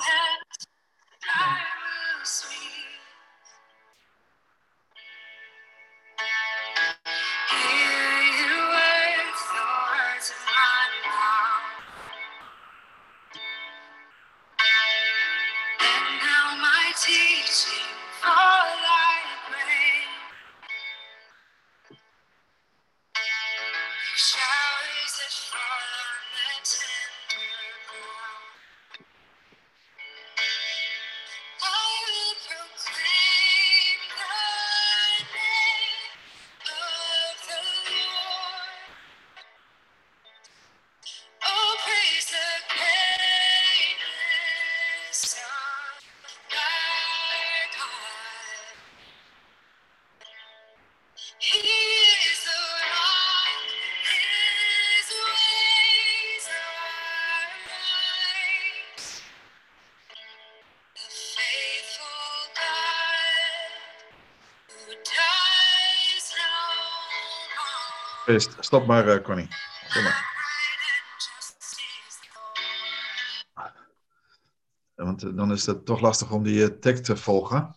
hands 0.00 0.66
I 1.36 1.58
will 2.18 2.24
sweep. 2.24 3.09
Stop 68.38 68.86
maar, 68.86 69.08
eh, 69.08 69.22
Connie. 69.22 69.48
Stop 69.88 70.02
maar. 70.02 70.28
Want 74.94 75.22
eh, 75.22 75.36
dan 75.36 75.52
is 75.52 75.66
het 75.66 75.84
toch 75.84 76.00
lastig 76.00 76.32
om 76.32 76.42
die 76.42 76.64
eh, 76.64 76.78
tekst 76.78 77.04
te 77.04 77.16
volgen. 77.16 77.76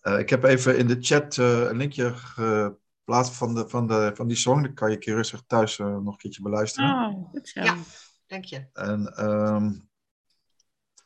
Eh, 0.00 0.18
ik 0.18 0.30
heb 0.30 0.44
even 0.44 0.78
in 0.78 0.86
de 0.86 0.96
chat 1.00 1.38
eh, 1.38 1.60
een 1.60 1.76
linkje 1.76 2.14
geplaatst 2.14 3.34
van, 3.34 3.54
de, 3.54 3.68
van, 3.68 3.86
de, 3.86 4.10
van 4.14 4.28
die 4.28 4.36
song. 4.36 4.62
Dan 4.62 4.74
kan 4.74 4.90
je 4.90 4.98
keer 4.98 5.14
rustig 5.14 5.42
thuis 5.46 5.78
nog 5.78 6.06
een 6.06 6.16
keertje 6.16 6.42
beluisteren. 6.42 6.90
Oh, 6.90 7.28
goed 7.30 7.48
zo. 7.48 7.62
Ja. 7.62 7.76
Dank 8.26 8.44
je. 8.44 8.66
En 8.72 9.16
ehm, 9.16 9.72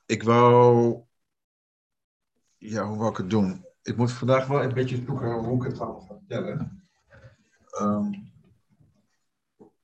ik 0.06 0.22
wou. 0.22 1.00
Ja, 2.58 2.86
hoe 2.86 2.98
wou 2.98 3.10
ik 3.10 3.16
het 3.16 3.30
doen? 3.30 3.66
Ik 3.82 3.96
moet 3.96 4.12
vandaag 4.12 4.46
wel 4.46 4.62
een 4.62 4.74
beetje 4.74 5.02
zoeken 5.06 5.32
hoe 5.32 5.56
ik 5.56 5.70
het 5.70 5.78
ga 5.78 6.00
vertellen. 6.06 6.88
Ehm, 7.70 8.12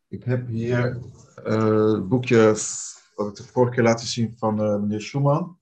ik 0.08 0.24
heb 0.24 0.46
hier 0.46 1.00
het 1.34 2.08
boekje 2.08 2.56
wat 3.14 3.28
ik 3.28 3.34
de 3.34 3.52
vorige 3.52 3.74
keer 3.74 3.82
laten 3.82 4.06
zien 4.06 4.34
van 4.38 4.62
eh, 4.62 4.76
meneer 4.80 5.00
Schumann. 5.00 5.58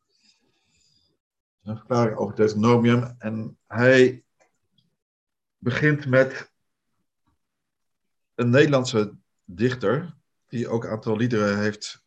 Een 1.63 1.77
verklaring 1.77 2.17
over 2.17 2.37
Deuteronomium. 2.37 3.15
En 3.19 3.59
hij 3.67 4.25
begint 5.59 6.07
met 6.07 6.53
een 8.35 8.51
Nederlandse 8.51 9.17
dichter, 9.45 10.17
die 10.49 10.69
ook 10.69 10.85
een 10.85 10.91
aantal 10.91 11.17
liederen 11.17 11.59
heeft 11.59 12.05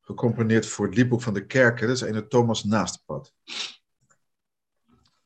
gecomponeerd 0.00 0.66
voor 0.66 0.86
het 0.86 0.94
liedboek 0.94 1.22
van 1.22 1.34
de 1.34 1.46
kerken. 1.46 1.86
Dat 1.86 1.96
is 1.96 2.02
een 2.02 2.28
Thomas 2.28 2.64
Naastpad. 2.64 3.34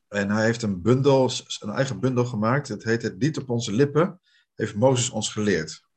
En 0.07 0.29
hij 0.29 0.45
heeft 0.45 0.61
een 0.61 0.81
bundel, 0.81 1.31
een 1.59 1.69
eigen 1.69 1.99
bundel 1.99 2.25
gemaakt. 2.25 2.67
Het 2.67 2.83
heet 2.83 3.01
Het 3.01 3.15
lied 3.17 3.37
op 3.37 3.49
onze 3.49 3.71
lippen, 3.71 4.21
heeft 4.55 4.75
Mozes 4.75 5.09
ons 5.09 5.31
geleerd. 5.31 5.89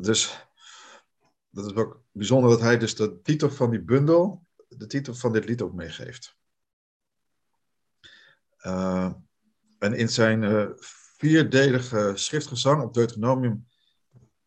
Dus 0.00 0.46
dat 1.50 1.66
is 1.66 1.74
ook 1.74 2.02
bijzonder 2.12 2.50
dat 2.50 2.60
hij 2.60 2.78
dus 2.78 2.94
de 2.94 3.20
titel 3.22 3.50
van 3.50 3.70
die 3.70 3.80
bundel, 3.82 4.46
de 4.68 4.86
titel 4.86 5.14
van 5.14 5.32
dit 5.32 5.44
lied 5.44 5.62
ook 5.62 5.74
meegeeft. 5.74 6.36
Uh, 8.62 9.12
en 9.78 9.94
in 9.94 10.08
zijn 10.08 10.42
uh, 10.42 10.66
vierdelige 11.16 12.12
schriftgezang 12.14 12.82
op 12.82 12.94
Deuteronomium 12.94 13.66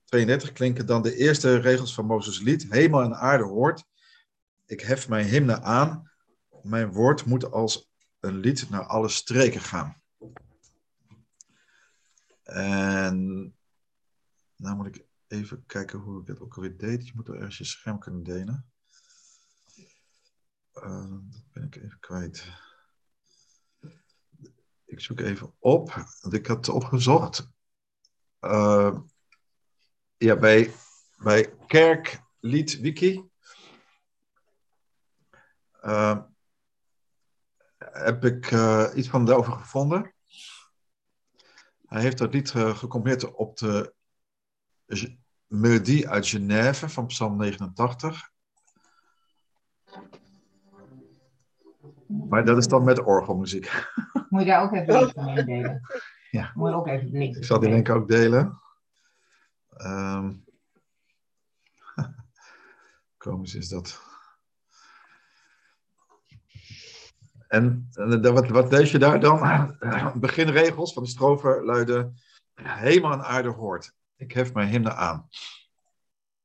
32 0.06 0.52
klinken 0.52 0.86
dan 0.86 1.02
de 1.02 1.16
eerste 1.16 1.56
regels 1.56 1.94
van 1.94 2.06
Mozes 2.06 2.40
lied. 2.40 2.66
Hemel 2.70 3.02
en 3.02 3.16
aarde 3.16 3.44
hoort. 3.44 3.84
Ik 4.66 4.82
hef 4.82 5.10
mijn 5.10 5.26
hymne 5.26 5.62
aan. 5.62 6.12
Mijn 6.62 6.92
woord 6.92 7.26
moet 7.26 7.52
als 7.52 7.92
een 8.20 8.38
lied 8.38 8.70
naar 8.70 8.86
alle 8.86 9.10
streken 9.10 9.62
gaan. 9.62 10.02
En 12.44 13.56
nou 14.56 14.76
moet 14.76 14.96
ik 14.96 15.06
even 15.34 15.66
kijken 15.66 16.00
hoe 16.00 16.22
ik 16.22 16.28
het 16.28 16.40
ook 16.40 16.56
alweer 16.56 16.78
deed. 16.78 17.08
Je 17.08 17.12
moet 17.16 17.28
er 17.28 17.36
ergens 17.36 17.58
je 17.58 17.64
scherm 17.64 18.00
kunnen 18.00 18.24
delen. 18.24 18.72
Uh, 20.74 21.18
dat 21.30 21.52
ben 21.52 21.64
ik 21.64 21.76
even 21.76 22.00
kwijt. 22.00 22.48
Ik 24.86 25.00
zoek 25.00 25.20
even 25.20 25.54
op. 25.60 26.06
Ik 26.30 26.48
had 26.48 26.70
opgezocht. 26.70 27.52
Uh, 28.42 29.00
ja, 30.18 30.38
bij, 30.38 30.74
bij 31.18 31.56
Kerklied 31.68 32.80
Wiki. 32.80 33.30
Uh, 35.82 36.24
heb 37.78 38.26
ik 38.26 38.52
iets 38.96 39.10
van 39.10 39.26
daarover 39.26 39.54
gevonden. 39.54 40.14
Hij 41.86 42.02
heeft 42.02 42.18
dat 42.18 42.34
uh, 42.34 42.78
gecombineerd 42.78 43.32
op 43.32 43.58
de 43.58 43.94
melodie 45.54 46.10
uit 46.10 46.28
Genève 46.28 46.90
van 46.90 47.06
Psalm 47.06 47.38
89. 47.38 48.32
Maar 52.08 52.46
dat 52.46 52.58
is 52.58 52.68
dan 52.68 52.84
met 52.84 53.04
orgelmuziek. 53.04 53.72
Moet 54.30 54.42
je 54.42 54.48
daar 54.48 54.64
ook 54.64 54.74
even 54.74 54.94
een 54.94 55.00
link 55.00 55.12
van 55.14 55.38
indelen? 55.38 55.82
Ja. 56.32 56.52
Moet 56.54 56.70
je 56.70 56.76
ook 56.76 56.88
even 56.88 57.10
link 57.12 57.36
Ik 57.36 57.44
zal 57.44 57.60
die 57.60 57.70
link 57.70 57.90
ook 57.90 58.08
delen. 58.08 58.62
Um, 59.78 60.46
komisch 63.18 63.56
is 63.56 63.70
dat. 63.70 64.02
En, 67.48 67.90
en 67.94 68.34
wat, 68.34 68.48
wat 68.48 68.72
lees 68.72 68.92
je 68.92 69.00
daar 69.00 69.20
dan? 69.20 69.40
Beginregels 70.20 70.94
van 70.94 71.04
de 71.04 71.10
strofe 71.10 71.62
luiden: 71.64 72.18
Hemel 72.54 73.12
en 73.12 73.24
aarde 73.24 73.50
hoort. 73.50 73.94
Ik 74.24 74.32
hef 74.32 74.54
mijn 74.54 74.70
hymne 74.70 74.94
aan. 74.94 75.30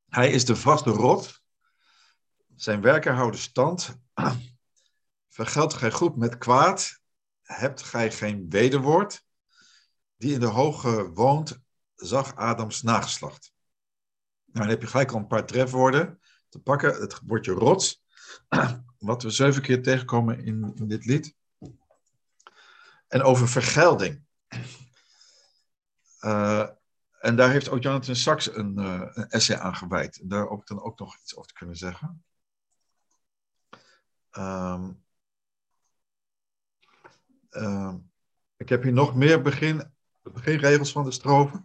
Hij 0.08 0.30
is 0.30 0.44
de 0.44 0.56
vaste 0.56 0.90
rot. 0.90 1.42
Zijn 2.54 2.80
werken 2.80 3.14
houden 3.14 3.40
stand. 3.40 3.98
Vergeldt 5.38 5.74
gij 5.74 5.90
goed 5.90 6.16
met 6.16 6.38
kwaad. 6.38 7.00
Hebt 7.42 7.82
gij 7.82 8.12
geen 8.12 8.48
wederwoord. 8.48 9.24
Die 10.16 10.32
in 10.32 10.40
de 10.40 10.46
hoge 10.46 11.10
woont, 11.12 11.58
zag 11.94 12.36
Adams 12.36 12.82
nageslacht. 12.82 13.52
Nou, 14.44 14.58
dan 14.60 14.68
heb 14.68 14.80
je 14.80 14.86
gelijk 14.86 15.12
al 15.12 15.18
een 15.18 15.26
paar 15.26 15.46
trefwoorden 15.46 16.20
te 16.48 16.58
pakken. 16.58 17.00
Het 17.00 17.20
woordje 17.26 17.52
rots, 17.52 18.02
wat 18.98 19.22
we 19.22 19.30
zeven 19.30 19.62
keer 19.62 19.82
tegenkomen 19.82 20.44
in, 20.44 20.72
in 20.74 20.88
dit 20.88 21.04
lied. 21.04 21.34
En 23.08 23.22
over 23.22 23.48
vergelding. 23.48 24.24
Uh, 26.20 26.68
en 27.20 27.36
daar 27.36 27.50
heeft 27.50 27.68
ook 27.68 27.82
Jonathan 27.82 28.16
Sachs 28.16 28.56
een, 28.56 28.78
uh, 28.78 29.02
een 29.12 29.28
essay 29.28 29.56
aan 29.56 29.76
gewijd. 29.76 30.20
Daar 30.30 30.48
heb 30.48 30.60
ik 30.60 30.66
dan 30.66 30.82
ook 30.82 30.98
nog 30.98 31.16
iets 31.16 31.36
over 31.36 31.48
te 31.48 31.54
kunnen 31.54 31.76
zeggen. 31.76 32.24
Um, 34.32 35.04
uh, 37.50 37.94
ik 38.56 38.68
heb 38.68 38.82
hier 38.82 38.92
nog 38.92 39.14
meer 39.14 39.42
begin, 39.42 39.92
beginregels 40.22 40.92
van 40.92 41.04
de 41.04 41.10
strofe. 41.10 41.64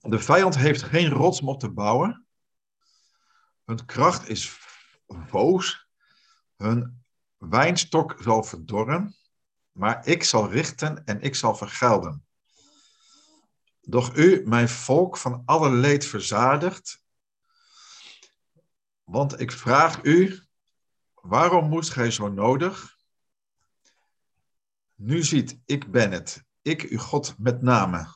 De 0.00 0.18
vijand 0.18 0.56
heeft 0.56 0.82
geen 0.82 1.10
rots 1.10 1.40
om 1.40 1.58
te 1.58 1.70
bouwen. 1.70 2.26
Hun 3.64 3.84
kracht 3.84 4.28
is 4.28 4.58
voos. 5.06 5.88
Hun 6.56 7.04
wijnstok 7.36 8.16
zal 8.20 8.42
verdorren. 8.42 9.16
Maar 9.72 10.06
ik 10.06 10.24
zal 10.24 10.50
richten 10.50 11.04
en 11.04 11.20
ik 11.20 11.34
zal 11.34 11.54
vergelden. 11.54 12.26
Doch 13.84 14.16
u, 14.16 14.42
mijn 14.46 14.68
volk, 14.68 15.16
van 15.16 15.42
alle 15.44 15.70
leed 15.70 16.06
verzadigd. 16.06 17.04
Want 19.04 19.40
ik 19.40 19.52
vraag 19.52 20.02
u, 20.02 20.42
waarom 21.14 21.68
moest 21.68 21.90
gij 21.90 22.10
zo 22.10 22.28
nodig? 22.28 22.96
Nu 24.94 25.22
ziet, 25.22 25.60
ik 25.64 25.90
ben 25.90 26.10
het, 26.10 26.44
ik 26.62 26.82
uw 26.82 26.98
God 26.98 27.34
met 27.38 27.62
name. 27.62 28.14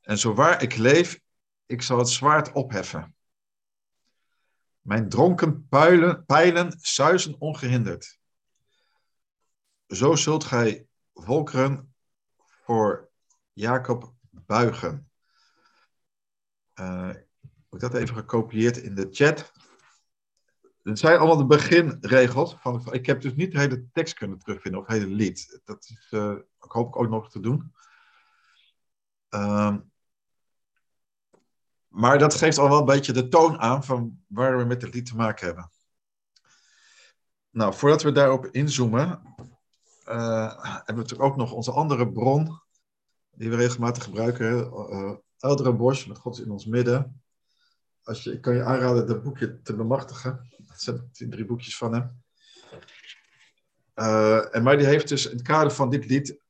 En 0.00 0.18
zowaar 0.18 0.62
ik 0.62 0.76
leef, 0.76 1.20
ik 1.66 1.82
zal 1.82 1.98
het 1.98 2.08
zwaard 2.08 2.52
opheffen. 2.52 3.16
Mijn 4.80 5.08
dronken 5.08 5.68
puilen, 5.68 6.24
pijlen 6.24 6.78
suizen 6.80 7.40
ongehinderd. 7.40 8.18
Zo 9.86 10.14
zult 10.14 10.44
gij 10.44 10.86
volkeren 11.14 11.94
voor 12.38 13.10
Jacob 13.52 14.16
buigen. 14.48 15.10
Eh, 16.74 17.10
ik 17.70 17.80
heb 17.80 17.80
dat 17.80 17.94
even 17.94 18.14
gekopieerd 18.14 18.76
in 18.76 18.94
de 18.94 19.08
chat. 19.10 19.52
Het 20.82 20.98
zijn 20.98 21.18
allemaal 21.18 21.36
de 21.36 21.46
beginregels. 21.46 22.56
Van, 22.60 22.92
ik 22.92 23.06
heb 23.06 23.20
dus 23.20 23.34
niet 23.34 23.52
de 23.52 23.58
hele 23.58 23.88
tekst 23.92 24.14
kunnen 24.14 24.38
terugvinden 24.38 24.80
of 24.80 24.86
het 24.86 24.96
hele 24.96 25.14
lied. 25.14 25.60
Dat 25.64 25.84
is, 25.84 26.06
eh, 26.10 26.32
ik 26.60 26.70
hoop 26.70 26.88
ik 26.88 26.96
ook 26.96 27.08
nog 27.08 27.30
te 27.30 27.40
doen. 27.40 27.72
Ehm, 29.28 29.78
maar 31.88 32.18
dat 32.18 32.34
geeft 32.34 32.58
al 32.58 32.68
wel 32.68 32.78
een 32.78 32.84
beetje 32.84 33.12
de 33.12 33.28
toon 33.28 33.58
aan 33.58 33.84
van 33.84 34.22
waar 34.26 34.58
we 34.58 34.64
met 34.64 34.82
het 34.82 34.94
lied 34.94 35.06
te 35.06 35.16
maken 35.16 35.46
hebben. 35.46 35.70
Nou, 37.50 37.74
voordat 37.74 38.02
we 38.02 38.12
daarop 38.12 38.46
inzoomen, 38.46 39.34
eh, 40.04 40.64
hebben 40.64 40.84
we 40.86 40.92
natuurlijk 40.92 41.30
ook 41.30 41.36
nog 41.36 41.52
onze 41.52 41.72
andere 41.72 42.12
bron, 42.12 42.60
die 43.38 43.50
we 43.50 43.56
regelmatig 43.56 44.04
gebruiken. 44.04 44.72
Uh, 44.90 45.12
Eldere 45.38 45.72
Bosch, 45.72 46.06
met 46.06 46.18
God 46.18 46.40
in 46.40 46.50
ons 46.50 46.66
midden. 46.66 47.22
Als 48.02 48.22
je, 48.22 48.32
ik 48.32 48.40
kan 48.40 48.54
je 48.54 48.64
aanraden 48.64 49.06
dat 49.06 49.22
boekje 49.22 49.62
te 49.62 49.76
bemachtigen. 49.76 50.48
Dat 50.56 50.80
zijn 51.12 51.30
drie 51.30 51.44
boekjes 51.44 51.76
van 51.76 51.92
hem. 51.92 52.22
Uh, 53.94 54.54
en 54.54 54.62
maar 54.62 54.76
die 54.76 54.86
heeft 54.86 55.08
dus 55.08 55.26
in 55.26 55.36
het 55.36 55.46
kader 55.46 55.70
van 55.70 55.90
dit 55.90 56.06
lied, 56.06 56.40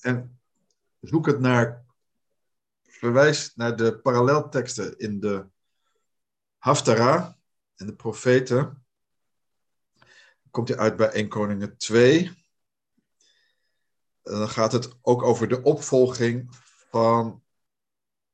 en 0.00 0.38
zoek 1.00 1.26
het 1.26 1.40
naar 1.40 1.84
verwijst 2.82 3.56
naar 3.56 3.76
de 3.76 3.98
parallelteksten 3.98 4.98
in 4.98 5.20
de 5.20 5.46
Haftara 6.58 7.36
en 7.76 7.86
de 7.86 7.94
profeten. 7.94 8.84
Komt 10.50 10.68
hij 10.68 10.78
uit 10.78 10.96
bij 10.96 11.10
1 11.10 11.28
Koningen 11.28 11.76
2. 11.76 12.45
Dan 14.26 14.48
gaat 14.48 14.72
het 14.72 14.96
ook 15.02 15.22
over 15.22 15.48
de 15.48 15.62
opvolging 15.62 16.48
van 16.90 17.42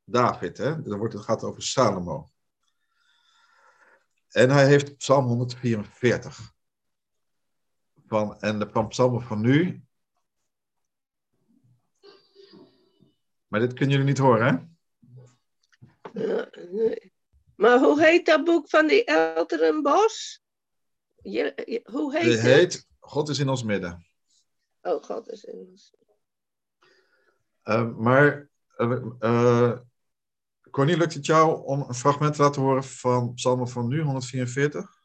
David. 0.04 0.58
Hè? 0.58 0.82
Dan 0.82 0.98
wordt 0.98 1.14
het 1.14 1.22
gaat 1.22 1.44
over 1.44 1.62
Salomo. 1.62 2.30
En 4.28 4.50
hij 4.50 4.66
heeft 4.66 4.96
Psalm 4.96 5.26
144. 5.26 6.52
Van, 8.06 8.40
en 8.40 8.58
de 8.58 8.86
psalmen 8.88 9.22
van 9.22 9.40
nu 9.40 9.84
Maar 13.46 13.60
dit 13.60 13.72
kunnen 13.72 13.90
jullie 13.90 14.08
niet 14.10 14.18
horen, 14.18 14.46
hè? 14.46 14.50
Ja, 16.20 16.48
nee. 16.70 17.12
Maar 17.56 17.78
hoe 17.78 18.02
heet 18.02 18.26
dat 18.26 18.44
boek 18.44 18.68
van 18.68 18.86
die 18.86 19.04
Elteren 19.04 19.82
Bos? 19.82 20.42
Je, 21.22 21.52
je- 21.64 21.88
hoe 21.90 22.16
heet 22.16 22.32
het? 22.32 22.40
heet 22.40 22.86
God 22.98 23.28
is 23.28 23.38
in 23.38 23.48
ons 23.48 23.62
midden. 23.62 24.06
Oh, 24.82 25.02
God 25.02 25.30
is 25.30 25.44
in 25.44 25.58
ons. 25.58 25.94
Uh, 27.64 27.96
maar, 27.96 28.50
uh, 28.76 29.04
uh, 29.20 29.78
Connie, 30.70 30.96
lukt 30.96 31.14
het 31.14 31.26
jou 31.26 31.64
om 31.64 31.80
een 31.80 31.94
fragment 31.94 32.34
te 32.34 32.42
laten 32.42 32.62
horen 32.62 32.84
van 32.84 33.34
Psalmen 33.34 33.68
van 33.68 33.88
nu, 33.88 34.00
144? 34.02 35.00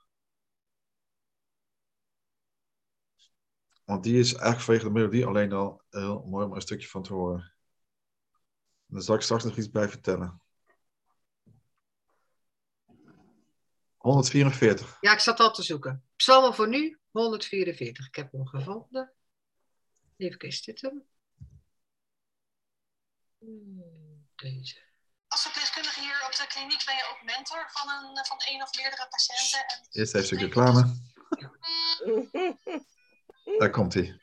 Want 3.84 4.04
die 4.04 4.20
is 4.20 4.34
eigenlijk 4.34 4.64
vanwege 4.64 4.86
de 4.86 4.92
melodie 4.92 5.26
alleen 5.26 5.54
al 5.54 5.82
heel 5.90 6.26
mooi 6.26 6.46
om 6.46 6.50
er 6.50 6.56
een 6.56 6.62
stukje 6.62 6.88
van 6.88 7.04
te 7.04 7.14
horen. 7.14 7.54
Daar 8.86 9.02
zal 9.02 9.16
ik 9.16 9.22
straks 9.22 9.44
nog 9.44 9.58
iets 9.58 9.70
bij 9.70 9.90
vertellen. 9.90 10.42
144. 13.98 14.98
Ja, 15.02 15.14
ik 15.14 15.20
zat 15.20 15.40
al 15.40 15.52
te 15.52 15.64
zoeken. 15.64 16.04
Psalmen 16.16 16.54
voor 16.54 16.68
nu, 16.68 17.00
144. 17.12 18.08
Ik 18.08 18.16
heb 18.16 18.32
hem 18.32 18.48
gevonden. 18.48 19.17
Even 20.18 20.38
kijken, 20.38 20.48
is 20.48 20.62
dit 20.64 20.82
hem? 20.82 21.04
Hmm, 23.38 24.28
Deze. 24.36 24.86
Als 25.28 25.42
verpleegkundige 25.42 26.00
hier 26.00 26.26
op 26.26 26.36
de 26.36 26.46
kliniek 26.48 26.86
ben 26.86 26.96
je 26.96 27.08
ook 27.12 27.24
mentor 27.24 27.70
van 27.72 27.90
een, 27.90 28.26
van 28.26 28.38
één 28.38 28.62
of 28.62 28.76
meerdere 28.76 29.08
patiënten. 29.10 29.60
En 29.68 29.88
Eerst 29.92 30.16
even 30.16 30.38
een 30.38 30.44
reclame. 30.44 30.96
Daar 33.60 33.70
komt 33.70 33.94
hij. 33.94 34.22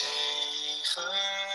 Ik 0.00 1.49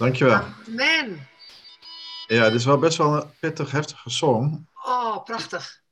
dankjewel. 0.00 0.42
Amen. 0.68 1.28
Ja, 2.26 2.44
dit 2.44 2.54
is 2.54 2.64
wel 2.64 2.78
best 2.78 2.98
wel 2.98 3.16
een 3.16 3.30
pittig, 3.40 3.70
heftige 3.70 4.10
song. 4.10 4.68
Oh, 4.74 5.24
prachtig. 5.24 5.82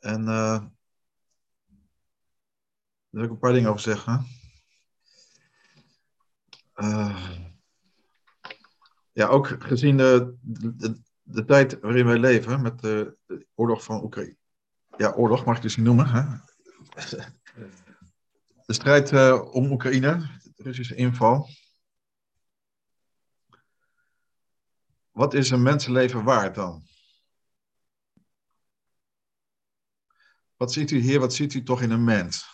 En 0.00 0.28
eh 0.28 0.60
daar 3.10 3.20
wil 3.20 3.24
ik 3.24 3.30
een 3.30 3.38
paar 3.38 3.52
dingen 3.52 3.70
over 3.70 3.82
zeggen. 3.82 4.26
Eh, 6.74 7.26
ja, 9.12 9.26
ook 9.26 9.56
gezien 9.58 9.96
de, 9.96 10.36
de, 10.40 11.00
de 11.22 11.44
tijd 11.44 11.80
waarin 11.80 12.06
wij 12.06 12.18
leven, 12.18 12.62
met 12.62 12.80
de, 12.80 13.16
de 13.26 13.46
oorlog 13.54 13.84
van 13.84 14.02
Oekraïne. 14.02 14.36
Ja, 14.96 15.12
oorlog 15.12 15.44
mag 15.44 15.56
ik 15.56 15.62
dus 15.62 15.76
niet 15.76 15.86
noemen. 15.86 16.06
Hè? 16.06 16.22
De 18.66 18.72
strijd 18.72 19.12
eh, 19.12 19.54
om 19.54 19.72
Oekraïne, 19.72 20.18
de 20.54 20.62
Russische 20.62 20.94
inval. 20.94 21.48
Wat 25.20 25.34
is 25.34 25.50
een 25.50 25.62
mensenleven 25.62 26.24
waard 26.24 26.54
dan? 26.54 26.82
Wat 30.56 30.72
ziet 30.72 30.90
u 30.90 30.98
hier, 30.98 31.20
wat 31.20 31.34
ziet 31.34 31.54
u 31.54 31.62
toch 31.62 31.82
in 31.82 31.90
een 31.90 32.04
mens? 32.04 32.46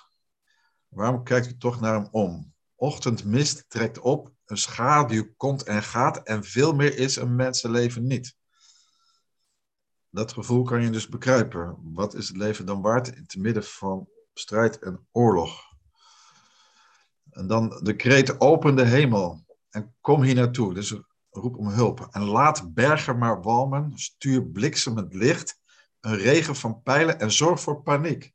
Waarom 0.88 1.25
kijkt 1.25 1.46
u 1.46 1.56
toch 1.56 1.80
naar 1.80 1.94
hem 1.94 2.08
om? 2.11 2.54
Ochtendmist 2.75 3.64
trekt 3.68 3.99
op, 3.99 4.32
een 4.44 4.56
schaduw 4.56 5.35
komt 5.37 5.62
en 5.62 5.82
gaat 5.82 6.23
en 6.23 6.44
veel 6.44 6.73
meer 6.73 6.99
is 6.99 7.16
een 7.16 7.37
mensenleven 7.37 8.06
niet. 8.06 8.37
Dat 10.11 10.32
gevoel 10.32 10.62
kan 10.62 10.82
je 10.82 10.90
dus 10.90 11.08
bekruipen. 11.08 11.78
Wat 11.82 12.14
is 12.14 12.28
het 12.28 12.37
leven 12.37 12.66
dan 12.66 12.82
waard 12.82 13.14
in 13.14 13.26
te 13.26 13.40
midden 13.40 13.64
van 13.64 14.08
strijd 14.35 14.78
en 14.78 15.06
oorlog? 15.11 15.61
En 17.30 17.46
dan 17.46 17.80
de 17.82 17.96
kreet 17.96 18.40
open 18.40 18.76
de 18.76 18.87
hemel 18.87 19.44
en 19.68 19.94
kom 20.00 20.23
hier 20.23 20.35
naartoe. 20.35 20.75
Dus 20.75 20.94
roep 21.37 21.57
om 21.57 21.69
hulp. 21.69 22.09
En 22.11 22.23
laat 22.23 22.75
bergen 22.75 23.19
maar 23.19 23.43
walmen, 23.43 23.99
stuur 23.99 24.47
bliksemend 24.47 25.14
licht, 25.14 25.61
een 26.00 26.16
regen 26.16 26.57
van 26.57 26.83
pijlen 26.83 27.19
en 27.21 27.33
zorg 27.33 27.61
voor 27.61 27.83
paniek. 27.83 28.35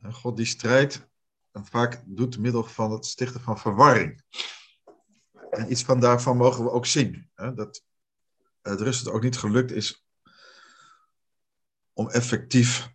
En 0.00 0.12
God 0.12 0.36
die 0.36 0.46
strijdt 0.46 1.08
en 1.52 1.66
vaak 1.66 2.02
doet 2.06 2.38
middel 2.38 2.64
van 2.64 2.90
het 2.90 3.06
stichten 3.06 3.40
van 3.40 3.58
verwarring. 3.58 4.22
En 5.50 5.70
iets 5.70 5.84
van 5.84 6.00
daarvan 6.00 6.36
mogen 6.36 6.64
we 6.64 6.70
ook 6.70 6.86
zien. 6.86 7.30
Hè? 7.34 7.54
Dat 7.54 7.82
het 8.62 8.80
Rusland 8.80 9.16
ook 9.16 9.22
niet 9.22 9.36
gelukt 9.36 9.70
is 9.70 10.06
om 11.92 12.08
effectief 12.08 12.88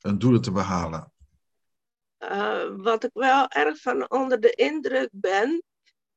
een 0.00 0.18
doelen 0.18 0.42
te 0.42 0.52
behalen. 0.52 1.12
Eh, 2.18 2.64
wat 2.76 3.04
ik 3.04 3.10
wel 3.12 3.48
erg 3.48 3.80
van 3.80 4.10
onder 4.10 4.40
de 4.40 4.50
indruk 4.50 5.08
ben, 5.12 5.62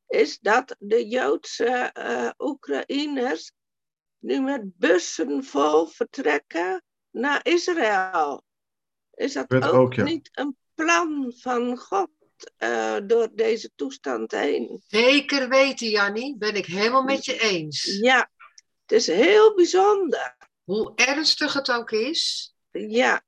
is 0.07 0.39
dat 0.39 0.75
de 0.79 1.07
Joodse 1.07 1.65
eh, 1.93 2.29
Oekraïners 2.37 3.51
nu 4.19 4.41
met 4.41 4.77
bussen 4.77 5.43
vol 5.43 5.85
vertrekken 5.85 6.83
naar 7.11 7.39
Israël. 7.43 8.43
Is 9.13 9.33
dat 9.33 9.51
ook, 9.51 9.73
ook, 9.73 9.93
ja. 9.93 10.03
niet 10.03 10.29
een 10.31 10.57
plan 10.73 11.33
van 11.37 11.77
God 11.77 12.09
eh, 12.57 12.97
door 13.03 13.29
deze 13.33 13.71
toestand 13.75 14.31
heen? 14.31 14.83
Zeker 14.87 15.49
weten, 15.49 15.89
Jannie. 15.89 16.37
Ben 16.37 16.55
ik 16.55 16.65
helemaal 16.65 17.03
met 17.03 17.25
je 17.25 17.39
eens. 17.39 17.97
Ja, 18.01 18.31
het 18.81 18.91
is 18.91 19.07
heel 19.07 19.55
bijzonder. 19.55 20.35
Hoe 20.63 20.91
ernstig 20.95 21.53
het 21.53 21.71
ook 21.71 21.91
is. 21.91 22.53
Ja, 22.71 23.23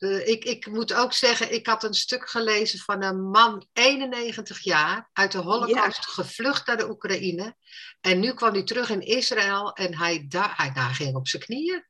Eh, 0.00 0.26
ik, 0.28 0.44
ik 0.44 0.66
moet 0.66 0.94
ook 0.94 1.12
zeggen, 1.12 1.52
ik 1.54 1.66
had 1.66 1.84
een 1.84 1.94
stuk 1.94 2.28
gelezen 2.28 2.78
van 2.78 3.02
een 3.02 3.20
man, 3.30 3.66
91 3.72 4.58
jaar, 4.58 5.10
uit 5.12 5.32
de 5.32 5.38
Holocaust 5.38 6.06
gevlucht 6.06 6.66
naar 6.66 6.76
de 6.76 6.90
Oekraïne. 6.90 7.54
En 8.00 8.20
nu 8.20 8.34
kwam 8.34 8.52
hij 8.52 8.64
terug 8.64 8.90
in 8.90 9.00
Israël 9.00 9.72
en 9.72 9.96
hij, 9.96 10.26
daar 10.28 10.56
hij 10.56 10.72
daar 10.72 10.94
ging 10.94 11.16
op 11.16 11.28
zijn 11.28 11.42
knieën. 11.42 11.84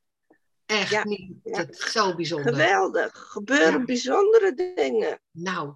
Echt 0.65 0.89
Ja, 0.89 1.03
niet. 1.05 1.33
ja. 1.43 1.57
Dat 1.57 1.69
is 1.69 1.91
zo 1.91 2.15
bijzonder. 2.15 2.53
geweldig. 2.53 3.11
Gebeuren 3.29 3.79
Ja. 3.79 3.85
bijzondere 3.85 4.53
dingen. 4.75 5.21
Nou, 5.31 5.73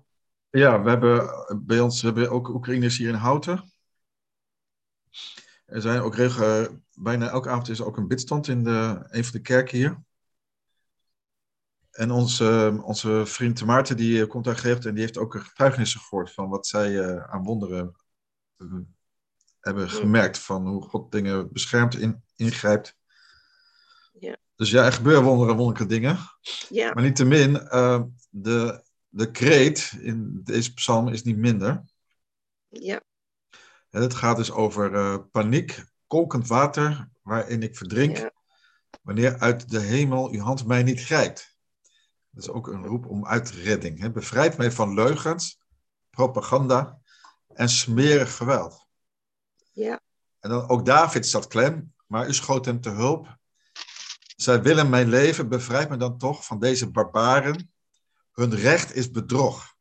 Ja, 0.49 0.81
we 0.81 0.89
hebben 0.89 1.29
bij 1.65 1.79
ons 1.79 2.01
we 2.01 2.07
hebben 2.07 2.29
ook 2.31 2.47
Oekraïners 2.47 2.97
hier 2.97 3.09
in 3.09 3.15
Houten. 3.15 3.73
Er 5.65 5.81
zijn 5.81 6.01
ook 6.01 6.15
regel, 6.15 6.79
bijna 6.93 7.29
elke 7.29 7.49
avond 7.49 7.69
is 7.69 7.79
er 7.79 7.85
ook 7.85 7.97
een 7.97 8.07
bidstand 8.07 8.47
in 8.47 8.63
de, 8.63 9.05
een 9.09 9.23
van 9.23 9.31
de 9.31 9.41
kerken 9.41 9.77
hier. 9.77 10.03
En 11.95 12.11
onze, 12.11 12.79
onze 12.83 13.25
vriend 13.25 13.65
Maarten 13.65 13.97
die 13.97 14.21
eh, 14.21 14.27
komt 14.27 14.45
daar 14.45 14.57
geregeld 14.57 14.85
en 14.85 14.93
die 14.93 15.03
heeft 15.03 15.17
ook 15.17 15.35
getuigenissen 15.35 15.99
gehoord 15.99 16.31
van 16.31 16.49
wat 16.49 16.67
zij 16.67 16.99
eh, 16.99 17.23
aan 17.23 17.43
wonderen 17.43 17.95
eh, 18.57 18.67
hebben 19.59 19.89
gemerkt. 19.89 20.39
Van 20.39 20.67
hoe 20.67 20.81
God 20.81 21.11
dingen 21.11 21.51
beschermt, 21.51 21.95
in, 21.95 22.23
ingrijpt. 22.35 22.97
Ja. 24.19 24.37
Dus 24.55 24.69
ja, 24.69 24.85
er 24.85 24.91
gebeuren 24.91 25.23
wonderen, 25.23 25.55
wonderlijke 25.55 25.93
dingen. 25.93 26.17
Ja, 26.69 26.93
Maar 26.93 27.03
niettemin, 27.03 27.53
uh, 27.53 28.01
de, 28.29 28.83
de 29.07 29.31
kreet 29.31 29.97
in 29.99 30.41
deze 30.43 30.73
psalm 30.73 31.07
is 31.07 31.23
niet 31.23 31.37
minder. 31.37 31.83
ja, 32.67 33.01
En 33.89 34.01
het 34.01 34.13
gaat 34.13 34.37
dus 34.37 34.51
over 34.51 35.19
paniek, 35.21 35.83
kolkend 36.07 36.47
water 36.47 37.09
waarin 37.21 37.63
ik 37.63 37.75
verdrink, 37.75 38.17
ja, 38.17 38.31
wanneer 39.01 39.39
uit 39.39 39.69
de 39.69 39.79
hemel 39.79 40.31
uw 40.31 40.41
hand 40.41 40.65
mij 40.65 40.83
niet 40.83 41.03
grijpt. 41.03 41.54
Dat 42.35 42.43
is 42.43 42.49
ook 42.49 42.67
een 42.67 42.85
roep 42.85 43.05
om 43.05 43.25
uitredding. 43.25 43.99
Hè. 43.99 44.11
Bevrijd 44.11 44.57
mij 44.57 44.71
van 44.71 44.93
leugens, 44.93 45.59
propaganda 46.09 46.99
en 47.53 47.69
smerig 47.69 48.35
geweld. 48.35 48.87
ja, 49.71 50.01
En 50.39 50.49
dan 50.49 50.69
ook 50.69 50.85
David 50.85 51.27
zat 51.27 51.47
klem, 51.47 51.93
maar 52.07 52.27
u 52.27 52.33
schoot 52.33 52.65
hem 52.65 52.81
te 52.81 52.89
hulp. 52.89 53.37
Zij 54.35 54.61
willen 54.61 54.89
mijn 54.89 55.07
leven, 55.07 55.49
bevrijd 55.49 55.89
me 55.89 55.97
dan 55.97 56.17
toch 56.17 56.45
van 56.45 56.59
deze 56.59 56.91
barbaren. 56.91 57.73
Hun 58.31 58.55
recht 58.55 58.93
is 58.93 59.11
bedrog. 59.11 59.75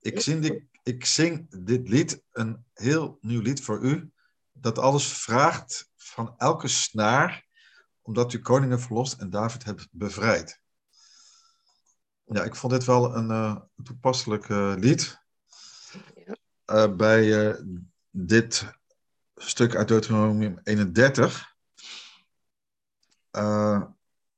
Ik 0.00 0.20
zing, 0.20 0.42
dit, 0.42 0.62
ik 0.82 1.04
zing 1.04 1.64
dit 1.64 1.88
lied, 1.88 2.22
een 2.32 2.64
heel 2.72 3.18
nieuw 3.20 3.40
lied 3.40 3.62
voor 3.62 3.80
u, 3.80 4.10
dat 4.52 4.78
alles 4.78 5.12
vraagt 5.12 5.90
van 5.96 6.34
elke 6.36 6.68
snaar, 6.68 7.46
omdat 8.02 8.32
u 8.32 8.40
koningen 8.40 8.80
verlost 8.80 9.20
en 9.20 9.30
David 9.30 9.64
hebt 9.64 9.88
bevrijd. 9.90 10.64
Ja, 12.28 12.42
ik 12.44 12.54
vond 12.54 12.72
dit 12.72 12.84
wel 12.84 13.14
een 13.16 13.30
eh, 13.30 13.56
toepasselijk 13.82 14.48
eh, 14.48 14.74
lied. 14.76 15.24
Ja. 16.24 16.36
Eh, 16.64 16.94
bij 16.96 17.56
dit 18.10 18.66
stuk 19.34 19.74
uit 19.76 19.88
Deuteronomium 19.88 20.60
31. 20.62 21.54
eh, 23.30 23.82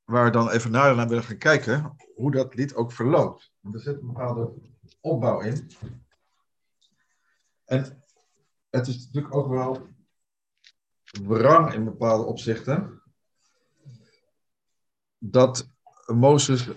waar 0.05 0.25
we 0.25 0.31
dan 0.31 0.51
even 0.51 0.71
naar, 0.71 0.95
naar 0.95 1.09
willen 1.09 1.25
gaan 1.25 1.39
kijken 1.39 1.97
hoe 2.15 2.31
dat 2.31 2.55
lied 2.55 2.75
ook 2.75 2.93
verloopt. 2.93 3.53
Want 3.61 3.75
er 3.75 3.81
zit 3.81 4.01
een 4.01 4.07
bepaalde 4.07 4.53
opbouw 5.01 5.41
in. 5.41 5.71
En 7.65 8.05
het 8.71 8.87
is 8.87 9.05
natuurlijk 9.05 9.35
ook 9.35 9.49
wel 9.49 9.89
wrang 11.23 11.73
in 11.73 11.85
bepaalde 11.85 12.25
opzichten. 12.25 13.03
Dat 15.19 15.71
Mozes 16.07 16.69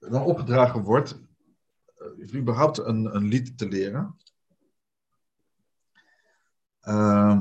dan 0.00 0.22
opgedragen 0.22 0.82
wordt, 0.82 1.20
uh, 1.98 2.34
überhaupt 2.34 2.78
een, 2.78 3.14
een 3.14 3.24
lied 3.24 3.58
te 3.58 3.68
leren. 3.68 4.16
Uh, 6.82 7.40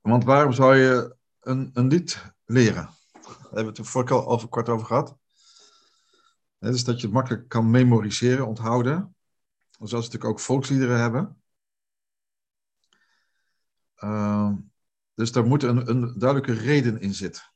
want 0.00 0.24
waarom 0.24 0.52
zou 0.52 0.76
je 0.76 1.16
een, 1.40 1.70
een 1.72 1.86
lied 1.86 2.32
leren? 2.44 2.88
Daar 3.12 3.22
hebben 3.42 3.62
we 3.62 3.68
het 3.68 3.78
er 3.78 3.84
vorige 3.84 4.14
al 4.14 4.26
over, 4.26 4.48
kort 4.48 4.68
over 4.68 4.86
gehad. 4.86 5.16
Het 6.58 6.74
is 6.74 6.84
dat 6.84 7.00
je 7.00 7.06
het 7.06 7.14
makkelijk 7.14 7.48
kan 7.48 7.70
memoriseren, 7.70 8.46
onthouden. 8.46 9.16
Zoals 9.70 9.90
we 9.90 9.96
natuurlijk 9.96 10.24
ook 10.24 10.40
volksliederen 10.40 11.00
hebben. 11.00 11.42
Uh, 13.98 14.52
dus 15.14 15.32
daar 15.32 15.44
moet 15.44 15.62
een, 15.62 15.90
een 15.90 16.18
duidelijke 16.18 16.52
reden 16.52 17.00
in 17.00 17.14
zitten. 17.14 17.51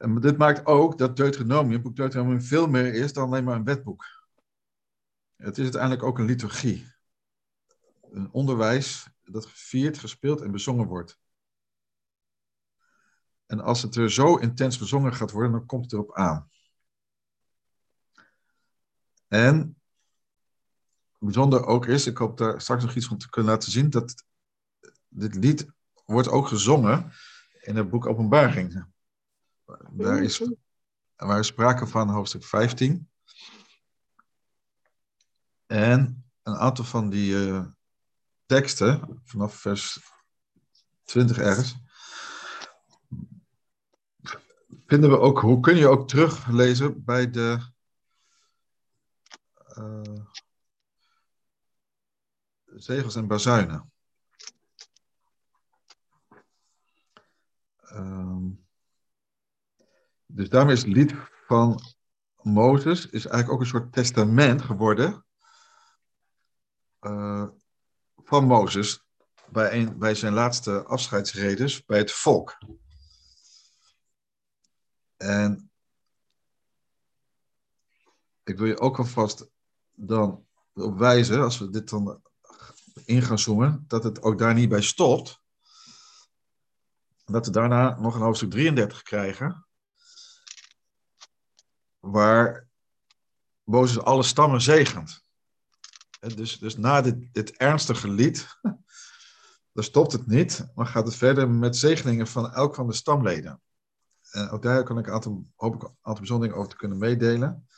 En 0.00 0.20
dit 0.20 0.38
maakt 0.38 0.66
ook 0.66 0.98
dat 0.98 1.16
Deuteronomium, 1.16 1.82
boek 1.82 1.96
Deuteronomium, 1.96 2.42
veel 2.42 2.66
meer 2.66 2.94
is 2.94 3.12
dan 3.12 3.24
alleen 3.24 3.44
maar 3.44 3.56
een 3.56 3.64
wetboek. 3.64 4.04
Het 5.36 5.58
is 5.58 5.62
uiteindelijk 5.62 6.02
ook 6.02 6.18
een 6.18 6.24
liturgie. 6.24 6.92
Een 8.10 8.30
onderwijs 8.32 9.08
dat 9.24 9.46
gevierd, 9.46 9.98
gespeeld 9.98 10.40
en 10.40 10.50
bezongen 10.50 10.86
wordt. 10.86 11.18
En 13.46 13.60
als 13.60 13.82
het 13.82 13.96
er 13.96 14.12
zo 14.12 14.36
intens 14.36 14.78
bezongen 14.78 15.14
gaat 15.14 15.30
worden, 15.30 15.52
dan 15.52 15.66
komt 15.66 15.84
het 15.84 15.92
erop 15.92 16.14
aan. 16.14 16.50
En 19.28 19.80
bijzonder 21.18 21.66
ook 21.66 21.86
is, 21.86 22.06
ik 22.06 22.16
hoop 22.16 22.38
daar 22.38 22.60
straks 22.60 22.84
nog 22.84 22.94
iets 22.94 23.06
van 23.06 23.18
te 23.18 23.28
kunnen 23.28 23.52
laten 23.52 23.72
zien, 23.72 23.90
dat 23.90 24.24
dit 25.08 25.34
lied 25.34 25.66
wordt 26.04 26.28
ook 26.28 26.48
gezongen 26.48 27.12
in 27.60 27.76
het 27.76 27.90
boek 27.90 28.06
Openbaring. 28.06 28.98
Daar 29.90 30.22
is 30.22 30.42
waar 31.16 31.44
sprake 31.44 31.86
van 31.86 32.08
hoofdstuk 32.08 32.44
15. 32.44 33.10
En 35.66 36.30
een 36.42 36.56
aantal 36.56 36.84
van 36.84 37.10
die 37.10 37.48
eh, 37.48 37.64
teksten, 38.46 39.20
vanaf 39.24 39.54
vers 39.54 39.98
20 41.04 41.38
ergens, 41.38 41.76
vinden 44.86 45.10
we 45.10 45.18
ook, 45.18 45.40
hoe 45.40 45.60
kun 45.60 45.76
je 45.76 45.88
ook 45.88 46.08
teruglezen 46.08 47.04
bij 47.04 47.30
de 47.30 47.58
eh, 49.54 50.24
zegels 52.64 53.16
en 53.16 53.26
bazuinen. 53.26 53.92
Ehm, 57.76 58.48
dus 60.32 60.48
daarmee 60.48 60.74
is 60.74 60.82
het 60.82 60.92
lied 60.92 61.14
van 61.46 61.80
Mozes 62.42 63.06
is 63.06 63.26
eigenlijk 63.26 63.50
ook 63.50 63.60
een 63.60 63.66
soort 63.66 63.92
testament 63.92 64.62
geworden 64.62 65.24
eh, 66.98 67.48
van 68.16 68.44
Mozes 68.44 69.04
bij, 69.48 69.96
bij 69.96 70.14
zijn 70.14 70.32
laatste 70.32 70.84
afscheidsredes 70.84 71.84
bij 71.84 71.98
het 71.98 72.12
volk. 72.12 72.58
En 75.16 75.70
ik 78.42 78.58
wil 78.58 78.66
je 78.66 78.80
ook 78.80 78.98
alvast 78.98 79.50
dan 79.92 80.46
op 80.74 80.98
wijzen, 80.98 81.42
als 81.42 81.58
we 81.58 81.70
dit 81.70 81.88
dan 81.88 82.22
in 83.04 83.22
gaan 83.22 83.38
zoomen, 83.38 83.84
dat 83.86 84.04
het 84.04 84.22
ook 84.22 84.38
daar 84.38 84.54
niet 84.54 84.68
bij 84.68 84.82
stopt. 84.82 85.42
Dat 87.24 87.46
we 87.46 87.52
daarna 87.52 88.00
nog 88.00 88.14
een 88.14 88.20
hoofdstuk 88.20 88.50
33 88.50 89.02
krijgen, 89.02 89.66
waar 92.00 92.68
Mozes 93.62 94.02
alle 94.02 94.22
stammen 94.22 94.60
zegent. 94.60 95.24
Dus, 96.20 96.58
dus 96.58 96.76
na 96.76 97.00
dit, 97.00 97.28
dit 97.32 97.56
ernstige 97.56 98.08
lied, 98.08 98.58
dan 99.72 99.84
stopt 99.84 100.12
het 100.12 100.26
niet, 100.26 100.66
maar 100.74 100.86
gaat 100.86 101.06
het 101.06 101.16
verder 101.16 101.50
met 101.50 101.76
zegeningen 101.76 102.26
van 102.26 102.52
elk 102.52 102.74
van 102.74 102.86
de 102.86 102.94
stamleden. 102.94 103.60
En 104.30 104.50
ook 104.50 104.62
daar 104.62 104.82
kan 104.82 104.98
ik 104.98 105.06
een 105.06 105.12
aantal, 105.12 105.46
hoop 105.54 105.74
ik 106.02 106.28
een 106.28 106.52
over 106.52 106.70
te 106.70 106.76
kunnen 106.76 106.98
meedelen. 106.98 107.68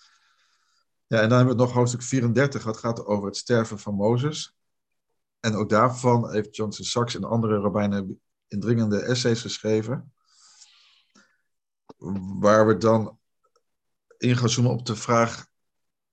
Ja, 1.06 1.20
en 1.20 1.28
dan 1.28 1.38
hebben 1.38 1.56
we 1.56 1.62
nog 1.62 1.72
hoofdstuk 1.72 2.02
34, 2.02 2.62
dat 2.62 2.76
gaat 2.76 3.04
over 3.04 3.26
het 3.26 3.36
sterven 3.36 3.78
van 3.78 3.94
Mozes. 3.94 4.56
En 5.40 5.54
ook 5.54 5.68
daarvan 5.68 6.32
heeft 6.32 6.56
Johnson 6.56 6.84
Sachs 6.84 7.14
en 7.14 7.24
andere 7.24 7.60
rabbijnen 7.60 8.20
indringende 8.46 9.00
essays 9.00 9.40
geschreven. 9.40 10.12
Waar 12.38 12.66
we 12.66 12.76
dan 12.76 13.18
in 14.22 14.36
gaan 14.36 14.48
zoomen 14.48 14.72
op 14.72 14.86
de 14.86 14.96
vraag 14.96 15.46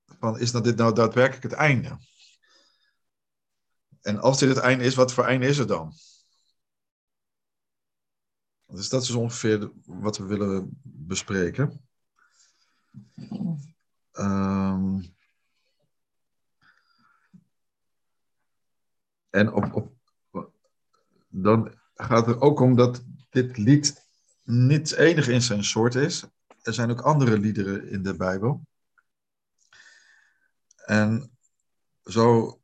van, 0.05 0.39
is 0.39 0.51
dat 0.51 0.63
dit 0.63 0.75
nou 0.75 0.93
daadwerkelijk 0.93 1.43
het 1.43 1.53
einde? 1.53 1.97
En 4.01 4.19
als 4.19 4.39
dit 4.39 4.49
het 4.49 4.57
einde 4.57 4.83
is, 4.83 4.95
wat 4.95 5.13
voor 5.13 5.23
einde 5.23 5.47
is 5.47 5.57
het 5.57 5.67
dan? 5.67 5.93
Dus 8.65 8.89
dat 8.89 9.01
is 9.01 9.11
ongeveer 9.11 9.71
wat 9.85 10.17
we 10.17 10.25
willen 10.25 10.79
bespreken. 10.83 11.87
Um, 14.13 15.15
en 19.29 19.53
op, 19.53 19.73
op, 19.73 20.53
dan 21.27 21.79
gaat 21.93 22.25
het 22.25 22.35
er 22.35 22.41
ook 22.41 22.59
om 22.59 22.75
dat 22.75 23.03
dit 23.29 23.57
lied 23.57 24.05
niet 24.43 24.91
enig 24.91 25.27
in 25.27 25.41
zijn 25.41 25.63
soort 25.63 25.95
is. 25.95 26.25
Er 26.69 26.75
zijn 26.75 26.91
ook 26.91 27.01
andere 27.01 27.39
liederen 27.39 27.89
in 27.89 28.03
de 28.03 28.15
Bijbel. 28.15 28.67
En 30.85 31.37
zo 32.03 32.61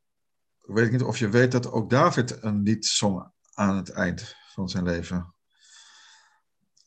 weet 0.60 0.86
ik 0.86 0.92
niet 0.92 1.02
of 1.02 1.18
je 1.18 1.28
weet 1.28 1.52
dat 1.52 1.70
ook 1.70 1.90
David 1.90 2.42
een 2.42 2.62
lied 2.62 2.86
zong 2.86 3.30
aan 3.54 3.76
het 3.76 3.90
eind 3.90 4.34
van 4.52 4.68
zijn 4.68 4.84
leven. 4.84 5.34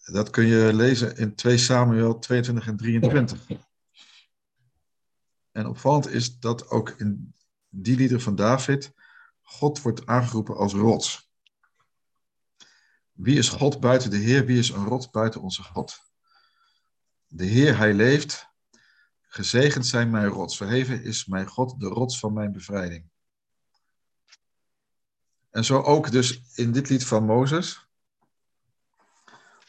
Dat 0.03 0.29
kun 0.29 0.45
je 0.45 0.73
lezen 0.73 1.17
in 1.17 1.35
2 1.35 1.57
Samuel 1.57 2.19
22 2.19 2.67
en 2.67 2.77
23. 2.77 3.47
En 5.51 5.65
opvallend 5.65 6.07
is 6.07 6.39
dat 6.39 6.69
ook 6.69 6.89
in 6.89 7.33
die 7.69 7.95
liederen 7.95 8.23
van 8.23 8.35
David 8.35 8.91
God 9.41 9.81
wordt 9.81 10.05
aangeroepen 10.05 10.57
als 10.57 10.73
rots. 10.73 11.31
Wie 13.11 13.37
is 13.37 13.49
God 13.49 13.79
buiten 13.79 14.09
de 14.09 14.17
Heer? 14.17 14.45
Wie 14.45 14.59
is 14.59 14.69
een 14.69 14.85
rots 14.85 15.09
buiten 15.09 15.41
onze 15.41 15.63
God? 15.63 16.07
De 17.31 17.45
Heer, 17.45 17.77
Hij 17.77 17.93
leeft. 17.93 18.47
Gezegend 19.21 19.85
zijn 19.85 20.09
mijn 20.09 20.27
rots. 20.27 20.57
Verheven 20.57 21.03
is 21.03 21.25
mijn 21.25 21.47
God, 21.47 21.79
de 21.79 21.87
rots 21.87 22.19
van 22.19 22.33
mijn 22.33 22.51
bevrijding. 22.51 23.09
En 25.49 25.65
zo 25.65 25.81
ook 25.81 26.11
dus 26.11 26.41
in 26.55 26.71
dit 26.71 26.89
lied 26.89 27.05
van 27.05 27.25
Mozes. 27.25 27.87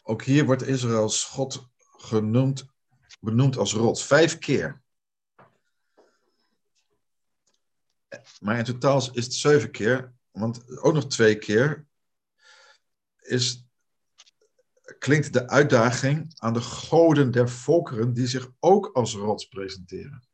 Ook 0.03 0.23
hier 0.23 0.45
wordt 0.45 0.63
Israëls 0.63 1.25
God 1.25 1.69
genoemd, 1.79 2.67
benoemd 3.21 3.57
als 3.57 3.73
rots. 3.73 4.05
Vijf 4.05 4.39
keer. 4.39 4.83
Maar 8.41 8.59
in 8.59 8.65
totaal 8.65 8.97
is 8.97 9.25
het 9.25 9.35
zeven 9.35 9.71
keer. 9.71 10.13
Want 10.31 10.79
ook 10.79 10.95
nog 10.95 11.07
twee 11.07 11.39
keer 11.39 11.87
is, 13.21 13.65
klinkt 14.99 15.33
de 15.33 15.49
uitdaging 15.49 16.33
aan 16.37 16.53
de 16.53 16.61
goden 16.61 17.31
der 17.31 17.51
volkeren 17.51 18.13
die 18.13 18.27
zich 18.27 18.51
ook 18.59 18.91
als 18.93 19.15
rots 19.15 19.45
presenteren. 19.49 20.29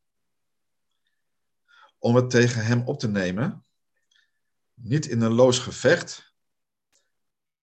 Om 1.99 2.15
het 2.15 2.31
tegen 2.31 2.65
hem 2.65 2.83
op 2.83 2.99
te 2.99 3.09
nemen 3.09 3.65
niet 4.75 5.07
in 5.07 5.21
een 5.21 5.33
loos 5.33 5.59
gevecht, 5.59 6.35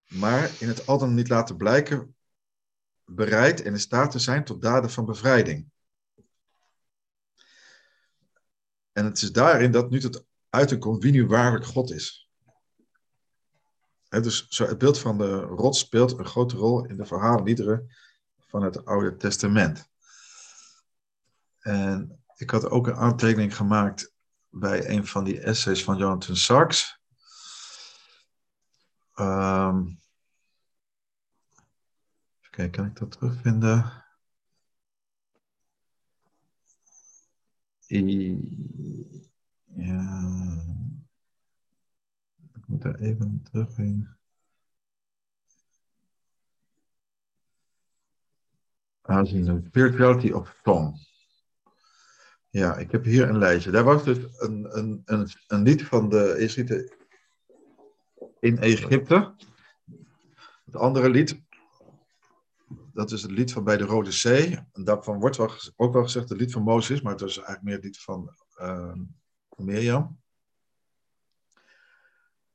maar 0.08 0.52
in 0.60 0.68
het 0.68 0.88
al 0.88 0.98
dan 0.98 1.14
niet 1.14 1.30
laten 1.30 1.58
blijken 1.58 2.16
bereid 3.06 3.62
en 3.62 3.74
in 3.74 3.80
staat 3.80 4.12
te 4.12 4.20
zijn 4.20 4.44
tot 4.44 4.62
daden 4.62 4.90
van 4.90 5.06
bevrijding. 5.06 5.72
En 8.92 9.06
het 9.06 9.22
is 9.22 9.32
daarin 9.32 9.72
dat 9.72 9.90
nu 9.90 10.00
tot 10.00 10.26
uiting 10.50 10.80
komt 10.80 11.04
wie 11.04 11.12
nu 11.12 11.28
waarlijk 11.28 11.66
God 11.66 11.92
is. 11.92 12.23
Dus 14.22 14.48
zo 14.48 14.66
het 14.66 14.78
beeld 14.78 15.00
van 15.00 15.18
de 15.18 15.40
rots 15.40 15.80
speelt 15.80 16.18
een 16.18 16.26
grote 16.26 16.56
rol 16.56 16.86
in 16.86 16.98
de 16.98 17.06
verhaalliederen 17.06 17.92
van 18.40 18.64
het 18.64 18.86
Oude 18.86 19.16
Testament. 19.16 19.90
En 21.60 22.24
ik 22.36 22.50
had 22.50 22.70
ook 22.70 22.88
een 22.88 22.96
aantekening 22.96 23.56
gemaakt 23.56 24.14
bij 24.50 24.90
een 24.90 25.08
van 25.08 25.24
die 25.24 25.40
essays 25.40 25.84
van 25.84 25.98
Jonathan 25.98 26.36
Sachs. 26.36 27.02
Um, 29.16 30.02
even 32.40 32.50
kijken, 32.50 32.72
kan 32.72 32.86
ik 32.86 32.96
dat 33.00 33.12
terugvinden? 33.12 34.04
Ja. 39.76 40.83
Moet 42.74 42.82
daar 42.82 43.00
even 43.00 43.44
terug 43.52 43.78
in. 43.78 44.08
Aanzien, 49.02 49.64
Spirituality 49.68 50.32
of 50.32 50.60
Tom. 50.64 50.96
Ja, 52.50 52.78
ik 52.78 52.92
heb 52.92 53.04
hier 53.04 53.30
een 53.30 53.38
lijstje. 53.38 53.72
Daar 53.72 53.84
was 53.84 54.04
dus 54.04 54.18
een, 54.38 54.78
een, 54.78 55.02
een, 55.06 55.30
een 55.48 55.62
lied 55.62 55.84
van 55.84 56.10
de 56.10 56.36
Israëlieten 56.38 56.96
in 58.40 58.60
Egypte. 58.60 59.36
Het 60.66 60.76
andere 60.76 61.10
lied, 61.10 61.42
dat 62.94 63.12
is 63.12 63.22
het 63.22 63.32
lied 63.32 63.52
van 63.52 63.64
bij 63.64 63.78
de 63.78 63.86
Rode 63.86 64.12
Zee. 64.12 64.60
Daarvan 64.72 65.20
wordt 65.20 65.38
wel, 65.38 65.52
ook 65.76 65.94
wel 65.94 66.04
gezegd 66.04 66.30
het 66.30 66.40
lied 66.40 66.52
van 66.52 66.64
Mozes, 66.64 67.02
maar 67.02 67.14
het 67.14 67.22
is 67.22 67.38
eigenlijk 67.38 67.66
meer 67.66 67.76
het 67.76 67.84
lied 67.84 68.00
van 68.00 68.36
uh, 68.58 68.96
Mirjam. 69.56 70.23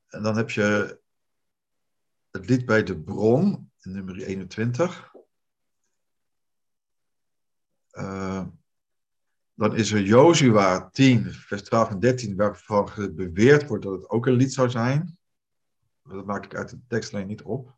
En 0.09 0.23
dan 0.23 0.37
heb 0.37 0.49
je 0.49 0.99
het 2.31 2.49
lied 2.49 2.65
bij 2.65 2.83
de 2.83 2.99
bron, 2.99 3.71
nummer 3.81 4.21
21. 4.21 5.13
Uh, 7.91 8.45
dan 9.53 9.75
is 9.75 9.91
er 9.91 10.01
Jozua 10.01 10.89
10, 10.89 11.33
vers 11.33 11.63
12 11.63 11.89
en 11.89 11.99
13, 11.99 12.35
waarvan 12.35 12.89
beweerd 13.15 13.67
wordt 13.67 13.83
dat 13.83 13.93
het 13.93 14.09
ook 14.09 14.25
een 14.25 14.33
lied 14.33 14.53
zou 14.53 14.69
zijn. 14.69 15.17
Dat 16.03 16.25
maak 16.25 16.45
ik 16.45 16.55
uit 16.55 16.69
de 16.69 16.79
tekstlijn 16.87 17.27
niet 17.27 17.41
op. 17.41 17.77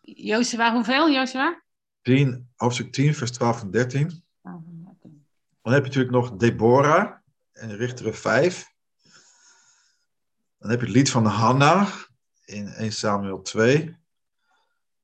Jozua, 0.00 0.72
hoeveel, 0.72 1.10
Jozua? 1.10 1.62
10, 2.02 2.50
hoofdstuk 2.56 2.92
10, 2.92 3.14
vers 3.14 3.30
12 3.30 3.62
en 3.62 3.70
13. 3.70 4.22
Dan 5.62 5.72
heb 5.72 5.82
je 5.82 5.88
natuurlijk 5.88 6.14
nog 6.14 6.36
Deborah 6.36 7.12
in 7.52 7.70
Richteren 7.70 8.14
5. 8.14 8.73
Dan 10.64 10.72
heb 10.72 10.82
je 10.82 10.86
het 10.86 10.96
lied 10.96 11.10
van 11.10 11.26
Hanna 11.26 11.88
in 12.44 12.68
1 12.68 12.92
Samuel 12.92 13.42
2. 13.42 13.96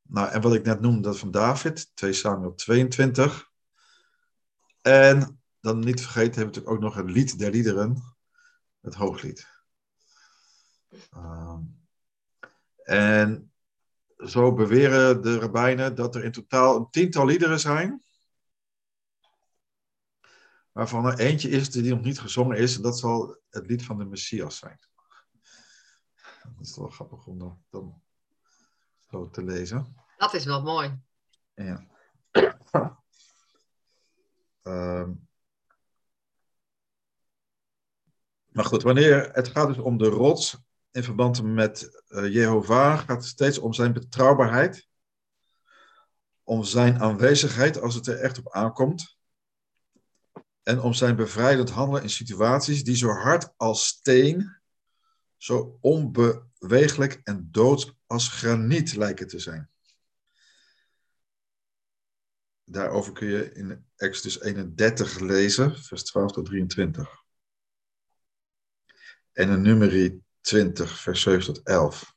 Nou, 0.03 0.31
en 0.31 0.40
wat 0.40 0.55
ik 0.55 0.64
net 0.64 0.81
noemde, 0.81 1.01
dat 1.01 1.18
van 1.18 1.31
David, 1.31 1.96
2 1.96 2.12
Samuel 2.12 2.55
22. 2.55 3.51
En 4.81 5.42
dan 5.61 5.79
niet 5.79 6.01
vergeten 6.01 6.35
hebben 6.35 6.38
we 6.40 6.44
natuurlijk 6.44 6.75
ook 6.75 6.81
nog 6.81 6.94
het 6.94 7.11
lied 7.11 7.38
der 7.38 7.51
liederen, 7.51 8.03
het 8.81 8.94
hooglied. 8.94 9.49
Ehm, 11.11 11.62
en 12.85 13.53
zo 14.16 14.55
beweren 14.55 15.23
de 15.23 15.38
rabbijnen 15.38 15.94
dat 15.94 16.14
er 16.14 16.25
in 16.25 16.33
totaal 16.33 16.77
een 16.77 16.90
tiental 16.90 17.27
liederen 17.27 17.61
zijn, 17.61 18.03
waarvan 20.73 21.07
er 21.07 21.18
eentje 21.18 21.49
is 21.49 21.70
die 21.70 21.90
nog 21.90 22.03
niet 22.03 22.20
gezongen 22.20 22.57
is, 22.57 22.77
en 22.77 22.83
dat 22.83 22.99
zal 22.99 23.40
het 23.51 23.66
lied 23.66 23.85
van 23.85 23.99
de 23.99 24.05
Messias 24.05 24.59
zijn. 24.59 24.88
Dat 26.42 26.66
is 26.66 26.76
wel 26.76 26.88
grappig 26.88 27.26
om 27.26 27.38
dat 27.38 27.57
dan 27.70 28.03
zo 29.11 29.31
te 29.31 29.42
lezen. 29.42 29.96
Dat 30.16 30.35
is 30.35 30.44
wel 30.44 30.62
mooi. 30.62 31.00
Ja. 31.55 31.87
Ehm, 34.62 35.12
maar 38.48 38.64
goed, 38.64 38.83
wanneer 38.83 39.31
het 39.33 39.48
gaat 39.48 39.66
dus 39.66 39.79
om 39.79 39.98
de 39.98 40.09
rots 40.09 40.59
in 40.90 41.03
verband 41.03 41.42
met 41.42 42.03
eh, 42.09 42.33
Jehovah, 42.33 42.98
gaat 42.98 43.09
het 43.09 43.24
steeds 43.24 43.59
om 43.59 43.72
zijn 43.72 43.92
betrouwbaarheid, 43.92 44.88
om 46.42 46.64
zijn 46.64 47.00
aanwezigheid 47.00 47.81
als 47.81 47.94
het 47.94 48.07
er 48.07 48.18
echt 48.18 48.38
op 48.38 48.53
aankomt, 48.53 49.18
en 50.62 50.81
om 50.81 50.92
zijn 50.92 51.16
bevrijdend 51.16 51.70
handelen 51.70 52.03
in 52.03 52.11
situaties 52.11 52.85
die 52.85 52.96
zo 52.96 53.09
hard 53.09 53.53
als 53.57 53.87
steen, 53.87 54.60
zo 55.40 55.79
onbeweeglijk 55.81 57.20
en 57.24 57.48
dood 57.50 57.96
als 58.07 58.29
graniet 58.29 58.96
lijken 58.96 59.29
te 59.29 59.38
zijn. 59.38 59.70
Daarover 62.64 63.12
kun 63.12 63.29
je 63.29 63.53
in 63.53 63.87
Exodus 63.96 64.40
31 64.40 65.18
lezen, 65.18 65.76
vers 65.76 66.05
12 66.05 66.33
tot 66.33 66.44
23. 66.44 67.22
En 69.33 69.50
in 69.50 69.62
Numeri 69.62 70.22
20, 70.40 71.00
vers 71.00 71.22
7 71.22 71.55
tot 71.55 71.66
11. 71.66 72.14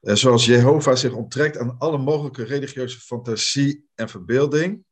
En 0.00 0.18
zoals 0.18 0.44
Jehovah 0.44 0.96
zich 0.96 1.12
onttrekt 1.12 1.56
aan 1.56 1.78
alle 1.78 1.98
mogelijke 1.98 2.42
religieuze 2.42 3.00
fantasie 3.00 3.88
en 3.94 4.08
verbeelding, 4.08 4.84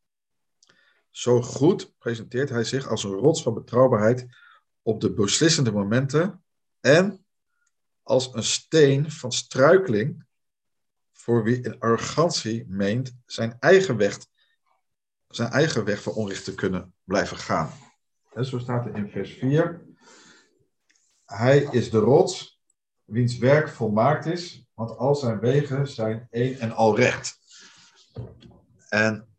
zo 1.10 1.42
goed 1.42 1.98
presenteert 1.98 2.48
hij 2.48 2.64
zich 2.64 2.88
als 2.88 3.04
een 3.04 3.10
rots 3.10 3.42
van 3.42 3.54
betrouwbaarheid 3.54 4.26
op 4.82 5.00
de 5.00 5.12
beslissende 5.12 5.72
momenten 5.72 6.44
en 6.80 7.24
als 8.02 8.34
een 8.34 8.44
steen 8.44 9.10
van 9.10 9.32
struikeling 9.32 10.24
voor 11.12 11.44
wie 11.44 11.62
in 11.62 11.78
arrogantie 11.78 12.64
meent 12.68 13.16
zijn 13.26 13.56
eigen 13.58 13.96
weg, 13.96 14.18
zijn 15.28 15.50
eigen 15.50 15.84
weg 15.84 16.02
van 16.02 16.12
onrecht 16.12 16.44
te 16.44 16.54
kunnen 16.54 16.94
blijven 17.04 17.36
gaan. 17.36 17.70
En 18.32 18.44
zo 18.44 18.58
staat 18.58 18.86
er 18.86 18.94
in 18.94 19.10
vers 19.10 19.32
4. 19.32 19.82
Hij 21.24 21.68
is 21.70 21.90
de 21.90 21.98
rots, 21.98 22.60
wiens 23.04 23.38
werk 23.38 23.68
volmaakt 23.68 24.26
is, 24.26 24.64
want 24.74 24.96
al 24.96 25.14
zijn 25.14 25.38
wegen 25.38 25.88
zijn 25.88 26.26
één 26.30 26.58
en 26.58 26.72
al 26.72 26.96
recht. 26.96 27.38
En 28.88 29.29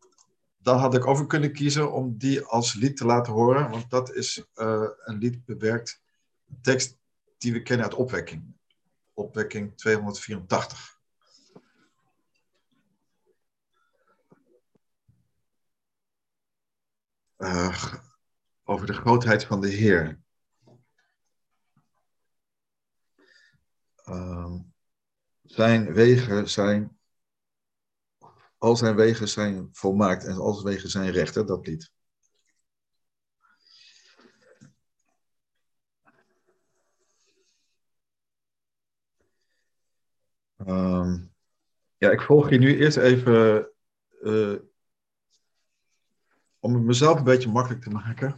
dan 0.62 0.78
had 0.78 0.94
ik 0.94 1.06
over 1.06 1.26
kunnen 1.26 1.52
kiezen 1.52 1.92
om 1.92 2.18
die 2.18 2.44
als 2.44 2.74
lied 2.74 2.96
te 2.96 3.04
laten 3.06 3.32
horen, 3.32 3.70
want 3.70 3.90
dat 3.90 4.12
is 4.12 4.46
uh, 4.54 4.88
een 5.04 5.18
lied 5.18 5.44
bewerkt, 5.44 6.02
een 6.48 6.60
tekst 6.60 6.98
die 7.38 7.52
we 7.52 7.62
kennen 7.62 7.86
uit 7.86 7.94
opwekking. 7.94 8.56
Opwekking 9.14 9.76
284. 9.76 11.00
Uh, 17.38 17.94
over 18.64 18.86
de 18.86 18.92
grootheid 18.92 19.44
van 19.44 19.60
de 19.60 19.68
Heer. 19.68 20.20
Uh, 24.04 24.54
zijn 25.42 25.92
wegen 25.92 26.50
zijn, 26.50 26.98
al 28.62 28.76
zijn 28.76 28.94
wegen 28.94 29.28
zijn 29.28 29.68
volmaakt 29.72 30.24
en 30.24 30.36
al 30.36 30.52
zijn 30.52 30.74
wegen 30.74 30.88
zijn 30.88 31.10
recht, 31.10 31.34
hè, 31.34 31.44
dat 31.44 31.66
lied. 31.66 31.92
Um, 40.66 41.34
ja, 41.96 42.10
ik 42.10 42.20
volg 42.20 42.50
je 42.50 42.58
nu 42.58 42.78
eerst 42.78 42.96
even 42.96 43.70
uh, 44.20 44.58
om 46.58 46.74
het 46.74 46.82
mezelf 46.82 47.18
een 47.18 47.24
beetje 47.24 47.50
makkelijk 47.50 47.82
te 47.82 47.90
maken. 47.90 48.36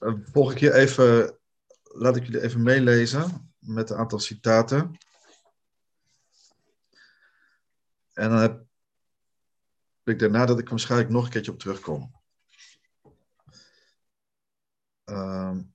uh, 0.00 0.14
volg 0.22 0.52
ik 0.52 0.58
je 0.58 0.74
even, 0.74 1.38
laat 1.82 2.16
ik 2.16 2.24
jullie 2.24 2.42
even 2.42 2.62
meelezen 2.62 3.54
met 3.58 3.90
een 3.90 3.96
aantal 3.96 4.18
citaten. 4.18 4.98
En 8.16 8.30
dan 8.30 8.38
heb 8.38 8.64
ik 10.04 10.18
daarna 10.18 10.46
dat 10.46 10.58
ik 10.58 10.68
waarschijnlijk 10.68 11.10
nog 11.10 11.24
een 11.24 11.30
keertje 11.30 11.52
op 11.52 11.58
terugkom. 11.58 12.14
Um, 15.04 15.74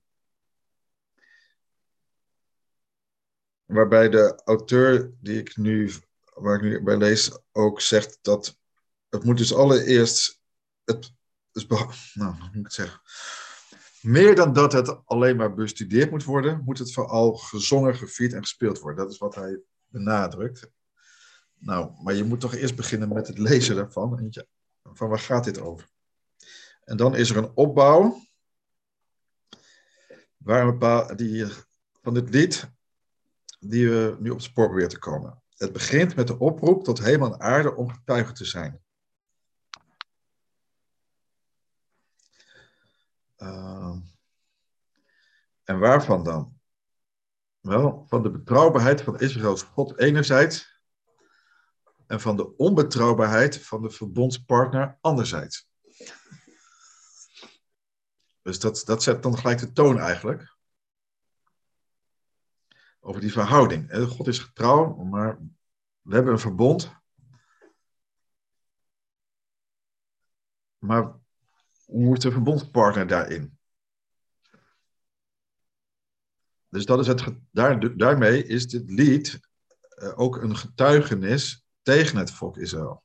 waarbij 3.64 4.08
de 4.08 4.42
auteur 4.44 5.12
die 5.20 5.38
ik 5.38 5.56
nu, 5.56 5.92
waar 6.34 6.56
ik 6.56 6.62
nu 6.62 6.82
bij 6.82 6.96
lees, 6.96 7.38
ook 7.52 7.80
zegt 7.80 8.18
dat 8.22 8.58
het 9.08 9.24
moet 9.24 9.38
dus 9.38 9.54
allereerst, 9.54 10.42
het 10.84 11.12
is, 11.52 11.66
nou, 11.66 11.84
hoe 12.14 12.34
moet 12.38 12.54
ik 12.54 12.62
het 12.62 12.72
zeggen? 12.72 13.00
Meer 14.00 14.34
dan 14.34 14.52
dat 14.52 14.72
het 14.72 15.06
alleen 15.06 15.36
maar 15.36 15.54
bestudeerd 15.54 16.10
moet 16.10 16.24
worden, 16.24 16.62
moet 16.64 16.78
het 16.78 16.92
vooral 16.92 17.32
gezongen, 17.32 17.96
gevierd 17.96 18.32
en 18.32 18.42
gespeeld 18.42 18.78
worden. 18.78 19.04
Dat 19.04 19.12
is 19.12 19.18
wat 19.18 19.34
hij 19.34 19.60
benadrukt. 19.86 20.70
Nou, 21.62 22.02
maar 22.02 22.14
je 22.14 22.24
moet 22.24 22.40
toch 22.40 22.54
eerst 22.54 22.76
beginnen 22.76 23.08
met 23.08 23.26
het 23.26 23.38
lezen 23.38 23.76
daarvan. 23.76 24.32
Van 24.82 25.08
waar 25.08 25.18
gaat 25.18 25.44
dit 25.44 25.60
over? 25.60 25.88
En 26.84 26.96
dan 26.96 27.16
is 27.16 27.30
er 27.30 27.36
een 27.36 27.52
opbouw 27.54 28.20
waar 30.36 30.66
een 30.66 30.78
paar, 30.78 31.16
die, 31.16 31.46
van 32.02 32.14
dit 32.14 32.30
lied 32.30 32.70
die 33.58 33.88
we 33.88 34.16
nu 34.18 34.30
op 34.30 34.36
het 34.36 34.44
spoor 34.44 34.64
proberen 34.64 34.88
te 34.88 34.98
komen. 34.98 35.42
Het 35.56 35.72
begint 35.72 36.16
met 36.16 36.26
de 36.26 36.38
oproep 36.38 36.84
tot 36.84 36.98
hemel 36.98 37.32
en 37.32 37.40
aarde 37.40 37.74
om 37.74 37.90
getuige 37.90 38.32
te 38.32 38.44
zijn. 38.44 38.80
Uh, 43.38 43.96
en 45.64 45.78
waarvan 45.78 46.24
dan? 46.24 46.60
Wel, 47.60 48.04
van 48.08 48.22
de 48.22 48.30
betrouwbaarheid 48.30 49.02
van 49.02 49.20
Israëls 49.20 49.62
God 49.62 49.98
enerzijds 49.98 50.71
en 52.12 52.20
van 52.20 52.36
de 52.36 52.56
onbetrouwbaarheid 52.56 53.58
van 53.66 53.82
de 53.82 53.90
verbondspartner 53.90 54.98
anderzijds. 55.00 55.68
Dus 58.42 58.58
dat, 58.58 58.82
dat 58.84 59.02
zet 59.02 59.22
dan 59.22 59.38
gelijk 59.38 59.58
de 59.58 59.72
toon 59.72 59.98
eigenlijk. 59.98 60.56
Over 63.00 63.20
die 63.20 63.32
verhouding. 63.32 64.06
God 64.08 64.26
is 64.26 64.38
getrouw, 64.38 64.94
maar 64.94 65.38
we 66.00 66.14
hebben 66.14 66.32
een 66.32 66.38
verbond. 66.38 66.92
Maar 70.78 71.18
hoe 71.84 72.16
is 72.16 72.22
de 72.22 72.30
verbondspartner 72.30 73.06
daarin? 73.06 73.58
Dus 76.68 76.84
dat 76.84 76.98
is 76.98 77.06
het, 77.06 77.24
daar, 77.50 77.96
daarmee 77.96 78.46
is 78.46 78.66
dit 78.66 78.90
lied 78.90 79.40
uh, 79.96 80.18
ook 80.18 80.36
een 80.36 80.56
getuigenis 80.56 81.61
tegen 81.82 82.16
het 82.16 82.30
volk 82.30 82.56
Israël. 82.56 83.02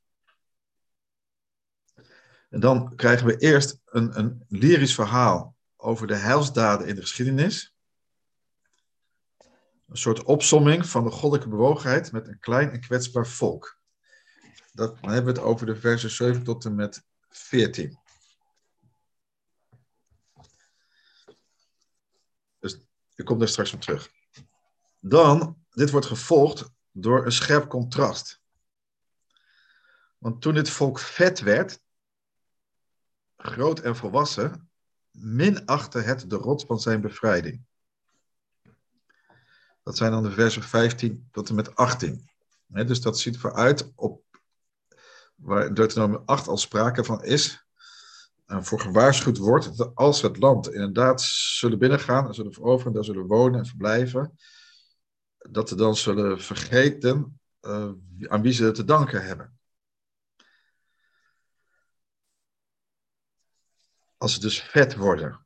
En 2.50 2.60
dan 2.60 2.96
krijgen 2.96 3.28
we 3.28 3.38
eerst 3.38 3.80
een, 3.86 4.20
een 4.20 4.46
lyrisch 4.48 4.96
verhaal 4.96 5.56
over 5.76 6.08
de 6.08 6.16
heilsdaden 6.16 6.88
in 6.88 6.96
de 6.96 7.02
geschiedenis. 7.02 7.76
Een 9.88 9.98
soort 9.98 10.24
opsomming 10.24 10.86
van 10.86 11.04
de 11.04 11.12
goddelijke 11.12 11.50
bewogenheid 11.50 12.12
met 12.12 12.28
een 12.28 12.40
klein 12.40 12.72
en 12.72 12.80
kwetsbaar 12.80 13.28
volk. 13.28 13.80
Dat, 14.74 15.02
dan 15.02 15.12
hebben 15.12 15.34
we 15.34 15.40
het 15.40 15.50
over 15.50 15.66
de 15.66 15.76
versen 15.76 16.10
7 16.10 16.44
tot 16.44 16.66
en 16.66 16.76
met 16.76 17.04
14. 17.30 18.00
Dus 22.60 22.78
ik 23.16 23.26
kom 23.26 23.40
daar 23.40 23.48
straks 23.48 23.74
op 23.74 23.82
terug. 23.82 24.10
Dan, 25.00 25.66
dit 25.70 25.92
wordt 25.92 26.06
gevolgd 26.06 26.70
door 26.92 27.26
een 27.26 27.32
scherp 27.32 27.70
contrast. 27.70 28.42
Want 30.28 30.42
toen 30.42 30.54
dit 30.54 30.70
volk 30.70 31.00
vet 31.00 31.40
werd, 31.40 31.80
groot 33.38 33.80
en 33.80 33.96
volwassen, 33.96 34.70
minachtte 35.12 36.00
het 36.00 36.30
de 36.30 36.36
rots 36.36 36.66
van 36.66 36.80
zijn 36.80 37.02
bevrijding. 37.02 37.62
Dat 39.84 39.98
zijn 39.98 40.12
dan 40.12 40.24
de 40.24 40.32
versen 40.32 40.64
15 40.64 41.28
tot 41.32 41.50
en 41.50 41.56
met 41.56 41.76
18. 41.76 42.30
dus 42.68 43.02
dat 43.02 43.20
ziet 43.20 43.38
vooruit 43.38 43.92
op 43.96 44.24
waar 45.36 45.66
in 45.66 45.74
Deuteronomium 45.74 46.22
8 46.26 46.48
al 46.48 46.58
sprake 46.58 47.04
van 47.04 47.24
is, 47.24 47.66
en 48.46 48.66
voor 48.66 48.80
gewaarschuwd 48.80 49.38
wordt 49.38 49.78
dat 49.78 49.96
als 49.96 50.22
het 50.22 50.38
land 50.38 50.74
inderdaad 50.74 51.22
zullen 51.22 51.80
binnengaan 51.80 52.28
en 52.28 52.34
zullen 52.34 52.54
veroveren, 52.54 52.94
daar 52.94 53.04
zullen 53.04 53.28
wonen 53.28 53.60
en 53.60 53.66
verblijven, 53.66 54.38
dat 55.38 55.70
ze 55.70 55.76
dan 55.76 55.96
zullen 55.96 56.42
vergeten 56.42 57.40
eh, 57.60 57.92
aan 58.28 58.42
wie 58.42 58.54
ze 58.54 58.72
te 58.72 58.84
danken 58.84 59.26
hebben. 59.26 59.56
Als 64.18 64.34
ze 64.34 64.40
dus 64.40 64.62
vet 64.62 64.96
worden. 64.96 65.46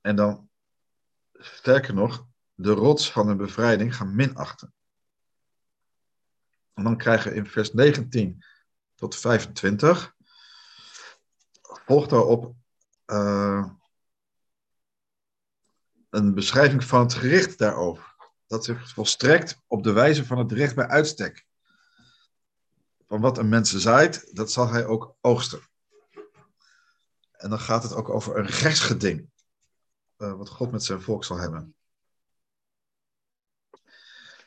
En 0.00 0.16
dan, 0.16 0.50
sterker 1.32 1.94
nog, 1.94 2.26
de 2.54 2.72
rots 2.72 3.12
van 3.12 3.26
hun 3.26 3.36
bevrijding 3.36 3.96
gaan 3.96 4.14
minachten. 4.14 4.74
En 6.74 6.84
dan 6.84 6.96
krijgen 6.96 7.30
we 7.30 7.36
in 7.36 7.46
vers 7.46 7.72
19 7.72 8.44
tot 8.94 9.16
25, 9.16 10.14
volgt 11.62 12.10
daarop 12.10 12.54
uh, 13.06 13.70
een 16.10 16.34
beschrijving 16.34 16.84
van 16.84 17.00
het 17.00 17.14
gericht 17.14 17.58
daarover. 17.58 18.14
Dat 18.46 18.64
zich 18.64 18.92
volstrekt 18.92 19.62
op 19.66 19.82
de 19.82 19.92
wijze 19.92 20.26
van 20.26 20.38
het 20.38 20.52
recht 20.52 20.74
bij 20.74 20.86
uitstek. 20.86 21.46
Van 23.06 23.20
wat 23.20 23.38
een 23.38 23.48
mens 23.48 23.76
zaait, 23.76 24.36
dat 24.36 24.52
zal 24.52 24.68
hij 24.68 24.86
ook 24.86 25.16
oogsten. 25.20 25.70
En 27.42 27.50
dan 27.50 27.58
gaat 27.58 27.82
het 27.82 27.94
ook 27.94 28.08
over 28.08 28.36
een 28.36 28.46
rechtsgeding. 28.46 29.30
Uh, 30.18 30.34
wat 30.34 30.48
God 30.48 30.72
met 30.72 30.84
zijn 30.84 31.02
volk 31.02 31.24
zal 31.24 31.36
hebben. 31.36 31.74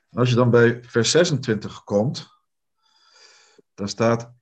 En 0.09 0.19
als 0.19 0.29
je 0.29 0.35
dan 0.35 0.49
bij 0.49 0.83
vers 0.83 1.11
26 1.11 1.83
komt, 1.83 2.27
dan 3.73 3.89
staat: 3.89 4.33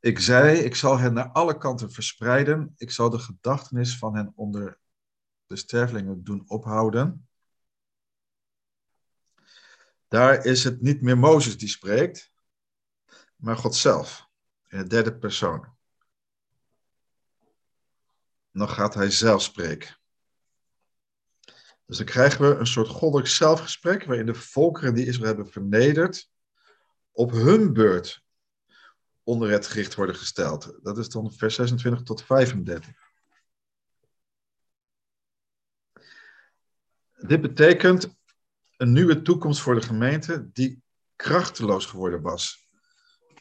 Ik 0.00 0.18
zei, 0.18 0.58
ik 0.58 0.74
zal 0.74 0.98
hen 0.98 1.12
naar 1.12 1.28
alle 1.28 1.58
kanten 1.58 1.92
verspreiden. 1.92 2.74
Ik 2.76 2.90
zal 2.90 3.10
de 3.10 3.18
gedachtenis 3.18 3.98
van 3.98 4.16
hen 4.16 4.32
onder 4.34 4.78
de 5.46 5.56
stervelingen 5.56 6.24
doen 6.24 6.44
ophouden. 6.46 7.28
Daar 10.08 10.44
is 10.44 10.64
het 10.64 10.80
niet 10.80 11.02
meer 11.02 11.18
Mozes 11.18 11.58
die 11.58 11.68
spreekt, 11.68 12.32
maar 13.36 13.56
God 13.56 13.74
zelf, 13.74 14.28
in 14.66 14.78
de 14.78 14.86
derde 14.86 15.18
persoon. 15.18 15.78
Dan 18.52 18.68
gaat 18.68 18.94
hij 18.94 19.10
zelf 19.10 19.42
spreken. 19.42 19.98
Dus 21.86 21.96
dan 21.96 22.06
krijgen 22.06 22.48
we 22.48 22.56
een 22.56 22.66
soort 22.66 22.88
goddelijk 22.88 23.28
zelfgesprek, 23.28 24.04
waarin 24.04 24.26
de 24.26 24.34
volkeren 24.34 24.94
die 24.94 25.06
Israël 25.06 25.26
hebben 25.26 25.52
vernederd, 25.52 26.30
op 27.12 27.30
hun 27.30 27.72
beurt 27.72 28.22
onder 29.22 29.50
het 29.50 29.66
gericht 29.66 29.94
worden 29.94 30.14
gesteld. 30.14 30.78
Dat 30.82 30.98
is 30.98 31.08
dan 31.08 31.32
vers 31.32 31.54
26 31.54 32.02
tot 32.02 32.22
35. 32.22 32.94
Dit 37.16 37.40
betekent 37.40 38.16
een 38.76 38.92
nieuwe 38.92 39.22
toekomst 39.22 39.60
voor 39.60 39.74
de 39.74 39.86
gemeente 39.86 40.50
die 40.52 40.82
krachteloos 41.16 41.86
geworden 41.86 42.22
was. 42.22 42.68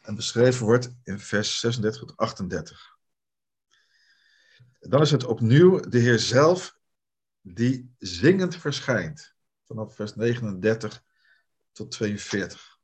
En 0.02 0.16
beschreven 0.16 0.66
wordt 0.66 0.96
in 1.04 1.20
vers 1.20 1.60
36 1.60 2.02
tot 2.02 2.18
38. 2.18 2.99
Dan 4.80 5.02
is 5.02 5.12
het 5.12 5.26
opnieuw 5.26 5.80
de 5.80 5.98
Heer 5.98 6.20
zelf 6.20 6.78
die 7.42 7.96
zingend 7.98 8.56
verschijnt. 8.56 9.36
Vanaf 9.66 9.96
vers 9.96 10.16
39 10.16 11.04
tot 11.72 11.92
42. 11.92 12.78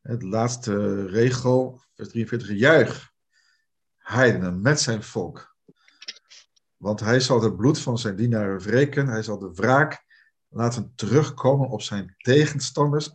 Het 0.00 0.22
laatste 0.22 1.06
regel, 1.06 1.80
vers 1.94 2.08
43, 2.08 2.48
juich, 2.48 3.12
heidenen, 3.96 4.60
met 4.60 4.80
zijn 4.80 5.02
volk. 5.02 5.56
Want 6.76 7.00
hij 7.00 7.20
zal 7.20 7.42
het 7.42 7.56
bloed 7.56 7.78
van 7.78 7.98
zijn 7.98 8.16
dienaren 8.16 8.60
wreken, 8.60 9.06
hij 9.06 9.22
zal 9.22 9.38
de 9.38 9.52
wraak 9.52 10.04
laten 10.48 10.92
terugkomen 10.94 11.68
op 11.68 11.82
zijn 11.82 12.14
tegenstanders 12.16 13.10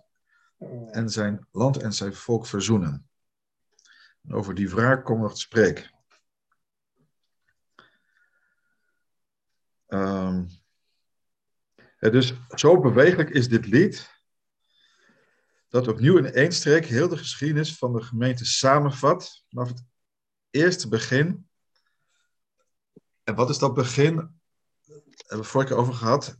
en 0.91 1.09
zijn 1.09 1.47
land 1.51 1.77
en 1.77 1.93
zijn 1.93 2.13
volk 2.13 2.47
verzoenen. 2.47 3.09
En 4.23 4.33
over 4.33 4.55
die 4.55 4.69
wraak 4.69 5.07
we 5.07 5.15
nog 5.15 5.33
te 5.33 5.39
spreken. 5.39 6.00
Um, 9.93 10.47
dus 11.99 12.33
zo 12.49 12.79
bewegelijk 12.79 13.29
is 13.29 13.47
dit 13.47 13.65
lied, 13.65 14.09
dat 15.67 15.87
opnieuw 15.87 16.17
in 16.17 16.25
één 16.25 16.51
streek 16.51 16.85
heel 16.85 17.07
de 17.07 17.17
geschiedenis 17.17 17.77
van 17.77 17.93
de 17.93 18.01
gemeente 18.01 18.45
samenvat, 18.45 19.43
vanaf 19.49 19.67
het 19.67 19.83
eerste 20.49 20.87
begin. 20.87 21.49
En 23.23 23.35
wat 23.35 23.49
is 23.49 23.57
dat 23.57 23.73
begin? 23.73 24.15
Daar 24.15 24.31
hebben 25.17 25.37
we 25.37 25.43
vorige 25.43 25.69
keer 25.69 25.81
over 25.81 25.93
gehad. 25.93 26.37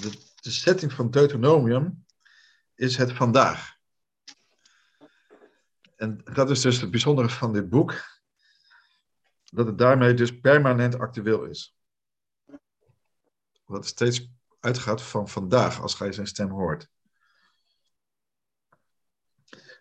De, 0.00 0.10
de 0.34 0.50
setting 0.50 0.92
van 0.92 1.10
Deuteronomium 1.10 2.04
is 2.74 2.96
het 2.96 3.12
vandaag. 3.12 3.74
En 5.96 6.20
dat 6.24 6.50
is 6.50 6.60
dus 6.60 6.80
het 6.80 6.90
bijzondere 6.90 7.28
van 7.28 7.52
dit 7.52 7.68
boek, 7.68 8.20
dat 9.44 9.66
het 9.66 9.78
daarmee 9.78 10.14
dus 10.14 10.40
permanent 10.40 10.98
actueel 10.98 11.44
is. 11.44 11.75
Wat 13.66 13.86
steeds 13.86 14.28
uitgaat 14.60 15.02
van 15.02 15.28
vandaag, 15.28 15.80
als 15.80 15.94
gij 15.94 16.12
zijn 16.12 16.26
stem 16.26 16.50
hoort. 16.50 16.88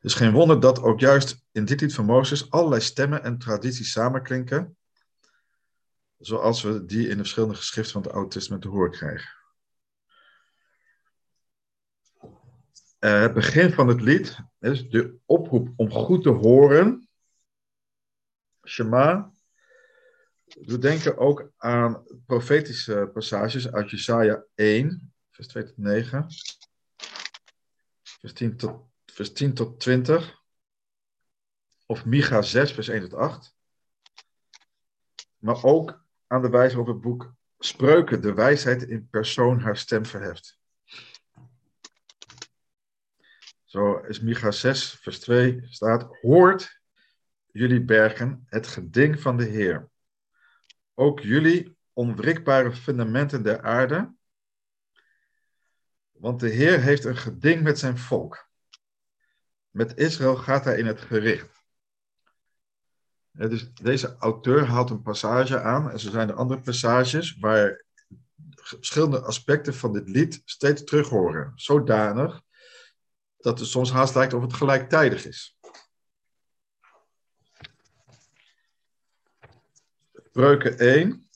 Dus 0.01 0.13
geen 0.13 0.31
wonder 0.31 0.59
dat 0.59 0.81
ook 0.81 0.99
juist 0.99 1.45
in 1.51 1.65
dit 1.65 1.81
lied 1.81 1.93
van 1.93 2.05
Mozes 2.05 2.51
allerlei 2.51 2.81
stemmen 2.81 3.23
en 3.23 3.37
tradities 3.37 3.91
samenklinken, 3.91 4.77
zoals 6.17 6.61
we 6.61 6.85
die 6.85 7.03
in 7.03 7.09
de 7.09 7.23
verschillende 7.23 7.55
geschriften 7.55 7.93
van 7.93 8.01
het 8.01 8.11
Oude 8.11 8.29
Testament 8.29 8.61
te 8.61 8.67
horen 8.67 8.91
krijgen. 8.91 9.29
Uh, 12.99 13.21
het 13.21 13.33
begin 13.33 13.71
van 13.71 13.87
het 13.87 14.01
lied 14.01 14.37
is 14.59 14.89
de 14.89 15.17
oproep 15.25 15.73
om 15.75 15.91
goed 15.91 16.23
te 16.23 16.29
horen. 16.29 17.09
Shema. 18.63 19.31
We 20.55 20.77
denken 20.77 21.17
ook 21.17 21.51
aan 21.57 22.03
profetische 22.25 23.09
passages 23.13 23.71
uit 23.71 23.89
Jesaja 23.89 24.43
1, 24.55 25.13
vers 25.31 25.47
2 25.47 25.63
tot 25.63 25.77
9, 25.77 26.27
vers 28.01 28.33
10 28.33 28.57
tot, 28.57 28.81
vers 29.05 29.33
10 29.33 29.53
tot 29.53 29.79
20, 29.79 30.43
of 31.85 32.05
Micha 32.05 32.41
6, 32.41 32.71
vers 32.71 32.87
1 32.87 33.01
tot 33.01 33.13
8. 33.13 33.55
Maar 35.37 35.63
ook 35.63 36.05
aan 36.27 36.41
de 36.41 36.49
wijze 36.49 36.75
waarop 36.75 36.93
het 36.93 37.03
boek 37.03 37.33
Spreuken, 37.59 38.21
de 38.21 38.33
wijsheid 38.33 38.83
in 38.83 39.09
persoon, 39.09 39.59
haar 39.59 39.77
stem 39.77 40.05
verheft. 40.05 40.59
Zo 43.63 43.97
is 43.97 44.19
Micha 44.19 44.51
6, 44.51 44.93
vers 44.93 45.19
2 45.19 45.61
staat: 45.69 46.17
Hoort 46.21 46.81
jullie 47.51 47.83
bergen 47.83 48.45
het 48.49 48.67
geding 48.67 49.19
van 49.19 49.37
de 49.37 49.45
Heer. 49.45 49.93
Ook 50.95 51.19
jullie 51.19 51.77
onwrikbare 51.93 52.71
fundamenten 52.71 53.43
der 53.43 53.61
aarde. 53.61 54.13
Want 56.11 56.39
de 56.39 56.49
Heer 56.49 56.81
heeft 56.81 57.05
een 57.05 57.17
geding 57.17 57.63
met 57.63 57.79
zijn 57.79 57.97
volk. 57.97 58.49
Met 59.69 59.97
Israël 59.97 60.35
gaat 60.35 60.63
hij 60.63 60.77
in 60.77 60.85
het 60.85 61.01
gericht. 61.01 61.63
Dus 63.31 63.73
deze 63.73 64.15
auteur 64.19 64.65
haalt 64.65 64.89
een 64.89 65.01
passage 65.01 65.61
aan, 65.61 65.91
en 65.91 65.99
zo 65.99 66.09
zijn 66.09 66.29
er 66.29 66.35
andere 66.35 66.61
passages 66.61 67.37
waar 67.39 67.85
verschillende 68.55 69.21
aspecten 69.21 69.73
van 69.73 69.93
dit 69.93 70.09
lied 70.09 70.41
steeds 70.45 70.83
terug 70.83 71.09
horen. 71.09 71.51
Zodanig 71.55 72.41
dat 73.37 73.59
het 73.59 73.67
soms 73.67 73.91
haast 73.91 74.15
lijkt 74.15 74.33
of 74.33 74.41
het 74.41 74.53
gelijktijdig 74.53 75.25
is. 75.25 75.57
Spreuken 80.35 80.77
1. 80.77 81.29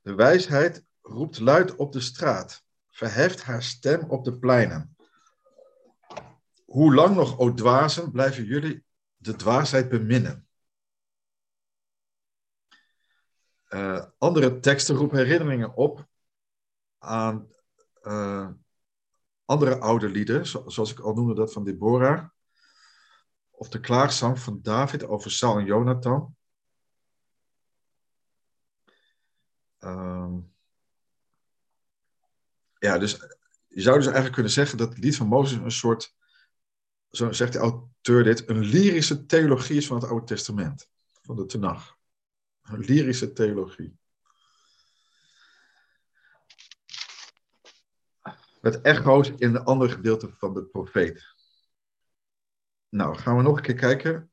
De 0.00 0.14
wijsheid 0.14 0.84
roept 1.00 1.38
luid 1.38 1.74
op 1.74 1.92
de 1.92 2.00
straat, 2.00 2.64
verheft 2.88 3.42
haar 3.42 3.62
stem 3.62 4.10
op 4.10 4.24
de 4.24 4.38
pleinen. 4.38 4.96
Hoe 6.64 6.94
lang 6.94 7.16
nog, 7.16 7.38
o 7.38 7.54
dwazen, 7.54 8.10
blijven 8.10 8.44
jullie 8.44 8.84
de 9.16 9.36
dwaasheid 9.36 9.88
beminnen? 9.88 10.48
Uh, 13.68 14.04
andere 14.18 14.58
teksten 14.60 14.96
roepen 14.96 15.18
herinneringen 15.18 15.74
op 15.74 16.06
aan 16.98 17.48
uh, 18.02 18.48
andere 19.44 19.78
oude 19.78 20.08
lieden, 20.08 20.46
zoals 20.46 20.90
ik 20.90 20.98
al 21.00 21.14
noemde 21.14 21.34
dat 21.34 21.52
van 21.52 21.64
Deborah, 21.64 22.28
of 23.50 23.68
de 23.68 23.80
klaagzang 23.80 24.38
van 24.38 24.62
David 24.62 25.04
over 25.04 25.30
Saul 25.30 25.58
en 25.58 25.64
Jonathan. 25.64 26.36
Um, 29.86 30.54
ja, 32.78 32.98
dus 32.98 33.12
je 33.68 33.80
zou 33.80 33.96
dus 33.96 34.04
eigenlijk 34.04 34.34
kunnen 34.34 34.52
zeggen 34.52 34.78
dat 34.78 34.88
het 34.88 34.98
lied 34.98 35.16
van 35.16 35.26
Mozes 35.26 35.58
een 35.58 35.70
soort 35.70 36.14
zo 37.10 37.32
zegt 37.32 37.52
de 37.52 37.58
auteur 37.58 38.24
dit, 38.24 38.48
een 38.48 38.64
lyrische 38.64 39.26
theologie 39.26 39.76
is 39.76 39.86
van 39.86 39.96
het 39.96 40.08
Oude 40.08 40.26
Testament, 40.26 40.90
van 41.22 41.36
de 41.36 41.46
Tenach. 41.46 41.96
Een 42.62 42.78
lyrische 42.78 43.32
theologie. 43.32 43.98
Met 48.60 48.80
echo's 48.80 49.32
in 49.36 49.52
de 49.52 49.62
andere 49.62 49.92
gedeelten 49.92 50.34
van 50.34 50.54
de 50.54 50.64
profeet. 50.64 51.34
Nou, 52.88 53.16
gaan 53.16 53.36
we 53.36 53.42
nog 53.42 53.56
een 53.56 53.62
keer 53.62 53.74
kijken 53.74 54.30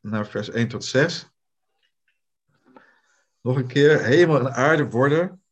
naar 0.00 0.26
vers 0.26 0.50
1 0.50 0.68
tot 0.68 0.84
6. 0.84 1.30
Nog 3.40 3.56
een 3.56 3.66
keer, 3.66 4.04
hemel 4.04 4.38
en 4.38 4.52
aarde 4.52 4.88
worden 4.88 5.42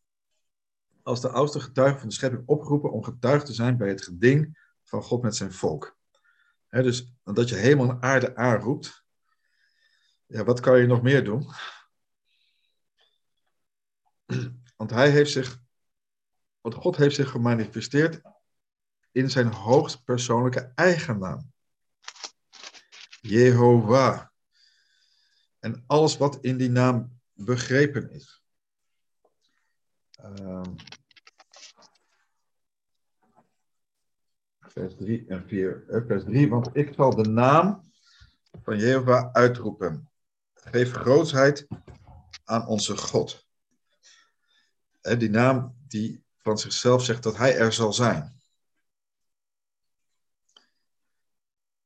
als 1.02 1.20
de 1.20 1.28
oudste 1.28 1.60
getuigen 1.60 1.98
van 1.98 2.08
de 2.08 2.14
schepping 2.14 2.42
opgeroepen 2.46 2.92
om 2.92 3.04
getuige 3.04 3.44
te 3.44 3.52
zijn 3.52 3.76
bij 3.76 3.88
het 3.88 4.02
geding 4.02 4.58
van 4.84 5.02
God 5.02 5.22
met 5.22 5.36
zijn 5.36 5.52
volk. 5.52 5.96
Dus 6.68 7.12
dat 7.24 7.48
je 7.48 7.54
hemel 7.54 7.90
en 7.90 8.02
aarde 8.02 8.36
aanroept, 8.36 9.04
ja, 10.26 10.44
wat 10.44 10.60
kan 10.60 10.80
je 10.80 10.86
nog 10.86 11.02
meer 11.02 11.24
doen? 11.24 11.50
Want 14.76 14.90
hij 14.90 15.10
heeft 15.10 15.30
zich, 15.30 15.60
want 16.60 16.74
God 16.74 16.96
heeft 16.96 17.14
zich 17.14 17.30
gemanifesteerd 17.30 18.20
in 19.12 19.30
zijn 19.30 19.52
hoogst 19.52 20.04
persoonlijke 20.04 20.72
eigen 20.74 21.18
naam. 21.18 21.52
Jehovah. 23.20 24.26
En 25.58 25.84
alles 25.86 26.16
wat 26.16 26.38
in 26.40 26.56
die 26.56 26.70
naam 26.70 27.17
begrepen 27.44 28.10
is. 28.10 28.42
Ehm, 30.10 30.74
vers 34.58 34.94
3 34.96 35.24
en 35.28 35.48
4. 35.48 35.84
eh, 35.88 36.06
Vers 36.06 36.24
3, 36.24 36.48
want 36.48 36.76
ik 36.76 36.94
zal 36.94 37.16
de 37.16 37.28
naam 37.28 37.92
van 38.62 38.78
Jehovah 38.78 39.32
uitroepen. 39.32 40.10
Geef 40.54 40.92
grootsheid 40.92 41.66
aan 42.44 42.66
onze 42.66 42.96
God. 42.96 43.46
Die 45.00 45.30
naam 45.30 45.76
die 45.86 46.24
van 46.36 46.58
zichzelf 46.58 47.04
zegt 47.04 47.22
dat 47.22 47.36
hij 47.36 47.56
er 47.56 47.72
zal 47.72 47.92
zijn. 47.92 48.36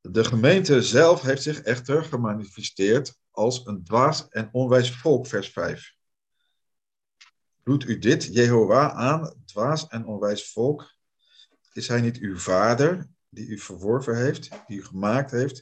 De 0.01 0.25
gemeente 0.25 0.83
zelf 0.83 1.23
heeft 1.23 1.43
zich 1.43 1.61
echter 1.61 2.05
gemanifesteerd 2.05 3.21
als 3.33 3.67
een 3.67 3.85
dwaas 3.85 4.29
en 4.29 4.49
onwijs 4.53 4.97
volk, 4.97 5.27
vers 5.27 5.49
5. 5.49 5.95
Doet 7.63 7.85
u 7.85 7.99
dit, 7.99 8.25
Jehovah, 8.25 8.97
aan, 8.97 9.43
dwaas 9.45 9.89
en 9.89 10.07
onwijs 10.07 10.53
volk? 10.53 10.95
Is 11.73 11.89
hij 11.89 12.01
niet 12.01 12.19
uw 12.19 12.37
vader, 12.39 13.09
die 13.29 13.47
u 13.47 13.59
verworven 13.59 14.17
heeft, 14.17 14.51
die 14.67 14.79
u 14.79 14.85
gemaakt 14.85 15.31
heeft 15.31 15.61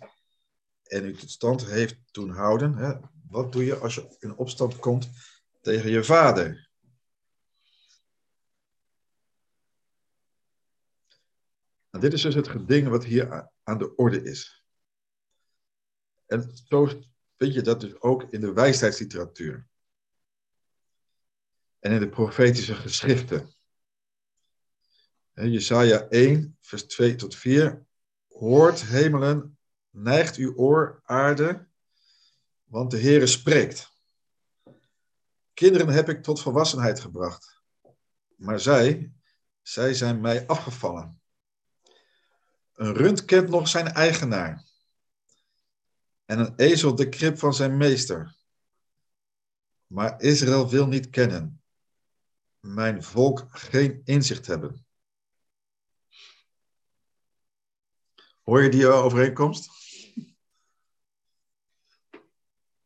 en 0.83 1.05
u 1.05 1.15
tot 1.15 1.31
stand 1.31 1.65
heeft 1.67 1.97
doen 2.11 2.31
houden? 2.31 2.75
Hè? 2.75 2.95
Wat 3.29 3.53
doe 3.53 3.65
je 3.65 3.77
als 3.77 3.95
je 3.95 4.17
in 4.19 4.37
opstand 4.37 4.79
komt 4.79 5.11
tegen 5.61 5.91
je 5.91 6.05
vader? 6.05 6.69
Nou, 11.91 12.05
dit 12.05 12.13
is 12.13 12.23
dus 12.23 12.35
het 12.35 12.49
geding 12.49 12.89
wat 12.89 13.05
hier 13.05 13.51
aan 13.63 13.79
de 13.79 13.95
orde 13.97 14.23
is. 14.23 14.65
En 16.27 16.51
zo 16.69 16.89
vind 17.41 17.55
je 17.55 17.63
dat 17.63 17.81
dus 17.81 18.01
ook 18.01 18.23
in 18.23 18.41
de 18.41 18.53
wijsheidsliteratuur. 18.53 19.67
En 21.79 21.93
in 21.93 22.01
de 22.01 22.09
profetische 22.09 22.75
geschriften. 22.75 23.55
Jesaja 25.33 26.01
1, 26.09 26.57
vers 26.61 26.87
2 26.87 27.15
tot 27.15 27.37
4. 27.37 27.87
Hoort 28.29 28.81
hemelen, 28.81 29.59
neigt 29.91 30.37
uw 30.37 30.55
oor, 30.55 31.01
aarde, 31.05 31.69
want 32.65 32.91
de 32.91 33.01
Heere 33.01 33.27
spreekt. 33.27 33.93
Kinderen 35.55 35.89
heb 35.89 36.09
ik 36.09 36.23
tot 36.23 36.41
volwassenheid 36.41 37.01
gebracht. 37.01 37.63
Maar 38.37 38.61
zij, 38.61 39.13
zij 39.63 39.95
zijn 39.95 40.21
mij 40.21 40.47
afgevallen. 40.47 41.21
Een 42.73 42.95
rund 42.95 43.25
kent 43.25 43.49
nog 43.49 43.69
zijn 43.69 43.87
eigenaar. 43.87 44.70
En 46.31 46.39
een 46.39 46.55
ezel 46.57 46.95
de 46.95 47.09
krib 47.09 47.39
van 47.39 47.55
zijn 47.55 47.77
meester. 47.77 48.37
Maar 49.87 50.21
Israël 50.21 50.69
wil 50.69 50.87
niet 50.87 51.11
kennen. 51.11 51.63
Mijn 52.61 53.03
volk 53.03 53.47
geen 53.51 54.01
inzicht 54.05 54.47
hebben. 54.47 54.87
Hoor 58.43 58.63
je 58.63 58.69
die 58.69 58.87
overeenkomst? 58.87 59.69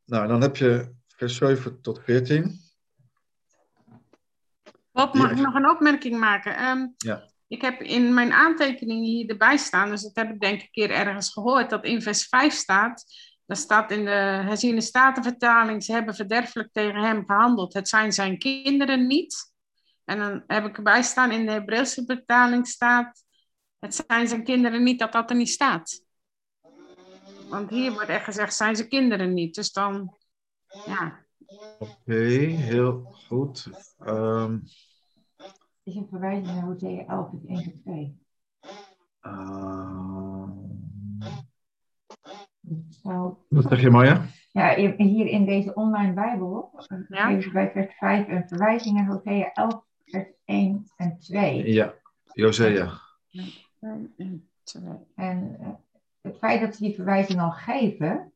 Nou, 0.04 0.28
dan 0.28 0.40
heb 0.40 0.56
je 0.56 0.94
vers 1.06 1.36
7 1.36 1.80
tot 1.80 2.00
14. 2.04 2.60
Bob, 4.92 5.14
mag 5.14 5.30
ik 5.30 5.36
nog 5.36 5.54
een 5.54 5.70
opmerking 5.70 6.18
maken? 6.18 6.56
Ehm, 6.56 6.86
Ja. 6.96 7.32
Ik 7.46 7.60
heb 7.60 7.80
in 7.80 8.14
mijn 8.14 8.32
aantekeningen 8.32 9.04
hier 9.04 9.28
erbij 9.28 9.56
staan, 9.56 9.90
dus 9.90 10.02
dat 10.02 10.14
heb 10.14 10.30
ik 10.30 10.40
denk 10.40 10.54
ik 10.58 10.62
een 10.62 10.70
keer 10.70 10.90
ergens 10.90 11.32
gehoord, 11.32 11.70
dat 11.70 11.84
in 11.84 12.02
vers 12.02 12.26
5 12.28 12.54
staat, 12.54 13.04
daar 13.46 13.56
staat 13.56 13.90
in 13.90 14.04
de 14.04 14.10
herziene 14.10 14.80
statenvertaling, 14.80 15.84
ze 15.84 15.92
hebben 15.92 16.14
verderfelijk 16.14 16.72
tegen 16.72 17.02
hem 17.02 17.24
gehandeld, 17.26 17.74
het 17.74 17.88
zijn 17.88 18.12
zijn 18.12 18.38
kinderen 18.38 19.06
niet. 19.06 19.52
En 20.04 20.18
dan 20.18 20.42
heb 20.46 20.64
ik 20.64 20.76
erbij 20.76 21.02
staan, 21.02 21.30
in 21.32 21.46
de 21.46 21.52
Hebreeuwse 21.52 22.04
vertaling 22.06 22.66
staat, 22.66 23.24
het 23.78 23.94
zijn 24.06 24.28
zijn 24.28 24.44
kinderen 24.44 24.82
niet, 24.82 24.98
dat 24.98 25.12
dat 25.12 25.30
er 25.30 25.36
niet 25.36 25.48
staat. 25.48 26.02
Want 27.48 27.70
hier 27.70 27.92
wordt 27.92 28.08
echt 28.08 28.24
gezegd, 28.24 28.54
zijn 28.54 28.76
zijn 28.76 28.88
kinderen 28.88 29.34
niet. 29.34 29.54
Dus 29.54 29.72
dan, 29.72 30.16
ja, 30.86 31.22
Oké, 31.78 32.14
heel 32.14 33.16
goed. 33.28 33.68
Ehm, 33.98 34.58
Het 35.36 35.92
is 35.92 35.94
een 35.94 36.06
verwijzing 36.10 36.46
naar 36.46 36.62
Hosea 36.62 37.04
11, 37.06 37.30
vers 37.30 37.42
1 37.46 37.62
tot 37.64 37.82
2. 37.82 38.18
ehm, 39.20 40.48
Het 41.18 41.32
zou- 41.32 41.44
wat 43.48 43.64
zeg 43.68 43.80
je, 43.80 43.90
Maya? 43.90 44.26
Ja, 44.52 44.74
hier 44.96 45.26
in 45.26 45.44
deze 45.44 45.74
online 45.74 46.12
Bijbel 46.12 46.70
eh, 46.86 46.98
Ja. 47.08 47.26
geven 47.26 47.42
ze 47.42 47.50
bij 47.50 47.70
vers 47.70 47.94
5 47.98 48.28
een 48.28 48.48
verwijzing 48.48 48.96
naar 48.96 49.06
Hosea 49.06 49.52
11, 49.52 49.84
vers 50.04 50.28
1 50.44 50.86
en 50.96 51.18
2. 51.18 51.72
Ja, 51.72 51.94
Josea. 52.32 53.00
en 55.14 55.56
eh, 55.60 55.68
het 56.20 56.38
feit 56.38 56.60
dat 56.60 56.74
ze 56.76 56.82
die 56.82 56.94
verwijzing 56.94 57.40
al 57.40 57.50
geven, 57.50 58.28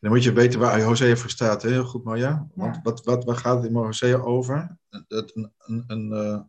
Dan 0.00 0.12
moet 0.12 0.24
je 0.24 0.32
weten 0.32 0.60
waar 0.60 0.82
Hosea 0.82 1.16
voor 1.16 1.30
staat. 1.30 1.62
Hè? 1.62 1.68
Heel 1.70 1.84
goed, 1.84 2.04
Maya. 2.04 2.46
Want 2.54 2.74
Ja. 2.74 2.80
wat, 2.82 3.04
wat, 3.04 3.24
waar 3.24 3.36
gaat 3.36 3.56
het 3.62 3.66
in 3.70 3.76
Hosea 3.76 4.16
over? 4.16 4.78
Dat 5.08 5.36
een, 5.36 5.52
een, 5.58 5.84
een, 5.86 6.12
eh, 6.12 6.40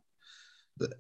de 0.73 0.97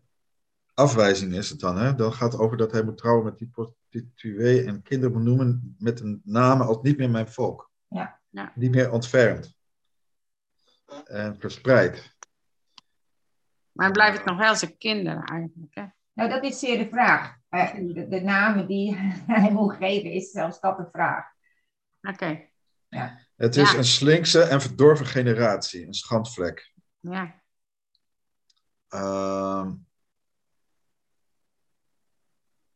afwijzing 0.75 1.33
is 1.33 1.49
het 1.49 1.59
dan. 1.59 1.77
Hè? 1.77 1.95
Dan 1.95 2.13
gaat 2.13 2.31
het 2.31 2.41
over 2.41 2.57
dat 2.57 2.71
hij 2.71 2.83
moet 2.83 2.97
trouwen 2.97 3.25
met 3.25 3.37
die 3.37 3.47
prostituee 3.47 4.63
en 4.65 4.81
kinderen 4.81 5.13
benoemen 5.13 5.75
met 5.79 5.99
een 5.99 6.21
naam 6.23 6.61
als 6.61 6.77
niet 6.81 6.97
meer 6.97 7.09
mijn 7.09 7.27
volk. 7.31 7.71
Ja. 7.87 8.19
Ja. 8.29 8.51
Niet 8.55 8.71
meer 8.71 8.91
ontfermd. 8.91 9.55
En 11.05 11.39
verspreid. 11.39 12.15
Maar 13.71 13.91
blijft 13.91 14.17
het 14.17 14.25
nog 14.25 14.37
wel 14.37 14.55
zijn 14.55 14.77
kinderen 14.77 15.23
eigenlijk, 15.23 15.75
hè? 15.75 15.85
nou 16.13 16.29
dat 16.29 16.43
is 16.43 16.59
zeer 16.59 16.77
de 16.77 16.89
vraag. 16.89 17.35
Eh, 17.49 17.73
de, 17.75 18.07
de 18.07 18.21
namen 18.21 18.67
die 18.67 18.95
hij 19.27 19.51
moet 19.51 19.73
geven, 19.75 20.11
is 20.11 20.31
zelfs 20.31 20.59
dat 20.59 20.77
de 20.77 20.87
vraag. 20.91 21.25
Oké, 22.01 22.49
Het 23.35 23.55
is 23.55 23.71
Ja. 23.71 23.77
een 23.77 23.83
slinkse 23.85 24.41
en 24.41 24.61
verdorven 24.61 25.05
generatie. 25.05 25.87
Een 25.87 25.93
schandvlek. 25.93 26.73
ja. 26.99 27.43
Ehm, 28.87 29.73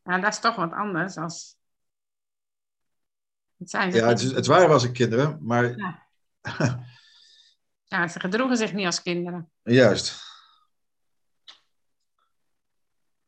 Ja, 0.09 0.19
dat 0.19 0.33
is 0.33 0.39
toch 0.39 0.55
wat 0.55 0.71
anders 0.71 1.17
als... 1.17 1.57
Het 3.57 3.69
zijn 3.69 3.91
ze, 3.91 3.97
ja, 3.97 4.07
het, 4.07 4.45
waren 4.45 4.67
wel 4.69 4.79
zijn 4.79 4.93
kinderen, 4.93 5.37
maar 5.41 5.77
Ja. 5.77 6.07
ja, 7.83 8.07
ze 8.07 8.19
gedroegen 8.19 8.57
zich 8.57 8.73
niet 8.73 8.85
als 8.85 9.01
kinderen. 9.01 9.51
juist. 9.63 10.27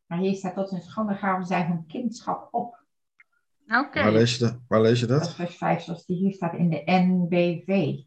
Maar 0.05 0.19
hier 0.19 0.35
staat 0.35 0.55
tot 0.55 0.69
zijn 0.69 0.81
schande 0.81 1.15
gaven 1.15 1.45
zij 1.45 1.65
hun 1.65 1.85
kindschap 1.87 2.53
op. 2.53 2.83
Oké, 3.67 4.01
Waar, 4.03 4.11
lees 4.11 4.33
je 4.37 4.43
dat? 4.43 4.59
waar 4.67 4.81
lees 4.81 4.99
je 4.99 5.05
dat? 5.05 5.33
vers 5.33 5.55
5 5.55 5.83
zoals 5.83 6.05
die 6.05 6.17
hier 6.17 6.33
staat 6.33 6.53
in 6.53 6.69
de 6.69 6.81
NBV. 6.85 7.99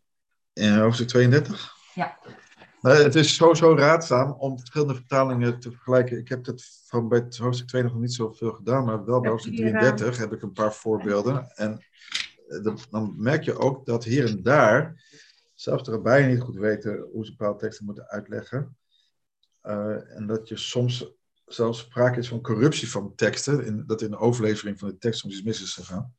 In 0.53 0.79
hoofdstuk 0.79 1.09
32? 1.09 1.75
Ja. 1.95 2.19
Nou, 2.85 3.03
het 3.03 3.15
is 3.15 3.35
sowieso 3.35 3.77
raadzaam 3.77 4.31
om 4.33 4.59
verschillende 4.59 4.95
vertalingen 4.95 5.61
te 5.61 5.71
vergelijken. 5.71 6.19
Ik 6.19 6.29
heb 6.29 6.45
dat 6.45 6.83
van 6.87 7.09
bij 7.09 7.19
het 7.19 7.37
hoofdstuk 7.37 7.69
2 7.69 7.83
nog 7.83 7.95
niet 7.95 8.13
zoveel 8.13 8.53
gedaan, 8.53 8.85
maar 8.85 9.05
wel 9.05 9.21
bij 9.21 9.31
hoofdstuk 9.31 9.53
hier, 9.53 9.75
eh, 9.75 9.79
33 9.79 10.19
heb 10.19 10.33
ik 10.33 10.43
een 10.43 10.53
paar 10.53 10.75
voorbeelden. 10.75 11.51
En 11.55 11.85
eh, 12.49 12.65
dan- 12.91 13.15
merk 13.17 13.45
je 13.45 13.59
ook 13.59 13.87
dat 13.87 14.05
hier 14.05 14.29
en 14.29 14.43
daar, 14.43 15.05
zelfs 15.55 15.85
de 15.85 15.91
rabbijnen 15.91 16.31
niet 16.31 16.41
goed 16.41 16.57
weten 16.57 17.09
hoe 17.13 17.25
ze 17.25 17.31
bepaalde 17.37 17.59
teksten 17.59 17.85
moeten 17.85 18.09
uitleggen. 18.09 18.77
Eh, 19.61 20.17
en 20.17 20.27
dat 20.27 20.49
je 20.49 20.57
soms 20.57 21.13
zelfs 21.47 21.79
sprake 21.79 22.19
is 22.19 22.29
van 22.29 22.41
corruptie 22.41 22.91
van 22.91 23.15
teksten, 23.15 23.65
in, 23.65 23.85
dat 23.87 24.03
in 24.03 24.11
de 24.11 24.19
overlevering 24.19 24.79
van 24.79 24.89
de 24.89 24.99
tekst 24.99 25.21
soms 25.21 25.35
iets 25.35 25.43
mis 25.43 25.63
is 25.63 25.75
gegaan. 25.75 26.15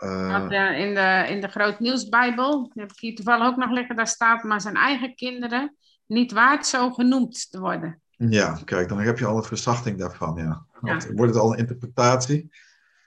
Uh, 0.00 0.30
Want, 0.30 0.52
in, 0.52 0.94
de, 0.94 1.26
in 1.28 1.40
de 1.40 1.48
Groot 1.48 1.80
Nieuwsbijbel, 1.80 2.70
heb 2.74 2.92
ik 2.92 2.98
hier 2.98 3.14
toevallig 3.14 3.46
ook 3.46 3.56
nog 3.56 3.70
liggen, 3.70 3.96
daar 3.96 4.06
staat 4.06 4.42
maar 4.42 4.60
zijn 4.60 4.76
eigen 4.76 5.14
kinderen 5.14 5.76
niet 6.06 6.32
waard 6.32 6.66
zo 6.66 6.90
genoemd 6.90 7.50
te 7.50 7.60
worden. 7.60 8.00
Ja, 8.16 8.60
kijk, 8.64 8.88
dan 8.88 8.98
heb 8.98 9.18
je 9.18 9.26
al 9.26 9.36
een 9.36 9.42
verzachting 9.42 9.98
daarvan, 9.98 10.36
ja. 10.36 10.66
ja. 10.82 10.98
Dan 10.98 11.16
wordt 11.16 11.34
het 11.34 11.42
al 11.42 11.52
een 11.52 11.58
interpretatie 11.58 12.50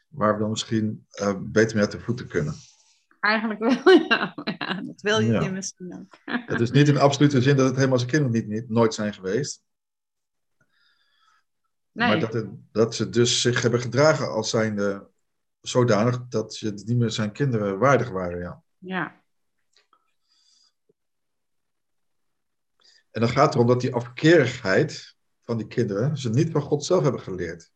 waar 0.08 0.34
we 0.34 0.40
dan 0.40 0.50
misschien 0.50 1.06
uh, 1.22 1.34
beter 1.40 1.76
mee 1.76 1.84
uit 1.84 1.92
de 1.92 2.00
voeten 2.00 2.28
kunnen. 2.28 2.54
Eigenlijk 3.20 3.60
wel, 3.60 3.90
ja. 4.10 4.34
ja 4.44 4.82
dat 4.82 5.02
wil 5.02 5.20
je 5.20 5.32
ja. 5.32 5.52
misschien 5.52 5.94
ook. 5.94 6.18
Het 6.52 6.60
is 6.60 6.72
niet 6.72 6.88
in 6.88 6.98
absolute 6.98 7.42
zin 7.42 7.56
dat 7.56 7.66
het 7.66 7.76
helemaal 7.76 7.98
zijn 7.98 8.10
kinderen 8.10 8.34
niet, 8.34 8.48
niet, 8.48 8.70
nooit 8.70 8.94
zijn 8.94 9.14
geweest. 9.14 9.62
Nee. 11.92 12.08
Maar 12.08 12.20
dat, 12.20 12.34
het, 12.34 12.48
dat 12.72 12.96
ze 12.96 13.10
dus 13.10 13.42
zich 13.42 13.62
hebben 13.62 13.82
gedragen 13.82 14.32
als 14.32 14.50
zijnde 14.50 15.12
zodanig 15.64 16.28
dat 16.28 16.56
ze 16.56 16.72
niet 16.72 16.98
meer 16.98 17.12
zijn 17.12 17.32
kinderen 17.32 17.80
waardig 17.80 18.10
waren, 18.10 18.40
ja. 18.40 18.64
Ja. 18.78 19.22
En 23.12 23.22
dan 23.22 23.30
gaat 23.30 23.46
het 23.46 23.54
erom 23.54 23.68
dat 23.68 23.82
die 23.82 23.94
afkerigheid 23.94 25.16
van 25.44 25.58
die 25.58 25.68
kinderen 25.68 26.18
ze 26.18 26.30
niet 26.30 26.52
van 26.52 26.62
God 26.62 26.86
zelf 26.86 27.04
hebben 27.04 27.22
geleerd. 27.22 27.72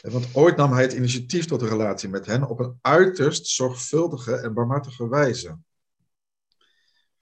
Want 0.00 0.34
ooit 0.34 0.56
nam 0.56 0.72
hij 0.72 0.82
het 0.82 0.92
initiatief 0.92 1.44
tot 1.44 1.62
een 1.62 1.68
relatie 1.68 2.08
met 2.08 2.26
hen 2.26 2.48
op 2.48 2.58
een 2.58 2.78
uiterst 2.80 3.46
zorgvuldige 3.46 4.36
en 4.36 4.54
barmhartige 4.54 5.08
wijze. 5.08 5.58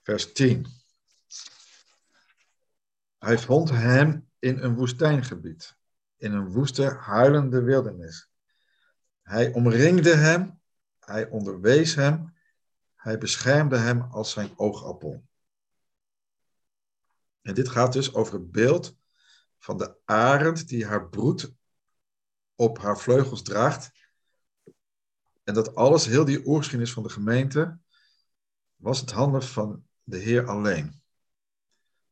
Vers 0.01 0.33
10. 0.33 0.67
Hij 3.17 3.37
vond 3.37 3.69
hem 3.69 4.29
in 4.39 4.57
een 4.57 4.75
woestijngebied, 4.75 5.75
in 6.21 6.33
een 6.33 6.51
woeste, 6.51 6.83
huilende 6.83 7.61
wildernis. 7.61 8.29
Hij 9.21 9.53
omringde 9.53 10.15
hem, 10.15 10.61
hij 10.99 11.29
onderwees 11.29 11.95
hem, 11.95 12.33
hij 12.95 13.17
beschermde 13.17 13.77
hem 13.77 14.01
als 14.01 14.31
zijn 14.31 14.53
oogappel. 14.55 15.23
En 17.41 17.53
dit 17.53 17.69
gaat 17.69 17.93
dus 17.93 18.13
over 18.13 18.33
het 18.33 18.51
beeld 18.51 18.97
van 19.57 19.77
de 19.77 19.97
arend 20.05 20.67
die 20.67 20.85
haar 20.85 21.09
broed 21.09 21.53
op 22.55 22.77
haar 22.77 22.97
vleugels 22.97 23.41
draagt. 23.41 23.91
En 25.43 25.53
dat 25.53 25.75
alles, 25.75 26.05
heel 26.05 26.25
die 26.25 26.45
oorgeschiedenis 26.45 26.93
van 26.93 27.03
de 27.03 27.09
gemeente, 27.09 27.79
was 28.75 28.99
het 28.99 29.11
handen 29.11 29.43
van 29.43 29.87
de 30.03 30.17
Heer 30.17 30.47
alleen. 30.47 31.01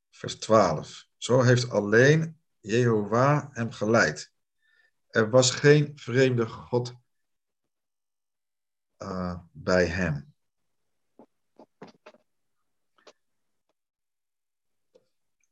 Vers 0.09 0.35
12. 0.35 1.07
Zo 1.17 1.41
heeft 1.41 1.69
alleen 1.69 2.38
Jehovah 2.59 3.47
hem 3.51 3.71
geleid. 3.71 4.31
Er 5.09 5.29
was 5.29 5.51
geen 5.51 5.91
vreemde 5.95 6.47
God 6.47 6.93
uh, 8.97 9.39
bij 9.51 9.85
hem. 9.85 10.33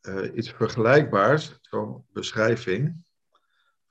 Uh, 0.01 0.35
iets 0.35 0.49
vergelijkbaars, 0.49 1.57
zo'n 1.61 2.05
beschrijving 2.11 3.05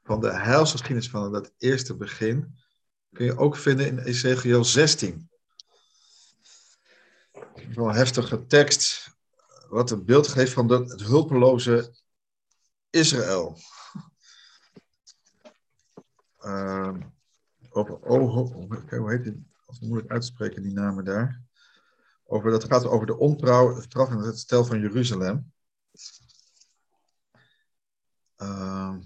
van 0.02 0.20
de 0.20 0.32
heilsgeschiedenis 0.32 1.10
van 1.10 1.32
dat 1.32 1.52
eerste 1.58 1.96
begin, 1.96 2.56
kun 3.12 3.24
je 3.24 3.36
ook 3.36 3.56
vinden 3.56 3.86
in 3.86 3.98
Ezekiel 3.98 4.64
16. 4.64 5.30
Een 7.74 7.94
heftige 7.94 8.46
tekst, 8.46 9.10
wat 9.68 9.90
een 9.90 10.04
beeld 10.04 10.28
geeft 10.28 10.52
van 10.52 10.66
dat, 10.66 10.90
het 10.90 11.02
hulpeloze 11.02 11.94
Israël. 12.96 13.58
Uh, 16.40 16.94
over, 17.70 17.96
oh, 17.96 18.34
hoe 18.88 19.10
heet 19.10 19.24
het? 19.24 19.36
Als 19.66 19.80
moeilijk 19.80 20.10
uit 20.10 20.20
te 20.20 20.26
spreken, 20.26 20.62
die 20.62 20.72
namen 20.72 21.04
daar. 21.04 21.42
Over, 22.24 22.50
dat 22.50 22.64
gaat 22.64 22.86
over 22.86 23.06
de 23.06 23.18
ontrouw, 23.18 23.80
straf 23.80 24.10
en 24.10 24.18
het 24.18 24.38
stel 24.38 24.64
van 24.64 24.80
Jeruzalem. 24.80 25.52
Uh, 28.36 28.96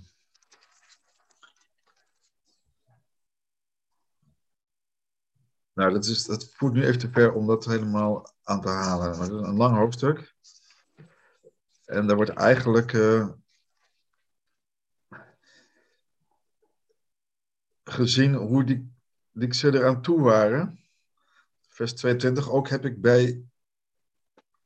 Nou, 5.81 5.93
dat, 5.93 6.05
is, 6.05 6.25
dat 6.25 6.51
voert 6.55 6.73
nu 6.73 6.85
even 6.85 6.99
te 6.99 7.11
ver 7.11 7.33
om 7.33 7.47
dat 7.47 7.65
helemaal 7.65 8.35
aan 8.43 8.61
te 8.61 8.69
halen. 8.69 9.19
Maar 9.19 9.29
dat 9.29 9.43
is 9.43 9.49
een 9.49 9.57
lang 9.57 9.77
hoofdstuk. 9.77 10.35
En 11.85 12.07
daar 12.07 12.17
wordt 12.17 12.31
eigenlijk 12.31 12.93
uh, 12.93 13.29
gezien 17.93 18.35
hoe 18.35 18.65
die, 18.65 18.93
die 19.33 19.55
ze 19.55 19.75
eraan 19.75 20.03
toe 20.03 20.21
waren. 20.21 20.81
Vers 21.69 21.95
22, 21.95 22.51
ook 22.51 22.69
heb 22.69 22.85
ik 22.85 23.01
bij 23.01 23.51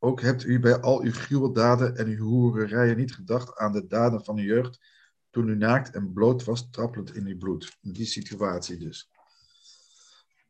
ook 0.05 0.21
hebt 0.21 0.45
u 0.45 0.61
bij 0.61 0.81
al 0.81 1.01
uw 1.01 1.13
gruweldaden 1.13 1.97
en 1.97 2.07
uw 2.07 2.25
hoererijen 2.25 2.97
niet 2.97 3.15
gedacht 3.15 3.57
aan 3.57 3.73
de 3.73 3.87
daden 3.87 4.25
van 4.25 4.37
uw 4.37 4.45
jeugd, 4.45 4.81
toen 5.31 5.49
u 5.49 5.57
naakt 5.57 5.95
en 5.95 6.13
bloot 6.13 6.45
was, 6.45 6.71
trappelend 6.71 7.15
in 7.15 7.27
uw 7.27 7.39
bloed. 7.39 7.77
In 7.81 7.93
die 7.93 8.07
situatie 8.07 8.77
dus. 8.77 9.11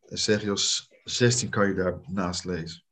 Ezekiel 0.06 0.56
16 1.04 1.50
kan 1.50 1.68
je 1.68 1.74
daarnaast 1.74 2.44
lezen. 2.44 2.84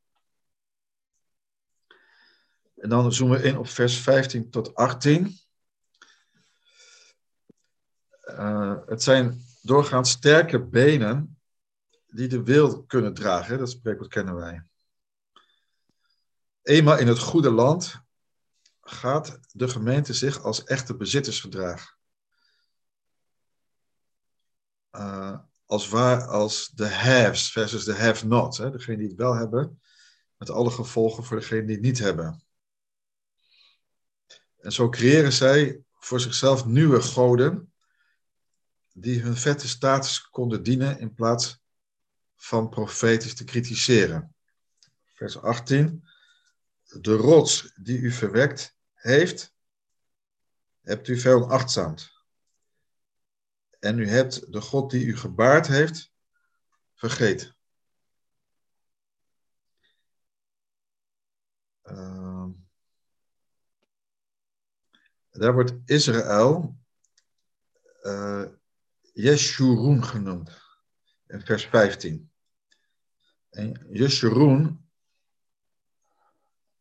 En 2.75 2.89
dan 2.89 3.13
zoomen 3.13 3.39
we 3.39 3.47
in 3.47 3.57
op 3.57 3.67
vers 3.67 3.97
15 3.97 4.49
tot 4.49 4.75
18. 4.75 5.39
Uh, 8.25 8.77
het 8.85 9.03
zijn 9.03 9.41
doorgaans 9.63 10.09
sterke 10.09 10.63
benen 10.63 11.41
die 12.07 12.27
de 12.27 12.43
wil 12.43 12.83
kunnen 12.83 13.13
dragen. 13.13 13.57
Dat 13.57 13.69
spreekwoord 13.69 14.09
kennen 14.09 14.35
wij. 14.35 14.63
Eenmaal 16.61 16.97
in 16.97 17.07
het 17.07 17.19
goede 17.19 17.51
land 17.51 18.01
gaat 18.81 19.39
de 19.51 19.67
gemeente 19.67 20.13
zich 20.13 20.43
als 20.43 20.63
echte 20.63 20.95
bezitters 20.95 21.39
gedragen. 21.39 21.97
Uh, 24.91 25.39
als, 25.65 25.89
waar, 25.89 26.27
als 26.27 26.69
de 26.69 26.87
haves 26.87 27.51
versus 27.51 27.83
de 27.83 27.95
have-nots. 27.95 28.57
Degene 28.57 28.97
die 28.97 29.07
het 29.07 29.17
wel 29.17 29.33
hebben, 29.33 29.81
met 30.37 30.49
alle 30.49 30.71
gevolgen 30.71 31.23
voor 31.23 31.39
degene 31.39 31.65
die 31.65 31.75
het 31.75 31.85
niet 31.85 31.99
hebben. 31.99 32.43
En 34.57 34.71
zo 34.71 34.89
creëren 34.89 35.33
zij 35.33 35.83
voor 35.91 36.19
zichzelf 36.19 36.65
nieuwe 36.65 37.01
goden 37.01 37.72
die 38.93 39.21
hun 39.21 39.37
vette 39.37 39.67
status 39.67 40.29
konden 40.29 40.63
dienen 40.63 40.99
in 40.99 41.13
plaats 41.13 41.61
van 42.35 42.69
profetisch 42.69 43.35
te 43.35 43.43
kritiseren. 43.43 44.35
Vers 45.13 45.37
18. 45.37 46.07
De 47.01 47.15
rots 47.15 47.73
die 47.75 47.99
u 47.99 48.11
verwekt 48.11 48.75
heeft, 48.93 49.55
hebt 50.81 51.07
u 51.07 51.19
veronachtzaamd. 51.19 52.11
En 53.79 53.99
u 53.99 54.07
hebt 54.07 54.51
de 54.51 54.61
God 54.61 54.91
die 54.91 55.05
u 55.05 55.17
gebaard 55.17 55.67
heeft 55.67 56.11
vergeten. 56.93 57.55
Uh, 61.83 62.49
daar 65.31 65.53
wordt 65.53 65.73
Israël 65.85 66.77
uh, 68.01 68.45
Yeshurun 69.13 70.03
genoemd. 70.03 70.61
In 71.27 71.41
vers 71.41 71.65
15. 71.65 72.31
En 73.49 73.87
Yeshurun 73.89 74.89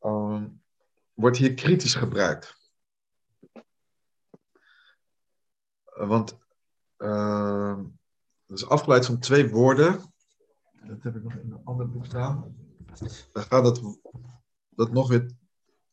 uh, 0.00 0.44
wordt 1.14 1.36
hier 1.36 1.54
kritisch 1.54 1.94
gebruikt. 1.94 2.60
Want 5.84 6.38
uh, 6.98 7.80
dat 8.46 8.58
is 8.58 8.66
afgeleid 8.66 9.06
van 9.06 9.18
twee 9.18 9.50
woorden. 9.50 10.12
Dat 10.86 11.02
heb 11.02 11.16
ik 11.16 11.22
nog 11.22 11.34
in 11.34 11.52
een 11.52 11.64
ander 11.64 11.90
boek 11.90 12.06
staan. 12.06 12.56
We 13.32 13.40
gaan 13.40 13.62
dat, 13.62 13.80
dat 14.68 14.92
nog 14.92 15.08
weer 15.08 15.30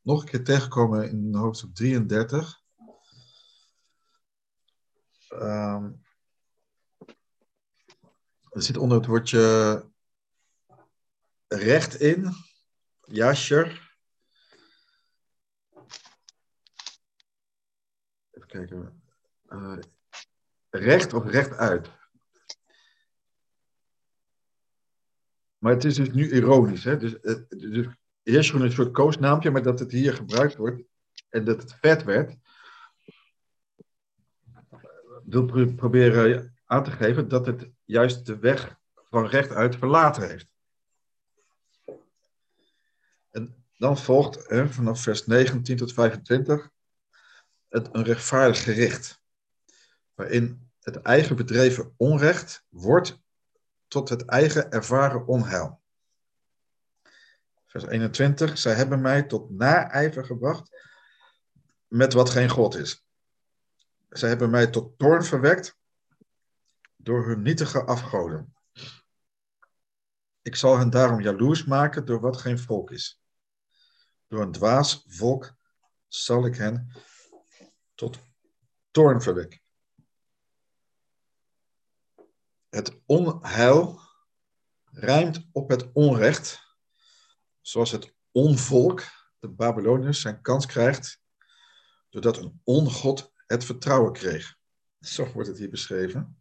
nog 0.02 0.22
een 0.22 0.28
keer 0.28 0.44
tegenkomen 0.44 1.10
in 1.10 1.36
hoofdstuk 1.36 1.76
33. 1.76 2.62
Uh, 5.30 5.86
er 8.52 8.62
zit 8.62 8.78
onder 8.78 8.98
het 8.98 9.06
woordje 9.06 9.86
recht 11.48 12.00
in. 12.00 12.34
Jasher. 13.02 13.98
Even 18.32 18.48
kijken. 18.48 19.04
Uh, 19.50 19.78
recht 20.70 21.14
of 21.14 21.26
rechtuit. 21.26 21.90
Maar 25.58 25.74
het 25.74 25.84
is 25.84 25.96
dus 25.96 26.12
nu 26.12 26.32
ironisch. 26.32 26.84
Hè? 26.84 26.98
Dus, 26.98 27.18
uh, 27.22 27.40
dus 27.48 27.88
is 28.24 28.52
een 28.52 28.72
soort 28.72 28.92
koosnaampje, 28.92 29.52
maar 29.52 29.64
dat 29.64 29.80
het 29.80 29.92
hier 29.92 30.14
gebruikt 30.14 30.56
wordt, 30.56 30.84
en 31.30 31.44
dat 31.44 31.62
het 31.62 31.74
vet 31.74 32.04
werd, 32.04 32.36
wil 35.24 35.46
pro- 35.46 35.74
proberen 35.74 36.58
aan 36.66 36.84
te 36.84 36.92
geven 36.92 37.28
dat 37.28 37.46
het 37.46 37.72
juist 37.90 38.26
de 38.26 38.38
weg 38.38 38.78
van 38.94 39.28
rechtuit 39.28 39.76
verlaten 39.76 40.28
heeft. 40.28 40.54
En 43.32 43.66
dan 43.78 43.98
volgt 43.98 44.46
vanaf 44.48 45.02
vers 45.02 45.26
19 45.26 45.78
tot 45.78 45.94
25 45.94 46.70
het, 47.68 47.90
een 47.92 48.04
rechtvaardig 48.04 48.64
gericht, 48.64 49.22
waarin 50.14 50.70
het 50.80 51.02
eigen 51.02 51.36
bedreven 51.36 51.94
onrecht 51.98 52.66
wordt 52.70 53.20
tot 53.88 54.10
het 54.10 54.26
eigen 54.26 54.72
ervaren 54.72 55.28
onheil. 55.28 55.82
Vers 57.66 57.86
21, 57.86 58.58
zij 58.58 58.74
hebben 58.74 59.02
mij 59.02 59.24
tot 59.24 59.50
naijver 59.50 60.26
gebracht 60.26 60.88
met 61.88 62.14
wat 62.14 62.30
geen 62.30 62.50
God 62.50 62.76
is. 62.76 63.06
Zij 64.10 64.30
hebben 64.30 64.50
mij 64.50 64.68
tot 64.68 64.98
toorn 64.98 65.24
verwekt 65.24 65.79
door 67.02 67.28
hun 67.28 67.42
nietige 67.42 67.84
afgoden. 67.84 68.54
Ik 70.42 70.56
zal 70.56 70.78
hen 70.78 70.90
daarom 70.90 71.22
jaloers 71.22 71.66
maken 71.66 72.06
door 72.06 72.20
wat 72.20 72.38
geen 72.38 72.60
volk 72.60 72.92
is. 72.92 73.22
Door 74.28 74.42
een 74.42 74.52
dwaas 74.52 75.04
volk 75.08 75.56
zal 76.08 76.46
ik 76.46 76.56
hen 76.56 76.92
tot 77.96 78.20
toorn 78.92 79.22
verwekken. 79.22 79.62
Het 82.70 83.02
onheil 83.06 84.02
rijmt 84.86 85.48
op 85.52 85.70
het 85.70 85.92
onrecht, 85.94 86.76
zoals 87.62 87.92
het 87.92 88.16
onvolk, 88.32 89.04
de 89.40 89.50
Babyloniërs, 89.50 90.22
zijn 90.22 90.42
kans 90.42 90.66
krijgt, 90.66 91.22
doordat 92.10 92.38
een 92.38 92.62
ongod 92.64 93.34
het 93.46 93.66
vertrouwen 93.66 94.14
kreeg. 94.14 94.58
Zo 95.00 95.32
wordt 95.32 95.50
het 95.50 95.58
hier 95.58 95.70
beschreven. 95.70 96.39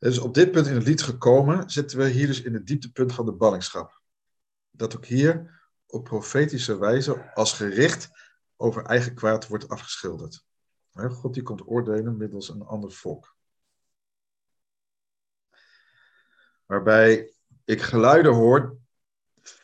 Dus 0.00 0.18
op 0.18 0.34
dit 0.34 0.50
punt 0.50 0.66
in 0.66 0.74
het 0.74 0.86
lied 0.86 1.02
gekomen, 1.02 1.70
zitten 1.70 1.98
we 1.98 2.08
hier 2.08 2.26
dus 2.26 2.42
in 2.42 2.54
het 2.54 2.66
dieptepunt 2.66 3.12
van 3.12 3.26
de 3.26 3.32
ballingschap. 3.32 4.00
Dat 4.70 4.96
ook 4.96 5.04
hier 5.04 5.60
op 5.86 6.04
profetische 6.04 6.78
wijze 6.78 7.34
als 7.34 7.52
gericht 7.52 8.10
over 8.56 8.84
eigen 8.84 9.14
kwaad 9.14 9.46
wordt 9.46 9.68
afgeschilderd. 9.68 10.44
God 10.92 11.34
die 11.34 11.42
komt 11.42 11.66
oordelen 11.66 12.16
middels 12.16 12.48
een 12.48 12.62
ander 12.62 12.92
volk. 12.92 13.36
Waarbij 16.66 17.32
ik 17.64 17.82
geluiden 17.82 18.32
hoor 18.32 18.76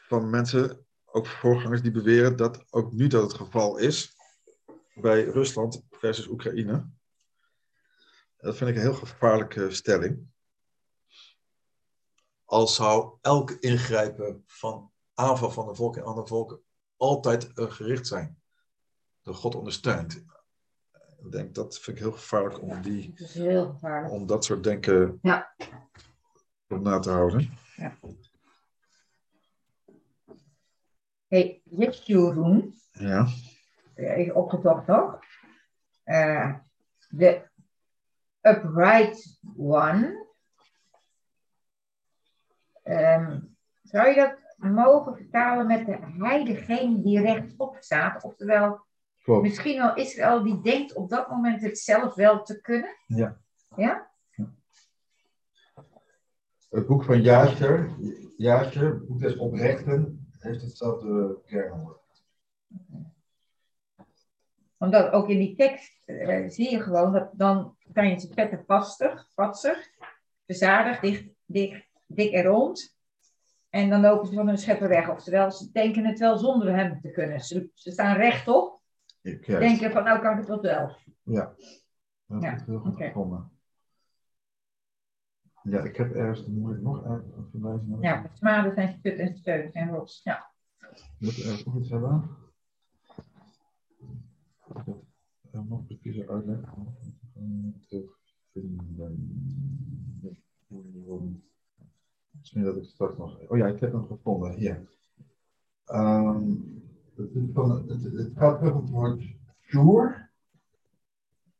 van 0.08 0.30
mensen, 0.30 0.86
ook 1.04 1.26
voorgangers, 1.26 1.82
die 1.82 1.90
beweren 1.90 2.36
dat 2.36 2.64
ook 2.70 2.92
nu 2.92 3.06
dat 3.06 3.22
het 3.22 3.40
geval 3.40 3.76
is 3.76 4.16
bij 4.94 5.24
Rusland 5.24 5.82
versus 5.90 6.26
Oekraïne. 6.26 6.95
Dat 8.46 8.56
vind 8.56 8.70
ik 8.70 8.76
een 8.76 8.82
heel 8.82 8.94
gevaarlijke 8.94 9.70
stelling. 9.70 10.26
Als 12.44 12.74
zou 12.74 13.18
elk 13.20 13.50
ingrijpen 13.50 14.42
van 14.46 14.92
aanval 15.14 15.50
van 15.50 15.68
een 15.68 15.76
volk 15.76 15.96
in 15.96 16.02
andere 16.02 16.26
volken 16.26 16.60
altijd 16.96 17.50
gericht 17.54 18.06
zijn. 18.06 18.40
Door 19.22 19.34
God 19.34 19.54
ondersteund. 19.54 20.24
Ik 21.24 21.32
denk 21.32 21.54
dat 21.54 21.78
vind 21.78 21.96
ik 21.96 22.02
heel 22.02 22.12
gevaarlijk 22.12 22.62
om, 22.62 22.82
die, 22.82 23.10
Dat 23.10 23.28
is 23.28 23.34
heel 23.34 23.66
gevaarlijk. 23.66 24.12
om 24.12 24.26
dat 24.26 24.44
soort 24.44 24.64
denken 24.64 25.18
Ja. 25.22 25.54
op 26.68 26.80
na 26.80 26.98
te 26.98 27.10
houden. 27.10 27.58
Hey, 31.26 31.60
Jeshurun, 31.64 32.74
Ja. 32.92 33.26
even 33.94 34.34
opgezocht 34.34 34.86
toch? 34.86 35.18
Eh, 36.02 36.54
De 37.08 37.45
upright 38.46 39.38
one. 39.56 40.26
Ehm, 42.82 43.40
zou 43.82 44.08
je 44.08 44.14
dat 44.14 44.36
mogen 44.70 45.16
vertalen 45.16 45.66
met 45.66 45.86
de 45.86 45.98
hij 46.18 46.44
degene 46.44 47.02
die 47.02 47.20
rechtop 47.20 47.76
staat? 47.80 48.24
Oftewel, 48.24 48.80
Klopt. 49.22 49.42
misschien 49.42 49.78
wel 49.78 49.96
Israël 49.96 50.42
die 50.42 50.60
denkt 50.60 50.94
op 50.94 51.10
dat 51.10 51.30
moment 51.30 51.62
het 51.62 51.78
zelf 51.78 52.14
wel 52.14 52.42
te 52.42 52.60
kunnen? 52.60 52.96
Ja. 53.06 53.38
Ja? 53.76 54.10
Het 56.68 56.86
boek 56.86 57.04
van 57.04 57.22
Jascher, 57.22 57.96
het 58.94 59.06
boek 59.06 59.20
des 59.20 59.36
oprechten, 59.36 60.26
heeft 60.38 60.62
hetzelfde 60.62 61.38
kernwoord. 61.46 62.00
Omdat 64.86 65.12
ook 65.12 65.28
in 65.28 65.38
die 65.38 65.56
tekst 65.56 66.00
eh, 66.04 66.48
zie 66.48 66.70
je 66.70 66.80
gewoon 66.80 67.12
dat 67.12 67.30
dan 67.32 67.76
kan 67.92 68.08
je 68.08 68.18
ze 68.20 68.28
vetten 68.34 68.64
vastig, 68.66 69.28
vatsig, 69.34 69.90
verzadigd, 70.46 71.00
dicht, 71.00 71.24
dicht, 71.44 71.86
dik 72.06 72.32
en 72.32 72.44
rond. 72.44 72.96
En 73.70 73.90
dan 73.90 74.00
lopen 74.00 74.26
ze 74.26 74.34
van 74.34 74.46
hun 74.46 74.58
schepper 74.58 74.88
weg. 74.88 75.08
Oftewel, 75.08 75.50
ze 75.50 75.70
denken 75.72 76.04
het 76.04 76.18
wel 76.18 76.38
zonder 76.38 76.76
hem 76.76 77.00
te 77.00 77.10
kunnen. 77.10 77.40
Ze, 77.40 77.70
ze 77.74 77.90
staan 77.90 78.16
rechtop, 78.16 78.80
Juist. 79.20 79.46
denken 79.46 79.90
van 79.90 80.04
nou 80.04 80.20
kan 80.20 80.32
ik 80.32 80.38
het 80.38 80.48
wel 80.48 80.60
wel. 80.60 80.96
Ja. 81.22 81.54
Dat 82.26 82.42
Ja, 82.42 82.52
ik 82.52 82.62
heel 82.66 82.78
goed 82.78 82.96
gevonden. 82.96 83.50
Ja, 85.62 85.82
ik 85.82 85.96
heb 85.96 86.14
ergens, 86.14 86.44
dan 86.44 86.58
moet 86.58 86.76
ik 86.76 86.82
nog 86.82 87.04
even 87.04 87.48
verwijzen. 87.50 87.98
Ja, 88.00 88.30
smaden 88.32 88.74
zijn 88.74 88.92
sput 88.98 89.18
en 89.18 89.36
steun 89.36 89.72
en 89.72 89.88
rots. 89.88 90.20
Ja. 90.24 90.50
Moet 91.18 91.36
ik 91.36 91.44
ergens 91.44 91.64
nog 91.64 91.76
iets 91.76 91.90
hebben? 91.90 92.44
Er 95.52 95.64
nog 95.68 95.86
precieze 95.86 96.28
uitleg. 96.28 96.58
Terugvinden. 97.88 99.42
Misschien 102.30 102.62
dat 102.62 102.76
ik 102.76 102.84
straks 102.84 103.16
nog. 103.16 103.48
Oh 103.48 103.56
ja, 103.56 103.66
ik 103.66 103.80
heb 103.80 103.92
hem 103.92 104.06
gevonden. 104.06 104.52
Hier. 104.52 104.88
Ehm, 105.84 106.50
het, 107.16 107.34
het, 107.34 108.02
het 108.12 108.32
gaat 108.36 108.58
terug 108.58 108.74
op 108.74 108.82
het 108.82 108.90
woord 108.90 109.22
sure. 109.60 110.28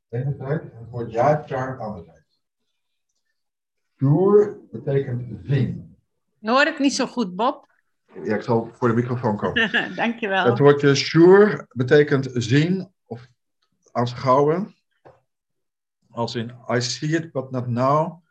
Enerzijds. 0.09 0.64
En 0.70 0.78
het 0.78 0.90
woord 0.90 1.12
jaartjaar 1.12 1.78
anderzijds. 1.78 2.40
Sure 3.96 4.61
betekent 4.70 5.38
zien. 5.42 5.96
Je 6.38 6.50
hoort 6.50 6.68
het 6.68 6.78
niet 6.78 6.94
zo 6.94 7.07
goed, 7.07 7.36
Bob. 7.36 7.68
Ja, 8.24 8.34
ik 8.34 8.42
zal 8.42 8.68
voor 8.72 8.88
de 8.88 8.94
microfoon 8.94 9.36
komen. 9.36 9.94
Dankjewel. 9.96 10.44
Het 10.44 10.59
woordje 10.59 10.94
sure 10.94 11.66
betekent 11.68 12.28
zien 12.32 12.94
aanschouwen. 13.97 14.74
Als 16.11 16.34
in 16.34 16.53
I 16.68 16.80
see 16.80 17.14
it 17.16 17.32
but 17.32 17.51
not 17.51 17.66
now. 17.66 18.22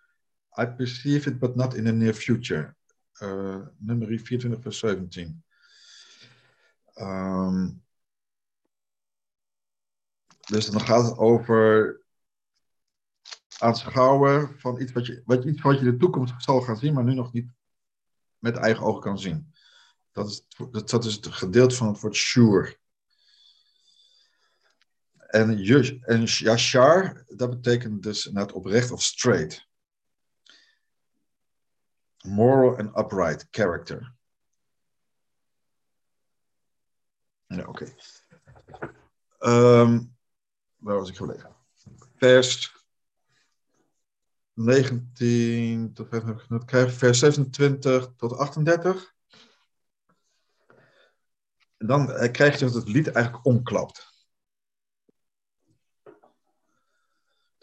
I 0.58 0.66
perceive 0.66 1.30
it 1.30 1.40
but 1.40 1.56
not 1.56 1.74
in 1.74 1.84
the 1.84 1.92
near 1.92 2.14
future. 2.14 2.76
Uh, 3.22 3.68
nummer 3.78 4.08
24 4.08 4.62
vers 4.62 4.80
17. 4.80 5.44
Ehm, 6.94 7.70
dus 10.48 10.70
dan 10.70 10.82
gaat 10.82 11.06
het 11.06 11.18
over 11.18 12.02
aanschouwen 13.60 14.60
van 14.60 14.82
iets 14.82 14.92
wat 14.92 15.06
je, 15.06 15.22
wat, 15.26 15.44
iets 15.46 15.62
wat 15.62 15.80
je 15.80 15.86
de 15.86 15.98
toekomst 15.98 16.34
zal 16.38 16.62
gaan 16.62 16.78
zien, 16.78 16.94
maar 16.94 17.04
nu 17.04 17.14
nog 17.14 17.34
niet 17.34 17.52
met 18.38 18.56
eigen 18.56 18.84
ogen 18.84 19.02
kan 19.02 19.20
zien. 19.20 19.54
Dat 20.12 20.30
is, 20.30 20.46
dat, 20.72 20.90
dat 20.90 21.06
is 21.06 21.16
het 21.16 21.28
gedeelte 21.28 21.76
van 21.76 21.88
het 21.88 22.00
woord 22.00 22.16
sure. 22.16 22.78
En, 25.36 25.50
en 26.02 26.24
yashar, 26.24 27.24
dat 27.28 27.50
betekent 27.50 28.04
dus 28.04 28.26
net 28.26 28.52
oprecht 28.52 28.92
of 28.92 29.02
straight. 29.02 29.68
Moral 32.22 32.78
and 32.78 32.98
upright 32.98 33.48
character. 33.52 34.14
Ja, 37.48 37.66
oké. 37.68 37.94
Ehm, 39.40 40.04
waar 40.76 40.96
was 40.96 41.10
ik 41.10 41.16
gebleven? 41.16 41.56
Vers 42.16 42.86
19 44.54 45.94
tot 45.94 46.10
5 46.10 46.24
heb 46.24 46.36
ik 46.36 46.42
genoemd. 46.42 46.66
Krijg 46.66 46.94
vers 46.94 47.20
26 47.20 48.14
tot 48.16 48.38
38. 48.38 49.14
En 51.78 51.88
dan 51.88 52.12
eh, 52.12 52.32
krijg 52.32 52.60
je 52.60 52.66
dat 52.66 52.74
het 52.74 52.88
lied 52.88 53.08
eigenlijk 53.08 53.46
omklapt. 53.46 54.15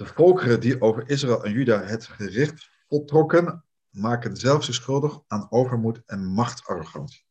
De 0.03 0.09
volkeren 0.09 0.61
die 0.61 0.80
over 0.80 1.09
Israël 1.09 1.44
en 1.44 1.53
Juda 1.53 1.82
het 1.82 2.07
gericht 2.07 2.70
voltrokken, 2.88 3.64
maken 3.90 4.36
zelf 4.36 4.64
zich 4.64 4.74
schuldig 4.74 5.20
aan 5.26 5.46
overmoed 5.50 6.03
en 6.07 6.26
machtsarrogantie. 6.26 7.24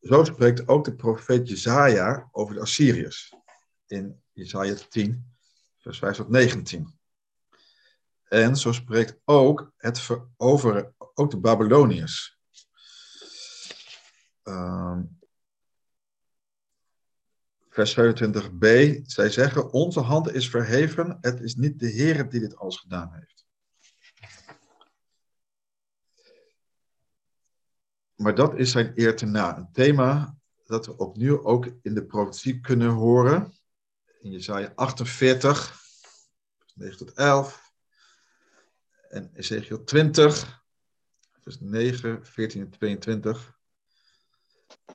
Zo 0.00 0.24
spreekt 0.24 0.68
ook 0.68 0.84
de 0.84 0.94
profeet 0.94 1.48
Jezaja 1.48 2.28
over 2.32 2.54
de 2.54 2.60
Assyriërs 2.60 3.34
in 3.86 4.22
Jezaja 4.32 4.74
10, 4.88 5.34
vers 5.78 5.98
5 5.98 6.16
tot 6.16 6.28
19. 6.28 6.98
En 8.24 8.56
zo 8.56 8.72
spreekt 8.72 9.20
ook 9.24 9.72
het 9.76 10.00
veroveren, 10.00 10.94
ook 11.14 11.30
de 11.30 11.38
Babyloniërs. 11.38 12.38
Ehm, 14.42 15.02
vers 17.74 17.96
27b. 17.98 18.66
Zij 19.02 19.30
zeggen, 19.30 19.72
onze 19.72 20.00
hand 20.00 20.32
is 20.32 20.50
verheven, 20.50 21.18
het 21.20 21.40
is 21.40 21.54
niet 21.54 21.78
de 21.78 21.86
Heer 21.86 22.28
die 22.28 22.40
dit 22.40 22.56
alles 22.56 22.76
gedaan 22.76 23.12
heeft. 23.12 23.46
Maar 28.14 28.34
dat 28.34 28.58
is 28.58 28.70
zijn 28.70 28.92
eer 28.94 29.16
te 29.16 29.26
na. 29.26 29.56
Een 29.56 29.72
thema 29.72 30.36
dat 30.66 30.86
we 30.86 30.96
opnieuw 30.96 31.44
ook 31.44 31.68
in 31.82 31.94
de 31.94 32.04
profetie 32.04 32.60
kunnen 32.60 32.90
horen. 32.90 33.52
In 34.20 34.30
Jezaja 34.30 34.72
48, 34.74 35.80
9 36.74 36.96
tot 36.96 37.12
11. 37.12 37.72
En 39.08 39.30
Ezekiel 39.34 39.84
20, 39.84 40.64
vers 41.40 41.60
9, 41.60 42.26
14 42.26 42.60
en 42.60 42.70
22. 42.70 43.58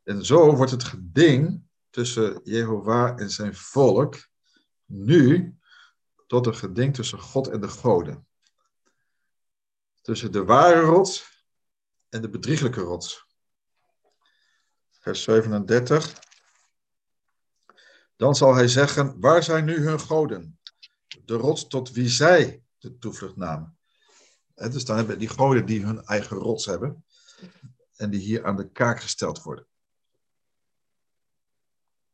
En 0.04 0.26
zo 0.26 0.56
wordt 0.56 0.72
het 0.72 0.84
geding 0.84 1.69
tussen 2.00 2.42
Jehovah 2.44 3.22
en 3.22 3.30
zijn 3.30 3.56
volk 3.56 4.28
nu 4.86 5.56
tot 6.28 6.46
een 6.46 6.56
geding 6.56 6.96
tussen 6.96 7.20
God 7.20 7.48
en 7.48 7.62
de 7.62 7.68
goden. 7.68 8.28
Tussen 10.02 10.32
de 10.32 10.44
ware 10.44 10.82
rots 10.82 11.44
en 12.10 12.22
de 12.22 12.30
bedrieglijke 12.30 12.82
rots. 12.82 13.26
Vers 14.90 15.24
37. 15.24 16.14
Dan 18.16 18.36
zal 18.36 18.56
hij 18.56 18.68
zeggen, 18.68 19.20
waar 19.20 19.44
zijn 19.44 19.66
nu 19.66 19.78
hun 19.78 20.00
goden? 20.00 20.60
De 21.26 21.36
rots 21.36 21.68
tot 21.68 21.92
wie 21.92 22.10
zij 22.10 22.64
de 22.78 22.98
toevlucht 22.98 23.36
namen. 23.36 23.78
Dus 24.54 24.86
dan 24.86 24.98
hebben 24.98 25.20
die 25.20 25.30
goden 25.30 25.66
die 25.66 25.86
hun 25.86 26.04
eigen 26.04 26.38
rots 26.38 26.66
hebben. 26.66 27.06
En 27.96 28.10
die 28.10 28.20
hier 28.20 28.46
aan 28.46 28.56
de 28.56 28.72
kaak 28.72 29.02
gesteld 29.02 29.44
worden. 29.44 29.68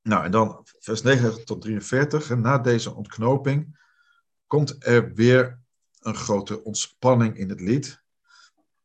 Nou, 0.07 0.25
en 0.25 0.31
dan 0.31 0.67
vers 0.79 1.01
9 1.01 1.45
tot 1.45 1.61
43. 1.61 2.29
En 2.29 2.41
na 2.41 2.57
deze 2.57 2.93
ontknoping 2.93 3.79
komt 4.47 4.85
er 4.85 5.13
weer 5.13 5.59
een 5.99 6.15
grote 6.15 6.63
ontspanning 6.63 7.37
in 7.37 7.49
het 7.49 7.61
lied. 7.61 8.03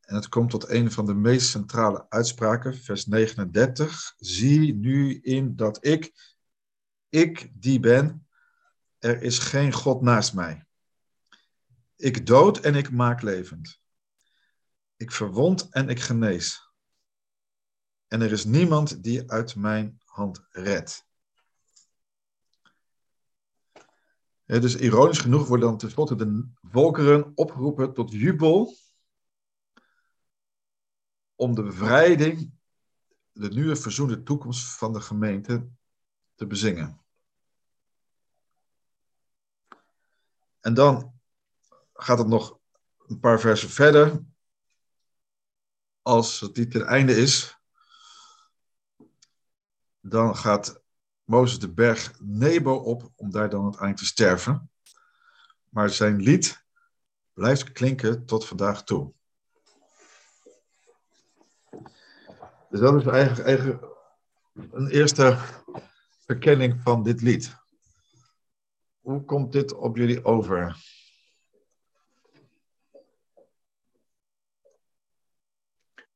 En 0.00 0.14
het 0.14 0.28
komt 0.28 0.50
tot 0.50 0.68
een 0.68 0.92
van 0.92 1.06
de 1.06 1.14
meest 1.14 1.48
centrale 1.48 2.06
uitspraken, 2.08 2.76
vers 2.76 3.06
39. 3.06 4.14
Zie 4.16 4.74
nu 4.74 5.20
in 5.20 5.56
dat 5.56 5.86
ik, 5.86 6.12
ik 7.08 7.50
die 7.52 7.80
ben, 7.80 8.26
er 8.98 9.22
is 9.22 9.38
geen 9.38 9.72
God 9.72 10.02
naast 10.02 10.34
mij. 10.34 10.66
Ik 11.96 12.26
dood 12.26 12.58
en 12.58 12.74
ik 12.74 12.90
maak 12.90 13.22
levend. 13.22 13.80
Ik 14.96 15.12
verwond 15.12 15.68
en 15.70 15.88
ik 15.88 16.00
genees. 16.00 16.72
En 18.06 18.20
er 18.20 18.32
is 18.32 18.44
niemand 18.44 19.02
die 19.02 19.30
uit 19.30 19.56
mijn 19.56 20.00
hand 20.04 20.46
redt. 20.50 21.08
Dus 24.58 24.76
ironisch 24.76 25.18
genoeg 25.18 25.46
worden 25.46 25.68
dan 25.68 25.78
tenslotte 25.78 26.14
de 26.14 26.48
volkeren 26.62 27.32
opgeroepen 27.34 27.94
tot 27.94 28.12
jubel 28.12 28.76
om 31.34 31.54
de 31.54 31.62
bevrijding, 31.62 32.52
de 33.32 33.48
nieuwe 33.48 33.76
verzoende 33.76 34.22
toekomst 34.22 34.66
van 34.66 34.92
de 34.92 35.00
gemeente 35.00 35.68
te 36.34 36.46
bezingen. 36.46 37.00
En 40.60 40.74
dan 40.74 41.20
gaat 41.92 42.18
het 42.18 42.28
nog 42.28 42.58
een 43.06 43.20
paar 43.20 43.40
versen 43.40 43.70
verder. 43.70 44.24
Als 46.02 46.40
het 46.40 46.56
niet 46.56 46.70
ten 46.70 46.86
einde 46.86 47.16
is, 47.16 47.58
dan 50.00 50.36
gaat 50.36 50.79
Mozes 51.30 51.58
de 51.58 51.72
berg 51.72 52.12
Nebo 52.20 52.74
op 52.74 53.12
om 53.16 53.30
daar 53.30 53.48
dan 53.48 53.62
uiteindelijk 53.62 53.98
te 53.98 54.06
sterven. 54.06 54.70
Maar 55.68 55.90
zijn 55.90 56.20
lied 56.20 56.64
blijft 57.32 57.72
klinken 57.72 58.26
tot 58.26 58.46
vandaag 58.46 58.84
toe. 58.84 59.12
Dus 62.70 62.80
dat 62.80 62.94
is 62.94 63.06
eigenlijk, 63.06 63.46
eigenlijk 63.46 63.84
een 64.70 64.88
eerste 64.88 65.38
verkenning 66.26 66.80
van 66.82 67.02
dit 67.02 67.20
lied. 67.20 67.56
Hoe 69.00 69.24
komt 69.24 69.52
dit 69.52 69.74
op 69.74 69.96
jullie 69.96 70.24
over? 70.24 70.76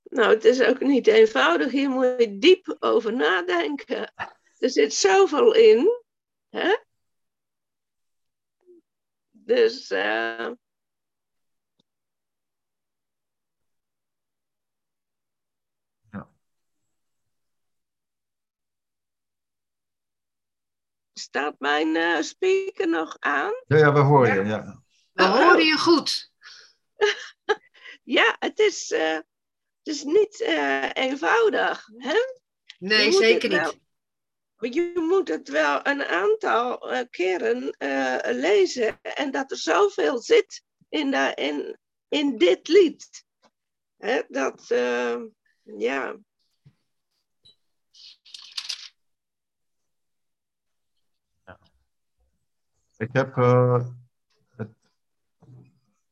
Nou, 0.02 0.34
het 0.34 0.44
is 0.44 0.62
ook 0.62 0.80
niet 0.80 1.06
eenvoudig. 1.06 1.72
Hier 1.72 1.90
moet 1.90 2.14
je 2.18 2.38
diep 2.38 2.76
over 2.78 3.12
nadenken. 3.16 4.12
Er 4.64 4.70
zit 4.70 4.94
zoveel 4.94 5.54
in. 5.54 6.02
Hè? 6.48 6.76
Dus. 9.30 9.90
Uh... 9.90 10.50
Ja. 16.10 16.30
Staat 21.12 21.58
mijn 21.58 21.94
uh, 21.94 22.20
speaker 22.20 22.88
nog 22.88 23.16
aan? 23.20 23.52
Ja, 23.66 23.76
ja 23.76 23.92
we 23.92 24.00
horen 24.00 24.34
je. 24.34 24.44
Ja. 24.44 24.82
We 25.12 25.24
horen 25.24 25.64
je 25.64 25.78
goed. 25.78 26.32
ja, 28.18 28.36
het 28.38 28.58
is, 28.58 28.90
uh, 28.90 29.12
het 29.12 29.26
is 29.82 30.02
niet 30.02 30.40
eenvoudig. 30.92 31.86
Hè? 31.96 32.16
Nee, 32.78 33.12
zeker 33.12 33.48
niet. 33.48 33.82
Je 34.58 34.92
moet 35.08 35.28
het 35.28 35.48
wel 35.48 35.86
een 35.86 36.04
aantal 36.04 36.92
uh, 36.92 37.00
keren 37.10 37.76
uh, 37.78 38.18
lezen. 38.22 39.00
En 39.02 39.30
dat 39.30 39.50
er 39.50 39.56
zoveel 39.56 40.18
zit 40.18 40.64
in, 40.88 41.10
de, 41.10 41.32
in, 41.34 41.78
in 42.08 42.38
dit 42.38 42.68
lied. 42.68 43.24
Hè, 43.96 44.22
dat, 44.28 44.70
uh, 44.70 45.22
ja. 45.62 46.16
ja. 51.44 51.58
Ik 52.96 53.08
heb, 53.12 53.34
het, 54.56 54.68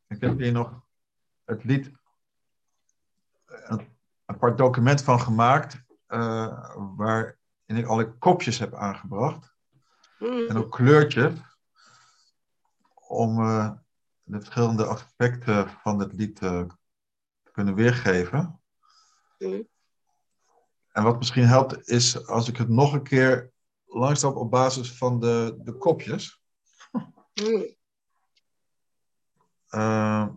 ik 0.09 0.21
heb 0.21 0.39
hier 0.39 0.53
nog 0.53 0.87
het 1.45 1.65
lied, 1.65 1.91
een 3.47 3.89
apart 4.25 4.59
document 4.59 5.03
van 5.03 5.21
gemaakt. 5.21 5.83
waar 6.97 7.41
en 7.73 7.79
ik 7.79 7.87
alle 7.87 8.13
kopjes 8.19 8.59
heb 8.59 8.75
aangebracht. 8.75 9.55
Mm. 10.19 10.49
En 10.49 10.57
ook 10.57 10.73
kleurtjes. 10.73 11.41
Om 12.95 13.41
uh, 13.41 13.73
de 14.23 14.41
verschillende 14.41 14.87
aspecten 14.87 15.69
van 15.69 15.99
het 15.99 16.13
lied 16.13 16.43
uh, 16.43 16.63
te 17.43 17.51
kunnen 17.53 17.75
weergeven. 17.75 18.61
Mm. 19.39 19.69
En 20.93 21.03
wat 21.03 21.19
misschien 21.19 21.47
helpt 21.47 21.89
is 21.89 22.27
als 22.27 22.49
ik 22.49 22.57
het 22.57 22.69
nog 22.69 22.93
een 22.93 23.03
keer 23.03 23.53
langzaam 23.87 24.33
op 24.33 24.51
basis 24.51 24.97
van 24.97 25.21
de, 25.21 25.59
de 25.59 25.73
kopjes. 25.73 26.43
Mm. 27.35 27.77
Uh, 29.71 30.29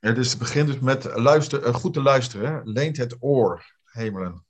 ja, 0.00 0.12
dus 0.12 0.30
het 0.30 0.38
begint 0.38 0.66
dus 0.66 0.78
met 0.78 1.04
luister, 1.04 1.74
goed 1.74 1.92
te 1.92 2.02
luisteren. 2.02 2.68
Leent 2.68 2.96
het 2.96 3.16
oor, 3.20 3.76
hemelen. 3.84 4.46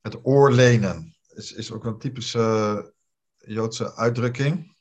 Het 0.00 0.24
oorlenen 0.24 1.16
is, 1.28 1.52
is 1.52 1.72
ook 1.72 1.84
een 1.84 1.98
typische 1.98 2.94
Joodse 3.36 3.96
uitdrukking. 3.96 4.76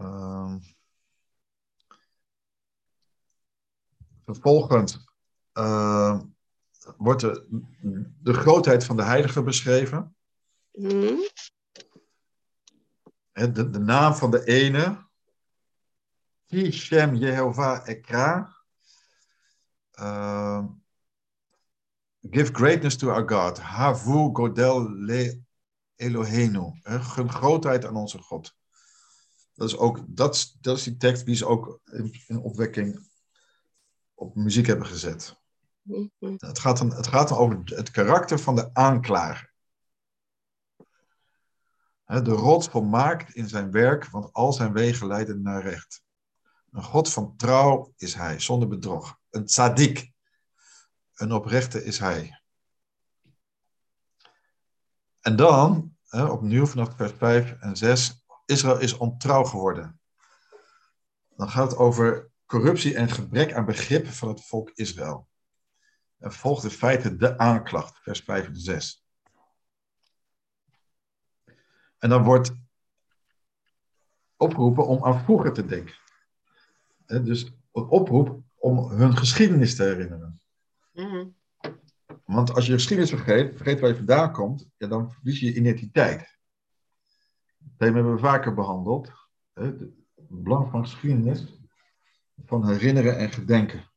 Uh, 0.00 0.54
vervolgens 4.24 5.04
uh, 5.52 6.20
wordt 6.96 7.20
de, 7.20 7.46
de 8.22 8.34
grootheid 8.34 8.84
van 8.84 8.96
de 8.96 9.02
heilige 9.02 9.42
beschreven. 9.42 10.16
Mm. 10.72 11.28
De, 13.32 13.70
de 13.70 13.78
naam 13.78 14.14
van 14.14 14.30
de 14.30 14.44
ene. 14.44 15.02
Shem 16.70 17.14
Jehovah 17.14 17.88
Ekra. 17.88 18.56
Uh, 19.94 20.64
Give 22.30 22.52
greatness 22.52 22.96
to 22.96 23.10
our 23.10 23.28
God. 23.28 23.58
Havu 23.58 24.32
Godel 24.32 24.90
le 24.90 25.40
Elohenu. 25.96 26.80
Gun 26.82 27.30
grootheid 27.30 27.84
aan 27.84 27.96
onze 27.96 28.18
God. 28.18 28.54
Dat 29.54 29.68
is 29.68 29.76
ook 29.76 30.04
dat, 30.06 30.56
dat 30.60 30.76
is 30.76 30.82
die 30.82 30.96
tekst 30.96 31.26
die 31.26 31.34
ze 31.34 31.46
ook 31.46 31.80
in, 31.84 32.14
in 32.26 32.38
opwekking 32.38 33.08
op 34.14 34.34
muziek 34.34 34.66
hebben 34.66 34.86
gezet. 34.86 35.36
Mm-hmm. 35.82 36.34
Het 36.38 36.58
gaat, 36.58 36.78
dan, 36.78 36.94
het 36.94 37.06
gaat 37.06 37.28
dan 37.28 37.38
over 37.38 37.62
het 37.64 37.90
karakter 37.90 38.38
van 38.38 38.54
de 38.54 38.74
aanklager. 38.74 39.52
De 42.04 42.30
rot 42.30 42.68
volmaakt 42.68 43.34
in 43.34 43.48
zijn 43.48 43.70
werk, 43.70 44.08
want 44.08 44.32
al 44.32 44.52
zijn 44.52 44.72
wegen 44.72 45.06
leiden 45.06 45.42
naar 45.42 45.62
recht. 45.62 46.02
Een 46.70 46.82
God 46.82 47.12
van 47.12 47.36
trouw 47.36 47.92
is 47.96 48.14
hij, 48.14 48.40
zonder 48.40 48.68
bedrog. 48.68 49.18
Een 49.30 49.44
tzaddik, 49.44 50.12
een 51.14 51.32
oprechte 51.32 51.84
is 51.84 51.98
hij. 51.98 52.40
En 55.20 55.36
dan, 55.36 55.96
hè, 56.08 56.24
opnieuw 56.24 56.66
vanaf 56.66 56.96
vers 56.96 57.12
5 57.12 57.56
en 57.60 57.76
6, 57.76 58.24
Israël 58.46 58.78
is 58.78 58.96
ontrouw 58.96 59.44
geworden. 59.44 60.00
Dan 61.36 61.50
gaat 61.50 61.70
het 61.70 61.78
over 61.78 62.30
corruptie 62.46 62.96
en 62.96 63.10
gebrek 63.10 63.52
aan 63.52 63.64
begrip 63.64 64.06
van 64.06 64.28
het 64.28 64.46
volk 64.46 64.70
Israël. 64.70 65.28
En 66.18 66.32
volgt 66.32 66.64
in 66.64 66.70
feite 66.70 67.16
de 67.16 67.38
aanklacht, 67.38 67.98
vers 67.98 68.20
5 68.20 68.46
en 68.46 68.56
6. 68.56 69.04
En 71.98 72.08
dan 72.08 72.22
wordt 72.22 72.52
opgeroepen 74.36 74.86
om 74.86 75.04
aan 75.04 75.24
vroeger 75.24 75.52
te 75.52 75.64
denken. 75.64 75.94
Dus 77.06 77.44
een 77.72 77.86
oproep 77.86 78.42
om 78.54 78.90
hun 78.90 79.16
geschiedenis 79.16 79.76
te 79.76 79.82
herinneren. 79.82 80.40
Mhm. 80.94 81.28
Want 82.24 82.54
als 82.54 82.66
je 82.66 82.72
geschiedenis 82.72 83.10
vergeet, 83.10 83.56
vergeet 83.56 83.80
waar 83.80 83.88
je 83.88 83.96
vandaan 83.96 84.32
komt, 84.32 84.70
ja, 84.76 84.86
dan 84.86 85.12
verlies 85.12 85.40
je 85.40 85.46
je 85.46 85.54
identiteit. 85.54 86.38
Dat 87.58 87.88
hebben 87.88 88.12
we 88.14 88.18
vaker 88.18 88.54
behandeld. 88.54 89.12
Het 89.52 89.84
belang 90.14 90.70
van 90.70 90.84
geschiedenis, 90.84 91.60
van 92.44 92.68
herinneren 92.68 93.18
en 93.18 93.30
gedenken. 93.30 93.90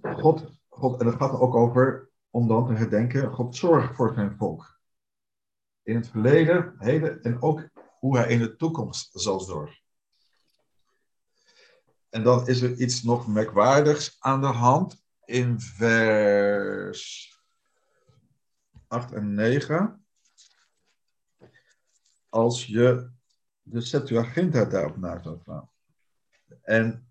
God, 0.00 0.52
God, 0.68 1.00
en 1.00 1.06
dat 1.06 1.14
gaat 1.14 1.32
er 1.32 1.40
ook 1.40 1.54
over 1.54 2.10
om 2.30 2.48
dan 2.48 2.66
te 2.66 2.72
herdenken, 2.72 3.32
God 3.32 3.56
zorgt 3.56 3.94
voor 3.94 4.14
zijn 4.14 4.36
volk. 4.36 4.80
In 5.82 5.96
het 5.96 6.08
verleden, 6.08 6.74
heden 6.78 7.22
en 7.22 7.42
ook 7.42 7.68
hoe 7.98 8.16
hij 8.16 8.28
in 8.28 8.38
de 8.38 8.56
toekomst 8.56 9.20
zal 9.20 9.40
zorgen. 9.40 9.82
En 12.10 12.22
dan 12.22 12.46
is 12.46 12.60
er 12.60 12.76
iets 12.76 13.02
nog 13.02 13.26
merkwaardigs 13.26 14.16
aan 14.18 14.40
de 14.40 14.46
hand 14.46 15.04
in 15.24 15.60
vers 15.60 17.32
8 18.86 19.12
en 19.12 19.34
9. 19.34 20.04
Als 22.28 22.66
je 22.66 23.10
de 23.62 23.80
Septuaginta 23.80 24.64
daarop 24.64 24.96
na 24.96 25.22
zou 25.22 25.38
slaan. 25.42 25.70
En 26.62 27.08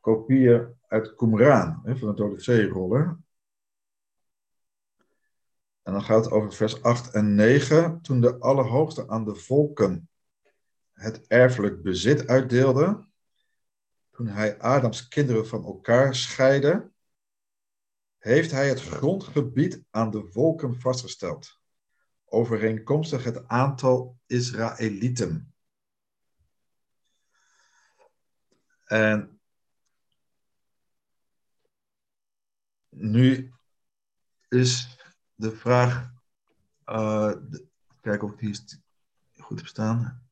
kopieën 0.00 0.78
uit 0.88 1.14
Qumran, 1.14 1.80
van 1.84 2.08
de 2.08 2.14
Dode 2.14 2.40
Zeeroller. 2.40 3.18
En 5.82 5.92
dan 5.92 6.02
gaat 6.02 6.24
het 6.24 6.34
over 6.34 6.52
vers 6.52 6.82
8 6.82 7.10
en 7.10 7.34
9. 7.34 8.00
Toen 8.00 8.20
de 8.20 8.38
Allerhoogste 8.38 9.08
aan 9.08 9.24
de 9.24 9.34
volken 9.34 10.09
het 11.00 11.26
erfelijk 11.26 11.82
bezit 11.82 12.26
uitdeelde, 12.26 13.08
toen 14.10 14.26
hij 14.26 14.58
Adams 14.58 15.08
kinderen 15.08 15.46
van 15.46 15.64
elkaar 15.64 16.14
scheidde, 16.14 16.90
heeft 18.18 18.50
hij 18.50 18.68
het 18.68 18.80
grondgebied 18.80 19.82
aan 19.90 20.10
de 20.10 20.30
volken 20.30 20.80
vastgesteld, 20.80 21.60
overeenkomstig 22.24 23.24
het 23.24 23.48
aantal 23.48 24.18
Israëlieten. 24.26 25.54
En 28.84 29.40
nu 32.88 33.52
is 34.48 34.98
de 35.34 35.56
vraag, 35.56 36.12
uh, 36.86 37.32
kijk 38.00 38.22
of 38.22 38.32
ik 38.32 38.40
is 38.40 38.78
goed 39.36 39.58
heb 39.58 39.66
staan. 39.66 40.29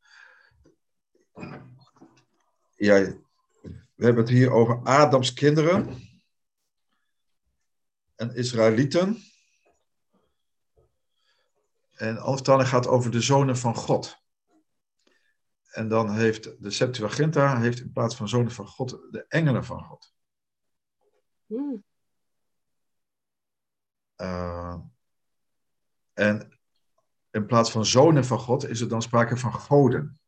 Ja, 2.76 3.16
we 3.95 4.05
hebben 4.05 4.22
het 4.22 4.32
hier 4.32 4.51
over 4.51 4.82
Adams 4.82 5.32
kinderen 5.32 5.97
en 8.14 8.34
Israëlieten. 8.34 9.22
En 11.95 12.16
vertaling 12.16 12.68
gaat 12.68 12.86
over 12.86 13.11
de 13.11 13.20
zonen 13.20 13.57
van 13.57 13.74
God. 13.74 14.16
En 15.70 15.89
dan 15.89 16.14
heeft 16.14 16.62
de 16.62 16.70
Septuaginta 16.70 17.61
heeft 17.61 17.80
in 17.80 17.93
plaats 17.93 18.16
van 18.16 18.28
zonen 18.28 18.53
van 18.53 18.66
God 18.66 18.91
de 19.11 19.24
engelen 19.28 19.64
van 19.64 19.82
God. 19.82 20.12
Hmm. 21.47 21.84
Uh, 24.16 24.76
en 26.12 26.59
in 27.30 27.47
plaats 27.47 27.70
van 27.70 27.84
zonen 27.84 28.24
van 28.24 28.39
God 28.39 28.68
is 28.68 28.80
er 28.80 28.89
dan 28.89 29.03
sprake 29.03 29.36
van 29.36 29.53
goden. 29.53 30.20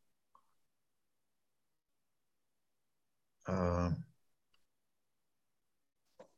Uh, 3.49 3.91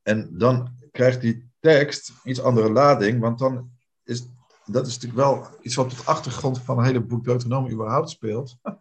en 0.01 0.37
dan 0.37 0.77
krijgt 0.91 1.21
die 1.21 1.51
tekst 1.59 2.11
iets 2.23 2.41
andere 2.41 2.71
lading, 2.71 3.19
want 3.19 3.39
dan 3.39 3.71
is 4.03 4.27
dat 4.65 4.87
is 4.87 4.93
natuurlijk 4.93 5.21
wel 5.21 5.47
iets 5.61 5.75
wat 5.75 5.91
op 5.91 5.97
de 5.97 6.03
achtergrond 6.03 6.59
van 6.59 6.77
een 6.77 6.83
hele 6.85 7.03
boek 7.03 7.23
Deuteronomie 7.23 7.71
überhaupt 7.71 8.09
speelt. 8.09 8.57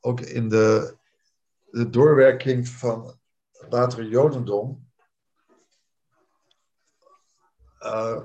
Ook 0.00 0.20
in 0.20 0.48
de, 0.48 0.96
de 1.70 1.90
doorwerking 1.90 2.68
van 2.68 3.18
het 3.52 3.72
latere 3.72 4.08
Jodendom. 4.08 4.86
Uh, 7.80 8.22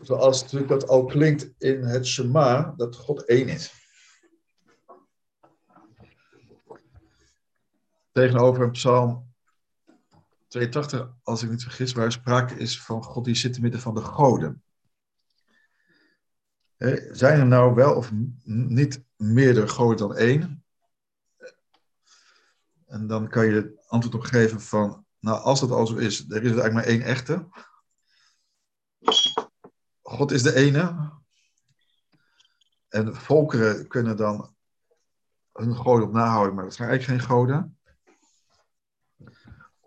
zoals 0.00 0.42
natuurlijk 0.42 0.70
dat 0.70 0.88
al 0.88 1.04
klinkt 1.04 1.50
in 1.58 1.82
het 1.82 2.06
Shema, 2.06 2.74
dat 2.76 2.96
God 2.96 3.24
één 3.24 3.48
is. 3.48 3.79
Tegenover 8.12 8.70
psalm 8.70 9.30
82, 10.50 11.08
als 11.22 11.42
ik 11.42 11.50
niet 11.50 11.62
vergis, 11.62 11.92
waar 11.92 12.12
sprake 12.12 12.54
is 12.54 12.82
van 12.82 13.04
God 13.04 13.24
die 13.24 13.34
zit 13.34 13.52
te 13.52 13.60
midden 13.60 13.80
van 13.80 13.94
de 13.94 14.00
goden. 14.00 14.62
Zijn 17.10 17.40
er 17.40 17.46
nou 17.46 17.74
wel 17.74 17.94
of 17.94 18.10
niet 18.44 19.02
meerdere 19.16 19.68
goden 19.68 19.96
dan 19.96 20.16
één? 20.16 20.64
En 22.86 23.06
dan 23.06 23.28
kan 23.28 23.46
je 23.46 23.52
het 23.52 23.88
antwoord 23.88 24.14
op 24.14 24.22
geven 24.22 24.60
van, 24.60 25.06
nou 25.18 25.40
als 25.40 25.60
dat 25.60 25.70
al 25.70 25.86
zo 25.86 25.96
is, 25.96 26.30
er 26.30 26.42
is 26.42 26.42
eigenlijk 26.42 26.72
maar 26.72 26.84
één 26.84 27.02
echte. 27.02 27.48
God 30.02 30.30
is 30.30 30.42
de 30.42 30.54
ene. 30.54 31.12
En 32.88 33.14
volkeren 33.14 33.88
kunnen 33.88 34.16
dan 34.16 34.54
hun 35.52 35.76
goden 35.76 36.06
op 36.06 36.12
nahouden, 36.12 36.54
maar 36.54 36.64
dat 36.64 36.74
zijn 36.74 36.88
eigenlijk 36.88 37.20
geen 37.20 37.28
goden. 37.30 37.79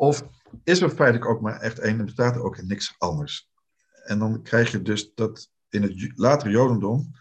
Of 0.03 0.23
is 0.63 0.81
er 0.81 0.89
feitelijk 0.89 1.25
ook 1.25 1.41
maar 1.41 1.59
echt 1.59 1.79
één 1.79 1.99
en 1.99 2.05
bestaat 2.05 2.35
er 2.35 2.43
ook 2.43 2.61
niks 2.61 2.95
anders. 2.97 3.49
En 4.03 4.19
dan 4.19 4.41
krijg 4.41 4.71
je 4.71 4.81
dus 4.81 5.13
dat 5.13 5.49
in 5.69 5.81
het 5.81 6.11
latere 6.15 6.49
Jodendom, 6.49 7.11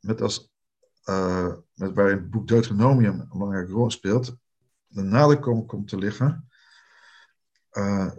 met 0.00 0.20
als, 0.20 0.50
uh, 1.04 1.54
met 1.74 1.94
waarin 1.94 2.16
het 2.16 2.30
boek 2.30 2.48
Deuteronomium 2.48 3.20
een 3.20 3.28
belangrijke 3.28 3.72
rol 3.72 3.90
speelt, 3.90 4.36
de 4.86 5.02
nadruk 5.02 5.66
komt, 5.66 5.88
te 5.88 5.98
liggen 5.98 6.48
uh, 7.72 8.10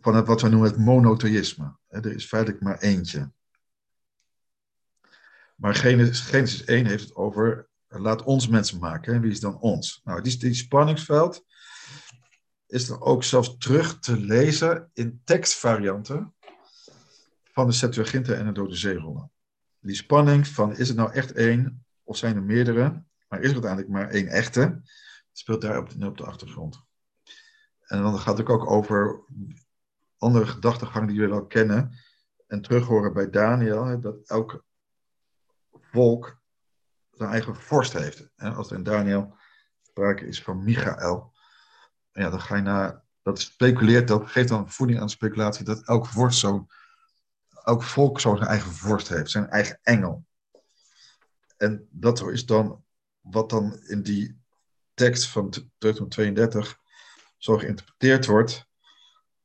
van 0.00 0.14
het, 0.14 0.26
wat 0.26 0.40
wij 0.40 0.50
noemen 0.50 0.70
het 0.70 0.78
monotheïsme. 0.78 1.76
Er 1.88 2.14
is 2.14 2.26
feitelijk 2.26 2.62
maar 2.62 2.78
eentje. 2.78 3.32
Maar 5.56 5.74
Genesis, 5.74 6.20
Genesis 6.20 6.64
1 6.64 6.86
heeft 6.86 7.02
het 7.02 7.14
over, 7.14 7.68
laat 7.88 8.22
ons 8.22 8.48
mensen 8.48 8.78
maken. 8.78 9.20
Wie 9.20 9.30
is 9.30 9.40
dan 9.40 9.60
ons? 9.60 10.00
Nou, 10.04 10.22
die, 10.22 10.36
die 10.36 10.54
spanningsveld 10.54 11.48
is 12.70 12.88
er 12.88 13.00
ook 13.00 13.24
zelfs 13.24 13.56
terug 13.58 13.98
te 13.98 14.16
lezen 14.16 14.90
in 14.92 15.20
tekstvarianten 15.24 16.34
van 17.52 17.66
de 17.66 17.72
Septuaginta 17.72 18.32
en 18.32 18.46
de 18.46 18.52
Dode 18.52 18.74
Zeerollen. 18.74 19.32
Die 19.80 19.94
spanning 19.94 20.46
van 20.46 20.76
is 20.76 20.88
het 20.88 20.96
nou 20.96 21.12
echt 21.12 21.32
één 21.32 21.84
of 22.02 22.16
zijn 22.16 22.36
er 22.36 22.42
meerdere, 22.42 23.04
maar 23.28 23.40
is 23.40 23.48
er 23.48 23.52
uiteindelijk 23.52 23.92
maar 23.92 24.08
één 24.08 24.26
echte, 24.26 24.82
speelt 25.32 25.60
daar 25.60 25.78
op 25.78 25.90
de, 25.90 26.06
op 26.06 26.16
de 26.16 26.24
achtergrond. 26.24 26.82
En 27.80 28.02
dan 28.02 28.18
gaat 28.18 28.38
het 28.38 28.48
ook 28.48 28.70
over 28.70 29.24
andere 30.18 30.46
gedachtegang 30.46 31.06
die 31.06 31.16
jullie 31.16 31.30
wel 31.30 31.46
kennen 31.46 31.98
en 32.46 32.62
terughoren 32.62 33.12
bij 33.12 33.30
Daniel, 33.30 34.00
dat 34.00 34.16
elk 34.26 34.64
volk 35.70 36.40
zijn 37.10 37.30
eigen 37.30 37.56
vorst 37.56 37.92
heeft. 37.92 38.28
Als 38.36 38.70
er 38.70 38.76
in 38.76 38.82
Daniel 38.82 39.34
sprake 39.82 40.26
is 40.26 40.42
van 40.42 40.64
Michael, 40.64 41.32
ja, 42.12 42.30
dan 42.30 42.40
ga 42.40 42.56
je 42.56 42.62
naar, 42.62 43.04
dat 43.22 43.40
speculeert, 43.40 44.08
dat 44.08 44.30
geeft 44.30 44.48
dan 44.48 44.70
voeding 44.70 45.00
aan 45.00 45.10
speculatie 45.10 45.64
dat 45.64 45.82
elk 45.82 46.06
vorst 46.06 46.38
zo, 46.38 46.66
elk 47.64 47.82
volk 47.82 48.20
zo 48.20 48.36
zijn 48.36 48.48
eigen 48.48 48.72
vorst 48.72 49.08
heeft, 49.08 49.30
zijn 49.30 49.48
eigen 49.48 49.78
engel. 49.82 50.24
En 51.56 51.88
dat 51.90 52.30
is 52.30 52.46
dan 52.46 52.84
wat 53.20 53.50
dan 53.50 53.80
in 53.86 54.02
die 54.02 54.40
tekst 54.94 55.26
van 55.26 55.50
Deuteronomium 55.78 56.08
32 56.08 56.78
zo 57.36 57.58
geïnterpreteerd 57.58 58.26
wordt, 58.26 58.68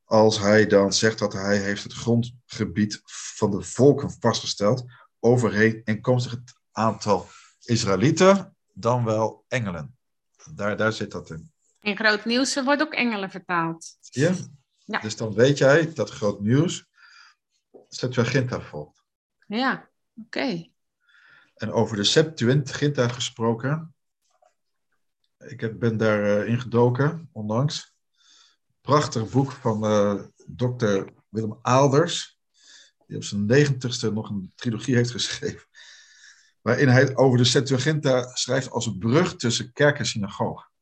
als 0.03 0.39
hij 0.39 0.67
dan 0.67 0.93
zegt 0.93 1.19
dat 1.19 1.33
hij 1.33 1.57
heeft 1.57 1.83
het 1.83 1.93
grondgebied 1.93 3.01
van 3.35 3.51
de 3.51 3.61
volken 3.61 4.11
vastgesteld, 4.19 4.85
overeenkomstig 5.19 6.31
het 6.31 6.53
aantal 6.71 7.27
Israëlieten, 7.61 8.55
dan 8.73 9.03
wel 9.03 9.45
engelen. 9.47 9.97
Daar, 10.53 10.77
daar 10.77 10.93
zit 10.93 11.11
dat 11.11 11.29
in. 11.29 11.53
In 11.85 11.97
groot 11.97 12.25
nieuws 12.25 12.63
wordt 12.63 12.81
ook 12.81 12.93
engelen 12.93 13.29
vertaald. 13.29 13.97
Ja? 13.99 14.33
Ja. 14.77 14.99
Dus 14.99 15.15
dan 15.15 15.33
weet 15.33 15.57
jij 15.57 15.93
dat 15.93 16.09
groot 16.09 16.41
nieuws 16.41 16.85
Septuaginta 17.89 18.61
volgt. 18.61 19.03
Ja, 19.47 19.89
oké. 20.15 20.69
En 21.55 21.71
over 21.71 21.95
de 21.95 22.03
Septuaginta 22.03 23.07
gesproken. 23.07 23.95
Ik 25.37 25.79
ben 25.79 25.97
daar 25.97 26.39
eh, 26.39 26.49
ingedoken, 26.49 27.29
onlangs. 27.31 27.93
Prachtig 28.81 29.29
boek 29.29 29.51
van 29.51 29.85
eh 29.85 30.23
dokter 30.45 31.13
Willem 31.29 31.59
Aalders. 31.61 32.39
Die 33.07 33.17
op 33.17 33.23
zijn 33.23 33.45
negentigste 33.45 34.11
nog 34.11 34.29
een 34.29 34.51
trilogie 34.55 34.95
heeft 34.95 35.11
geschreven. 35.11 35.67
Waarin 36.61 36.87
hij 36.87 37.15
over 37.15 37.37
de 37.37 37.43
Septuaginta 37.43 38.35
schrijft 38.35 38.69
als 38.69 38.85
een 38.85 38.97
brug 38.97 39.35
tussen 39.35 39.73
kerk 39.73 39.99
en 39.99 40.05
synagoge. 40.05 40.73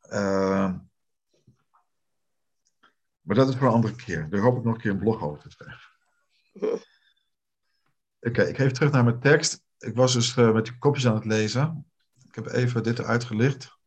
Eh, 0.00 0.74
maar 3.20 3.36
dat 3.36 3.48
is 3.48 3.56
voor 3.56 3.66
een 3.66 3.72
andere 3.72 3.94
keer. 3.94 4.30
Daar 4.30 4.40
hoop 4.40 4.56
ik 4.56 4.64
nog 4.64 4.74
een 4.74 4.80
keer 4.80 4.90
een 4.90 4.98
blog 4.98 5.22
over 5.22 5.40
te 5.42 5.50
schrijven. 5.50 5.90
Oké, 8.20 8.42
ik 8.42 8.58
even 8.58 8.72
terug 8.72 8.92
naar 8.92 9.04
mijn 9.04 9.20
tekst. 9.20 9.62
Ik 9.78 9.94
was 9.94 10.12
dus 10.12 10.36
eh, 10.36 10.52
met 10.52 10.64
die 10.64 10.78
kopjes 10.78 11.06
aan 11.06 11.14
het 11.14 11.24
lezen. 11.24 11.90
Ik 12.28 12.34
heb 12.34 12.46
even 12.46 12.82
dit 12.82 12.98
eruit 12.98 13.24
gelicht. 13.24 13.78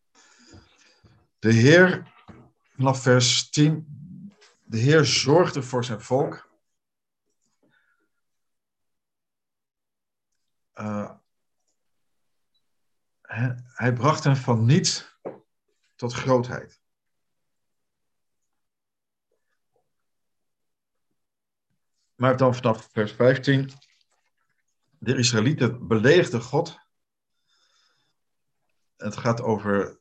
De 1.40 1.54
Heer, 1.54 2.14
vanaf 2.76 3.02
vers 3.02 3.50
10. 3.50 3.88
De 4.64 4.78
Heer 4.78 5.06
zorgde 5.06 5.64
voor 5.64 5.84
zijn 5.84 6.02
volk. 6.02 6.52
Eh, 10.74 11.12
hij, 13.34 13.94
bracht 13.94 14.24
hen 14.24 14.38
van 14.38 14.66
niets 14.66 15.18
tot 15.96 16.14
grootheid. 16.14 16.82
Maar 22.16 22.38
dan 22.38 22.56
vanaf 22.56 22.90
vers 22.92 23.12
15. 23.12 23.72
De 25.00 25.18
Israëlieten 25.18 25.88
beledigden 25.88 26.42
God. 26.42 26.78
Het 28.96 29.18
gaat 29.18 29.42
over 29.42 30.00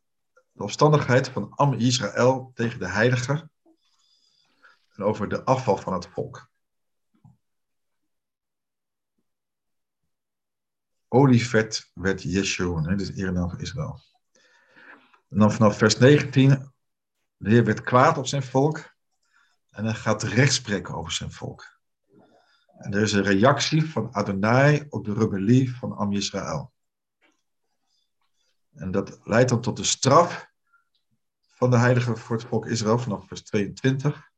de 0.52 0.62
opstandigheid 0.62 1.28
van 1.28 1.50
Am 1.50 1.72
Israël 1.72 2.50
tegen 2.54 2.78
de 2.78 2.88
heiligen. 2.88 3.52
En 4.92 5.04
over 5.04 5.28
de 5.28 5.44
afval 5.44 5.76
van 5.76 5.92
het 5.92 6.06
volk. 6.06 6.51
Olievet 11.14 11.90
werd 11.94 12.22
Yeshua, 12.22 12.82
hè, 12.82 12.96
dus 12.96 13.10
erenaam 13.10 13.50
van 13.50 13.60
Israël. 13.60 14.00
En 15.28 15.38
dan 15.38 15.52
vanaf 15.52 15.78
vers 15.78 15.98
19. 15.98 16.72
De 17.36 17.50
Heer 17.50 17.64
werd 17.64 17.80
kwaad 17.80 18.18
op 18.18 18.26
zijn 18.26 18.42
volk. 18.42 18.94
En 19.70 19.84
hij 19.84 19.94
gaat 19.94 20.22
recht 20.22 20.52
spreken 20.52 20.94
over 20.94 21.12
zijn 21.12 21.32
volk. 21.32 21.80
En 22.78 22.92
er 22.94 23.02
is 23.02 23.12
een 23.12 23.22
reactie 23.22 23.84
van 23.84 24.14
Adonai 24.14 24.86
op 24.88 25.04
de 25.04 25.12
rebellie 25.14 25.76
van 25.76 25.96
Am 25.96 26.12
Israël. 26.12 26.72
En 28.74 28.90
dat 28.90 29.20
leidt 29.24 29.48
dan 29.48 29.60
tot 29.60 29.76
de 29.76 29.84
straf 29.84 30.50
van 31.40 31.70
de 31.70 31.78
heilige 31.78 32.16
voor 32.16 32.36
het 32.36 32.46
volk 32.46 32.66
Israël 32.66 32.98
vanaf 32.98 33.26
vers 33.26 33.42
22. 33.42 34.30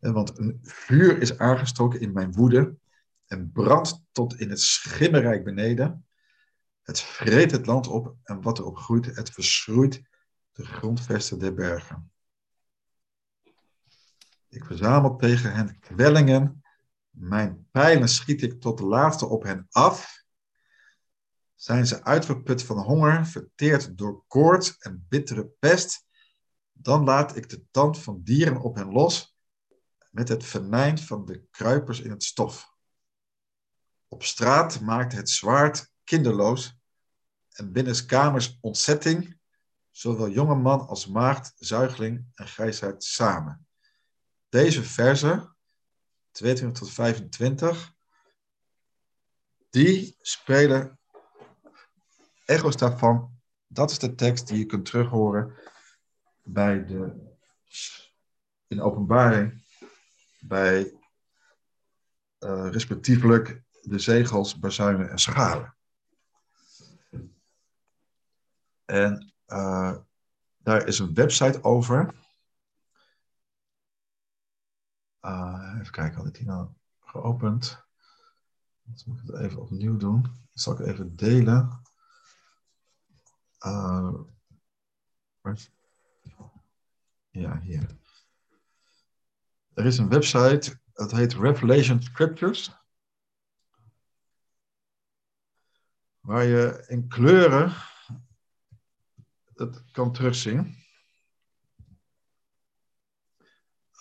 En 0.00 0.12
want 0.12 0.38
een 0.38 0.58
vuur 0.62 1.20
is 1.20 1.38
aangestoken 1.38 2.00
in 2.00 2.12
mijn 2.12 2.32
woede 2.32 2.76
en 3.34 3.52
brandt 3.52 4.02
tot 4.12 4.40
in 4.40 4.50
het 4.50 4.60
schimmerrijk 4.60 5.44
beneden. 5.44 6.06
Het 6.82 7.00
vreet 7.00 7.50
het 7.50 7.66
land 7.66 7.86
op 7.86 8.16
en 8.22 8.42
wat 8.42 8.58
erop 8.58 8.76
groeit, 8.76 9.16
het 9.16 9.30
verschroeit 9.30 10.02
de 10.52 10.64
grondvesten 10.64 11.38
der 11.38 11.54
bergen. 11.54 12.12
Ik 14.48 14.64
verzamel 14.64 15.16
tegen 15.16 15.54
hen 15.54 15.78
kwellingen 15.78 16.62
mijn 17.10 17.68
pijlen 17.70 18.08
schiet 18.08 18.42
ik 18.42 18.60
tot 18.60 18.78
de 18.78 18.84
laatste 18.84 19.26
op 19.26 19.42
hen 19.42 19.66
af. 19.70 20.22
Zijn 21.54 21.86
ze 21.86 22.04
uitgeput 22.04 22.62
van 22.62 22.78
honger, 22.78 23.26
verteerd 23.26 23.98
door 23.98 24.24
koorts 24.26 24.78
en 24.78 25.06
bittere 25.08 25.46
pest, 25.58 26.06
dan 26.72 27.04
laat 27.04 27.36
ik 27.36 27.48
de 27.48 27.64
tand 27.70 27.98
van 27.98 28.20
dieren 28.22 28.60
op 28.60 28.74
hen 28.76 28.92
los, 28.92 29.36
met 30.10 30.28
het 30.28 30.44
venijn 30.44 30.98
van 30.98 31.24
de 31.24 31.46
kruipers 31.50 32.00
in 32.00 32.10
het 32.10 32.22
stof. 32.22 32.73
Op 34.14 34.22
straat 34.22 34.80
maakt 34.80 35.12
het 35.12 35.30
zwaard 35.30 35.92
kinderloos 36.04 36.78
en 37.52 37.72
binnenskamers 37.72 38.58
ontzetting, 38.60 39.38
zowel 39.90 40.28
jonge 40.28 40.54
man 40.54 40.86
als 40.86 41.06
maagd, 41.06 41.52
zuigeling 41.56 42.26
en 42.34 42.46
grijsheid 42.46 43.04
samen. 43.04 43.66
Deze 44.48 44.82
verzen 44.82 45.56
22 46.30 46.78
tot 46.78 46.90
25, 46.90 47.94
die 49.70 50.16
spelen 50.20 50.98
echo's 52.44 52.76
daarvan. 52.76 53.40
Dat 53.66 53.90
is 53.90 53.98
de 53.98 54.14
tekst 54.14 54.46
die 54.46 54.58
je 54.58 54.66
kunt 54.66 54.84
terughoren 54.84 55.54
bij 56.42 56.84
de, 56.84 57.34
in 58.66 58.76
de 58.76 58.82
openbaring, 58.82 59.64
bij 60.40 61.00
uh, 62.40 62.68
respectievelijk 62.70 63.63
de 63.84 63.98
zegels, 63.98 64.58
bazuinen 64.58 65.10
en 65.10 65.18
schalen. 65.18 65.76
En 68.84 69.32
uh, 69.46 69.96
daar 70.56 70.86
is 70.86 70.98
een 70.98 71.14
website 71.14 71.62
over. 71.62 72.14
Uh, 75.20 75.76
even 75.80 75.92
kijken, 75.92 76.16
had 76.16 76.26
ik 76.26 76.34
die 76.34 76.46
nou 76.46 76.68
geopend? 77.00 77.84
Dan 78.82 79.02
moet 79.06 79.20
ik 79.20 79.26
het 79.26 79.40
even 79.40 79.60
opnieuw 79.60 79.96
doen. 79.96 80.22
Dat 80.22 80.32
zal 80.62 80.72
ik 80.72 80.86
even 80.86 81.16
delen. 81.16 81.82
Uh, 83.66 84.20
ja, 87.30 87.60
hier. 87.60 87.96
Er 89.74 89.86
is 89.86 89.98
een 89.98 90.08
website, 90.08 90.80
het 90.92 91.10
heet 91.10 91.34
Revelation 91.34 92.02
Scriptures. 92.02 92.83
Waar 96.24 96.44
je 96.44 96.84
in 96.88 97.08
kleuren 97.08 97.72
het 99.54 99.90
kan 99.90 100.12
terugzien. 100.12 100.76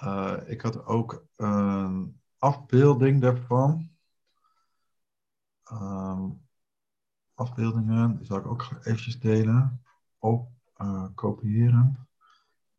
Uh, 0.04 0.38
ik 0.46 0.62
had 0.62 0.86
ook 0.86 1.26
een 1.36 2.22
afbeelding 2.38 3.22
daarvan. 3.22 3.92
Um, 5.72 6.48
afbeeldingen, 7.34 8.18
die 8.18 8.26
zal 8.26 8.38
ik 8.38 8.48
ook 8.48 8.70
eventjes 8.84 9.20
delen. 9.20 9.84
Op, 10.18 10.52
uh, 10.78 11.08
kopiëren. 11.16 12.08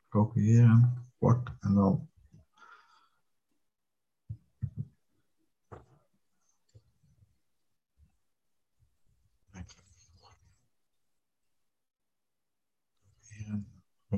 Kopiëren. 0.08 1.08
Plak 1.18 1.56
en 1.60 1.74
dan. 1.74 2.08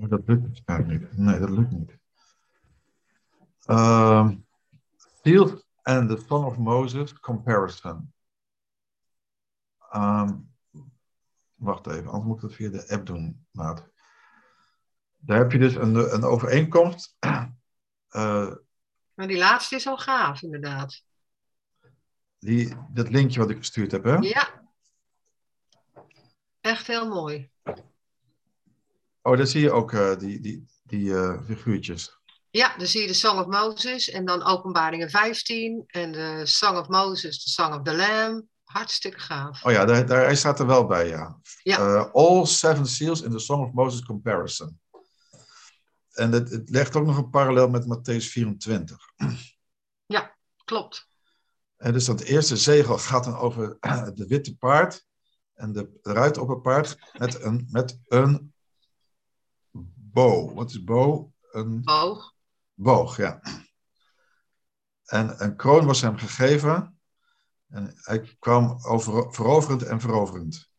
Oh, 0.03 0.09
dat 0.09 0.23
lukt 0.27 0.87
niet. 0.87 1.17
Nee, 1.17 1.39
dat 1.39 1.51
lukt 1.51 1.71
niet. 1.71 1.99
Um, 3.67 4.47
Field 5.23 5.67
and 5.83 6.09
the 6.09 6.25
Song 6.27 6.45
of 6.45 6.59
Moses 6.59 7.21
comparison. 7.21 8.13
Um, 9.93 10.55
wacht 11.55 11.87
even, 11.87 12.11
anders 12.11 12.25
moet 12.25 12.37
ik 12.37 12.41
dat 12.41 12.55
via 12.55 12.71
de 12.71 12.89
app 12.89 13.07
doen. 13.07 13.47
Maat. 13.51 13.89
Daar 15.17 15.39
heb 15.39 15.53
je 15.53 15.59
dus 15.59 15.75
een, 15.75 16.15
een 16.15 16.25
overeenkomst. 16.25 17.17
Uh, 17.21 17.47
maar 19.15 19.27
die 19.27 19.39
laatste 19.39 19.75
is 19.75 19.87
al 19.87 19.99
gaaf, 19.99 20.43
inderdaad. 20.43 21.03
Die, 22.39 22.77
dat 22.91 23.09
linkje 23.09 23.41
wat 23.41 23.51
ik 23.51 23.57
gestuurd 23.57 23.93
heb, 23.93 24.05
hè? 24.05 24.15
Ja. 24.15 24.65
Echt 26.61 26.87
heel 26.87 27.09
mooi. 27.09 27.51
Oh, 29.27 29.37
daar 29.37 29.47
zie 29.47 29.61
je 29.61 29.71
ook 29.71 29.93
uh, 29.93 30.17
die, 30.17 30.41
die, 30.41 30.67
die 30.83 31.09
uh, 31.09 31.43
figuurtjes. 31.47 32.19
Ja, 32.51 32.77
dan 32.77 32.87
zie 32.87 33.01
je 33.01 33.07
de 33.07 33.15
Song 33.15 33.39
of 33.39 33.47
Moses 33.47 34.11
en 34.11 34.25
dan 34.25 34.43
Openbaringen 34.43 35.11
15 35.11 35.85
en 35.87 36.13
de 36.13 36.41
Song 36.45 36.77
of 36.77 36.89
Moses, 36.89 37.45
de 37.45 37.51
Song 37.51 37.75
of 37.75 37.83
the 37.83 37.97
Lamb. 37.97 38.45
Hartstikke 38.65 39.19
gaaf. 39.19 39.65
Oh 39.65 39.73
ja, 39.73 39.85
daar, 39.85 40.07
daar, 40.07 40.25
hij 40.25 40.37
staat 40.37 40.59
er 40.59 40.67
wel 40.67 40.87
bij, 40.87 41.09
ja. 41.09 41.41
Ja. 41.63 41.79
Uh, 41.79 42.13
all 42.13 42.45
seven 42.45 42.87
seals 42.87 43.23
in 43.23 43.31
the 43.31 43.39
Song 43.39 43.63
of 43.63 43.73
Moses 43.73 44.03
comparison. 44.03 44.81
En 46.13 46.33
het, 46.33 46.51
het 46.51 46.71
legt 46.71 46.97
ook 46.97 47.07
nog 47.07 47.17
een 47.17 47.31
parallel 47.31 47.69
met 47.69 47.85
Matthäus 47.85 48.25
24. 48.25 48.99
Ja, 50.07 50.37
klopt. 50.65 51.09
En 51.77 51.93
dus 51.93 52.05
dat 52.05 52.21
eerste 52.21 52.57
zegel 52.57 52.99
gaat 52.99 53.25
dan 53.25 53.37
over 53.37 53.77
de 54.15 54.27
witte 54.27 54.57
paard 54.57 55.05
en 55.55 55.73
de 55.73 55.99
ruit 56.03 56.39
op 56.39 56.63
paard 56.63 56.97
met 57.19 57.43
een, 57.43 57.67
met 57.71 57.99
een 58.09 58.55
bow. 60.17 60.55
Wat 60.55 60.71
is 60.71 60.85
bow? 60.85 61.33
Een 61.51 61.83
Boog. 61.85 62.35
boog, 62.75 63.17
ja. 63.17 63.41
En 65.05 65.43
een 65.45 65.57
kroon 65.57 65.87
was 65.87 66.01
hem 66.01 66.17
gegeven. 66.17 66.99
En 67.69 67.93
hij 67.95 68.37
kwam 68.39 68.79
over, 68.83 69.33
veroverend 69.35 69.83
en 69.83 70.01
veroverend. 70.01 70.71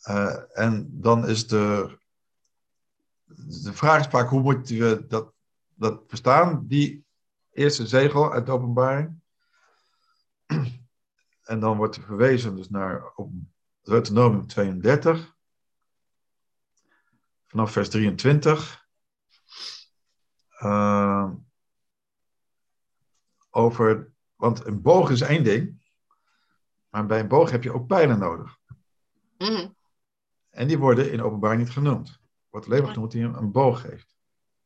Eh, 0.00 0.58
en 0.58 1.00
dan 1.00 1.28
is 1.28 1.46
de, 1.46 1.98
de 3.62 3.72
vraag 3.72 4.10
vaak, 4.10 4.28
hoe 4.28 4.42
moeten 4.42 4.78
we 4.78 5.06
dat, 5.06 5.32
dat 5.74 6.02
verstaan? 6.06 6.66
Die 6.66 7.06
eerste 7.50 7.86
zegel 7.86 8.32
uit 8.32 8.46
de 8.46 8.52
openbaring. 8.52 9.22
En 11.42 11.60
dan 11.60 11.76
wordt 11.76 11.96
er 11.96 12.02
verwezen 12.02 12.56
dus 12.56 12.68
naar 12.68 13.12
op 13.14 13.32
Deuteronomium 13.82 14.46
32. 14.46 15.33
Vanaf 17.54 17.72
vers 17.72 17.88
23. 17.88 18.86
Eh, 20.48 21.30
over, 23.50 24.12
want 24.34 24.66
een 24.66 24.82
boog 24.82 25.10
is 25.10 25.20
één 25.20 25.44
ding. 25.44 25.82
Maar 26.88 27.06
bij 27.06 27.20
een 27.20 27.28
boog 27.28 27.50
heb 27.50 27.62
je 27.62 27.72
ook 27.72 27.86
pijlen 27.86 28.18
nodig. 28.18 28.56
Mhm. 29.38 29.68
En 30.50 30.68
die 30.68 30.78
worden 30.78 31.12
in 31.12 31.22
openbaar 31.22 31.56
niet 31.56 31.70
genoemd. 31.70 32.18
Wordt 32.50 32.66
alleen 32.66 32.82
maar 32.82 32.92
genoemd 32.92 33.12
die 33.12 33.22
een, 33.24 33.34
een 33.34 33.52
boog 33.52 33.82
heeft. 33.82 34.14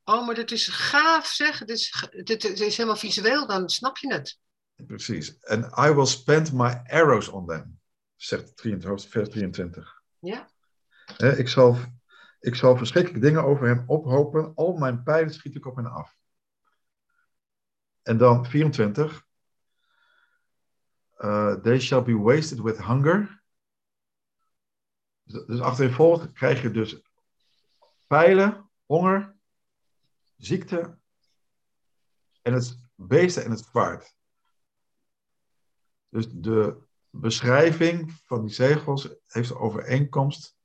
Oh, 0.05 0.27
maar 0.27 0.35
dat 0.35 0.51
is 0.51 0.69
gaaf 0.69 1.27
zeg. 1.27 1.59
Het 1.59 1.69
is, 1.69 1.91
ge- 1.91 2.23
dit, 2.23 2.41
dit 2.41 2.61
is 2.61 2.77
helemaal 2.77 2.99
visueel, 2.99 3.47
dan 3.47 3.69
snap 3.69 3.97
je 3.99 4.13
het. 4.13 4.39
Precies. 4.87 5.39
En 5.39 5.73
I 5.79 5.91
will 5.93 6.07
spend 6.07 6.53
my 6.53 6.81
arrows 6.87 7.29
on 7.29 7.47
them. 7.47 7.81
Zegt 8.17 8.57
23, 8.57 9.11
vers 9.11 9.29
23. 9.29 10.03
Ja. 10.19 10.51
Ik, 11.17 11.49
zal, 11.49 11.77
ik 12.41 12.55
zal 12.55 12.77
verschrikkelijke 12.77 13.27
dingen 13.27 13.45
over 13.45 13.67
hem 13.67 13.85
ophopen. 13.87 14.55
Al 14.55 14.77
mijn 14.77 15.03
pijlen 15.03 15.35
schiet 15.35 15.55
ik 15.55 15.67
op 15.67 15.77
hen 15.77 15.91
af. 15.91 16.17
En 18.03 18.19
dan 18.19 18.47
24. 18.47 19.27
eh, 21.17 21.55
they 21.55 21.81
shall 21.81 22.03
be 22.03 22.19
wasted 22.19 22.61
with 22.61 22.85
hunger. 22.85 23.43
Dus, 25.23 25.45
dus 25.47 25.61
achtereenvolgens 25.61 26.33
krijg 26.33 26.63
je 26.63 26.71
dus 26.71 27.03
pijlen, 28.07 28.71
honger, 28.85 29.37
ziekte 30.37 30.99
en 32.43 32.53
het 32.53 32.79
beesten 32.95 33.45
en 33.45 33.51
het 33.51 33.61
zwaard. 33.61 34.17
Dus 36.09 36.29
de 36.31 36.87
beschrijving 37.11 38.13
van 38.13 38.41
die 38.41 38.55
zegels 38.55 39.15
heeft 39.27 39.55
overeenkomst 39.55 40.58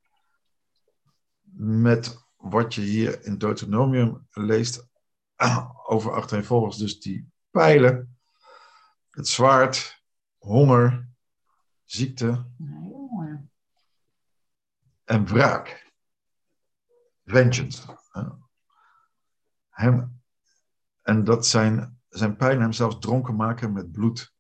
met 1.56 2.26
wat 2.36 2.74
je 2.74 2.82
hier 2.82 3.26
in 3.26 3.38
Deuteronomium 3.38 4.28
leest 4.32 4.88
over 5.86 6.12
achtereenvolgens. 6.12 6.78
Dus 6.78 7.00
die 7.00 7.32
pijlen, 7.52 8.18
het 9.10 9.28
zwaard, 9.28 10.04
honger, 10.38 11.10
ziekte 11.84 12.46
Nee, 12.58 13.50
en 15.04 15.26
wraak. 15.26 15.92
Vengeance. 17.26 17.98
Hem, 19.70 20.22
en 21.02 21.24
dat 21.24 21.48
zijn, 21.48 22.02
zijn 22.10 22.36
pijlen 22.36 22.62
hem 22.62 22.72
zelfs 22.72 23.00
dronken 23.00 23.36
maken 23.36 23.74
met 23.74 23.92
bloed. 23.92 24.34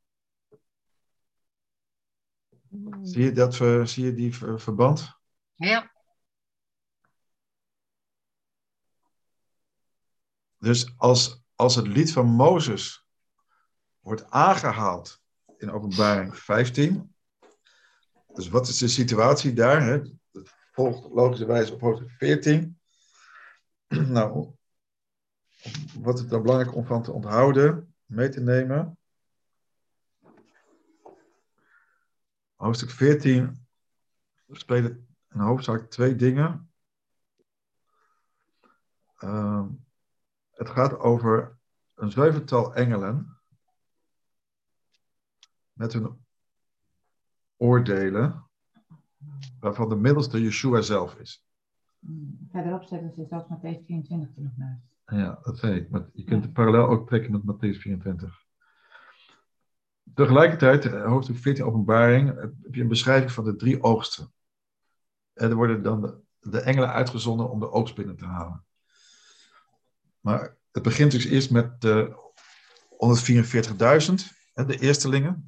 Zie 3.02 3.24
je, 3.24 3.32
dat, 3.32 3.56
ver- 3.56 3.88
zie 3.88 4.06
je 4.06 4.14
die 4.14 4.36
ver- 4.36 4.60
verband? 4.60 5.20
Ja. 5.54 5.93
Dus 10.64 10.94
als, 10.98 11.44
als 11.56 11.76
het 11.76 11.88
lied 11.88 12.12
van 12.12 12.26
Mozes 12.26 13.08
wordt 14.00 14.30
aangehaald 14.30 15.22
in 15.58 15.72
openbaring 15.72 16.38
15. 16.38 17.16
Dus 18.34 18.50
wat 18.50 18.68
is 18.68 18.78
de 18.78 18.88
situatie 18.88 19.54
daar? 19.54 19.82
Hè? 19.82 20.02
Het 20.32 20.54
volgt 20.72 21.14
logischerwijs 21.14 21.72
op 21.72 21.82
hoofdstuk 21.82 22.10
14. 22.10 22.80
nou, 24.18 24.56
wat 26.00 26.20
is 26.20 26.28
dan 26.28 26.42
belangrijk 26.42 26.76
om 26.76 26.86
van 26.86 27.04
te 27.04 27.12
onthouden, 27.12 27.96
mee 28.06 28.30
te 28.30 28.40
nemen? 28.40 28.98
Hoofdstuk 32.56 32.90
14 32.90 33.68
spelen 34.50 35.16
in 35.30 35.40
hoofdzaak 35.40 35.90
twee 35.90 36.16
dingen. 36.16 36.72
Ehm, 39.18 39.68
het 40.54 40.70
gaat 40.70 41.00
over 41.00 41.58
een 41.94 42.12
zevental 42.12 42.76
engelen 42.76 43.38
met 45.74 45.94
hun 45.94 46.26
oordelen, 47.58 48.48
waarvan 49.60 49.90
de 49.90 49.96
middelste 49.96 50.42
Yeshua 50.42 50.82
zelf 50.82 51.16
is. 51.16 51.46
Hmm, 52.00 52.48
Verderop 52.52 52.84
zetten 52.84 53.12
ze 53.12 53.26
zelfs 53.30 53.46
Matthäus 53.46 53.86
24 53.86 54.36
er 54.36 54.42
nog 54.44 54.58
naast. 54.58 54.82
Ja, 55.06 55.40
dat 55.44 55.58
zei 55.58 55.76
ik. 55.76 55.90
Maar 55.90 56.10
je 56.14 56.24
kunt 56.24 56.44
de 56.44 56.52
parallel 56.52 56.88
ook 56.88 57.08
trekken 57.08 57.32
met 57.32 57.42
Matthäus 57.42 57.78
24. 57.78 58.46
Tegelijkertijd, 60.14 60.86
eh, 60.86 61.06
hoofdstuk 61.06 61.38
14 61.38 61.66
openbaring, 61.66 62.30
eh, 62.30 62.42
heb 62.42 62.76
je 62.76 62.82
een 62.82 62.88
beschrijving 62.88 63.32
van 63.32 63.44
de 63.44 63.56
drie 63.56 63.84
oogsten. 63.84 64.34
En 65.34 65.50
er 65.50 65.56
worden 65.56 65.84
dan 65.84 66.02
de, 66.02 66.20
de 66.40 66.60
engelen 66.60 66.92
uitgezonden 66.92 67.50
om 67.50 67.60
de 67.60 67.72
oogst 67.72 67.96
binnen 67.96 68.16
te 68.16 68.26
halen. 68.26 68.66
Maar 70.24 70.58
het 70.72 70.84
begint 70.84 71.12
dus 71.12 71.26
eerst 71.26 71.52
met 71.52 71.82
de 71.82 72.22
144.000, 72.90 74.14
hè, 74.54 74.66
de 74.66 74.80
eerstelingen. 74.80 75.48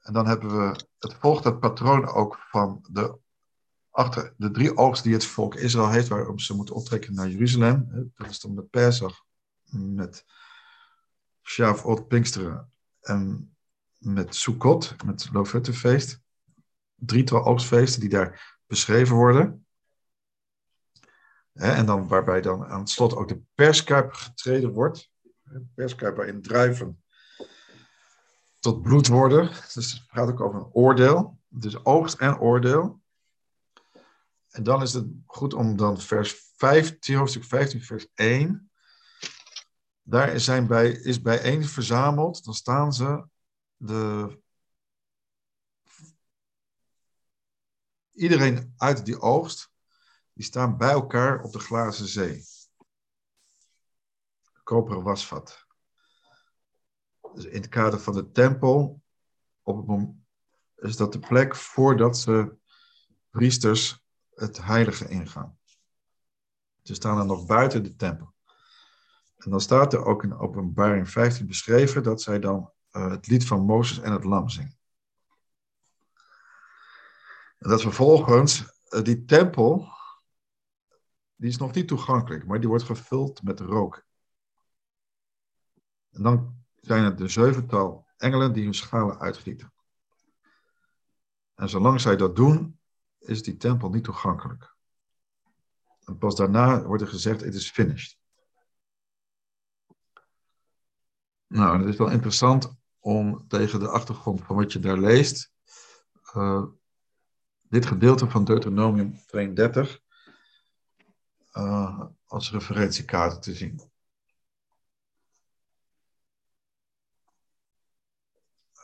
En 0.00 0.12
dan 0.12 0.26
hebben 0.26 0.58
we, 0.58 0.84
het 0.98 1.14
volgt 1.14 1.44
het 1.44 1.60
patroon 1.60 2.06
ook 2.06 2.38
van 2.38 2.86
de, 2.90 3.18
achter, 3.90 4.34
de 4.36 4.50
drie 4.50 4.76
oogsten 4.76 5.04
die 5.04 5.18
het 5.18 5.28
volk 5.28 5.54
Israël 5.54 5.90
heeft, 5.90 6.08
waarom 6.08 6.38
ze 6.38 6.54
moeten 6.54 6.74
optrekken 6.74 7.14
naar 7.14 7.28
Jeruzalem. 7.28 8.10
Dat 8.14 8.30
is 8.30 8.40
dan 8.40 8.54
met 8.54 8.70
Pesach, 8.70 9.24
met 9.70 10.24
Shavuot, 11.42 12.08
Pinksteren 12.08 12.72
en 13.00 13.54
met 13.98 14.34
Sukkot, 14.34 15.04
met 15.04 15.28
Loofhuttenfeest. 15.32 16.20
Drietal 16.94 17.44
oogstfeesten 17.44 18.00
die 18.00 18.08
daar 18.08 18.58
beschreven 18.66 19.16
worden. 19.16 19.61
Hè, 21.52 21.72
en 21.72 21.86
dan 21.86 22.08
waarbij 22.08 22.40
dan 22.40 22.64
aan 22.64 22.80
het 22.80 22.90
slot 22.90 23.16
ook 23.16 23.28
de 23.28 23.42
perskuip 23.54 24.12
getreden 24.12 24.72
wordt. 24.72 25.10
Perskuip 25.74 26.16
waarin 26.16 26.42
druiven 26.42 27.02
tot 28.58 28.82
bloed 28.82 29.06
worden. 29.06 29.48
Dus 29.74 29.92
het 29.92 30.02
gaat 30.06 30.28
ook 30.28 30.40
over 30.40 30.60
een 30.60 30.72
oordeel. 30.72 31.38
Dus 31.48 31.84
oogst 31.84 32.18
en 32.18 32.38
oordeel. 32.38 33.00
En 34.50 34.62
dan 34.62 34.82
is 34.82 34.92
het 34.92 35.06
goed 35.26 35.54
om 35.54 35.76
dan 35.76 36.00
vers 36.00 36.52
15, 36.56 37.16
hoofdstuk 37.16 37.44
15, 37.44 37.82
vers 37.82 38.08
1. 38.14 38.70
Daar 40.02 40.40
zijn 40.40 40.66
bij, 40.66 40.90
is 40.90 41.22
bijeen 41.22 41.64
verzameld. 41.64 42.44
Dan 42.44 42.54
staan 42.54 42.92
ze 42.92 43.24
de, 43.76 44.40
iedereen 48.12 48.74
uit 48.76 49.04
die 49.04 49.20
oogst. 49.20 49.71
Die 50.42 50.50
staan 50.50 50.76
bij 50.76 50.90
elkaar 50.90 51.42
op 51.42 51.52
de 51.52 51.58
glazen 51.58 52.06
zee. 52.06 52.44
Koperen 54.62 55.02
wasvat. 55.02 55.66
Dus 57.34 57.44
in 57.44 57.60
het 57.60 57.68
kader 57.68 58.00
van 58.00 58.14
de 58.14 58.30
tempel 58.30 59.02
op 59.62 60.14
is 60.76 60.96
dat 60.96 61.12
de 61.12 61.18
plek 61.18 61.56
voordat 61.56 62.18
ze 62.18 62.56
priesters 63.30 64.04
het 64.34 64.62
heilige 64.62 65.08
ingaan. 65.08 65.58
Ze 66.82 66.94
staan 66.94 67.16
dan 67.16 67.26
nog 67.26 67.46
buiten 67.46 67.82
de 67.82 67.96
tempel. 67.96 68.34
En 69.36 69.50
dan 69.50 69.60
staat 69.60 69.92
er 69.92 70.04
ook 70.04 70.22
in 70.22 70.38
openbaring 70.38 71.10
15 71.10 71.46
beschreven 71.46 72.02
dat 72.02 72.22
zij 72.22 72.38
dan 72.38 72.72
eh, 72.90 73.10
het 73.10 73.26
lied 73.26 73.46
van 73.46 73.60
Mozes 73.60 73.98
en 74.00 74.12
het 74.12 74.24
lam 74.24 74.48
zingen. 74.48 74.78
En 77.58 77.68
dat 77.68 77.80
vervolgens 77.80 78.64
eh, 78.88 79.02
die 79.02 79.24
tempel, 79.24 79.91
die 81.42 81.50
is 81.50 81.56
nog 81.56 81.72
niet 81.72 81.88
toegankelijk, 81.88 82.46
maar 82.46 82.60
die 82.60 82.68
wordt 82.68 82.84
gevuld 82.84 83.42
met 83.42 83.60
rook. 83.60 84.04
En 86.10 86.22
dan 86.22 86.64
zijn 86.80 87.04
het 87.04 87.18
de 87.18 87.28
zevental 87.28 88.06
engelen 88.16 88.52
die 88.52 88.64
hun 88.64 88.74
schalen 88.74 89.18
uitgieten. 89.18 89.72
En 91.54 91.68
zolang 91.68 92.00
zij 92.00 92.16
dat 92.16 92.36
doen, 92.36 92.78
is 93.18 93.42
die 93.42 93.56
tempel 93.56 93.90
niet 93.90 94.04
toegankelijk. 94.04 94.74
En 96.04 96.18
pas 96.18 96.36
daarna 96.36 96.82
wordt 96.82 97.02
er 97.02 97.08
gezegd, 97.08 97.40
het 97.40 97.54
is 97.54 97.70
finished. 97.70 98.18
Nou, 101.46 101.78
het 101.78 101.88
is 101.88 101.96
wel 101.96 102.10
interessant 102.10 102.74
om 102.98 103.48
tegen 103.48 103.80
de 103.80 103.88
achtergrond 103.88 104.42
van 104.42 104.56
wat 104.56 104.72
je 104.72 104.80
daar 104.80 104.98
leest, 104.98 105.52
eh, 106.32 106.64
dit 107.62 107.86
gedeelte 107.86 108.30
van 108.30 108.44
Deuteronomium 108.44 109.18
32 109.26 110.01
uh, 111.52 112.04
als 112.26 112.50
referentiekaarten 112.50 113.40
te 113.40 113.54
zien. 113.54 113.90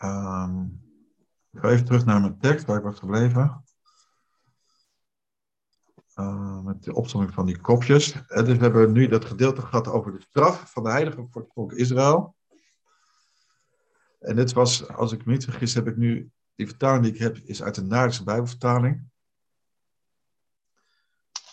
Um, 0.02 0.82
ik 1.50 1.60
ga 1.60 1.68
even 1.68 1.84
terug 1.84 2.04
naar 2.04 2.20
mijn 2.20 2.38
tekst 2.38 2.66
waar 2.66 2.76
ik 2.76 2.82
was 2.82 2.98
gebleven. 2.98 3.64
Uh, 6.14 6.60
met 6.60 6.82
de 6.82 6.94
opzomming 6.94 7.34
van 7.34 7.46
die 7.46 7.60
kopjes. 7.60 8.12
En 8.26 8.44
dus 8.44 8.56
we 8.56 8.62
hebben 8.62 8.92
nu 8.92 9.08
dat 9.08 9.24
gedeelte 9.24 9.60
gehad 9.60 9.88
over 9.88 10.12
de 10.12 10.20
straf 10.20 10.72
van 10.72 10.82
de 10.82 10.90
heilige 10.90 11.26
voor 11.30 11.42
het 11.42 11.52
volk 11.52 11.72
Israël. 11.72 12.36
En 14.18 14.36
dit 14.36 14.52
was, 14.52 14.88
als 14.88 15.12
ik 15.12 15.24
me 15.24 15.32
niet 15.32 15.44
vergis, 15.44 15.74
heb 15.74 15.86
ik 15.86 15.96
nu, 15.96 16.30
die 16.54 16.66
vertaling 16.66 17.04
die 17.04 17.12
ik 17.12 17.18
heb, 17.18 17.36
is 17.36 17.62
uit 17.62 17.74
de 17.74 17.82
Naardische 17.82 18.24
Bijbelvertaling. 18.24 19.10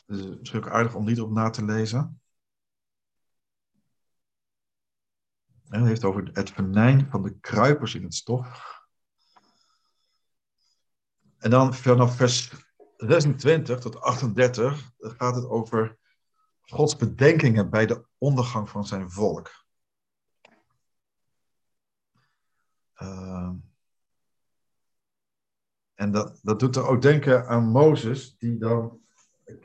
Dus 0.05 0.19
het 0.19 0.29
is 0.29 0.37
misschien 0.39 0.63
ook 0.63 0.69
aardig 0.69 0.95
om 0.95 1.05
die 1.05 1.17
erop 1.17 1.31
na 1.31 1.49
te 1.49 1.65
lezen. 1.65 2.21
En 5.69 5.79
het 5.79 5.87
heeft 5.87 6.03
over 6.03 6.29
het 6.33 6.49
venijn 6.49 7.09
van 7.09 7.21
de 7.21 7.39
kruipers 7.39 7.95
in 7.95 8.03
het 8.03 8.13
stof. 8.13 8.73
En 11.37 11.49
dan 11.49 11.73
vanaf 11.73 12.15
vers 12.15 12.53
26 12.97 13.79
tot 13.79 14.01
38 14.01 14.91
gaat 14.97 15.35
het 15.35 15.45
over 15.45 15.97
Gods 16.61 16.95
bedenkingen 16.95 17.69
bij 17.69 17.85
de 17.85 18.05
ondergang 18.17 18.69
van 18.69 18.85
zijn 18.85 19.11
volk. 19.11 19.65
Uh, 23.01 23.51
en 25.93 26.11
dat, 26.11 26.39
dat 26.41 26.59
doet 26.59 26.75
er 26.75 26.87
ook 26.87 27.01
denken 27.01 27.47
aan 27.47 27.63
Mozes, 27.63 28.37
die 28.37 28.57
dan 28.57 29.04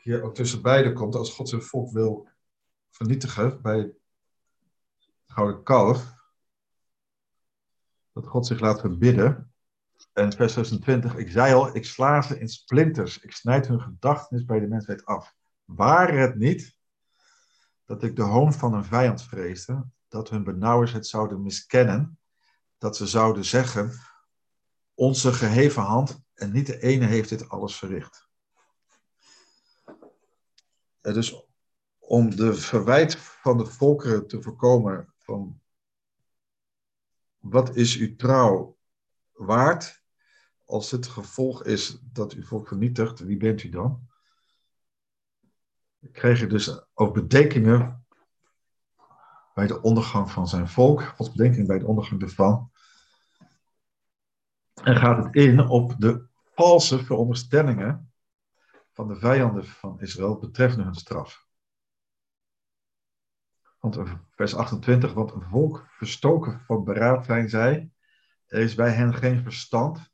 hier 0.02 0.22
ook 0.22 0.34
tussen 0.34 0.62
beiden 0.62 0.94
komt 0.94 1.14
als 1.14 1.34
God 1.34 1.48
zijn 1.48 1.62
volk 1.62 1.92
wil 1.92 2.28
vernietigen 2.90 3.62
bij 3.62 3.78
het 3.78 3.92
gouden 5.26 5.62
kalf. 5.62 6.18
Dat 8.12 8.26
God 8.26 8.46
zich 8.46 8.60
laat 8.60 8.80
verbidden. 8.80 9.52
En 10.12 10.32
vers 10.32 10.52
26, 10.52 11.16
ik 11.16 11.30
zei 11.30 11.54
al, 11.54 11.76
ik 11.76 11.84
sla 11.84 12.22
ze 12.22 12.38
in 12.38 12.48
splinters. 12.48 13.18
Ik 13.18 13.32
snijd 13.32 13.66
hun 13.66 13.80
gedachtenis 13.80 14.44
bij 14.44 14.60
de 14.60 14.66
mensheid 14.66 15.04
af. 15.04 15.34
Waar 15.64 16.18
het 16.18 16.36
niet 16.36 16.76
dat 17.84 18.02
ik 18.02 18.16
de 18.16 18.22
hoon 18.22 18.52
van 18.52 18.74
een 18.74 18.84
vijand 18.84 19.22
vreesde, 19.22 19.84
dat 20.08 20.28
hun 20.30 20.44
benauwers 20.44 20.92
het 20.92 21.06
zouden 21.06 21.42
miskennen, 21.42 22.18
dat 22.78 22.96
ze 22.96 23.06
zouden 23.06 23.44
zeggen, 23.44 23.92
onze 24.94 25.32
geheven 25.32 25.82
hand 25.82 26.22
en 26.34 26.52
niet 26.52 26.66
de 26.66 26.80
ene 26.80 27.06
heeft 27.06 27.28
dit 27.28 27.48
alles 27.48 27.76
verricht. 27.76 28.29
Dus 31.00 31.46
om 31.98 32.36
de 32.36 32.54
verwijt 32.54 33.16
van 33.16 33.58
de 33.58 33.66
volkeren 33.66 34.26
te 34.26 34.42
voorkomen 34.42 35.14
van 35.16 35.60
wat 37.38 37.76
is 37.76 37.96
uw 37.96 38.16
trouw 38.16 38.76
waard 39.32 40.02
als 40.64 40.90
het 40.90 41.06
gevolg 41.06 41.64
is 41.64 41.98
dat 42.02 42.32
uw 42.32 42.44
volk 42.44 42.68
vernietigt, 42.68 43.18
wie 43.18 43.36
bent 43.36 43.62
u 43.62 43.68
dan? 43.68 44.08
Kreeg 46.12 46.40
je 46.40 46.46
dus 46.46 46.84
ook 46.94 47.14
bedenkingen 47.14 48.04
bij 49.54 49.66
de 49.66 49.82
ondergang 49.82 50.30
van 50.30 50.48
zijn 50.48 50.68
volk, 50.68 51.02
Gods 51.02 51.30
bedenkingen 51.30 51.66
bij 51.66 51.78
de 51.78 51.86
ondergang 51.86 52.22
ervan. 52.22 52.70
En 54.74 54.96
gaat 54.96 55.24
het 55.24 55.34
in 55.34 55.68
op 55.68 55.94
de 55.98 56.26
valse 56.54 57.04
veronderstellingen 57.04 58.09
van 58.92 59.08
de 59.08 59.16
vijanden 59.16 59.66
van 59.66 60.00
Israël 60.00 60.38
betreffende 60.38 60.84
hun 60.84 60.94
straf. 60.94 61.48
Want 63.78 63.98
vers 64.30 64.54
28, 64.54 65.12
want 65.12 65.32
een 65.32 65.42
volk 65.42 65.86
verstoken 65.88 66.60
van 66.60 66.84
beraad 66.84 67.24
zijn 67.24 67.48
zij, 67.48 67.90
er 68.46 68.60
is 68.60 68.74
bij 68.74 68.90
hen 68.90 69.14
geen 69.14 69.42
verstand. 69.42 70.12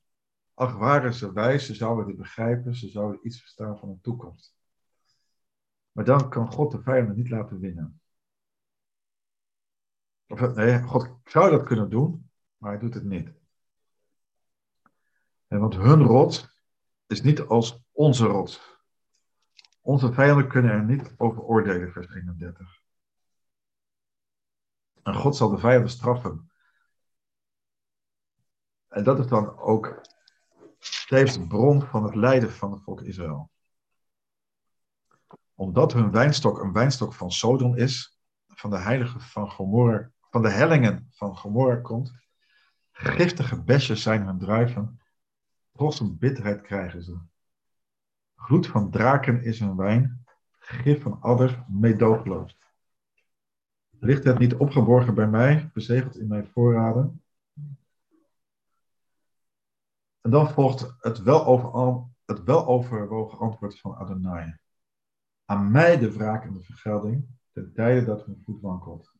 Ach, 0.54 0.76
waren 0.76 1.14
ze 1.14 1.32
wijs, 1.32 1.66
ze 1.66 1.74
zouden 1.74 2.06
dit 2.06 2.16
begrijpen, 2.16 2.74
ze 2.74 2.88
zouden 2.88 3.26
iets 3.26 3.40
verstaan 3.40 3.78
van 3.78 3.88
een 3.88 4.00
toekomst. 4.00 4.56
Maar 5.92 6.04
dan 6.04 6.30
kan 6.30 6.52
God 6.52 6.70
de 6.70 6.82
vijanden 6.82 7.16
niet 7.16 7.30
laten 7.30 7.60
winnen. 7.60 8.00
Of, 10.26 10.54
nee, 10.54 10.82
God 10.82 11.18
zou 11.24 11.50
dat 11.50 11.66
kunnen 11.66 11.90
doen, 11.90 12.30
maar 12.56 12.70
hij 12.70 12.80
doet 12.80 12.94
het 12.94 13.04
niet. 13.04 13.32
En 15.46 15.60
want 15.60 15.74
hun 15.74 16.02
rot 16.02 16.48
is 17.06 17.22
niet 17.22 17.40
als 17.40 17.85
onze 17.96 18.26
rot. 18.26 18.78
Onze 19.80 20.12
vijanden 20.12 20.48
kunnen 20.48 20.70
er 20.70 20.84
niet 20.84 21.14
over 21.16 21.42
oordelen, 21.42 21.92
vers 21.92 22.08
31. 22.08 22.80
En 25.02 25.14
God 25.14 25.36
zal 25.36 25.48
de 25.48 25.58
vijanden 25.58 25.90
straffen. 25.90 26.50
En 28.88 29.04
dat 29.04 29.18
is 29.18 29.26
dan 29.26 29.58
ook 29.58 30.00
steeds 30.78 31.34
de 31.34 31.46
bron 31.46 31.82
van 31.82 32.04
het 32.04 32.14
lijden 32.14 32.52
van 32.52 32.72
het 32.72 32.82
volk 32.82 33.00
Israël. 33.00 33.50
Omdat 35.54 35.92
hun 35.92 36.10
wijnstok 36.10 36.58
een 36.58 36.72
wijnstok 36.72 37.14
van 37.14 37.30
Sodom 37.30 37.76
is, 37.76 38.18
van 38.46 38.70
de 38.70 38.78
heilige 38.78 39.20
van 39.20 39.50
Gomorra, 39.50 40.10
van 40.30 40.42
de 40.42 40.50
hellingen 40.50 41.08
van 41.10 41.36
Gomorra 41.36 41.76
komt, 41.76 42.12
giftige 42.92 43.62
besjes 43.62 44.02
zijn 44.02 44.26
hun 44.26 44.38
druiven, 44.38 45.00
trots 45.72 46.00
een 46.00 46.18
bitterheid 46.18 46.60
krijgen 46.60 47.02
ze. 47.02 47.18
Gloed 48.36 48.66
van 48.66 48.90
draken 48.90 49.42
is 49.42 49.60
een 49.60 49.76
wijn, 49.76 50.24
gif 50.50 51.02
van 51.02 51.20
adders 51.20 51.58
meedoogloos. 51.68 52.58
Ligt 53.98 54.24
het 54.24 54.38
niet 54.38 54.54
opgeborgen 54.54 55.14
bij 55.14 55.28
mij, 55.28 55.70
verzegeld 55.72 56.18
in 56.18 56.28
mijn 56.28 56.46
voorraden? 56.46 57.22
En 60.20 60.30
dan 60.30 60.50
volgt 60.50 60.96
het 60.98 61.22
wel, 61.22 61.46
over, 61.46 62.04
het 62.24 62.42
wel 62.42 62.66
overwogen 62.66 63.38
antwoord 63.38 63.80
van 63.80 63.96
Adonai. 63.96 64.56
Aan 65.44 65.70
mij 65.70 65.98
de 65.98 66.12
wraak 66.12 66.52
de 66.52 66.62
vergelding, 66.62 67.26
ten 67.52 67.72
tijde 67.72 68.04
dat 68.04 68.24
hun 68.24 68.42
voet 68.44 68.60
wankelt. 68.60 69.14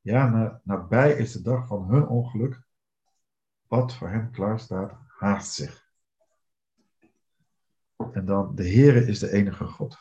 Ja, 0.00 0.60
nabij 0.64 1.12
is 1.12 1.32
de 1.32 1.42
dag 1.42 1.66
van 1.66 1.88
hun 1.90 2.06
ongeluk. 2.06 2.62
Wat 3.66 3.94
voor 3.94 4.08
hen 4.08 4.30
klaar 4.30 4.58
staat, 4.58 4.92
haast 5.06 5.52
zich. 5.52 5.83
En 7.96 8.24
dan, 8.24 8.54
de 8.54 8.68
Heere 8.68 9.06
is 9.06 9.18
de 9.18 9.32
enige 9.32 9.64
God. 9.64 9.98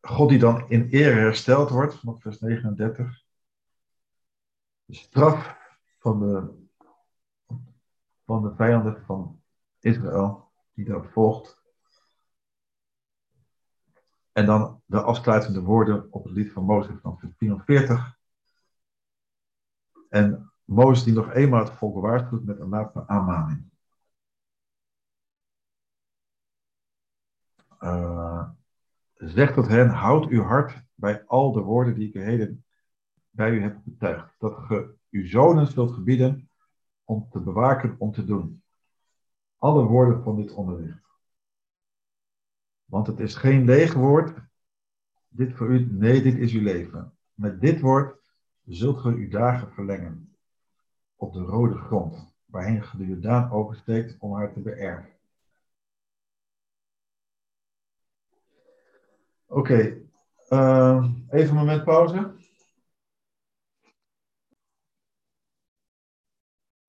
God 0.00 0.28
die 0.28 0.38
dan 0.38 0.68
in 0.68 0.88
ere 0.88 1.14
hersteld 1.14 1.70
wordt, 1.70 1.94
vanaf 1.94 2.22
vers 2.22 2.40
39. 2.40 3.24
De 4.84 4.94
straf 4.94 5.56
van 5.98 6.20
de, 6.20 6.66
van 8.24 8.42
de 8.42 8.54
vijanden 8.54 9.04
van 9.04 9.42
Israël, 9.78 10.50
die 10.72 10.84
daar 10.84 11.04
volgt. 11.04 11.60
En 14.32 14.46
dan 14.46 14.82
de 14.86 15.02
afsluitende 15.02 15.60
woorden 15.60 16.12
op 16.12 16.24
het 16.24 16.32
lied 16.32 16.52
van 16.52 16.64
Mozes 16.64 17.00
van 17.00 17.18
vers 17.18 17.32
44. 17.36 18.18
En 20.08 20.52
Mozes 20.64 21.04
die 21.04 21.14
nog 21.14 21.32
eenmaal 21.32 21.64
het 21.64 21.72
volk 21.72 22.00
waarschuwt 22.00 22.44
met 22.44 22.60
een 22.60 22.68
laatste 22.68 23.08
aanmaning. 23.08 23.71
Uh, 27.82 28.48
zegt 29.14 29.54
tot 29.54 29.68
hen, 29.68 29.88
houd 29.88 30.26
uw 30.26 30.42
hart 30.42 30.82
bij 30.94 31.24
al 31.26 31.52
de 31.52 31.60
woorden 31.60 31.94
die 31.94 32.08
ik 32.08 32.14
heden 32.14 32.64
bij 33.30 33.50
u 33.50 33.62
heb 33.62 33.80
betuigd. 33.84 34.34
Dat 34.38 34.54
ge 34.54 34.94
uw 35.10 35.26
zonen 35.26 35.66
zult 35.66 35.92
gebieden 35.92 36.50
om 37.04 37.28
te 37.30 37.40
bewaken, 37.40 37.94
om 37.98 38.12
te 38.12 38.24
doen. 38.24 38.62
Alle 39.58 39.84
woorden 39.84 40.22
van 40.22 40.36
dit 40.36 40.52
onderricht. 40.52 41.02
Want 42.84 43.06
het 43.06 43.20
is 43.20 43.34
geen 43.34 43.64
leeg 43.64 43.94
woord, 43.94 44.38
dit 45.28 45.54
voor 45.54 45.68
u, 45.68 45.88
nee, 45.90 46.22
dit 46.22 46.38
is 46.38 46.52
uw 46.52 46.62
leven. 46.62 47.12
Met 47.34 47.60
dit 47.60 47.80
woord 47.80 48.20
zult 48.64 49.00
ge 49.00 49.08
uw 49.08 49.28
dagen 49.28 49.72
verlengen 49.72 50.36
op 51.16 51.32
de 51.32 51.40
rode 51.40 51.76
grond, 51.76 52.34
waarheen 52.44 52.82
ge 52.82 52.96
de 52.96 53.06
Jordaan 53.06 53.50
oversteekt 53.50 54.16
om 54.18 54.34
haar 54.34 54.52
te 54.52 54.60
beërven. 54.60 55.11
Oké, 59.52 60.02
uh, 60.48 61.10
even 61.28 61.48
een 61.48 61.54
moment 61.54 61.84
pauze. 61.84 62.34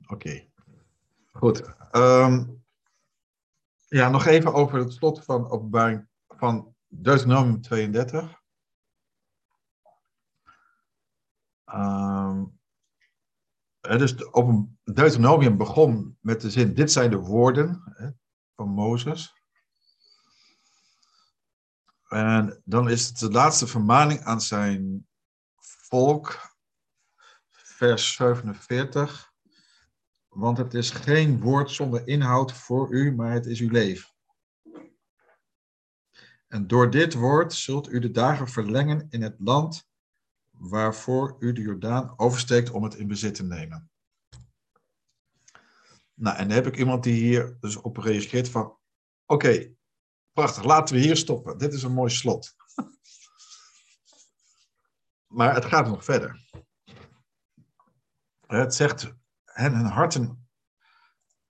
Oké, 0.07 0.48
goed. 1.31 1.76
Um, 1.91 2.64
ja, 3.88 4.10
nog 4.10 4.26
even 4.26 4.53
over 4.53 4.80
het 4.80 4.94
slot 4.94 5.23
van 5.23 5.49
openbaring 5.49 6.07
van 6.27 6.76
Deuteronomium 6.88 7.61
32. 7.61 8.41
Um, 11.65 12.60
dus 13.81 14.34
open, 14.34 14.80
Deuteronomium 14.84 15.57
begon 15.57 16.18
met 16.22 16.41
de 16.41 16.49
zin, 16.49 16.73
dit 16.73 16.91
zijn 16.91 17.10
de 17.10 17.19
woorden 17.19 17.84
hè, 17.85 18.10
van 18.56 18.69
Mozes. 18.69 19.42
En 22.14 22.61
dan 22.65 22.90
is 22.90 23.07
het 23.07 23.18
de 23.18 23.31
laatste 23.31 23.68
vermaning 23.68 24.23
aan 24.23 24.41
zijn 24.41 25.07
volk, 25.60 26.56
vers 27.49 28.14
47. 28.14 29.31
Want 30.27 30.57
het 30.57 30.73
is 30.73 30.90
geen 30.90 31.40
woord 31.41 31.72
zonder 31.72 32.07
inhoud 32.07 32.53
voor 32.53 32.91
u, 32.91 33.15
maar 33.15 33.31
het 33.31 33.45
is 33.45 33.60
uw 33.60 33.69
leven. 33.69 34.11
En 36.48 36.68
door 36.68 36.90
dit 36.90 37.14
woord 37.14 37.53
zult 37.53 37.90
u 37.90 37.99
de 37.99 38.11
dagen 38.11 38.48
verlengen 38.48 39.07
in 39.10 39.22
het 39.22 39.35
land 39.40 39.88
waarvoor 40.49 41.35
u 41.40 41.52
de 41.52 41.61
Jordaan 41.61 42.14
oversteekt 42.18 42.69
om 42.69 42.84
het 42.84 42.95
in 42.95 43.07
bezit 43.07 43.35
te 43.35 43.44
nemen. 43.44 43.91
Nou, 46.14 46.38
en 46.38 46.48
dan 46.48 46.56
heb 46.56 46.68
ik 46.68 46.77
iemand 46.77 47.03
die 47.03 47.14
hier 47.14 47.57
dus 47.60 47.76
op 47.76 47.98
reageert 47.98 48.49
van, 48.49 48.77
oké, 49.26 49.73
prachtig, 50.34 50.64
laten 50.64 50.95
we 50.95 51.01
hier 51.01 51.18
stoppen. 51.18 51.57
Dit 51.57 51.73
is 51.73 51.84
een 51.84 51.93
mooi 51.93 52.10
slot. 52.10 52.55
maar 55.38 55.53
het 55.53 55.65
gaat 55.65 55.88
nog 55.88 56.03
verder. 56.03 56.41
Het 58.47 58.76
zegt 58.76 59.14
hen 59.43 59.76
hun 59.76 59.85
harten, 59.85 60.47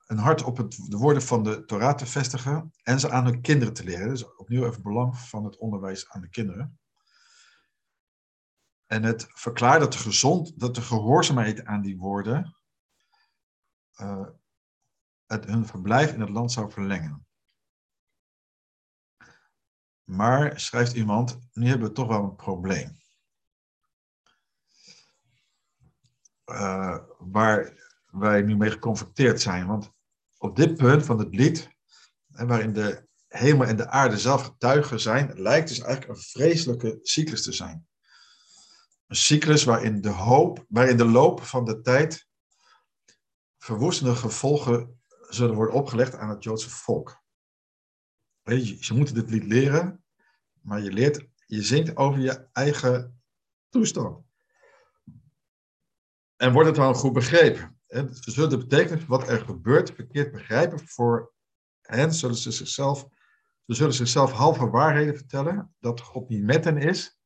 een 0.05 0.17
hart 0.17 0.43
op 0.43 0.57
het, 0.57 0.71
de 0.89 0.97
woorden 0.97 1.23
van 1.23 1.43
de 1.43 1.65
Torah 1.65 1.95
te 1.95 2.05
vestigen 2.05 2.73
en 2.83 2.99
ze 2.99 3.11
aan 3.11 3.25
hun 3.25 3.41
kinderen 3.41 3.73
te 3.73 3.83
leren. 3.83 4.09
Dus 4.09 4.35
opnieuw 4.35 4.65
even 4.65 4.83
belang 4.83 5.17
van 5.17 5.45
het 5.45 5.57
onderwijs 5.57 6.09
aan 6.09 6.21
de 6.21 6.29
kinderen. 6.29 6.79
En 8.85 9.03
het 9.03 9.27
verklaart 9.29 9.79
dat 9.79 9.93
de, 9.93 9.99
gezond, 9.99 10.59
dat 10.59 10.75
de 10.75 10.81
gehoorzaamheid 10.81 11.65
aan 11.65 11.81
die 11.81 11.97
woorden 11.97 12.55
uh, 14.01 14.27
het, 15.25 15.45
hun 15.45 15.65
verblijf 15.65 16.13
in 16.13 16.19
het 16.19 16.29
land 16.29 16.51
zou 16.51 16.71
verlengen. 16.71 17.25
Maar, 20.03 20.59
schrijft 20.59 20.93
iemand, 20.93 21.39
nu 21.53 21.67
hebben 21.67 21.87
we 21.87 21.93
toch 21.93 22.07
wel 22.07 22.23
een 22.23 22.35
probleem. 22.35 23.01
Uh, 26.45 26.97
waar 27.17 27.73
wij 28.05 28.41
nu 28.41 28.57
mee 28.57 28.71
geconfronteerd 28.71 29.41
zijn. 29.41 29.67
Want 29.67 29.91
op 30.37 30.55
dit 30.55 30.75
punt 30.75 31.05
van 31.05 31.19
het 31.19 31.35
lied, 31.35 31.69
waarin 32.27 32.73
de 32.73 33.07
hemel 33.27 33.67
en 33.67 33.75
de 33.75 33.89
aarde 33.89 34.17
zelf 34.17 34.43
getuigen 34.43 34.99
zijn, 34.99 35.41
lijkt 35.41 35.67
dus 35.67 35.79
eigenlijk 35.79 36.17
een 36.17 36.23
vreselijke 36.23 36.99
cyclus 37.01 37.43
te 37.43 37.51
zijn. 37.51 37.87
Een 39.07 39.15
cyclus 39.15 39.63
waarin 39.63 40.01
de, 40.01 40.09
hoop, 40.09 40.65
waarin 40.67 40.97
de 40.97 41.05
loop 41.05 41.43
van 41.43 41.65
de 41.65 41.81
tijd 41.81 42.27
verwoestende 43.57 44.15
gevolgen 44.15 45.01
zullen 45.29 45.55
worden 45.55 45.75
opgelegd 45.75 46.15
aan 46.15 46.29
het 46.29 46.43
Joodse 46.43 46.69
volk. 46.69 47.22
Je, 48.43 48.77
je 48.79 48.93
moet 48.93 49.13
dit 49.15 49.29
lied 49.29 49.43
leren, 49.43 50.03
maar 50.61 50.81
je 50.81 50.91
leert, 50.91 51.27
je 51.45 51.61
zingt 51.61 51.95
over 51.95 52.19
je 52.19 52.47
eigen 52.51 53.21
toestand. 53.69 54.25
En 56.35 56.53
wordt 56.53 56.67
het 56.67 56.77
dan 56.77 56.95
goed 56.95 57.13
begrepen? 57.13 57.79
Ze 57.87 58.31
zullen 58.31 58.49
de 58.49 58.57
betekenis 58.57 59.05
wat 59.05 59.27
er 59.27 59.39
gebeurt 59.39 59.91
verkeerd 59.91 60.31
begrijpen. 60.31 60.79
Voor 60.79 61.33
hen 61.81 62.13
zullen 62.13 62.35
ze 62.35 62.51
zichzelf, 62.51 63.07
ze 63.65 63.73
zullen 63.73 63.93
zichzelf 63.93 64.31
halve 64.31 64.69
waarheden 64.69 65.15
vertellen, 65.15 65.75
dat 65.79 65.99
God 65.99 66.29
niet 66.29 66.43
met 66.43 66.63
hen 66.63 66.77
is. 66.77 67.17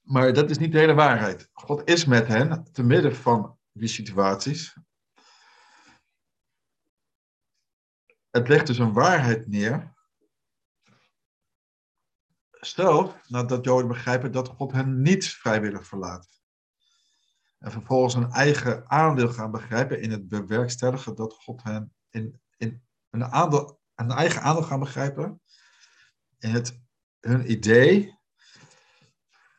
Maar 0.00 0.32
dat 0.32 0.50
is 0.50 0.58
niet 0.58 0.72
de 0.72 0.78
hele 0.78 0.94
waarheid. 0.94 1.48
God 1.52 1.88
is 1.88 2.04
met 2.04 2.26
hen, 2.26 2.72
te 2.72 2.82
midden 2.82 3.16
van 3.16 3.58
die 3.72 3.88
situaties. 3.88 4.76
Het 8.30 8.48
legt 8.48 8.66
dus 8.66 8.78
een 8.78 8.92
waarheid 8.92 9.48
neer. 9.48 9.94
Stel, 12.50 13.14
nadat 13.26 13.64
Joden 13.64 13.88
begrijpen 13.88 14.32
dat 14.32 14.48
God 14.48 14.72
hen 14.72 15.02
niet 15.02 15.28
vrijwillig 15.28 15.86
verlaat. 15.86 16.40
En 17.58 17.70
vervolgens 17.70 18.14
een 18.14 18.30
eigen 18.30 18.90
aandeel 18.90 19.28
gaan 19.28 19.50
begrijpen 19.50 20.00
in 20.00 20.10
het 20.10 20.28
bewerkstelligen 20.28 21.14
dat 21.14 21.34
God 21.34 21.62
hen 21.62 21.94
in, 22.10 22.40
in 22.56 22.82
een, 23.10 23.24
aandeel, 23.24 23.80
een 23.94 24.10
eigen 24.10 24.42
aandeel 24.42 24.62
gaan 24.64 24.80
begrijpen 24.80 25.42
in 26.38 26.50
het, 26.50 26.80
hun 27.20 27.50
idee 27.50 28.18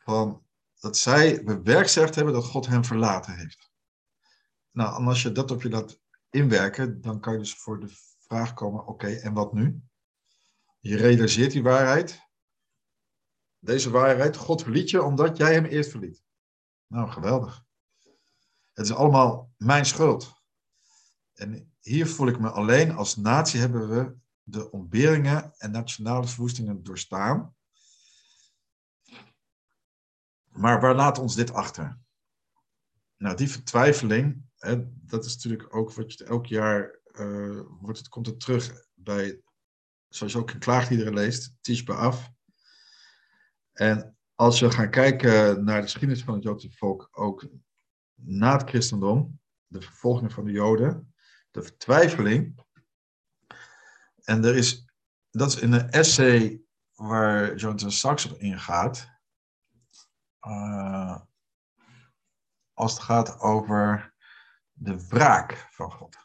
van 0.03 0.45
dat 0.79 0.97
zij 0.97 1.43
bewerkstelligd 1.43 2.15
hebben 2.15 2.33
dat 2.33 2.45
God 2.45 2.67
hen 2.67 2.85
verlaten 2.85 3.35
heeft. 3.35 3.71
Nou, 4.71 5.01
en 5.01 5.07
als 5.07 5.21
je 5.21 5.31
dat 5.31 5.51
op 5.51 5.61
je 5.61 5.69
laat 5.69 5.99
inwerken, 6.29 7.01
dan 7.01 7.19
kan 7.19 7.33
je 7.33 7.39
dus 7.39 7.53
voor 7.53 7.79
de 7.79 7.89
vraag 8.31 8.53
komen, 8.53 8.85
oké, 8.87 9.07
en 9.07 9.33
wat 9.33 9.53
nu? 9.53 9.81
Je 10.79 10.97
realiseert 10.97 11.51
die 11.51 11.63
waarheid. 11.63 12.29
Deze 13.59 13.89
waarheid, 13.89 14.35
God 14.35 14.61
verliet 14.61 14.89
je 14.89 15.03
omdat 15.03 15.37
jij 15.37 15.53
hem 15.53 15.65
eerst 15.65 15.89
verliet. 15.89 16.23
Nou, 16.87 17.09
geweldig. 17.09 17.65
Het 18.73 18.85
is 18.85 18.93
allemaal 18.93 19.53
mijn 19.57 19.85
schuld. 19.85 20.33
En 21.33 21.73
hier 21.79 22.07
voel 22.07 22.27
ik 22.27 22.39
me 22.39 22.49
alleen. 22.49 22.91
Als 22.91 23.15
natie 23.15 23.59
hebben 23.59 23.89
we 23.89 24.15
de 24.43 24.71
ontberingen 24.71 25.53
en 25.57 25.71
nationale 25.71 26.27
verwoestingen 26.27 26.83
doorstaan. 26.83 27.55
Maar 30.47 30.81
waar 30.81 30.95
laat 30.95 31.19
ons 31.19 31.35
dit 31.35 31.53
achter? 31.53 31.99
Nou, 33.17 33.35
die 33.35 33.49
vertwijfeling, 33.49 34.45
hè, 34.57 35.05
dat 35.05 35.25
is 35.25 35.35
natuurlijk 35.35 35.75
ook 35.75 35.93
wat 35.93 36.13
je 36.13 36.23
elk 36.23 36.45
jaar 36.45 37.00
uh, 37.13 37.61
wordt 37.79 37.97
het, 37.97 38.07
komt 38.07 38.25
het 38.25 38.39
terug 38.39 38.85
bij, 38.93 39.41
zoals 40.07 40.35
ook 40.35 40.51
in 40.51 40.59
klaagliederen 40.59 41.13
leest, 41.13 41.55
Tishba 41.61 41.93
af. 41.93 42.29
En 43.73 44.17
als 44.35 44.59
we 44.59 44.71
gaan 44.71 44.89
kijken 44.89 45.63
naar 45.63 45.75
de 45.75 45.81
geschiedenis 45.81 46.23
van 46.23 46.33
het 46.33 46.43
Joodse 46.43 46.71
volk, 46.71 47.09
ook 47.11 47.47
na 48.15 48.57
het 48.57 48.69
christendom, 48.69 49.39
de 49.67 49.81
vervolging 49.81 50.33
van 50.33 50.45
de 50.45 50.51
Joden, 50.51 51.13
de 51.51 51.61
vertwijfeling. 51.61 52.65
En 54.23 54.43
er 54.43 54.55
is, 54.55 54.85
dat 55.29 55.47
is 55.47 55.59
in 55.59 55.71
een 55.71 55.89
essay 55.89 56.61
waar 56.95 57.55
Jonathan 57.55 57.91
Sachs 57.91 58.31
op 58.31 58.39
ingaat. 58.39 59.09
Uh, 60.47 61.19
als 62.73 62.93
het 62.93 63.01
gaat 63.01 63.39
over 63.39 64.13
de 64.71 65.07
wraak 65.07 65.67
van 65.71 65.91
God. 65.91 66.17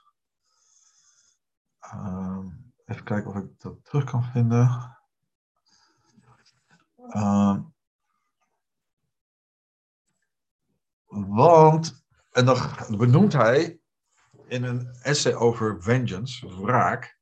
Uh, 1.95 2.45
even 2.85 3.05
kijken 3.05 3.31
of 3.31 3.37
ik 3.37 3.61
dat 3.61 3.85
terug 3.85 4.05
kan 4.05 4.25
vinden. 4.25 4.97
Uh, 6.97 7.59
Want, 11.07 12.05
en 12.31 12.45
dan 12.45 12.59
benoemt 12.97 13.33
hij 13.33 13.81
in 14.47 14.65
een 14.65 14.89
essay 15.03 15.35
over 15.35 15.83
vengeance, 15.83 16.61
wraak, 16.63 17.19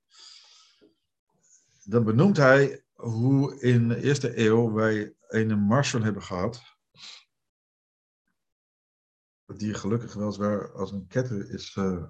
dan 1.84 2.04
benoemt 2.04 2.36
hij 2.36 2.84
hoe 2.92 3.60
in 3.60 3.88
de 3.88 4.02
eerste 4.02 4.38
eeuw 4.38 4.72
wij 4.72 5.14
een 5.28 5.58
Marshall 5.58 6.02
hebben 6.02 6.22
gehad, 6.22 6.62
die 9.46 9.74
gelukkig 9.74 10.14
wel 10.14 10.72
als 10.72 10.92
een 10.92 11.06
ketter 11.06 11.50
is 11.50 11.76
uh, 11.76 12.04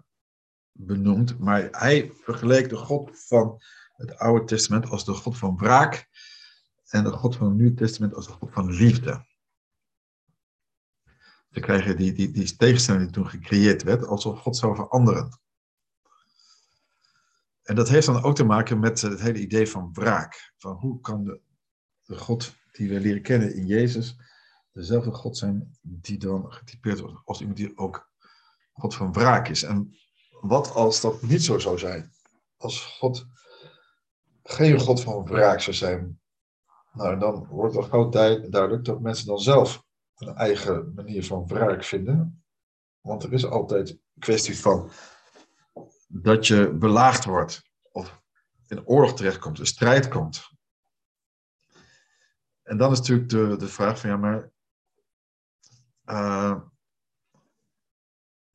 benoemd, 0.74 1.38
maar 1.38 1.68
hij 1.70 2.12
vergeleek 2.14 2.68
de 2.68 2.76
God 2.76 3.26
van 3.26 3.62
het 3.96 4.18
Oude 4.18 4.44
Testament 4.44 4.90
als 4.90 5.04
de 5.04 5.12
God 5.12 5.38
van 5.38 5.56
wraak 5.56 6.08
en 6.88 7.04
de 7.04 7.10
God 7.10 7.36
van 7.36 7.46
het 7.46 7.56
Nieuwe 7.56 7.74
Testament 7.74 8.14
als 8.14 8.26
de 8.26 8.32
God 8.32 8.52
van 8.52 8.72
liefde. 8.72 9.26
Ze 11.50 11.60
krijgen 11.60 11.96
die, 11.96 12.12
die, 12.12 12.30
die 12.30 12.56
tegenstelling 12.56 13.04
die 13.04 13.12
toen 13.12 13.28
gecreëerd 13.28 13.82
werd, 13.82 14.06
alsof 14.06 14.40
God 14.40 14.56
zou 14.56 14.74
veranderen. 14.74 15.40
En 17.62 17.74
dat 17.74 17.88
heeft 17.88 18.06
dan 18.06 18.22
ook 18.22 18.34
te 18.34 18.44
maken 18.44 18.78
met 18.78 19.00
het 19.00 19.20
hele 19.20 19.40
idee 19.40 19.68
van 19.68 19.92
wraak. 19.92 20.52
Van 20.56 20.76
hoe 20.76 21.00
kan 21.00 21.24
de, 21.24 21.40
de 22.02 22.16
God 22.16 22.54
die 22.72 22.88
we 22.88 23.00
leren 23.00 23.22
kennen 23.22 23.54
in 23.54 23.66
Jezus 23.66 24.16
dezelfde 24.72 25.12
God 25.12 25.36
zijn 25.36 25.78
die 25.80 26.18
dan 26.18 26.52
getypeerd 26.52 27.00
wordt 27.00 27.20
als 27.24 27.40
iemand 27.40 27.56
die 27.56 27.78
ook 27.78 28.10
God 28.72 28.94
van 28.94 29.12
wraak 29.12 29.48
is. 29.48 29.62
En 29.62 29.96
wat 30.46 30.74
als 30.74 31.00
dat 31.00 31.22
niet 31.22 31.42
zo 31.42 31.58
zou 31.58 31.78
zijn? 31.78 32.12
Als 32.56 32.84
God 32.84 33.26
geen 34.42 34.80
God 34.80 35.00
van 35.00 35.24
wraak 35.24 35.60
zou 35.60 35.76
zijn, 35.76 36.20
nou 36.92 37.18
dan 37.18 37.46
wordt 37.46 37.74
het 37.74 37.84
gauw 37.84 38.08
duidelijk 38.08 38.84
dat 38.84 39.00
mensen 39.00 39.26
dan 39.26 39.38
zelf 39.38 39.84
een 40.14 40.34
eigen 40.34 40.92
manier 40.94 41.24
van 41.24 41.46
wraak 41.46 41.84
vinden. 41.84 42.44
Want 43.00 43.22
er 43.22 43.32
is 43.32 43.46
altijd 43.46 43.90
een 43.90 44.00
kwestie 44.18 44.58
van 44.58 44.90
dat 46.08 46.46
je 46.46 46.72
belaagd 46.72 47.24
wordt 47.24 47.70
of 47.92 48.22
in 48.66 48.86
oorlog 48.86 49.14
terechtkomt, 49.14 49.58
een 49.58 49.66
strijd 49.66 50.08
komt. 50.08 50.48
En 52.62 52.76
dan 52.76 52.92
is 52.92 52.98
natuurlijk 52.98 53.28
de, 53.28 53.56
de 53.56 53.68
vraag 53.68 53.98
van 54.00 54.10
ja, 54.10 54.16
maar 54.16 54.50
uh, 56.04 56.60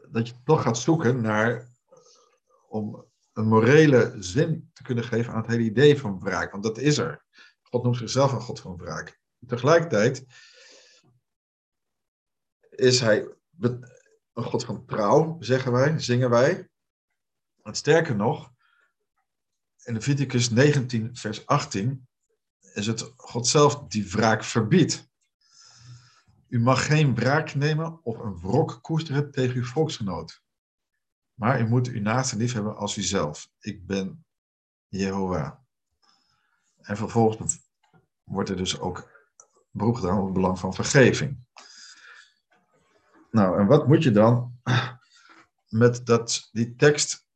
dat 0.10 0.28
je 0.28 0.34
toch 0.44 0.62
gaat 0.62 0.78
zoeken 0.78 1.22
naar 1.22 1.69
om 2.70 3.06
een 3.34 3.48
morele 3.48 4.16
zin 4.20 4.70
te 4.74 4.84
kunnen 4.84 5.04
geven 5.04 5.34
aan 5.34 5.42
het 5.42 5.50
hele 5.50 5.64
idee 5.64 6.00
van 6.00 6.20
wraak. 6.20 6.52
Want 6.52 6.64
dat 6.64 6.78
is 6.78 6.98
er. 6.98 7.26
God 7.62 7.84
noemt 7.84 7.98
zichzelf 7.98 8.32
een 8.32 8.42
God 8.42 8.60
van 8.60 8.78
wraak. 8.78 9.20
Tegelijkertijd 9.48 10.26
is 12.70 13.00
hij 13.00 13.28
een 14.34 14.44
God 14.44 14.66
van 14.66 14.86
trouw, 14.86 15.38
zeggen 15.40 15.72
wij, 15.72 16.00
zingen 16.00 16.30
wij. 16.30 16.70
En 17.64 17.76
sterker 17.76 18.16
nog, 18.16 18.52
in 19.84 19.94
Leviticus 19.94 20.50
19, 20.50 21.16
vers 21.16 21.46
18, 21.46 22.08
is 22.74 22.88
het 22.88 23.14
God 23.16 23.48
zelf 23.48 23.88
die 23.88 24.10
wraak 24.10 24.44
verbiedt. 24.44 25.08
U 26.48 26.60
mag 26.60 26.86
geen 26.86 27.16
wraak 27.16 27.56
nemen 27.56 28.00
of 28.04 28.18
een 28.18 28.40
wrok 28.40 28.80
koesteren 28.82 29.32
tegen 29.32 29.56
uw 29.56 29.66
volksgenoot. 29.66 30.42
Maar 31.40 31.62
u 31.62 31.68
moet 31.68 31.88
uw 31.88 32.02
naaste 32.02 32.38
lief 32.38 32.54
hebben 32.54 32.76
als 32.76 32.98
uzelf. 32.98 33.50
Ik 33.60 33.86
ben 33.86 34.26
Jehovah. 34.88 35.52
En 36.78 36.98
vervolgens 36.98 37.60
wordt 38.24 38.50
er 38.50 38.58
dus 38.58 38.80
ook 38.80 39.10
beroep 39.72 39.96
gedaan 39.96 40.18
op 40.18 40.24
het 40.24 40.34
belang 40.34 40.60
van 40.60 40.74
vergeving. 40.74 41.38
Nou, 43.32 43.60
en 43.60 43.66
wat 43.66 43.88
moet 43.88 44.04
je 44.04 44.12
dan 44.12 44.60
met 45.70 46.06
dat, 46.06 46.50
die 46.52 46.76
tekst 46.76 47.28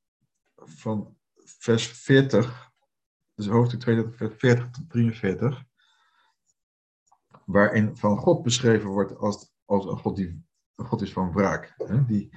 van 0.55 1.17
vers 1.35 1.88
40, 1.88 2.71
dus 3.35 3.47
hoofdstuk 3.47 3.80
32, 3.80 4.17
vers 4.17 4.39
40 4.39 4.69
tot 4.69 4.89
43, 4.89 5.63
waarin 7.45 7.97
van 7.97 8.17
God 8.17 8.43
beschreven 8.43 8.89
wordt 8.89 9.17
als, 9.17 9.53
als 9.65 9.85
een 9.85 9.97
God 9.97 10.15
die 10.15 10.45
een 10.75 10.85
God 10.85 11.01
is 11.01 11.13
van 11.13 11.34
wraak. 11.34 11.73
Hè? 11.77 12.05
Die, 12.05 12.30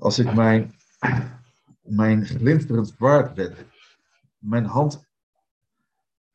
als 0.00 0.18
ik 0.18 0.34
mijn, 0.34 0.74
mijn 1.80 2.26
glinsterend 2.26 2.88
zwaard 2.88 3.36
wet, 3.36 3.66
mijn 4.38 4.64
hand 4.64 5.08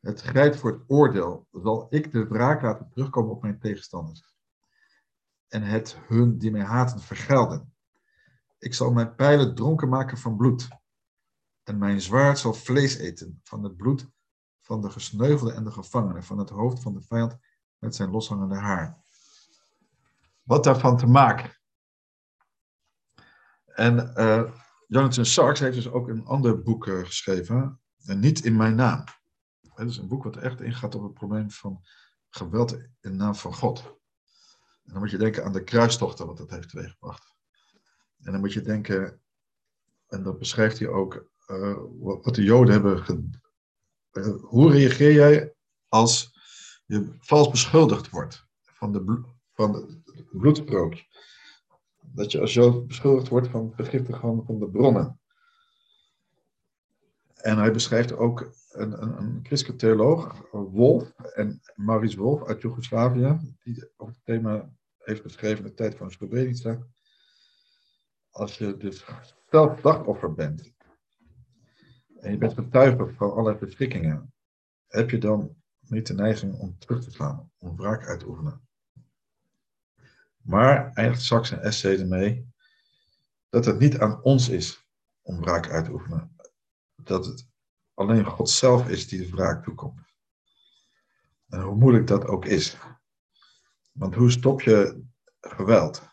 het 0.00 0.20
grijpt 0.20 0.56
voor 0.56 0.72
het 0.72 0.82
oordeel, 0.86 1.46
zal 1.52 1.86
ik 1.90 2.12
de 2.12 2.26
wraak 2.26 2.62
laten 2.62 2.88
terugkomen 2.90 3.30
op 3.30 3.42
mijn 3.42 3.58
tegenstanders. 3.58 4.34
En 5.48 5.62
het 5.62 5.98
hun 6.06 6.38
die 6.38 6.50
mij 6.50 6.64
haten 6.64 7.00
vergelden. 7.00 7.74
Ik 8.58 8.74
zal 8.74 8.92
mijn 8.92 9.14
pijlen 9.14 9.54
dronken 9.54 9.88
maken 9.88 10.18
van 10.18 10.36
bloed. 10.36 10.68
En 11.62 11.78
mijn 11.78 12.00
zwaard 12.00 12.38
zal 12.38 12.54
vlees 12.54 12.96
eten 12.96 13.40
van 13.42 13.62
het 13.62 13.76
bloed 13.76 14.08
van 14.60 14.80
de 14.80 14.90
gesneuvelde 14.90 15.52
en 15.52 15.64
de 15.64 15.70
gevangenen, 15.70 16.24
van 16.24 16.38
het 16.38 16.50
hoofd 16.50 16.82
van 16.82 16.94
de 16.94 17.02
vijand 17.02 17.36
met 17.78 17.94
zijn 17.94 18.10
loshangende 18.10 18.56
haar. 18.56 18.98
Wat 20.42 20.64
daarvan 20.64 20.96
te 20.96 21.06
maken? 21.06 21.55
En 23.76 24.12
uh, 24.16 24.52
Jonathan 24.86 25.24
Sachs 25.24 25.60
heeft 25.60 25.74
dus 25.74 25.88
ook 25.88 26.08
een 26.08 26.24
ander 26.24 26.62
boek 26.62 26.86
uh, 26.86 27.04
geschreven, 27.04 27.80
en 28.04 28.18
niet 28.18 28.44
in 28.44 28.56
mijn 28.56 28.74
naam. 28.74 29.04
Het 29.74 29.88
is 29.88 29.96
een 29.96 30.08
boek 30.08 30.24
wat 30.24 30.36
echt 30.36 30.60
ingaat 30.60 30.94
op 30.94 31.02
het 31.02 31.14
probleem 31.14 31.50
van 31.50 31.84
geweld 32.28 32.76
in 33.00 33.16
naam 33.16 33.34
van 33.34 33.54
God. 33.54 33.82
En 34.84 34.92
dan 34.92 34.98
moet 34.98 35.10
je 35.10 35.18
denken 35.18 35.44
aan 35.44 35.52
de 35.52 35.64
kruistochten 35.64 36.26
wat 36.26 36.36
dat 36.36 36.50
heeft 36.50 36.68
teweeggebracht. 36.68 37.34
En 38.22 38.32
dan 38.32 38.40
moet 38.40 38.52
je 38.52 38.62
denken, 38.62 39.22
en 40.06 40.22
dat 40.22 40.38
beschrijft 40.38 40.78
hij 40.78 40.88
ook, 40.88 41.30
wat 41.98 42.34
de 42.34 42.42
Joden 42.42 42.72
hebben. 42.72 43.40
Hoe 44.40 44.70
reageer 44.70 45.12
jij 45.12 45.54
als 45.88 46.38
je 46.86 47.16
vals 47.18 47.50
beschuldigd 47.50 48.10
wordt 48.10 48.46
van 48.62 48.92
de, 48.92 49.04
blo 49.04 49.34
van 49.52 50.02
bloedsprookje? 50.30 51.04
Dat 52.14 52.32
je 52.32 52.40
als 52.40 52.54
Jood 52.54 52.86
beschuldigd 52.86 53.28
wordt 53.28 53.48
van 53.48 53.72
het 53.76 54.06
van 54.46 54.58
de 54.58 54.68
bronnen. 54.70 55.20
En 57.34 57.58
hij 57.58 57.72
beschrijft 57.72 58.12
ook 58.12 58.52
een, 58.70 59.02
een, 59.02 59.18
een 59.18 59.40
christelijke 59.42 59.86
theoloog, 59.86 60.50
Wolf, 60.50 61.10
en 61.34 61.60
Maurice 61.74 62.18
Wolf 62.18 62.44
uit 62.44 62.62
Joegoslavië, 62.62 63.38
die 63.62 63.90
over 63.96 64.14
het 64.14 64.24
thema 64.24 64.72
heeft 64.98 65.22
geschreven 65.22 65.58
in 65.58 65.64
de 65.64 65.74
tijd 65.74 65.94
van 65.94 66.10
Srebrenica. 66.10 66.86
Als 68.30 68.58
je 68.58 68.76
dus 68.76 69.04
zelf 69.50 69.78
slachtoffer 69.78 70.34
bent, 70.34 70.72
en 72.16 72.30
je 72.30 72.38
bent 72.38 72.52
getuige 72.52 73.14
van 73.14 73.30
allerlei 73.30 73.58
verschrikkingen, 73.58 74.34
heb 74.86 75.10
je 75.10 75.18
dan 75.18 75.56
niet 75.80 76.06
de 76.06 76.14
neiging 76.14 76.58
om 76.58 76.78
terug 76.78 77.04
te 77.04 77.10
gaan, 77.10 77.50
om 77.58 77.76
wraak 77.76 78.06
uit 78.06 78.20
te 78.20 78.28
oefenen. 78.28 78.65
Maar 80.46 80.92
eindigt 80.92 81.22
straks 81.22 81.50
een 81.50 81.60
essay 81.60 81.98
ermee 81.98 82.54
dat 83.48 83.64
het 83.64 83.78
niet 83.78 83.98
aan 83.98 84.22
ons 84.22 84.48
is 84.48 84.86
om 85.22 85.40
wraak 85.40 85.70
uit 85.70 85.84
te 85.84 85.90
oefenen. 85.90 86.36
Dat 86.96 87.26
het 87.26 87.48
alleen 87.94 88.24
God 88.24 88.50
zelf 88.50 88.88
is 88.88 89.08
die 89.08 89.20
de 89.20 89.30
wraak 89.30 89.64
toekomt. 89.64 90.00
En 91.48 91.60
hoe 91.60 91.76
moeilijk 91.76 92.06
dat 92.06 92.26
ook 92.26 92.44
is. 92.44 92.76
Want 93.92 94.14
hoe 94.14 94.30
stop 94.30 94.60
je 94.60 95.04
geweld? 95.40 96.08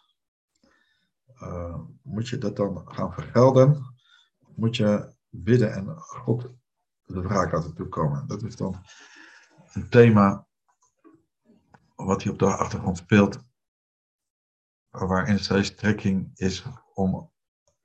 Uh, 1.41 1.79
moet 2.01 2.27
je 2.29 2.37
dat 2.37 2.55
dan 2.55 2.81
gaan 2.85 3.13
vergelden? 3.13 3.95
Moet 4.55 4.75
je 4.75 5.13
bidden 5.29 5.73
en 5.73 5.97
God 5.97 6.41
de 7.05 7.21
wraak 7.21 7.51
laten 7.51 7.73
toekomen? 7.75 8.27
Dat 8.27 8.43
is 8.43 8.55
dan 8.55 8.85
een 9.73 9.89
thema 9.89 10.47
wat 11.95 12.21
hier 12.21 12.31
op 12.31 12.39
de 12.39 12.45
achtergrond 12.45 12.97
speelt. 12.97 13.43
Waarin 14.99 15.39
steeds 15.39 15.75
trekking 15.75 16.31
is 16.33 16.65
om. 16.93 17.31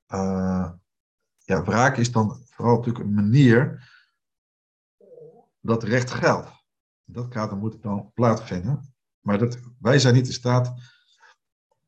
Uh, 0.07 0.71
ja, 1.37 1.63
wraak 1.63 1.97
is 1.97 2.11
dan 2.11 2.43
vooral 2.45 2.75
natuurlijk 2.75 3.05
een 3.05 3.13
manier 3.13 3.89
dat 5.59 5.83
recht 5.83 6.11
geldt. 6.11 6.51
Dat 7.03 7.27
kader 7.27 7.57
moet 7.57 7.73
het 7.73 7.81
dan 7.81 8.11
plaatsvinden. 8.13 8.93
Maar 9.19 9.37
dat, 9.37 9.59
wij 9.79 9.99
zijn 9.99 10.13
niet 10.13 10.27
in 10.27 10.33
staat 10.33 10.73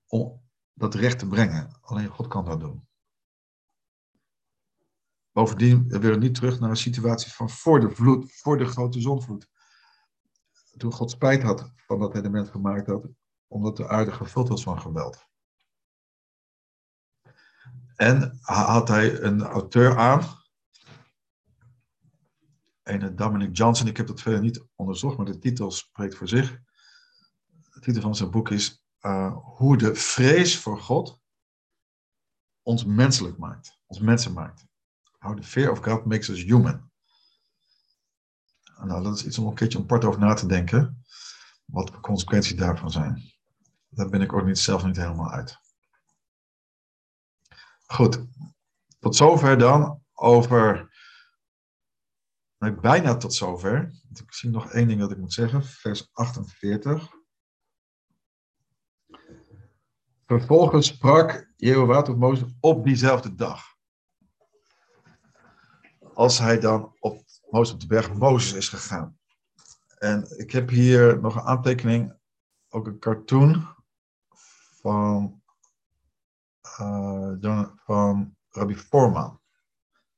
om 0.07 0.41
dat 0.73 0.95
recht 0.95 1.19
te 1.19 1.27
brengen. 1.27 1.77
Alleen 1.81 2.07
God 2.07 2.27
kan 2.27 2.45
dat 2.45 2.59
doen. 2.59 2.87
Bovendien 5.31 5.87
we 5.87 5.99
willen 5.99 6.19
niet 6.19 6.35
terug 6.35 6.59
naar 6.59 6.69
een 6.69 6.77
situatie 6.77 7.31
van 7.31 7.49
voor 7.49 7.79
de 7.79 7.89
vloed, 7.89 8.33
voor 8.33 8.57
de 8.57 8.65
grote 8.65 9.01
zonvloed. 9.01 9.49
Toen 10.77 10.91
God 10.93 11.11
spijt 11.11 11.43
had 11.43 11.71
van 11.75 11.99
dat 11.99 12.13
hij 12.13 12.21
de 12.21 12.29
mens 12.29 12.49
gemaakt 12.49 12.87
had, 12.87 13.07
omdat 13.51 13.77
de 13.77 13.87
aarde 13.87 14.11
gevuld 14.11 14.47
was 14.47 14.63
van 14.63 14.81
geweld. 14.81 15.25
En 17.95 18.37
had 18.41 18.87
hij 18.87 19.21
een 19.21 19.41
auteur 19.41 19.97
aan, 19.97 20.23
een 22.83 23.15
Dominic 23.15 23.57
Johnson, 23.57 23.87
ik 23.87 23.97
heb 23.97 24.07
dat 24.07 24.21
verder 24.21 24.41
niet 24.41 24.65
onderzocht, 24.75 25.17
maar 25.17 25.25
de 25.25 25.39
titel 25.39 25.71
spreekt 25.71 26.15
voor 26.15 26.27
zich. 26.27 26.59
De 27.73 27.79
titel 27.79 28.01
van 28.01 28.15
zijn 28.15 28.31
boek 28.31 28.49
is 28.49 28.83
uh, 29.01 29.37
Hoe 29.57 29.77
de 29.77 29.95
vrees 29.95 30.57
voor 30.57 30.79
God 30.79 31.19
ons 32.61 32.85
menselijk 32.85 33.37
maakt, 33.37 33.79
ons 33.85 33.99
mensen 33.99 34.33
maakt. 34.33 34.65
How 35.17 35.37
the 35.37 35.43
fear 35.43 35.71
of 35.71 35.79
God 35.79 36.05
makes 36.05 36.29
us 36.29 36.43
human. 36.43 36.91
Nou, 38.83 39.03
dat 39.03 39.15
is 39.15 39.25
iets 39.25 39.37
om 39.37 39.47
een 39.47 39.53
keertje 39.53 39.79
een 39.79 39.85
part 39.85 40.05
over 40.05 40.19
na 40.19 40.33
te 40.33 40.45
denken. 40.45 41.03
Wat 41.65 41.87
de 41.87 41.99
consequenties 41.99 42.55
daarvan 42.55 42.91
zijn. 42.91 43.31
Daar 43.93 44.09
ben 44.09 44.21
ik 44.21 44.33
ook 44.33 44.45
niet, 44.45 44.59
zelf 44.59 44.85
niet 44.85 44.95
helemaal 44.95 45.31
uit. 45.31 45.57
Goed, 47.85 48.25
tot 48.99 49.15
zover 49.15 49.57
dan 49.57 50.03
over. 50.13 50.89
Bijna 52.81 53.17
tot 53.17 53.33
zover. 53.33 54.01
Ik 54.13 54.33
zie 54.33 54.49
nog 54.49 54.71
één 54.71 54.87
ding 54.87 54.99
dat 54.99 55.11
ik 55.11 55.17
moet 55.17 55.33
zeggen. 55.33 55.63
Vers 55.63 56.09
48. 56.13 57.09
Vervolgens 60.25 60.87
sprak 60.87 61.53
Jehovah 61.55 62.03
tot 62.03 62.17
Mozes 62.17 62.49
op 62.59 62.83
diezelfde 62.83 63.35
dag. 63.35 63.63
Als 66.13 66.39
hij 66.39 66.59
dan 66.59 66.95
op 66.99 67.23
op 67.51 67.79
de 67.79 67.87
berg 67.87 68.13
Mozes 68.13 68.53
is 68.53 68.69
gegaan. 68.69 69.19
En 69.97 70.39
ik 70.39 70.51
heb 70.51 70.69
hier 70.69 71.19
nog 71.19 71.35
een 71.35 71.41
aantekening, 71.41 72.17
ook 72.69 72.87
een 72.87 72.99
cartoon 72.99 73.80
van 74.81 75.41
uh, 76.79 77.67
van 77.75 78.35
Rabbi 78.49 78.75
Forman, 78.75 79.39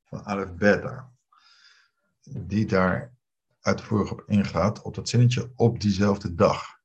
van 0.06 0.26
Aleph 0.26 0.54
Beta, 0.54 1.14
die 2.24 2.66
daar 2.66 3.16
uitvoerig 3.62 4.12
op 4.12 4.24
ingaat, 4.28 4.82
op 4.82 4.96
dat 4.96 5.10
zinnetje 5.10 5.52
op 5.56 5.80
diezelfde 5.80 6.36
dag. 6.36 6.82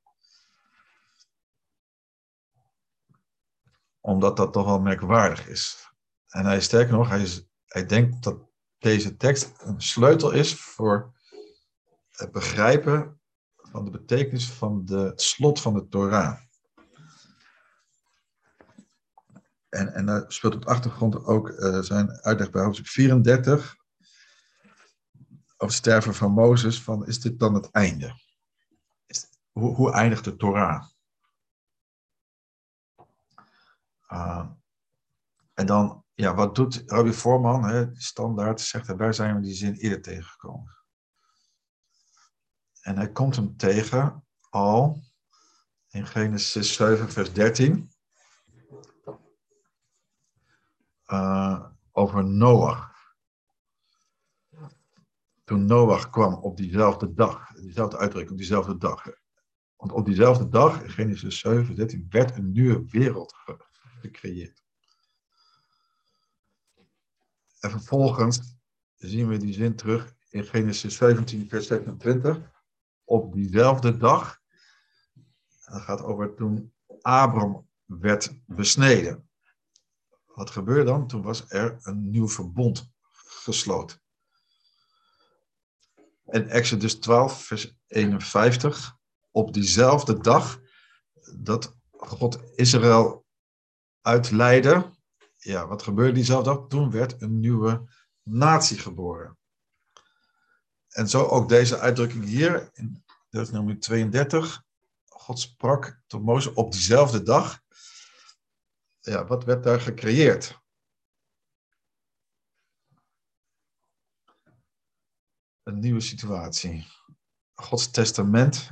Omdat 4.01 4.37
dat 4.37 4.53
toch 4.53 4.65
wel 4.65 4.81
merkwaardig 4.81 5.47
is. 5.47 5.93
En 6.29 6.45
hij 6.45 6.61
sterker 6.61 6.93
nog, 6.93 7.09
hij, 7.09 7.23
is, 7.23 7.49
hij 7.67 7.87
denkt 7.87 8.23
dat 8.23 8.39
deze 8.79 9.17
tekst 9.17 9.53
een 9.59 9.81
sleutel 9.81 10.31
is 10.31 10.61
voor 10.61 11.17
het 12.11 12.33
begrijpen 12.33 13.21
van 13.57 13.85
de 13.85 13.91
betekenis 13.91 14.51
van 14.51 14.85
de 14.85 15.13
slot 15.15 15.61
van 15.61 15.75
de 15.75 15.89
Torah. 15.89 16.48
En, 19.79 19.95
en 19.95 20.07
daar 20.07 20.25
speelt 20.33 20.55
op 20.55 20.63
de 20.63 20.69
achtergrond 20.69 21.25
ook 21.25 21.49
eh, 21.49 21.81
zijn 21.81 22.11
uitleg 22.11 22.51
bij 22.51 22.63
hoofdstuk 22.63 22.87
34. 22.87 23.77
Over 25.57 25.75
sterven 25.75 26.15
van 26.15 26.33
Mozes. 26.33 26.83
Van, 26.83 27.07
is 27.07 27.21
dit 27.21 27.39
dan 27.39 27.55
het 27.55 27.71
einde? 27.71 28.21
Hoe, 29.53 29.75
hoe 29.75 29.93
eindigt 29.93 30.25
de 30.25 30.37
Torah? 30.37 30.87
Ah, 34.07 34.51
en 35.55 35.67
dan, 35.67 36.05
ja, 36.15 36.35
wat 36.35 36.55
doet 36.55 36.83
Rabbi 36.87 37.13
Voorman? 37.13 37.65
Hè, 37.65 37.87
standaard 37.93 38.61
zegt 38.61 38.87
hij, 38.87 38.97
waar 38.97 39.15
zijn 39.15 39.35
we 39.35 39.41
die 39.41 39.55
zin 39.55 39.75
eerder 39.75 40.03
tegengekomen? 40.03 40.77
En 42.81 42.97
hij 42.97 43.13
komt 43.13 43.37
hem 43.37 43.57
tegen 43.57 44.27
al 44.51 45.03
in 45.89 46.07
Genesis 46.07 46.73
7, 46.75 47.11
vers 47.13 47.33
13. 47.33 47.93
Eh, 51.09 51.65
over 51.93 52.25
Noach. 52.25 53.17
Toen 55.45 55.65
Noach 55.65 56.11
kwam 56.11 56.35
op 56.35 56.57
diezelfde 56.57 57.15
dag, 57.15 57.53
diezelfde 57.53 57.97
uitdrukking, 57.99 58.33
op 58.33 58.39
diezelfde 58.39 58.77
dag. 58.77 59.05
Want 59.77 59.93
op 59.93 60.05
diezelfde 60.05 60.49
dag, 60.49 60.83
in 60.83 60.91
Genesis 60.91 61.39
7, 61.39 61.75
13, 61.75 62.07
werd 62.11 62.37
een 62.37 62.53
nieuwe 62.53 62.85
wereld 62.91 63.35
ge- 63.35 63.65
gecreëerd. 64.01 64.63
En 67.61 67.71
vervolgens 67.71 68.57
zien 68.97 69.29
we 69.29 69.37
die 69.37 69.53
zin 69.53 69.77
terug 69.77 70.15
in 70.29 70.45
Genesis 70.45 70.97
17, 70.97 71.49
vers 71.49 71.67
27. 71.67 72.51
Op 73.05 73.33
diezelfde 73.33 73.97
dag, 73.97 74.41
dat 75.65 75.81
gaat 75.81 76.03
over 76.03 76.35
toen 76.35 76.73
Abram 77.01 77.69
werd 77.85 78.41
besneden. 78.47 79.28
Wat 80.39 80.51
gebeurde 80.51 80.85
dan? 80.85 81.07
Toen 81.07 81.23
was 81.23 81.45
er 81.49 81.79
een 81.83 82.11
nieuw 82.11 82.29
verbond 82.29 82.91
gesloten. 83.25 84.01
En 86.25 86.49
Exodus 86.49 86.95
12, 86.95 87.43
vers 87.43 87.75
51. 87.87 88.97
Op 89.31 89.53
diezelfde 89.53 90.21
dag 90.21 90.61
dat 91.37 91.77
God 91.91 92.41
Israël 92.55 93.27
uitleidde. 94.01 94.91
Ja, 95.37 95.67
wat 95.67 95.83
gebeurde 95.83 96.13
diezelfde 96.13 96.51
dag? 96.51 96.69
Toen 96.69 96.91
werd 96.91 97.23
een 97.23 97.41
nieuwe 97.41 97.89
natie 98.23 98.79
geboren. 98.79 99.39
En 100.89 101.09
zo 101.09 101.25
ook 101.25 101.49
deze 101.49 101.79
uitdrukking 101.79 102.25
hier 102.25 102.71
in 102.73 103.05
Deuteronomie 103.31 103.79
32. 103.79 104.63
God 105.05 105.39
sprak 105.39 106.01
tot 106.07 106.23
Mozes 106.23 106.53
op 106.53 106.73
diezelfde 106.73 107.23
dag 107.23 107.63
ja, 109.09 109.27
wat 109.27 109.45
werd 109.45 109.65
daar 109.65 109.81
gecreëerd? 109.81 110.61
Een 115.63 115.79
nieuwe 115.79 116.01
situatie. 116.01 116.87
Gods 117.55 117.91
testament, 117.91 118.71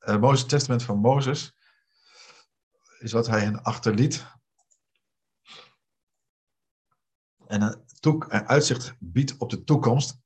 uh, 0.00 0.18
Mozes 0.18 0.46
testament 0.46 0.82
van 0.82 0.98
Mozes, 0.98 1.52
is 2.98 3.12
wat 3.12 3.26
hij 3.26 3.40
hen 3.40 3.62
achterliet. 3.62 4.26
En 7.46 7.62
een, 7.62 7.86
toek, 8.00 8.32
een 8.32 8.46
uitzicht 8.46 8.94
biedt 8.98 9.36
op 9.38 9.50
de 9.50 9.64
toekomst. 9.64 10.20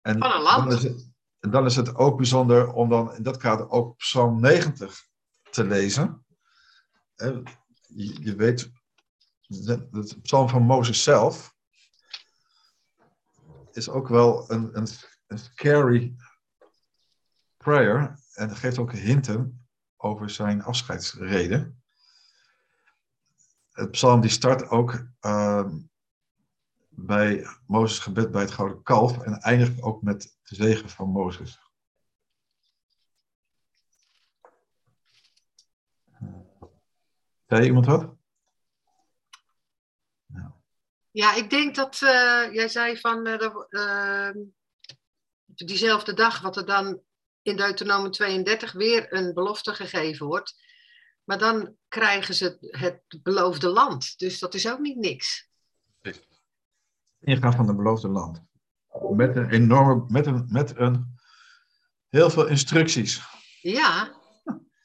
En 0.00 0.18
Van 0.18 0.32
een 0.32 0.42
land. 0.42 0.70
Dan 0.70 0.78
is, 0.78 0.82
het, 0.82 1.14
en 1.38 1.50
dan 1.50 1.64
is 1.64 1.76
het 1.76 1.94
ook 1.94 2.16
bijzonder 2.16 2.72
om 2.72 2.88
dan 2.88 3.14
in 3.14 3.22
dat 3.22 3.36
kader 3.36 3.70
ook 3.70 3.96
Psalm 3.96 4.40
90 4.40 5.08
te 5.50 5.64
lezen. 5.64 6.21
Je, 7.14 8.22
je 8.22 8.34
weet, 8.34 8.70
het 9.90 10.22
psalm 10.22 10.48
van 10.48 10.62
Mozes 10.62 11.02
zelf 11.02 11.54
is 13.72 13.88
ook 13.88 14.08
wel 14.08 14.50
een, 14.50 14.76
een, 14.76 14.86
een 15.26 15.38
scary 15.38 16.14
prayer 17.56 18.18
en 18.32 18.56
geeft 18.56 18.78
ook 18.78 18.92
hinten 18.92 19.66
over 19.96 20.30
zijn 20.30 20.62
afscheidsreden. 20.62 21.82
Het 23.72 23.90
psalm 23.90 24.20
die 24.20 24.30
start 24.30 24.68
ook 24.68 25.06
ehm, 25.20 25.78
bij 26.88 27.46
Mozes 27.66 27.98
gebed 27.98 28.30
bij 28.30 28.42
het 28.42 28.50
gouden 28.50 28.82
kalf 28.82 29.18
en 29.18 29.40
eindigt 29.40 29.82
ook 29.82 30.02
met 30.02 30.36
de 30.42 30.54
zegen 30.54 30.88
van 30.88 31.08
Mozes. 31.08 31.60
Zei 37.52 37.64
iemand 37.64 37.86
wat? 37.86 38.14
Ja, 41.10 41.34
ik 41.34 41.50
denk 41.50 41.74
dat 41.74 41.94
eh, 42.02 42.52
jij 42.52 42.68
zei 42.68 42.96
van 42.96 43.26
eh, 43.26 43.38
dat, 43.38 43.66
eh, 43.68 44.30
diezelfde 45.44 46.14
dag, 46.14 46.40
wat 46.40 46.56
er 46.56 46.66
dan 46.66 47.00
in 47.42 47.56
Deuteronomie 47.56 48.10
32 48.10 48.72
weer 48.72 49.12
een 49.12 49.34
belofte 49.34 49.74
gegeven 49.74 50.26
wordt. 50.26 50.54
Maar 51.24 51.38
dan 51.38 51.76
krijgen 51.88 52.34
ze 52.34 52.56
het 52.60 53.02
beloofde 53.22 53.68
land. 53.68 54.18
Dus 54.18 54.38
dat 54.38 54.54
is 54.54 54.70
ook 54.70 54.78
niet 54.78 54.96
niks. 54.96 55.48
Ingaan 57.20 57.52
van 57.52 57.66
het 57.66 57.76
beloofde 57.76 58.08
land. 58.08 58.42
Met 59.10 59.36
een 59.36 59.50
enorme, 59.50 60.04
met 60.08 60.26
een, 60.26 60.46
met 60.48 60.76
een 60.76 61.18
heel 62.08 62.30
veel 62.30 62.46
instructies. 62.46 63.20
Ja, 63.60 64.21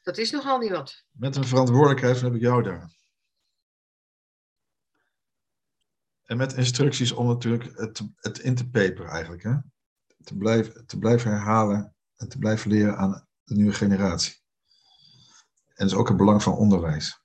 dat 0.07 0.17
is 0.17 0.31
nogal 0.31 0.59
niet 0.59 0.71
wat. 0.71 1.03
Met 1.11 1.35
een 1.35 1.45
verantwoordelijkheid 1.45 2.21
heb 2.21 2.34
ik 2.34 2.41
jou 2.41 2.63
daar. 2.63 2.95
En 6.23 6.38
met 6.38 6.53
instructies 6.53 7.11
om 7.11 7.27
natuurlijk 7.27 7.77
het, 7.77 8.01
het 8.15 8.39
in 8.39 8.55
te 8.55 8.69
peperen 8.69 9.11
eigenlijk. 9.11 9.43
Hè? 9.43 9.55
Te, 10.23 10.38
blijven, 10.38 10.85
te 10.85 10.97
blijven 10.97 11.31
herhalen 11.31 11.95
en 12.15 12.29
te 12.29 12.38
blijven 12.38 12.71
leren 12.71 12.97
aan 12.97 13.27
de 13.43 13.55
nieuwe 13.55 13.73
generatie. 13.73 14.41
En 15.65 15.75
dat 15.75 15.88
is 15.88 15.93
ook 15.93 16.07
het 16.07 16.17
belang 16.17 16.43
van 16.43 16.53
onderwijs. 16.53 17.21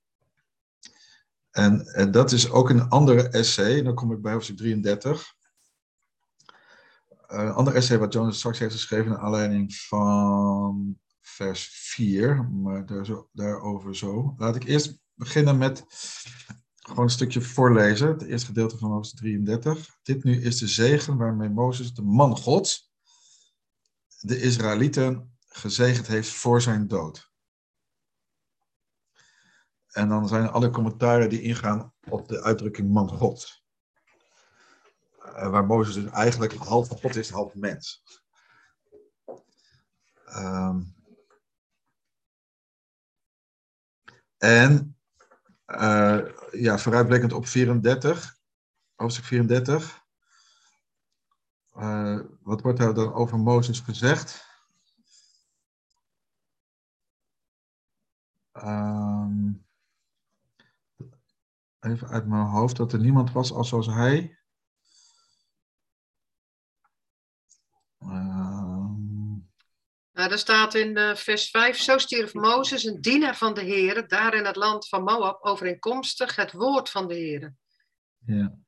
En, 1.50 2.10
dat 2.10 2.32
is 2.32 2.50
ook 2.50 2.70
een 2.70 2.88
andere 2.88 3.28
essay. 3.28 3.78
En 3.78 3.84
dan 3.84 3.94
kom 3.94 4.12
ik 4.12 4.22
bij 4.22 4.32
hoofdstuk 4.32 4.56
33. 4.56 5.34
Een 7.26 7.52
ander 7.52 7.74
essay 7.74 7.98
wat 7.98 8.12
Jonas 8.12 8.36
straks 8.38 8.58
heeft 8.58 8.72
geschreven 8.72 9.10
naar 9.10 9.20
aanleiding 9.20 9.74
van 9.74 11.00
vers 11.22 11.68
4. 11.72 12.44
Maar 12.50 12.86
daar 12.86 13.04
zo, 13.06 13.28
daarover 13.32 13.96
zo. 13.96 14.34
Laat 14.36 14.56
ik 14.56 14.64
eerst 14.64 14.98
beginnen 15.14 15.58
met 15.58 15.84
gewoon 16.82 17.04
een 17.04 17.10
stukje 17.10 17.40
voorlezen. 17.40 18.08
Het 18.08 18.22
eerste 18.22 18.46
gedeelte 18.46 18.78
van 18.78 18.90
hoofdstuk 18.90 19.18
33. 19.18 19.98
Dit 20.02 20.24
nu 20.24 20.42
is 20.42 20.58
de 20.58 20.68
zegen 20.68 21.16
waarmee 21.16 21.48
Mozes, 21.48 21.94
de 21.94 22.02
man 22.02 22.36
Gods, 22.36 22.92
de 24.20 24.40
Israëlieten 24.40 25.36
gezegend 25.48 26.06
heeft 26.06 26.28
voor 26.28 26.62
zijn 26.62 26.88
dood. 26.88 27.30
En 29.92 30.08
dan 30.08 30.28
zijn 30.28 30.48
alle 30.48 30.70
commentaren 30.70 31.28
die 31.28 31.42
ingaan 31.42 31.94
op 32.08 32.28
de 32.28 32.42
uitdrukking 32.42 32.92
man 32.92 33.08
God. 33.08 33.62
Uh, 35.24 35.50
waar 35.50 35.66
Mozes 35.66 35.94
dus 35.94 36.10
eigenlijk 36.10 36.52
half 36.52 36.88
God 36.88 37.16
is, 37.16 37.30
half 37.30 37.54
mens. 37.54 38.02
Um, 40.36 40.94
en 44.42 44.96
uh, 45.66 46.20
ja, 46.52 46.78
vooruitblikkend 46.78 47.32
op 47.32 47.46
34, 47.46 48.38
hoofdstuk 48.94 49.24
34. 49.24 50.04
Uh, 51.76 52.20
wat 52.40 52.60
wordt 52.60 52.78
daar 52.78 52.94
dan 52.94 53.12
over 53.12 53.38
Mozes 53.38 53.80
gezegd? 53.80 54.50
Um, 58.52 59.66
even 61.80 62.08
uit 62.08 62.26
mijn 62.26 62.46
hoofd, 62.46 62.76
dat 62.76 62.92
er 62.92 63.00
niemand 63.00 63.32
was 63.32 63.52
als 63.52 63.68
zoals 63.68 63.86
hij. 63.86 64.38
Um, 67.98 68.31
nou, 70.22 70.34
daar 70.34 70.44
staat 70.44 70.74
in 70.74 70.98
uh, 70.98 71.14
vers 71.14 71.50
5, 71.50 71.76
zo 71.76 71.98
stierf 71.98 72.34
Mozes, 72.34 72.84
een 72.84 73.00
dienaar 73.00 73.36
van 73.36 73.54
de 73.54 73.62
Heer, 73.62 74.08
daar 74.08 74.34
in 74.34 74.44
het 74.44 74.56
land 74.56 74.88
van 74.88 75.02
Moab, 75.02 75.42
overeenkomstig 75.42 76.36
het 76.36 76.52
woord 76.52 76.90
van 76.90 77.08
de 77.08 77.14
Heer. 77.14 77.54
Ja. 78.18 78.58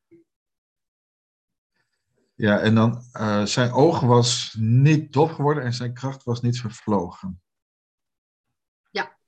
Ja, 2.34 2.60
en 2.60 2.74
dan 2.74 3.02
uh, 3.12 3.44
zijn 3.44 3.72
oog 3.72 4.00
was 4.00 4.54
niet 4.58 5.12
dof 5.12 5.32
geworden 5.32 5.64
en 5.64 5.72
zijn 5.72 5.94
kracht 5.94 6.22
was 6.24 6.40
niet 6.40 6.60
vervlogen. 6.60 7.42
Ja. 8.90 9.18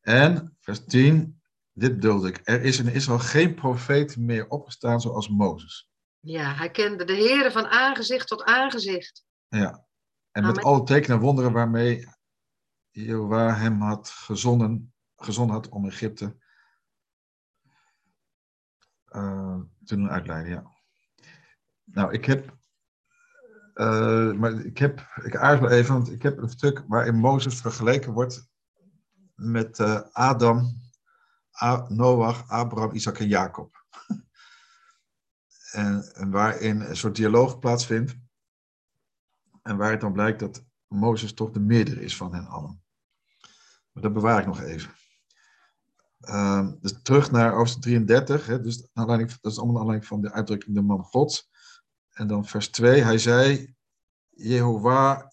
En 0.00 0.56
vers 0.60 0.84
10, 0.84 1.42
dit 1.72 2.02
dulde 2.02 2.28
ik. 2.28 2.40
Er 2.44 2.62
is 2.62 2.78
in 2.78 2.92
Israël 2.92 3.18
geen 3.18 3.54
profeet 3.54 4.16
meer 4.16 4.48
opgestaan 4.48 5.00
zoals 5.00 5.28
Mozes. 5.28 5.90
Ja, 6.20 6.54
hij 6.54 6.70
kende 6.70 7.04
de 7.04 7.14
Heer 7.14 7.52
van 7.52 7.66
aangezicht 7.66 8.28
tot 8.28 8.44
aangezicht. 8.44 9.26
Ja, 9.48 9.86
en 10.30 10.44
met, 10.46 10.54
met 10.54 10.64
alle 10.64 10.82
tekenen 10.84 11.16
en 11.16 11.22
wonderen 11.22 11.52
waarmee 11.52 12.06
Jehovah 12.90 13.58
hem 13.60 13.80
had 13.80 14.08
gezonden, 14.08 14.94
gezonden 15.16 15.54
had 15.56 15.68
om 15.68 15.86
Egypte 15.86 16.36
eh, 19.04 19.60
te 19.84 19.96
doen 19.96 20.10
uitleiden. 20.10 20.52
Ja. 20.52 20.76
Nou, 21.84 22.12
ik 22.12 22.24
heb, 22.24 22.56
eh, 23.74 24.32
maar 24.32 24.52
ik 24.52 24.78
heb, 24.78 25.00
ik 25.22 25.36
aarzel 25.36 25.68
even, 25.70 25.94
want 25.94 26.10
ik 26.10 26.22
heb 26.22 26.38
een 26.38 26.48
stuk 26.50 26.84
waarin 26.86 27.14
Mozes 27.14 27.60
vergeleken 27.60 28.12
wordt 28.12 28.48
met 29.34 29.78
eh, 29.78 30.00
Adam, 30.12 30.76
A- 31.62 31.86
Noach, 31.88 32.48
Abraham, 32.48 32.94
Isaac 32.94 33.18
en 33.18 33.28
Jacob. 33.28 33.84
en, 35.72 36.14
en 36.14 36.30
waarin 36.30 36.80
een 36.80 36.96
soort 36.96 37.16
dialoog 37.16 37.58
plaatsvindt. 37.58 38.16
En 39.68 39.76
waar 39.76 39.90
het 39.90 40.00
dan 40.00 40.12
blijkt 40.12 40.40
dat 40.40 40.64
Mozes 40.86 41.34
toch 41.34 41.50
de 41.50 41.60
meerdere 41.60 42.00
is 42.00 42.16
van 42.16 42.34
hen 42.34 42.46
allen. 42.46 42.82
Maar 43.92 44.02
dat 44.02 44.12
bewaar 44.12 44.40
ik 44.40 44.46
nog 44.46 44.60
even. 44.60 44.94
Ehm, 46.20 46.74
dus 46.80 47.02
terug 47.02 47.30
naar 47.30 47.52
hoofdstuk 47.52 47.82
33. 47.82 48.46
Hè, 48.46 48.60
dus 48.60 48.76
dat 48.76 49.52
is 49.52 49.58
allemaal 49.58 49.72
naar 49.72 49.80
aanleiding 49.80 50.06
van 50.06 50.20
de 50.20 50.32
uitdrukking 50.32 50.74
de 50.74 50.82
man 50.82 51.02
Gods. 51.02 51.50
En 52.10 52.26
dan 52.26 52.44
vers 52.44 52.68
2. 52.68 53.02
Hij 53.02 53.18
zei, 53.18 53.74
Jehovah 54.30 55.26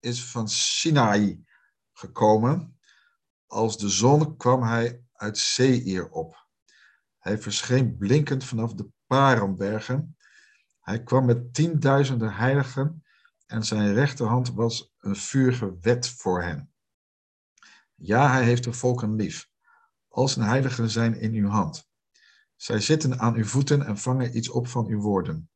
is 0.00 0.24
van 0.30 0.48
Sinai 0.48 1.44
gekomen. 1.92 2.78
Als 3.46 3.78
de 3.78 3.88
zon 3.88 4.36
kwam 4.36 4.62
hij 4.62 5.04
uit 5.12 5.38
Seir 5.38 6.08
op. 6.08 6.46
Hij 7.18 7.38
verscheen 7.38 7.96
blinkend 7.96 8.44
vanaf 8.44 8.74
de 8.74 8.88
Paranbergen. 9.06 10.16
Hij 10.80 11.02
kwam 11.02 11.24
met 11.24 11.54
tienduizenden 11.54 12.34
heiligen 12.34 13.03
en 13.54 13.64
zijn 13.64 13.94
rechterhand 13.94 14.52
was 14.52 14.94
een 14.98 15.16
vurige 15.16 15.76
wet 15.80 16.08
voor 16.08 16.42
hen. 16.42 16.72
Ja, 17.94 18.30
hij 18.30 18.44
heeft 18.44 18.64
de 18.64 18.72
volken 18.72 19.14
lief. 19.14 19.48
Al 20.08 20.28
zijn 20.28 20.46
heiligen 20.46 20.90
zijn 20.90 21.14
in 21.20 21.34
uw 21.34 21.48
hand. 21.48 21.88
Zij 22.56 22.80
zitten 22.80 23.18
aan 23.18 23.34
uw 23.34 23.44
voeten 23.44 23.86
en 23.86 23.98
vangen 23.98 24.36
iets 24.36 24.48
op 24.48 24.68
van 24.68 24.86
uw 24.86 25.00
woorden. 25.00 25.50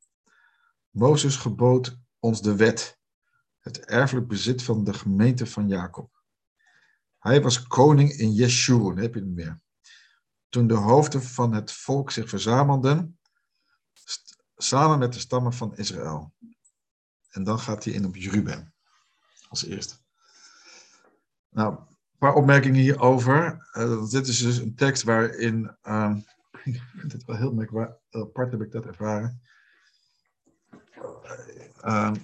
Mozes 0.91 1.37
gebood 1.37 1.99
ons 2.19 2.43
de 2.43 2.57
wet, 2.57 2.99
het 3.59 3.85
erfelijk 3.85 4.29
bezit 4.29 4.63
van 4.63 4.85
de 4.85 4.95
gemeente 4.95 5.47
van 5.47 5.69
Jacob. 5.69 6.23
Hij 7.19 7.43
was 7.43 7.67
koning 7.67 8.11
in 8.11 8.33
Jeshurun, 8.33 8.97
heb 8.97 9.15
je 9.15 9.21
het 9.21 9.29
meer. 9.29 9.61
Toen 10.49 10.67
de 10.67 10.75
hoofden 10.75 11.23
van 11.23 11.53
het 11.53 11.73
volk 11.73 12.11
zich 12.11 12.29
verzamelden, 12.29 13.19
samen 14.57 14.99
met 14.99 15.13
de 15.13 15.19
stammen 15.19 15.53
van 15.53 15.77
Israël. 15.77 16.33
En 17.39 17.45
dan 17.45 17.59
gaat 17.59 17.85
hij 17.85 17.93
in 17.93 18.07
op 18.07 18.15
Ruben, 18.15 18.75
als 19.49 19.65
eerste. 19.65 19.97
Nou, 21.51 21.79
een 21.79 22.19
paar 22.19 22.35
opmerkingen 22.35 22.81
hierover. 22.81 23.69
Eh, 23.73 24.11
dit 24.11 24.27
is 24.27 24.39
dus 24.39 24.59
een 24.59 24.75
tekst 24.75 25.03
waarin, 25.03 25.77
ehm, 25.83 26.17
ik 26.65 26.83
vind 26.97 27.13
het 27.13 27.25
wel 27.25 27.37
heel 27.37 27.53
merkwaardig, 27.53 27.97
apart 28.11 28.51
heb 28.51 28.63
ik 28.63 28.73
dat 28.73 28.87
ervaren. 28.87 29.41
Ehm, 31.81 32.15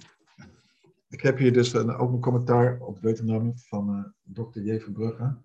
ik 1.09 1.21
heb 1.21 1.37
hier 1.37 1.53
dus 1.53 1.73
een, 1.73 1.89
ook 1.89 2.11
een 2.11 2.21
commentaar 2.21 2.79
op 2.79 3.01
Deuteronomie 3.01 3.53
van 3.55 3.89
eh 3.89 4.33
Dr. 4.33 4.59
J. 4.59 4.79
Verbrugge, 4.79 5.37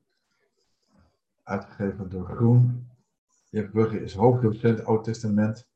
uitgegeven 1.43 2.09
door 2.09 2.27
Groen. 2.27 2.89
J. 3.49 3.59
Verbrugge 3.59 4.03
is 4.03 4.15
hoofddocent 4.15 4.85
Oud 4.85 5.05
Testament 5.05 5.69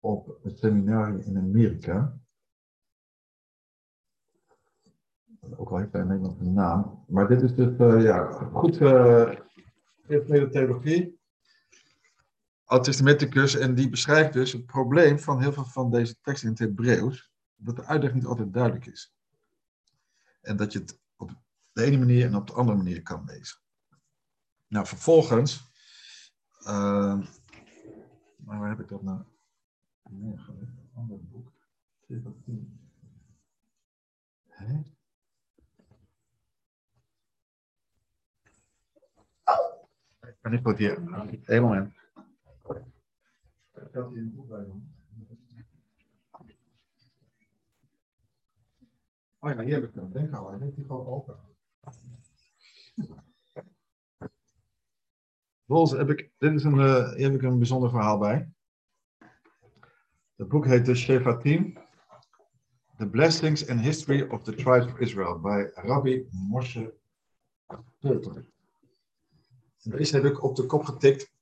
op 0.00 0.38
het 0.42 0.58
seminarium 0.58 1.20
in 1.20 1.36
Amerika. 1.36 2.22
Ook 5.56 5.70
al 5.70 5.76
heeft 5.76 5.92
hij 5.92 6.02
een 6.02 6.52
naam. 6.52 7.04
Maar 7.08 7.28
dit 7.28 7.42
is 7.42 7.54
dus 7.54 7.76
eh, 7.78 8.02
ja, 8.02 8.32
goed 8.52 8.80
uh, 8.80 9.30
theologie. 10.50 11.18
Oud-testamenticus. 12.64 13.56
En 13.56 13.74
die 13.74 13.88
beschrijft 13.88 14.32
dus 14.32 14.52
het 14.52 14.66
probleem 14.66 15.18
van 15.18 15.40
heel 15.40 15.52
veel 15.52 15.64
van 15.64 15.90
deze 15.90 16.20
teksten 16.20 16.48
in 16.48 16.54
het 16.54 16.62
Hebreeuws. 16.62 17.32
Dat 17.56 17.76
de 17.76 17.84
uitleg 17.84 18.14
niet 18.14 18.24
altijd 18.26 18.52
duidelijk 18.52 18.86
is. 18.86 19.14
En 20.40 20.56
dat 20.56 20.72
je 20.72 20.78
het 20.78 21.00
op 21.16 21.30
de 21.72 21.82
ene 21.82 21.98
manier 21.98 22.26
en 22.26 22.34
op 22.34 22.46
de 22.46 22.52
andere 22.52 22.76
manier 22.76 23.02
kan 23.02 23.24
lezen. 23.24 23.58
Nou, 24.66 24.86
vervolgens. 24.86 25.72
Uh, 26.60 27.20
maar 28.36 28.58
waar 28.58 28.68
heb 28.68 28.80
ik 28.80 28.88
dat 28.88 29.02
nou? 29.02 29.22
neergelegd? 30.10 30.72
Een 30.78 30.90
ander 30.94 31.24
boek. 31.24 31.52
Hè? 34.48 34.82
Kan 40.40 40.52
ik 40.52 40.62
wat 40.62 40.78
hier? 40.78 40.98
Eén 41.44 41.62
moment. 41.62 41.94
Oh 49.38 49.50
ja, 49.50 49.62
hier 49.62 49.74
heb 49.74 49.84
ik 49.84 49.94
hem. 49.94 50.12
Denk 50.12 50.34
al, 50.34 50.50
hij 50.50 50.58
heeft 50.58 50.76
die 50.76 50.84
gewoon 50.84 51.06
open. 51.06 51.38
Volgens 55.66 55.98
heb 55.98 56.10
ik, 56.10 56.32
dit 56.38 56.52
is 56.52 56.64
een, 56.64 56.78
uh, 56.78 57.12
hier 57.12 57.30
heb 57.30 57.34
ik 57.34 57.42
een 57.42 57.58
bijzonder 57.58 57.90
verhaal 57.90 58.18
bij. 58.18 58.48
Het 60.36 60.48
boek 60.48 60.66
heet 60.66 60.86
de 60.86 60.94
Shefatim. 60.94 61.78
The 62.96 63.08
Blessings 63.08 63.68
and 63.68 63.80
History 63.80 64.22
of 64.22 64.42
the 64.42 64.54
Tribes 64.54 64.92
of 64.92 64.98
Israel 64.98 65.40
bij 65.40 65.70
Rabbi 65.74 66.28
Moshe. 66.30 66.94
En 69.84 69.90
deze 69.90 70.14
heb 70.16 70.24
ik 70.24 70.42
op 70.42 70.56
de 70.56 70.66
kop 70.66 70.84
getikt. 70.84 71.32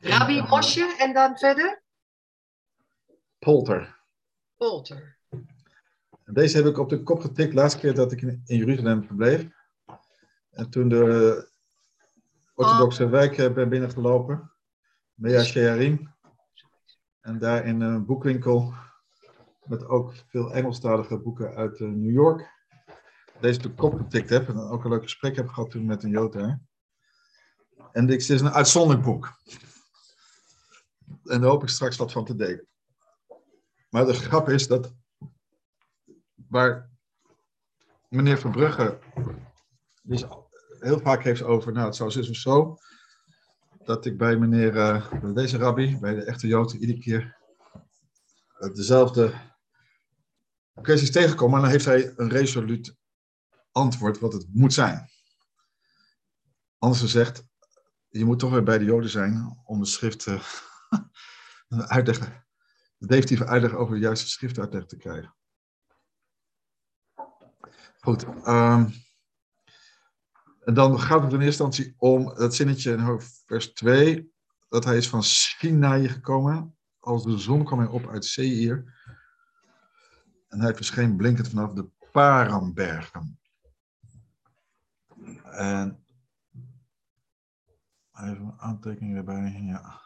Rabbi 0.00 0.42
Mosje 0.42 0.96
en 0.98 1.12
dan 1.12 1.36
verder? 1.36 1.82
Polter. 3.38 3.98
Polter. 4.56 5.16
En 6.24 6.34
deze 6.34 6.56
heb 6.56 6.66
ik 6.66 6.78
op 6.78 6.88
de 6.88 7.02
kop 7.02 7.20
getikt 7.20 7.50
de 7.50 7.56
laatste 7.56 7.80
keer 7.80 7.94
dat 7.94 8.12
ik 8.12 8.22
in, 8.22 8.42
in 8.46 8.56
Jeruzalem 8.56 9.04
verbleef. 9.04 9.48
En 10.50 10.70
toen 10.70 10.88
de 10.88 11.48
orthodoxe 12.54 13.08
wijk 13.08 13.38
eh, 13.38 13.52
ben 13.52 13.68
binnengelopen. 13.68 14.52
Mea 15.14 15.42
Shearim. 15.42 16.14
En 17.20 17.38
daar 17.38 17.66
in 17.66 17.80
een 17.80 18.06
boekwinkel 18.06 18.74
met 19.64 19.86
ook 19.86 20.14
veel 20.26 20.52
Engelstalige 20.52 21.18
boeken 21.18 21.54
uit 21.54 21.78
uh, 21.78 21.88
New 21.88 22.12
York. 22.12 22.56
Deze 23.40 23.56
op 23.56 23.62
de 23.62 23.74
kop 23.74 23.94
getikt 23.94 24.30
heb 24.30 24.48
en 24.48 24.58
ook 24.58 24.84
een 24.84 24.90
leuk 24.90 25.02
gesprek 25.02 25.36
heb 25.36 25.48
gehad 25.48 25.70
toen 25.70 25.84
met 25.84 26.02
een 26.02 26.10
Jood 26.10 26.32
daar. 26.32 26.60
En 27.92 28.06
dit 28.06 28.28
is 28.28 28.40
een 28.40 28.52
uitzonderlijk 28.52 29.04
boek. 29.04 29.32
En 31.24 31.40
daar 31.40 31.50
hoop 31.50 31.62
ik 31.62 31.68
straks 31.68 31.96
wat 31.96 32.12
van 32.12 32.24
te 32.24 32.36
delen. 32.36 32.66
Maar 33.88 34.06
de 34.06 34.14
grap 34.14 34.48
is 34.48 34.66
dat 34.66 34.94
waar 36.34 36.90
meneer 38.08 38.38
Verbrugge 38.38 38.98
dus 40.02 40.24
heel 40.80 41.00
vaak 41.00 41.22
heeft 41.22 41.42
over, 41.42 41.72
nou 41.72 41.86
het 41.86 41.96
zou 41.96 42.10
zus 42.10 42.30
of 42.30 42.36
zo, 42.36 42.78
dat 43.84 44.06
ik 44.06 44.18
bij 44.18 44.36
meneer, 44.36 44.74
uh, 44.74 45.34
deze 45.34 45.56
rabbi, 45.56 45.98
bij 45.98 46.14
de 46.14 46.24
echte 46.24 46.46
Jood, 46.46 46.72
iedere 46.72 46.98
keer 46.98 47.36
uh, 48.58 48.74
dezelfde 48.74 49.34
kwesties 50.82 51.10
tegenkom, 51.10 51.50
maar 51.50 51.60
dan 51.60 51.70
heeft 51.70 51.84
hij 51.84 52.12
een 52.16 52.28
resoluut 52.28 52.96
antwoord 53.72 54.18
wat 54.18 54.32
het 54.32 54.46
moet 54.52 54.72
zijn. 54.72 55.10
Anders 56.78 57.00
gezegd, 57.00 57.47
je 58.08 58.24
moet 58.24 58.38
toch 58.38 58.50
weer 58.50 58.62
bij 58.62 58.78
de 58.78 58.84
Joden 58.84 59.10
zijn 59.10 59.62
om 59.64 59.80
de 59.80 59.86
schrift 59.86 60.26
uh, 60.26 60.40
uitleg, 61.68 62.18
de 62.98 63.06
definitieve 63.06 63.46
uitleg 63.46 63.74
over 63.74 63.94
de 63.94 64.00
juiste 64.00 64.28
schriftuitleg 64.28 64.86
te 64.86 64.96
krijgen. 64.96 65.36
Goed. 68.00 68.26
Um, 68.46 68.92
en 70.68 70.74
dan 70.74 71.00
gaat 71.00 71.22
het 71.22 71.32
in 71.32 71.40
eerste 71.40 71.62
instantie 71.62 71.94
om 71.98 72.34
dat 72.34 72.54
zinnetje 72.54 72.92
in 72.92 73.20
vers 73.46 73.72
2, 73.72 74.32
dat 74.68 74.84
hij 74.84 74.96
is 74.96 75.08
van 75.08 75.22
Sinai 75.22 76.08
gekomen. 76.08 76.76
Als 76.98 77.24
de 77.24 77.38
zon 77.38 77.64
kwam 77.64 77.78
hij 77.78 77.88
op 77.88 78.08
uit 78.08 78.24
Seir. 78.24 78.96
En 80.48 80.60
hij 80.60 80.74
verscheen 80.74 81.16
blinkend 81.16 81.48
vanaf 81.48 81.72
de 81.72 81.88
Paranbergen. 82.12 83.40
En 85.42 86.04
even 88.20 88.44
een 88.44 88.60
aantekening 88.60 89.16
erbij, 89.16 89.60
ja. 89.62 90.00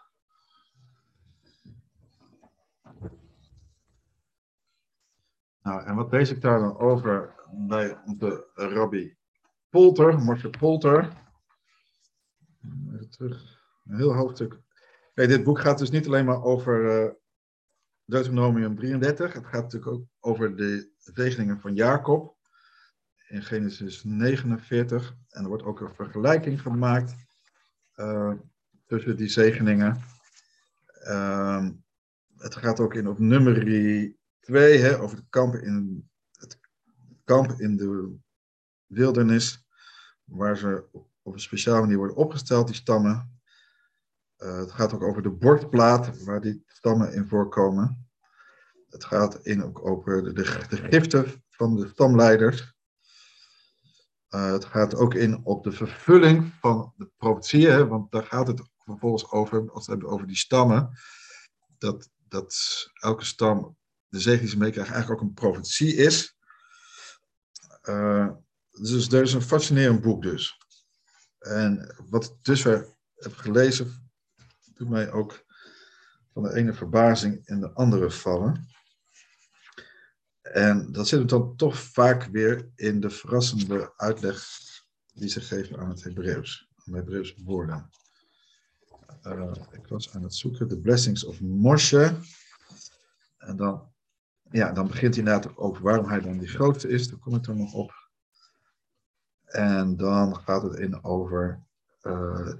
Nou, 5.62 5.84
en 5.84 5.94
wat 5.94 6.12
lees 6.12 6.30
ik 6.30 6.40
daar 6.40 6.59
dan 6.59 6.78
over 6.78 7.34
bij 7.51 7.98
de 8.05 8.51
rabbi 8.55 9.16
Polter, 9.68 10.18
Moshe 10.18 10.51
Polter. 10.51 11.12
Even 12.93 13.10
terug, 13.10 13.62
een 13.84 13.97
heel 13.97 14.14
hoofdstuk. 14.14 14.60
Kijk, 15.14 15.28
dit 15.28 15.44
boek 15.44 15.60
gaat 15.60 15.78
dus 15.78 15.90
niet 15.90 16.06
alleen 16.06 16.24
maar 16.24 16.43
over 16.43 17.05
uh, 17.05 17.10
Deuteronomium 18.05 18.76
33. 18.76 19.32
Het 19.32 19.47
gaat 19.47 19.62
natuurlijk 19.62 19.93
ook 19.93 20.05
over 20.20 20.56
de 20.56 20.90
zegeningen 20.97 21.60
van 21.60 21.74
Jacob. 21.74 22.36
in 23.28 23.43
Genesis 23.43 24.05
49. 24.05 25.16
En 25.28 25.43
er 25.43 25.48
wordt 25.48 25.62
ook 25.62 25.80
een 25.80 25.94
vergelijking 25.94 26.60
gemaakt 26.60 27.14
eh, 28.02 28.32
tussen 28.86 29.16
die 29.16 29.28
zegeningen. 29.28 30.00
Ehm, 30.86 31.72
het 32.36 32.56
gaat 32.56 32.80
ook 32.80 32.94
in 32.94 33.08
op 33.08 33.18
nummer 33.18 33.54
2 34.40 34.78
hè, 34.78 35.00
over 35.00 35.16
de 35.16 35.24
kamp 35.28 35.54
in, 35.54 36.08
het 36.32 36.58
kamp 37.24 37.50
in 37.60 37.76
de 37.76 38.16
wildernis, 38.86 39.64
waar 40.24 40.56
ze 40.56 40.84
op 41.22 41.32
een 41.32 41.40
speciale 41.40 41.80
manier 41.80 41.96
worden 41.96 42.16
opgesteld, 42.16 42.66
die 42.66 42.76
stammen. 42.76 43.40
Eh, 44.36 44.56
het 44.56 44.72
gaat 44.72 44.92
ook 44.92 45.02
over 45.02 45.22
de 45.22 45.30
bordplaat 45.30 46.24
waar 46.24 46.40
die 46.40 46.62
stammen 46.66 47.12
in 47.12 47.28
voorkomen. 47.28 48.06
Het 48.88 49.04
gaat 49.04 49.38
in 49.42 49.64
ook 49.64 49.86
over 49.86 50.24
de, 50.24 50.32
de, 50.32 50.66
de 50.68 50.76
giften 50.76 51.44
van 51.50 51.76
de 51.76 51.88
stamleiders. 51.88 52.72
Uh, 54.34 54.52
het 54.52 54.64
gaat 54.64 54.94
ook 54.94 55.14
in 55.14 55.44
op 55.44 55.64
de 55.64 55.72
vervulling 55.72 56.52
van 56.60 56.92
de 56.96 57.10
profetieën, 57.16 57.88
want 57.88 58.12
daar 58.12 58.24
gaat 58.24 58.46
het 58.46 58.62
vervolgens 58.78 59.30
over, 59.30 59.59
als 59.59 59.86
we 59.86 59.92
het 59.92 60.00
hebben 60.00 60.09
over 60.09 60.26
die 60.26 60.36
stammen, 60.36 60.98
dat, 61.78 62.10
dat 62.28 62.56
elke 63.00 63.24
stam, 63.24 63.76
de 64.09 64.20
zegen 64.20 64.40
die 64.40 64.48
ze 64.48 64.59
meekrijgen, 64.59 64.94
eigenlijk 64.94 65.22
ook 65.22 65.28
een 65.28 65.34
profetie 65.34 65.94
is. 65.94 66.36
Uh, 67.82 68.28
dus 68.70 69.09
er 69.09 69.22
is 69.22 69.32
een 69.32 69.42
fascinerend 69.42 70.00
boek 70.00 70.22
dus. 70.22 70.59
En 71.38 71.94
wat 72.09 72.24
ik 72.24 72.32
dus 72.42 72.62
weer 72.62 72.96
heb 73.14 73.36
gelezen, 73.36 74.10
doet 74.74 74.88
mij 74.88 75.12
ook 75.12 75.44
van 76.32 76.42
de 76.42 76.54
ene 76.54 76.74
verbazing 76.74 77.46
in 77.48 77.60
de 77.60 77.72
andere 77.72 78.10
vallen. 78.10 78.68
En 80.52 80.92
dat 80.92 81.08
zit 81.08 81.18
hem 81.18 81.28
dan 81.28 81.56
toch 81.56 81.78
vaak 81.78 82.24
weer 82.24 82.70
in 82.74 83.00
de 83.00 83.10
verrassende 83.10 83.92
uitleg 83.96 84.46
die 85.14 85.28
ze 85.28 85.40
geven 85.40 85.78
aan 85.78 85.88
het 85.88 86.04
Hebreeuws, 86.04 86.68
aan 86.84 87.04
de 87.04 87.34
woorden. 87.44 87.90
Uh, 89.26 89.52
ik 89.70 89.86
was 89.86 90.14
aan 90.14 90.22
het 90.22 90.34
zoeken, 90.34 90.68
The 90.68 90.78
Blessings 90.78 91.24
of 91.24 91.40
Moshe. 91.40 92.16
En 93.38 93.56
dan, 93.56 93.92
ja, 94.50 94.72
dan 94.72 94.86
begint 94.86 95.14
hij 95.14 95.24
inderdaad 95.24 95.56
over 95.56 95.82
waarom 95.82 96.08
hij 96.08 96.20
dan 96.20 96.38
die 96.38 96.48
grootste 96.48 96.88
is, 96.88 97.08
daar 97.08 97.18
kom 97.18 97.34
ik 97.34 97.44
dan 97.44 97.56
nog 97.56 97.72
op. 97.72 98.10
En 99.44 99.96
dan 99.96 100.36
gaat 100.36 100.62
het 100.62 100.78
in 100.78 101.04
over 101.04 101.62
uh, 102.02 102.52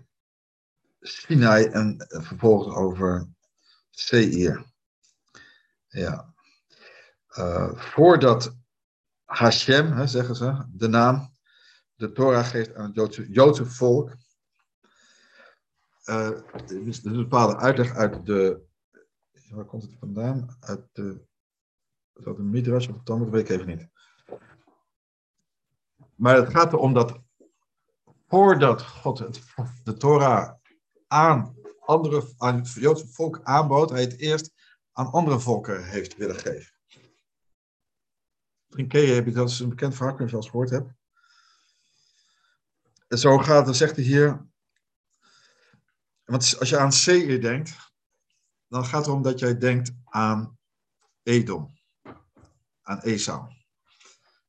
Sinai 1.01 1.65
en 1.65 2.07
vervolgens 2.09 2.75
over 2.75 3.29
Seir. 3.91 4.65
Ja. 5.89 6.32
Uh, 7.39 7.73
voordat 7.75 8.57
Hashem, 9.25 9.93
hè, 9.93 10.07
zeggen 10.07 10.35
ze, 10.37 10.65
de 10.69 10.89
naam, 10.89 11.37
de 11.95 12.13
Torah 12.13 12.47
geeft 12.47 12.75
aan 12.75 12.85
het 12.85 12.95
Joodse, 12.95 13.31
Joodse 13.31 13.67
volk. 13.67 14.17
Uh, 16.05 16.31
is 16.67 17.05
een 17.05 17.17
bepaalde 17.17 17.57
uitleg 17.57 17.95
uit 17.95 18.27
de. 18.27 18.61
Waar 19.51 19.65
komt 19.65 19.83
het 19.83 19.97
vandaan? 19.99 20.57
Uit 20.61 20.89
de. 20.93 21.25
Is 22.15 22.25
dat 22.25 22.39
een 22.39 22.51
Midrash 22.51 22.89
of 22.89 23.03
Talmud? 23.03 23.25
Dat 23.25 23.35
weet 23.35 23.51
ik 23.51 23.57
even 23.57 23.67
niet. 23.67 23.89
Maar 26.15 26.37
het 26.37 26.49
gaat 26.49 26.73
erom 26.73 26.95
dat 26.95 27.21
voordat 28.29 28.83
God 28.83 29.41
de 29.85 29.97
Torah 29.97 30.53
aan, 31.07 31.57
andere, 31.81 32.33
aan 32.39 32.57
het 32.57 32.73
Joodse 32.73 33.09
volk 33.09 33.41
aanbood, 33.43 33.91
hij 33.91 34.01
het 34.01 34.19
eerst 34.19 34.53
aan 34.93 35.13
andere 35.13 35.41
volken 35.41 35.85
heeft 35.85 36.17
willen 36.17 36.37
geven. 36.37 36.72
Trinkeeën 38.73 39.15
heb 39.15 39.27
je 39.27 39.33
dat 39.33 39.51
is 39.51 39.59
een 39.59 39.69
bekend 39.69 39.95
verhaal, 39.95 40.17
wel 40.17 40.29
eens 40.29 40.49
gehoord 40.49 40.71
hebt. 40.71 40.93
En 43.09 43.19
zo 43.19 43.39
gaat 43.39 43.67
het, 43.67 43.77
zegt 43.77 43.97
hij 43.97 44.05
hier. 44.05 44.47
Want 46.25 46.57
als 46.59 46.69
je 46.69 46.79
aan 46.79 46.93
Seir 46.93 47.41
denkt, 47.41 47.93
dan 48.69 48.85
gaat 48.85 48.99
het 48.99 49.07
erom 49.07 49.23
dat 49.23 49.39
jij 49.39 49.59
denkt 49.59 49.93
aan 50.05 50.59
Edom, 51.23 51.79
aan 52.83 53.01
Esau. 53.01 53.53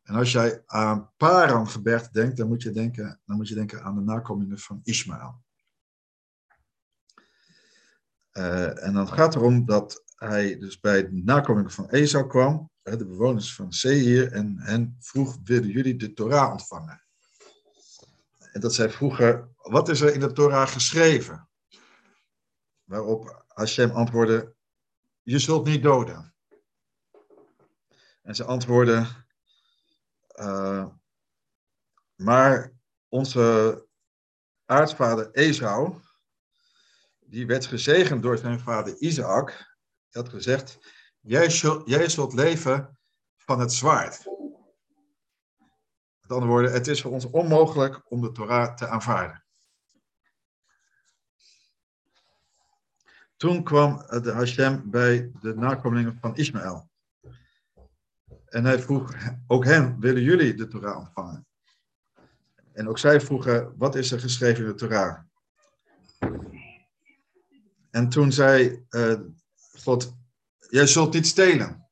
En 0.04 0.16
als 0.16 0.32
jij 0.32 0.64
aan 0.66 1.12
Parangebergte 1.18 2.12
denkt, 2.12 2.38
dan 2.38 2.48
moet, 2.48 2.62
je 2.62 2.72
denken, 2.72 3.22
dan 3.26 3.36
moet 3.36 3.48
je 3.48 3.56
denken 3.56 3.84
aan 3.84 3.96
de 3.96 4.02
nakomelingen 4.02 4.60
van 4.60 4.80
Ismaël. 4.84 5.44
Uh, 8.32 8.84
en 8.86 8.94
dan 8.94 9.08
gaat 9.08 9.34
het 9.34 9.36
erom 9.36 9.66
dat 9.66 10.04
hij 10.16 10.58
dus 10.58 10.80
bij 10.80 11.10
de 11.10 11.24
nakomelingen 11.24 11.72
van 11.72 11.90
Esau 11.90 12.28
kwam, 12.28 12.72
de 12.84 13.06
bewoners 13.06 13.56
van 13.56 13.74
Seir, 13.74 14.32
en 14.32 14.60
hen 14.60 14.98
vroeg, 15.00 15.38
willen 15.44 15.70
jullie 15.70 15.96
de 15.96 16.14
Torah 16.14 16.52
ontvangen? 16.52 17.04
En 18.52 18.62
dat 18.62 18.74
zij 18.74 18.90
vroegen, 18.90 19.56
wat 19.58 19.90
is 19.90 20.02
er 20.02 20.14
in 20.14 20.20
de 20.20 20.32
Torah 20.32 20.68
geschreven? 20.68 21.50
Waarop 22.84 23.46
Hashem 23.48 23.90
antwoordde, 23.90 24.56
je 25.22 25.40
zult 25.40 25.66
niet 25.66 25.84
doden. 25.84 26.34
En 28.22 28.36
ze 28.36 28.44
antwoordden, 28.44 29.08
uh, 30.36 30.88
maar 32.16 32.74
onze 33.08 33.88
aartsvader 34.66 35.32
Esau, 35.32 36.02
die 37.20 37.46
werd 37.46 37.66
gezegend 37.66 38.24
door 38.24 38.38
zijn 38.38 38.60
vader 38.60 38.98
Isaac, 38.98 39.78
had 40.10 40.30
gezegd, 40.30 40.80
jij 41.24 41.50
zult, 41.50 41.90
jij 41.90 42.34
leven 42.34 42.98
van 43.38 43.60
het 43.60 43.74
zwaard. 43.74 44.26
Met 46.22 46.32
andere 46.32 46.52
woorden, 46.52 46.72
het 46.72 46.88
is 46.88 47.02
voor 47.02 47.12
ons 47.12 47.26
onmogelijk 47.26 48.02
om 48.12 48.22
de 48.22 48.32
Torah 48.32 48.76
te 48.76 48.88
aanvaarden. 48.88 49.44
Toen 53.38 53.64
kwam 53.64 53.98
de 53.98 54.32
Hashem 54.32 54.90
bij 54.90 55.32
de 55.42 55.56
nakomelingen 55.56 56.18
van 56.22 56.36
Ismaël. 56.36 56.90
En 58.46 58.66
hij 58.66 58.80
vroeg 58.80 59.16
ook 59.48 59.66
hen, 59.66 60.00
willen 60.00 60.22
jullie 60.22 60.54
de 60.54 60.68
Torah 60.68 60.98
ontvangen? 60.98 61.48
En 62.72 62.90
ook 62.90 62.98
zij 62.98 63.22
vroegen, 63.22 63.78
wat 63.78 63.96
is 63.96 64.12
er 64.12 64.20
geschreven 64.20 64.64
in 64.64 64.70
de 64.70 64.76
Torah? 64.76 65.20
En 67.90 68.10
toen 68.10 68.32
zei 68.32 68.86
uh, 68.90 69.20
God, 69.84 70.23
jij 70.74 70.88
zult 70.88 71.14
niet 71.14 71.28
stelen. 71.28 71.88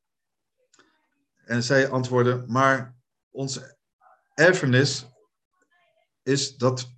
En 1.46 1.64
zij 1.64 1.90
antwoordden, 1.90 2.52
maar 2.52 2.96
onze 3.30 3.78
erfenis 4.34 5.06
is 6.24 6.58
dat 6.58 6.92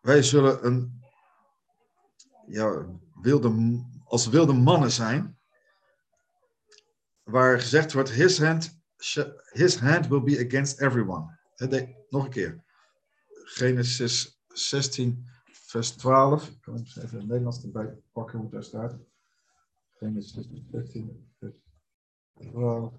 wij 0.00 0.22
zullen 0.22 0.66
een, 0.66 1.04
ja, 2.46 2.86
wilde, 3.20 3.80
als 4.04 4.28
wilde 4.28 4.52
mannen 4.52 4.90
zijn 4.90 5.38
waar 7.22 7.60
gezegd 7.60 7.92
wordt, 7.92 8.10
his 8.10 8.38
hand, 8.38 8.80
his 9.52 9.78
hand 9.78 10.08
will 10.08 10.22
be 10.22 10.44
against 10.46 10.80
everyone. 10.80 11.38
Nog 12.08 12.24
een 12.24 12.30
keer. 12.30 12.64
Genesis 13.44 14.40
16, 14.48 15.26
vers 15.44 15.90
12. 15.90 16.48
Ik 16.48 16.60
kan 16.60 16.74
even 16.74 17.02
in 17.02 17.18
het 17.18 17.26
Nederlands 17.26 17.62
erbij 17.62 17.98
pakken 18.12 18.38
hoe 18.38 18.50
daar 18.50 18.64
staat. 18.64 18.96
Genesis 19.98 20.48
16, 20.70 21.30
vers 21.38 21.54
12. 22.38 22.92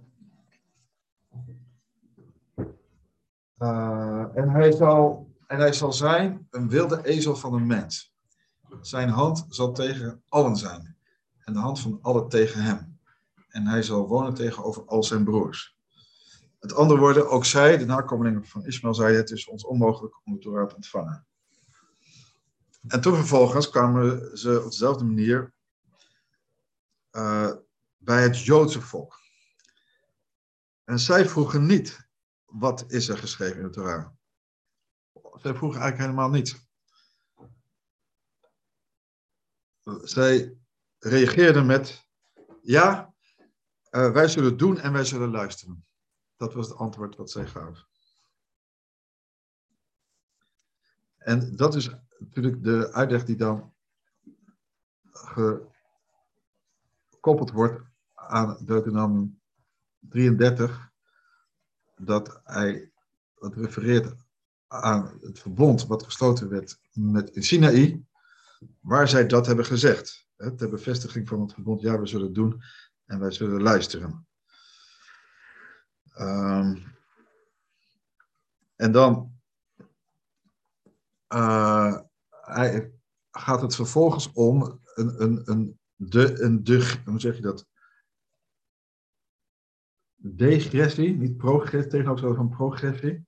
Uh, 3.57 4.37
en, 4.37 4.49
hij 4.49 4.71
zal, 4.71 5.31
en 5.47 5.59
hij 5.59 5.73
zal 5.73 5.93
zijn 5.93 6.47
een 6.49 6.69
wilde 6.69 7.05
ezel 7.05 7.35
van 7.35 7.53
een 7.53 7.67
mens. 7.67 8.15
Zijn 8.81 9.09
hand 9.09 9.45
zal 9.49 9.71
tegen 9.71 10.21
allen 10.29 10.55
zijn. 10.55 10.95
En 11.43 11.53
de 11.53 11.59
hand 11.59 11.79
van 11.79 11.99
allen 12.01 12.29
tegen 12.29 12.61
hem 12.61 12.97
en 13.47 13.67
hij 13.67 13.81
zal 13.81 14.07
wonen 14.07 14.33
tegenover 14.33 14.85
al 14.85 15.03
zijn 15.03 15.23
broers. 15.23 15.75
Met 16.59 16.73
andere 16.73 16.99
woorden, 16.99 17.29
ook 17.29 17.45
zij, 17.45 17.77
de 17.77 17.85
nakomelingen 17.85 18.45
van 18.45 18.65
Ismaël, 18.65 18.93
zeiden: 18.93 19.19
Het 19.19 19.31
is 19.31 19.47
ons 19.47 19.65
onmogelijk 19.65 20.21
om 20.25 20.33
de 20.33 20.39
Torah 20.39 20.67
te 20.67 20.75
ontvangen. 20.75 21.25
En 22.87 23.01
toen 23.01 23.15
vervolgens 23.15 23.69
kwamen 23.69 24.37
ze 24.37 24.61
op 24.63 24.71
dezelfde 24.71 25.03
manier 25.03 25.53
uh, 27.17 27.55
bij 27.97 28.23
het 28.23 28.43
Joodse 28.43 28.81
volk. 28.81 29.19
En 30.83 30.99
zij 30.99 31.25
vroegen 31.25 31.65
niet: 31.65 32.09
wat 32.45 32.91
is 32.91 33.07
er 33.07 33.17
geschreven 33.17 33.57
in 33.57 33.63
de 33.63 33.69
Torah? 33.69 34.09
Zij 35.13 35.55
vroegen 35.55 35.81
eigenlijk 35.81 35.97
helemaal 35.97 36.29
niets. 36.29 36.65
Zij 40.01 40.57
reageerden 40.99 41.65
met: 41.65 42.07
ja, 42.61 43.13
uh, 43.91 44.11
wij 44.11 44.27
zullen 44.27 44.57
doen 44.57 44.79
en 44.79 44.93
wij 44.93 45.05
zullen 45.05 45.29
luisteren. 45.29 45.85
Dat 46.35 46.53
was 46.53 46.67
het 46.67 46.77
antwoord 46.77 47.15
wat 47.15 47.31
zij 47.31 47.47
gaven. 47.47 47.87
En 51.17 51.55
dat 51.55 51.75
is 51.75 51.89
natuurlijk 52.17 52.63
de 52.63 52.93
uitleg 52.93 53.23
die 53.23 53.35
dan 53.35 53.75
gekoppeld 57.27 57.51
wordt 57.51 57.81
aan 58.13 58.57
Deuteronomium 58.65 59.41
33. 59.99 60.91
dat 61.95 62.41
hij 62.43 62.91
wat 63.33 63.55
refereert 63.55 64.15
aan 64.67 65.17
het 65.21 65.39
verbond 65.39 65.85
wat 65.85 66.03
gesloten 66.03 66.49
werd 66.49 66.79
met 66.91 67.29
in 67.29 67.43
Sinaï, 67.43 68.05
waar 68.79 69.07
zij 69.07 69.27
dat 69.27 69.45
hebben 69.45 69.65
gezegd. 69.65 70.27
Hè, 70.35 70.55
ter 70.55 70.69
bevestiging 70.69 71.27
van 71.27 71.41
het 71.41 71.53
verbond, 71.53 71.81
ja, 71.81 71.99
we 71.99 72.07
zullen 72.07 72.33
doen 72.33 72.61
en 73.05 73.19
wij 73.19 73.31
zullen 73.31 73.61
luisteren. 73.61 74.27
Ehm, 76.13 76.77
en 78.75 78.91
dan 78.91 79.39
eh, 81.27 81.99
hij, 82.29 82.91
gaat 83.31 83.61
het 83.61 83.75
vervolgens 83.75 84.31
om 84.31 84.81
een, 84.95 85.21
een, 85.23 85.41
een, 85.45 85.79
de, 85.97 86.41
een 86.41 86.63
de, 86.63 87.01
hoe 87.05 87.19
zeg 87.19 87.35
je 87.35 87.41
dat? 87.41 87.67
Degressie, 90.15 91.15
niet 91.15 91.37
progressie, 91.37 91.91
tegenover 91.91 92.35
van 92.35 92.49
progressie. 92.49 93.27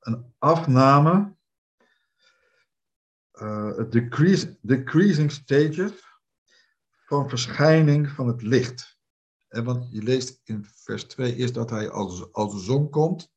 Een 0.00 0.34
afname, 0.38 1.36
uh, 3.32 3.90
decrease, 3.90 4.58
decreasing 4.62 5.32
stages 5.32 5.92
van 7.06 7.28
verschijning 7.28 8.08
van 8.08 8.26
het 8.26 8.42
licht. 8.42 8.98
En 9.48 9.64
want 9.64 9.92
je 9.92 10.02
leest 10.02 10.40
in 10.44 10.64
vers 10.64 11.04
2 11.04 11.34
eerst 11.34 11.54
dat 11.54 11.70
hij 11.70 11.90
als, 11.90 12.32
als 12.32 12.52
de 12.52 12.60
zon 12.60 12.90
komt. 12.90 13.32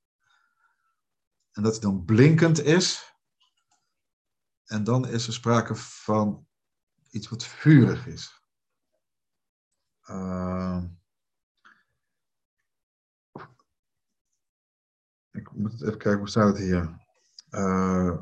En 1.52 1.64
dat 1.64 1.72
hij 1.72 1.82
dan 1.82 2.06
blinkend 2.06 2.60
is. 2.60 3.16
En 4.66 4.84
dan 4.84 5.08
is 5.08 5.28
er 5.28 5.34
sprake 5.34 5.76
van 5.76 6.48
iets 7.10 7.30
wat 7.30 7.46
vurig 7.46 8.08
is. 8.08 8.43
Uh, 10.10 10.84
ik 15.32 15.52
moet 15.52 15.74
even 15.74 15.98
kijken, 15.98 16.18
hoe 16.18 16.30
staat 16.30 16.48
het 16.48 16.58
hier? 16.58 17.02
Uh, 17.52 18.20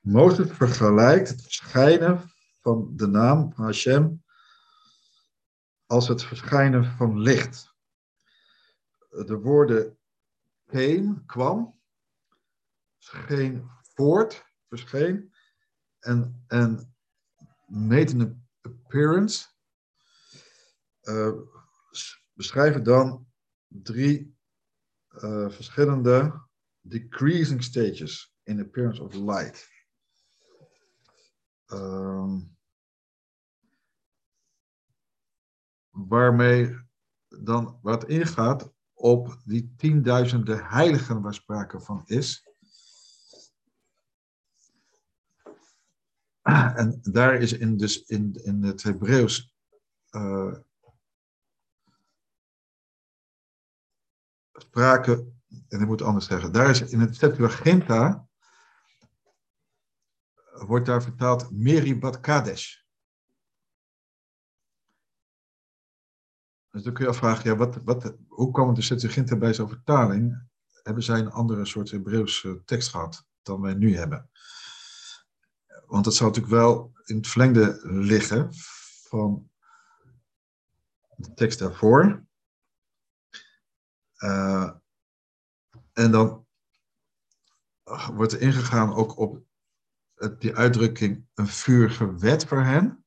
Mozes 0.00 0.50
vergelijkt 0.50 1.28
het 1.28 1.42
verschijnen 1.42 2.30
van 2.60 2.96
de 2.96 3.06
naam 3.06 3.52
Hashem 3.56 4.24
als 5.86 6.08
het 6.08 6.22
verschijnen 6.22 6.84
van 6.84 7.20
licht. 7.20 7.74
De 9.08 9.38
woorden 9.38 9.98
came, 10.66 11.24
kwam, 11.26 11.80
scheen 12.98 13.70
voort, 13.82 14.44
verscheen, 14.68 15.34
en, 15.98 16.44
en 16.46 16.96
made 17.66 18.12
an 18.12 18.48
appearance, 18.60 19.48
uh, 21.08 21.32
beschrijven 22.32 22.82
dan 22.82 23.26
drie 23.66 24.36
uh, 25.10 25.50
verschillende 25.50 26.46
decreasing 26.80 27.62
stages 27.62 28.34
in 28.42 28.60
appearance 28.60 29.02
of 29.02 29.14
light. 29.14 29.68
Um, 31.72 32.56
waarmee 35.90 36.86
dan 37.28 37.78
wat 37.82 38.08
ingaat 38.08 38.72
op 38.94 39.40
die 39.44 39.74
tienduizenden 39.76 40.66
heiligen 40.66 41.22
waar 41.22 41.34
sprake 41.34 41.80
van 41.80 42.02
is. 42.06 42.46
En 46.42 46.98
daar 47.02 47.34
is 47.34 47.52
in, 47.52 47.76
dus 47.76 48.04
in, 48.04 48.32
in 48.42 48.62
het 48.62 48.82
Hebreeuws 48.82 49.54
uh, 50.10 50.54
sprake, 54.62 55.26
en 55.68 55.80
ik 55.80 55.86
moet 55.86 56.02
anders 56.02 56.26
zeggen, 56.26 56.52
daar 56.52 56.70
is 56.70 56.80
in 56.80 57.00
het 57.00 57.16
Septuaginta, 57.16 58.28
wordt 60.52 60.86
daar 60.86 61.02
vertaald 61.02 61.50
Meribat 61.50 62.20
Kadesh. 62.20 62.76
Dus 66.70 66.82
dan 66.82 66.92
kun 66.92 67.04
je 67.04 67.10
afvragen, 67.10 67.50
ja, 67.50 67.56
wat, 67.56 67.76
wat, 67.84 68.16
hoe 68.28 68.52
kwam 68.52 68.74
de 68.74 68.82
Septuaginta 68.82 69.36
bij 69.36 69.54
zo'n 69.54 69.68
vertaling? 69.68 70.46
Hebben 70.82 71.02
zij 71.02 71.18
een 71.18 71.30
andere 71.30 71.64
soort 71.64 71.90
Hebreeuwse 71.90 72.62
tekst 72.64 72.90
gehad 72.90 73.26
dan 73.42 73.60
wij 73.60 73.74
nu 73.74 73.96
hebben? 73.96 74.30
Want 75.86 76.04
het 76.04 76.14
zou 76.14 76.28
natuurlijk 76.28 76.54
wel 76.54 76.92
in 77.04 77.16
het 77.16 77.28
verlengde 77.28 77.80
liggen 77.82 78.48
van 79.08 79.50
de 81.16 81.34
tekst 81.34 81.58
daarvoor. 81.58 82.26
Uh, 84.18 84.70
en 85.92 86.10
dan 86.10 86.46
wordt 88.12 88.32
er 88.32 88.40
ingegaan 88.40 88.94
ook 88.94 89.18
op 89.18 89.46
die 90.38 90.56
uitdrukking 90.56 91.26
een 91.34 91.46
vurige 91.46 92.14
wet 92.14 92.44
voor 92.44 92.62
hen. 92.62 93.04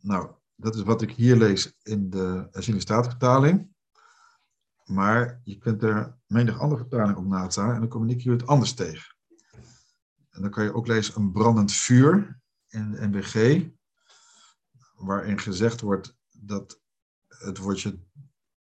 Nou, 0.00 0.30
dat 0.54 0.74
is 0.74 0.82
wat 0.82 1.02
ik 1.02 1.10
hier 1.10 1.36
lees 1.36 1.76
in 1.82 2.10
de 2.10 2.48
Statenvertaling. 2.52 3.74
Maar 4.84 5.40
je 5.44 5.58
kunt 5.58 5.82
er 5.82 6.18
menig 6.26 6.58
andere 6.58 6.80
vertaling 6.80 7.16
op 7.16 7.24
nastaan 7.24 7.74
en 7.74 7.80
dan 7.80 7.88
kom 7.88 8.08
ik 8.08 8.22
hier 8.22 8.32
het 8.32 8.46
anders 8.46 8.74
tegen. 8.74 9.16
En 10.30 10.42
dan 10.42 10.50
kan 10.50 10.64
je 10.64 10.74
ook 10.74 10.86
lezen 10.86 11.16
een 11.16 11.32
brandend 11.32 11.72
vuur 11.72 12.40
in 12.68 12.90
de 12.90 13.06
NBG, 13.06 13.66
waarin 14.94 15.38
gezegd 15.38 15.80
wordt 15.80 16.16
dat 16.30 16.80
het 17.28 17.58
woordje 17.58 18.00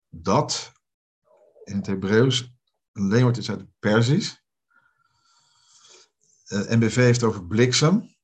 dat 0.08 0.72
in 1.68 1.76
het 1.76 1.86
Hebreeuws 1.86 2.56
is 2.92 3.50
uit 3.50 3.60
het 3.60 3.78
Perzisch. 3.78 4.42
Uh, 6.48 6.72
eh, 6.72 6.78
NBV 6.78 6.94
heeft 6.94 7.22
over 7.22 7.46
bliksem. 7.46 8.16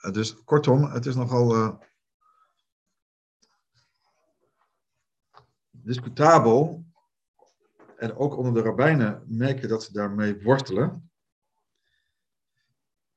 Uh, 0.00 0.12
dus 0.12 0.44
kortom, 0.44 0.84
het 0.84 1.06
is 1.06 1.14
nogal 1.14 1.56
uh, 1.56 1.78
discutabel 5.70 6.84
en 7.96 8.16
ook 8.16 8.36
onder 8.36 8.52
de 8.52 8.60
rabbijnen 8.60 9.24
merk 9.26 9.60
je 9.60 9.66
dat 9.66 9.82
ze 9.82 9.92
daarmee 9.92 10.42
wortelen. 10.42 11.10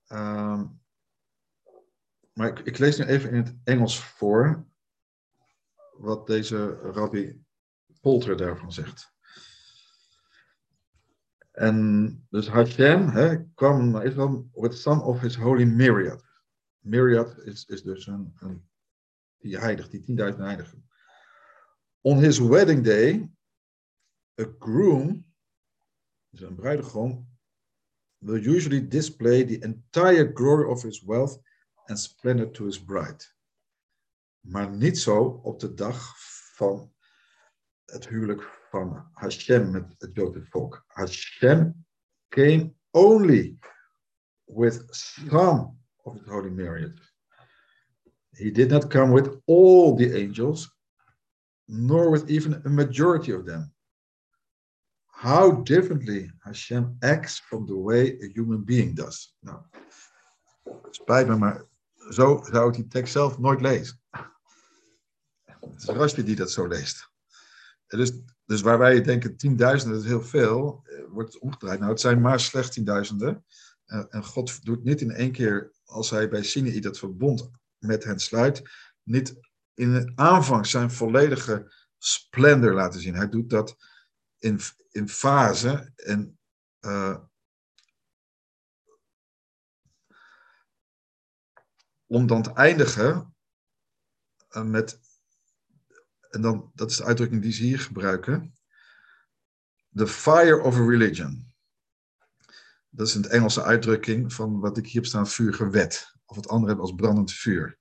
Uh, 0.07 0.63
maar 2.33 2.65
ik, 2.65 2.77
lees 2.77 2.97
nu 2.97 3.05
even 3.05 3.29
in 3.29 3.35
het 3.35 3.55
Engels 3.63 4.03
voor 4.03 4.65
wat 5.97 6.27
deze 6.27 6.75
rabbi 6.75 7.41
Polter 8.01 8.37
daarvan 8.37 8.71
zegt. 8.71 9.11
En 11.51 12.27
dus 12.29 12.47
Hashem 12.47 13.09
hè, 13.09 13.43
kwam 13.53 13.91
naar 13.91 14.05
Israël 14.05 14.49
with 14.53 14.77
some 14.77 15.03
of 15.03 15.21
his 15.21 15.35
holy 15.35 15.65
myriad. 15.65 16.23
Myriad 16.79 17.37
is, 17.37 17.65
is 17.65 17.81
dus 17.81 18.07
een, 18.07 18.33
die 19.37 19.57
heilig, 19.57 19.89
die 19.89 20.01
10.000 20.33 20.37
heiligen. 20.37 20.89
On 22.01 22.19
his 22.19 22.39
wedding 22.39 22.83
day 22.83 23.31
a 24.41 24.45
groom, 24.59 25.25
dus 26.29 26.41
een 26.41 26.55
bruidegom, 26.55 27.27
will 28.17 28.39
usually 28.39 28.87
display 28.87 29.43
the 29.43 29.59
entire 29.59 30.31
glory 30.33 30.65
of 30.65 30.81
his 30.81 31.03
wealth 31.03 31.39
and 31.85 31.99
splendor 31.99 32.51
to 32.51 32.65
his 32.65 32.83
bride. 32.83 33.25
Maar 34.43 34.69
niet 34.69 34.99
zo 34.99 35.23
op 35.43 35.59
de 35.59 35.73
dag 35.73 36.13
van 36.55 36.93
het 37.85 38.07
huwelijk 38.07 38.41
van 38.69 39.09
Hashem 39.13 39.71
met 39.71 39.95
het 39.97 40.09
Joodse 40.13 40.45
volk. 40.49 40.83
Hashem 40.87 41.85
came 42.29 42.73
only 42.91 43.57
with 44.45 44.85
some 44.89 45.77
of 46.03 46.17
the 46.17 46.29
holy 46.29 46.49
myriad. 46.49 46.99
He 48.29 48.51
did 48.51 48.69
not 48.69 48.87
come 48.87 49.13
with 49.13 49.41
all 49.45 49.95
the 49.95 50.13
angels, 50.13 50.77
nor 51.65 52.11
with 52.11 52.29
even 52.29 52.61
a 52.65 52.69
majority 52.69 53.31
of 53.33 53.45
them 53.45 53.73
how 55.23 55.63
differently 55.63 56.29
Hashem 56.43 56.97
acts 57.01 57.39
from 57.39 57.65
the 57.65 57.77
way 57.77 58.17
a 58.21 58.27
human 58.33 58.63
being 58.63 58.95
does. 58.95 59.35
Nou, 59.41 59.59
spijt 60.91 61.27
me, 61.27 61.37
maar 61.37 61.65
zo 62.09 62.43
zou 62.51 62.69
ik 62.69 62.75
die 62.75 62.87
tekst 62.87 63.13
zelf 63.13 63.39
nooit 63.39 63.61
lezen. 63.61 64.01
Rashbi 65.85 66.23
die 66.23 66.35
dat 66.35 66.51
zo 66.51 66.67
leest. 66.67 67.11
Dus, 67.87 68.11
dus 68.45 68.61
waar 68.61 68.77
wij 68.77 69.01
denken 69.01 69.37
tienduizenden 69.37 69.99
is 69.99 70.05
heel 70.05 70.23
veel, 70.23 70.81
eh, 70.83 71.03
wordt 71.09 71.33
het 71.33 71.41
omgedraaid. 71.41 71.79
Nou, 71.79 71.91
het 71.91 72.01
zijn 72.01 72.21
maar 72.21 72.39
slechts 72.39 72.69
tienduizenden. 72.69 73.45
En 73.85 74.23
God 74.23 74.65
doet 74.65 74.83
niet 74.83 75.01
in 75.01 75.11
één 75.11 75.31
keer, 75.31 75.71
als 75.83 76.09
hij 76.09 76.29
bij 76.29 76.43
Sinai 76.43 76.79
dat 76.79 76.97
verbond 76.97 77.49
met 77.77 78.03
hen 78.03 78.19
sluit, 78.19 78.61
niet 79.03 79.35
in 79.73 79.89
het 79.89 80.11
aanvang 80.15 80.67
zijn 80.67 80.91
volledige 80.91 81.73
splendor 81.97 82.73
laten 82.73 82.99
zien. 83.01 83.15
Hij 83.15 83.29
doet 83.29 83.49
dat 83.49 83.75
in, 84.37 84.59
in 84.89 85.09
fase 85.09 85.91
en 85.95 86.39
uh, 86.81 87.17
om 92.05 92.27
dan 92.27 92.41
te 92.43 92.53
eindigen 92.53 93.35
met 94.63 94.99
en 96.33 96.41
dan, 96.41 96.71
dat 96.73 96.89
is 96.91 96.97
de 96.97 97.03
uitdrukking 97.03 97.41
die 97.41 97.51
ze 97.51 97.63
hier 97.63 97.79
gebruiken. 97.79 98.53
The 99.95 100.07
fire 100.07 100.61
of 100.61 100.75
a 100.75 100.85
religion. 100.85 101.53
Dat 102.89 103.07
is 103.07 103.15
een 103.15 103.29
Engelse 103.29 103.63
uitdrukking 103.63 104.33
van 104.33 104.59
wat 104.59 104.77
ik 104.77 104.85
hier 104.85 104.95
heb 104.95 105.05
staan, 105.05 105.27
vurige 105.27 105.69
wet. 105.69 106.15
Of 106.25 106.35
het 106.35 106.47
andere 106.47 106.75
als 106.75 106.93
brandend 106.95 107.33
vuur. 107.33 107.77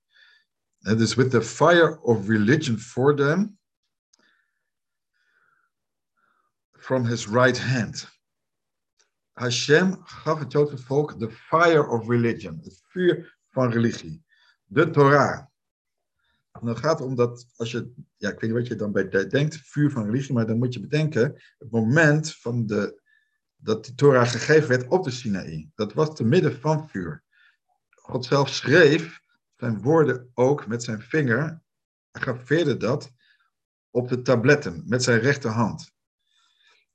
Het 0.79 0.99
is 0.99 1.13
with 1.13 1.31
the 1.31 1.41
fire 1.41 2.01
of 2.01 2.27
religion 2.27 2.77
for 2.77 3.15
them. 3.15 3.59
From 6.71 7.05
his 7.05 7.27
right 7.27 7.59
hand. 7.59 8.11
Hashem 9.31 10.03
gaf 10.03 10.39
het 10.39 10.51
Joodse 10.51 10.77
volk 10.77 11.19
the 11.19 11.31
fire 11.31 11.87
of 11.87 12.07
religion. 12.07 12.59
Het 12.63 12.81
vuur 12.87 13.39
van 13.49 13.71
religie. 13.71 14.25
De 14.63 14.89
Torah. 14.89 15.51
Dan 16.61 16.77
gaat 16.77 16.99
het 16.99 17.07
om 17.07 17.15
dat, 17.15 17.45
als 17.55 17.71
je, 17.71 17.91
ja, 18.17 18.29
ik 18.29 18.39
weet 18.39 18.49
niet 18.49 18.59
wat 18.59 18.67
je 18.67 18.75
dan 18.75 18.91
bij 18.91 19.09
de- 19.09 19.27
denkt, 19.27 19.55
vuur 19.57 19.91
van 19.91 20.05
religie, 20.05 20.33
maar 20.33 20.47
dan 20.47 20.57
moet 20.57 20.73
je 20.73 20.79
bedenken, 20.79 21.41
het 21.57 21.71
moment 21.71 22.35
van 22.35 22.65
de, 22.65 23.01
dat 23.55 23.85
die 23.85 23.95
Torah 23.95 24.27
gegeven 24.27 24.69
werd 24.69 24.87
op 24.87 25.03
de 25.03 25.11
Sinaï, 25.11 25.69
dat 25.75 25.93
was 25.93 26.15
te 26.15 26.23
midden 26.23 26.59
van 26.59 26.89
vuur. 26.89 27.23
God 27.89 28.25
zelf 28.25 28.49
schreef 28.49 29.19
zijn 29.55 29.81
woorden 29.81 30.31
ook 30.33 30.67
met 30.67 30.83
zijn 30.83 31.01
vinger, 31.01 31.61
hij 32.11 32.21
graveerde 32.21 32.77
dat 32.77 33.11
op 33.89 34.07
de 34.07 34.21
tabletten 34.21 34.83
met 34.85 35.03
zijn 35.03 35.19
rechterhand. 35.19 35.91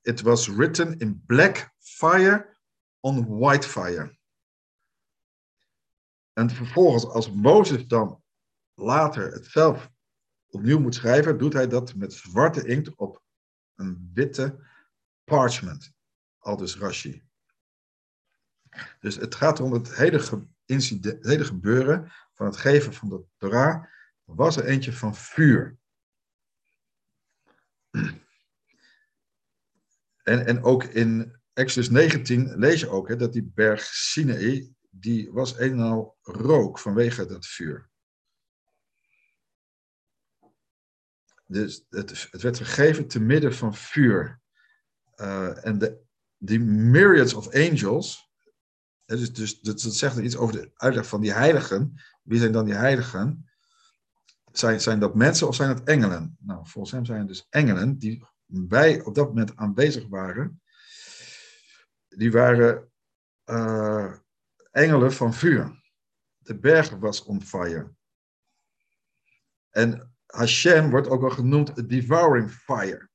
It 0.01 0.21
was 0.21 0.47
written 0.47 0.97
in 0.97 1.23
black 1.25 1.73
fire 1.77 2.57
on 2.99 3.37
white 3.37 3.67
fire. 3.67 4.17
En 6.33 6.49
vervolgens, 6.49 7.05
als 7.05 7.31
Mozes 7.31 7.87
dan 7.87 8.18
later 8.79 9.31
het 9.31 9.45
zelf 9.45 9.89
opnieuw 10.47 10.79
moet 10.79 10.95
schrijven, 10.95 11.37
doet 11.37 11.53
hij 11.53 11.67
dat 11.67 11.95
met 11.95 12.13
zwarte 12.13 12.67
inkt 12.67 12.95
op 12.95 13.23
een 13.75 14.11
witte 14.13 14.59
parchment. 15.23 15.93
Aldus 16.37 16.77
Rashi. 16.77 17.23
Dus 18.99 19.15
het 19.15 19.35
gaat 19.35 19.59
om 19.59 19.73
het 19.73 19.95
hele, 19.95 20.47
incident, 20.65 21.25
hele 21.25 21.45
gebeuren 21.45 22.11
van 22.33 22.45
het 22.45 22.57
geven 22.57 22.93
van 22.93 23.09
de 23.09 23.23
Torah. 23.37 23.85
Was 24.23 24.57
er 24.57 24.65
eentje 24.65 24.93
van 24.93 25.15
vuur. 25.15 25.77
En, 30.23 30.45
en 30.45 30.63
ook 30.63 30.83
in 30.83 31.39
Exodus 31.53 31.89
19 31.89 32.55
lees 32.57 32.79
je 32.79 32.89
ook 32.89 33.07
hè, 33.07 33.15
dat 33.15 33.33
die 33.33 33.43
berg 33.43 33.83
Sinaï, 33.83 34.73
die 34.89 35.31
was 35.31 35.59
een 35.59 35.71
en 35.71 35.79
al 35.79 36.17
rook 36.21 36.79
vanwege 36.79 37.25
dat 37.25 37.45
vuur. 37.45 37.88
Dus 41.51 41.85
het, 41.89 42.27
het 42.31 42.41
werd 42.41 42.57
gegeven 42.57 43.07
te 43.07 43.19
midden 43.19 43.55
van 43.55 43.75
vuur. 43.75 44.39
Eh, 45.15 45.65
en 45.65 45.77
de, 45.77 45.99
die 46.37 46.59
myriads 46.59 47.33
of 47.33 47.53
angels, 47.53 48.31
dus, 49.05 49.33
dus 49.33 49.59
dat, 49.59 49.81
dat 49.81 49.95
zegt 49.95 50.17
iets 50.17 50.35
over 50.35 50.55
de 50.55 50.71
uitleg 50.73 51.07
van 51.07 51.21
die 51.21 51.33
heiligen. 51.33 52.01
Wie 52.23 52.39
zijn 52.39 52.51
dan 52.51 52.65
die 52.65 52.73
heiligen? 52.73 53.49
Zijn, 54.51 54.81
zijn 54.81 54.99
dat 54.99 55.15
mensen 55.15 55.47
of 55.47 55.55
zijn 55.55 55.75
dat 55.75 55.87
engelen? 55.87 56.37
Nou, 56.39 56.67
volgens 56.67 56.93
hem 56.93 57.05
zijn 57.05 57.19
het 57.19 57.27
dus 57.27 57.47
engelen 57.49 57.97
die 57.97 58.25
bij 58.45 59.01
op 59.01 59.15
dat 59.15 59.27
moment 59.27 59.55
aanwezig 59.55 60.07
waren. 60.07 60.61
Die 62.07 62.31
waren 62.31 62.91
eh, 63.43 64.13
engelen 64.71 65.13
van 65.13 65.33
vuur. 65.33 65.81
De 66.37 66.59
berg 66.59 66.89
was 66.89 67.23
on 67.23 67.41
fire. 67.41 67.93
En 69.69 70.13
Hashem 70.29 70.89
wordt 70.89 71.07
ook 71.07 71.21
wel 71.21 71.29
genoemd 71.29 71.79
a 71.79 71.81
devouring 71.81 72.51
fire. 72.51 73.09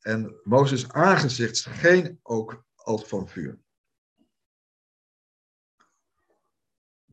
En 0.00 0.40
Mozes 0.42 0.88
aangezicht 0.88 1.56
scheen 1.56 2.18
ook 2.22 2.64
als 2.74 3.04
van 3.04 3.28
vuur. 3.28 3.58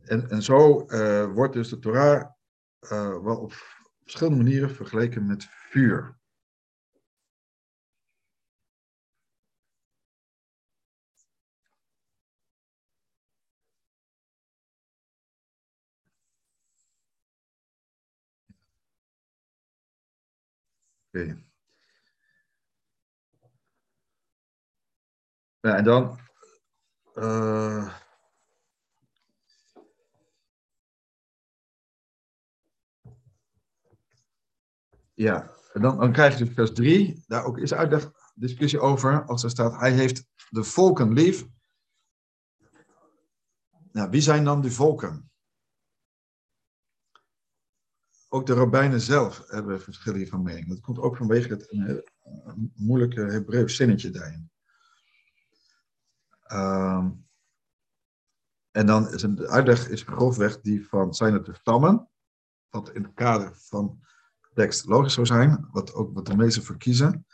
En, 0.01 0.29
en 0.29 0.41
zo 0.41 0.85
eh, 0.85 1.33
wordt 1.33 1.53
dus 1.53 1.69
de 1.69 1.79
Torah 1.79 2.31
eh, 2.79 3.21
wel 3.23 3.39
op 3.39 3.53
verschillende 4.01 4.43
manieren 4.43 4.75
vergeleken 4.75 5.25
met 5.25 5.47
vuur. 5.49 6.16
Ja, 25.59 25.75
en 25.75 25.83
dan. 25.83 26.19
eh, 27.13 27.95
ja, 35.13 35.51
en 35.73 35.81
dan, 35.81 35.99
dan 35.99 36.11
krijg 36.11 36.37
je 36.37 36.45
dus 36.45 36.53
vers 36.53 36.73
3. 36.73 37.23
Daar 37.27 37.43
ook 37.45 37.57
is 37.57 37.73
uitleg, 37.73 38.11
discussie 38.35 38.79
over. 38.79 39.25
Als 39.25 39.43
er 39.43 39.49
staat: 39.49 39.79
Hij 39.79 39.91
heeft 39.91 40.25
de 40.49 40.63
volken 40.63 41.13
lief. 41.13 41.45
Nou, 43.91 44.09
wie 44.09 44.21
zijn 44.21 44.43
dan 44.43 44.61
die 44.61 44.71
volken? 44.71 45.31
Ook 48.27 48.45
de 48.45 48.53
rabbijnen 48.53 49.01
zelf 49.01 49.43
hebben 49.47 49.81
verschillen 49.81 50.19
hiervan 50.19 50.43
mening. 50.43 50.67
Dat 50.67 50.79
komt 50.79 50.99
ook 50.99 51.17
vanwege 51.17 51.49
het 51.49 51.71
een, 51.71 52.03
een 52.23 52.71
moeilijke 52.75 53.21
Hebreeuws 53.21 53.75
zinnetje 53.75 54.09
daarin. 54.09 54.51
Ehm, 56.43 57.11
en 58.71 58.85
dan 58.85 59.09
is 59.09 59.21
de 59.21 59.47
uitleg 59.47 59.87
is 59.87 60.01
grofweg 60.01 60.61
die 60.61 60.87
van 60.87 61.13
zijn 61.13 61.33
het 61.33 61.45
de 61.45 61.53
stammen, 61.53 62.09
wat 62.69 62.93
in 62.93 63.03
het 63.03 63.13
kader 63.13 63.55
van 63.55 63.99
tekst 64.53 64.85
logisch 64.85 65.13
zou 65.13 65.25
zijn, 65.25 65.67
wat 65.71 65.93
ook 65.93 66.13
wat 66.13 66.25
de 66.25 66.35
meesten 66.35 66.63
verkiezen. 66.63 67.25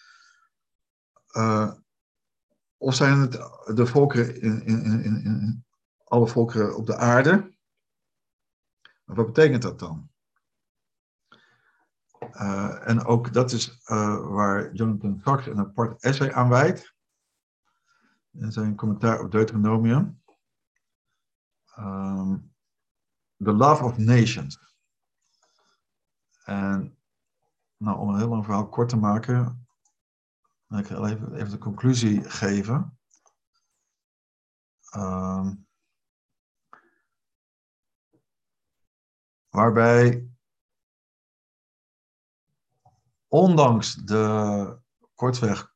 Eh, 1.28 1.74
of 2.78 2.96
zijn 2.96 3.20
het 3.20 3.32
de 3.76 3.86
volkeren 3.86 4.42
in, 4.42 4.66
in, 4.66 5.04
in, 5.04 5.66
alle 6.04 6.28
volkeren 6.28 6.76
op 6.76 6.86
de 6.86 6.96
aarde? 6.96 7.56
Wat 9.04 9.26
betekent 9.26 9.62
dat 9.62 9.80
dan? 9.80 10.13
Uh, 12.34 12.88
en 12.88 13.06
ook 13.06 13.34
dat 13.34 13.52
is 13.52 13.82
uh, 13.88 14.28
waar 14.28 14.74
Jonathan 14.74 15.20
Sachs 15.24 15.46
een 15.46 15.60
apart 15.60 16.02
essay 16.02 16.32
aan 16.32 16.50
wijdt. 16.50 16.96
In 18.32 18.52
zijn 18.52 18.76
commentaar 18.76 19.20
op 19.20 19.32
Deuteronomium. 19.32 20.22
Um, 21.78 22.54
the 23.38 23.54
Love 23.54 23.84
of 23.84 23.98
Nations. 23.98 24.76
En 26.44 26.98
nou, 27.78 28.00
om 28.00 28.10
een 28.10 28.18
heel 28.18 28.28
lang 28.28 28.44
verhaal 28.44 28.70
kort 28.70 28.90
te 28.90 28.98
maken, 28.98 29.68
wil 30.68 30.80
ik 30.80 30.90
even, 30.90 31.36
even 31.36 31.52
de 31.52 31.58
conclusie 31.58 32.30
geven. 32.30 32.98
Um, 34.96 35.68
waarbij 39.50 40.33
ondanks 43.34 43.96
de 43.96 44.78
kortweg 45.16 45.74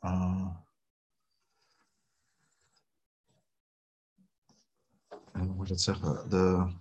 uh, 0.00 0.56
hoe 5.32 5.54
moet 5.54 5.66
je 5.68 5.72
dat 5.72 5.82
zeggen? 5.82 6.28
De, 6.28 6.74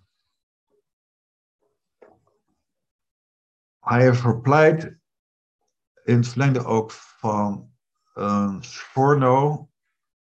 hij 3.80 4.02
heeft 4.02 4.20
verpleit 4.20 4.84
in 6.04 6.16
het 6.16 6.28
verlengde 6.28 6.66
ook 6.66 6.92
van 6.92 7.76
een 8.14 8.64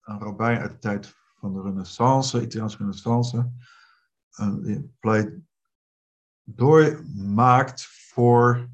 een 0.01 0.19
rabbijn 0.19 0.59
uit 0.59 0.71
de 0.71 0.79
tijd 0.79 1.15
van 1.35 1.53
de 1.53 1.61
Renaissance, 1.61 2.41
Italiaanse 2.41 2.77
Renaissance, 2.77 3.51
en 4.31 4.61
die 4.61 4.95
pleit 4.99 5.39
doormaakt 6.43 7.96
voor 8.17 8.69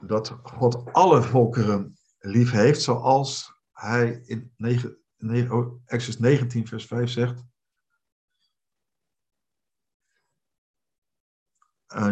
dat 0.00 0.28
God 0.28 0.92
alle 0.92 1.22
volkeren 1.22 1.98
lief 2.18 2.50
heeft, 2.50 2.82
zoals 2.82 3.52
hij 3.72 4.22
in 4.24 4.52
9, 4.56 4.98
9, 5.16 5.82
Exodus 5.84 6.20
19, 6.20 6.66
vers 6.66 6.86
5 6.86 7.10
zegt. 7.10 7.44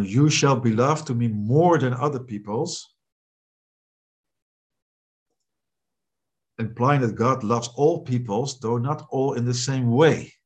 You 0.03 0.31
shall 0.31 0.61
be 0.61 0.75
loved 0.75 1.07
to 1.07 1.15
me 1.15 1.29
more 1.29 1.79
than 1.79 1.99
other 1.99 2.25
peoples. 2.25 2.99
Implying 6.55 7.01
that 7.01 7.17
God 7.17 7.43
loves 7.43 7.75
all 7.75 8.03
peoples, 8.03 8.59
though 8.59 8.81
not 8.81 9.09
all 9.09 9.37
in 9.37 9.45
the 9.45 9.55
same 9.55 9.87
way. 9.91 10.40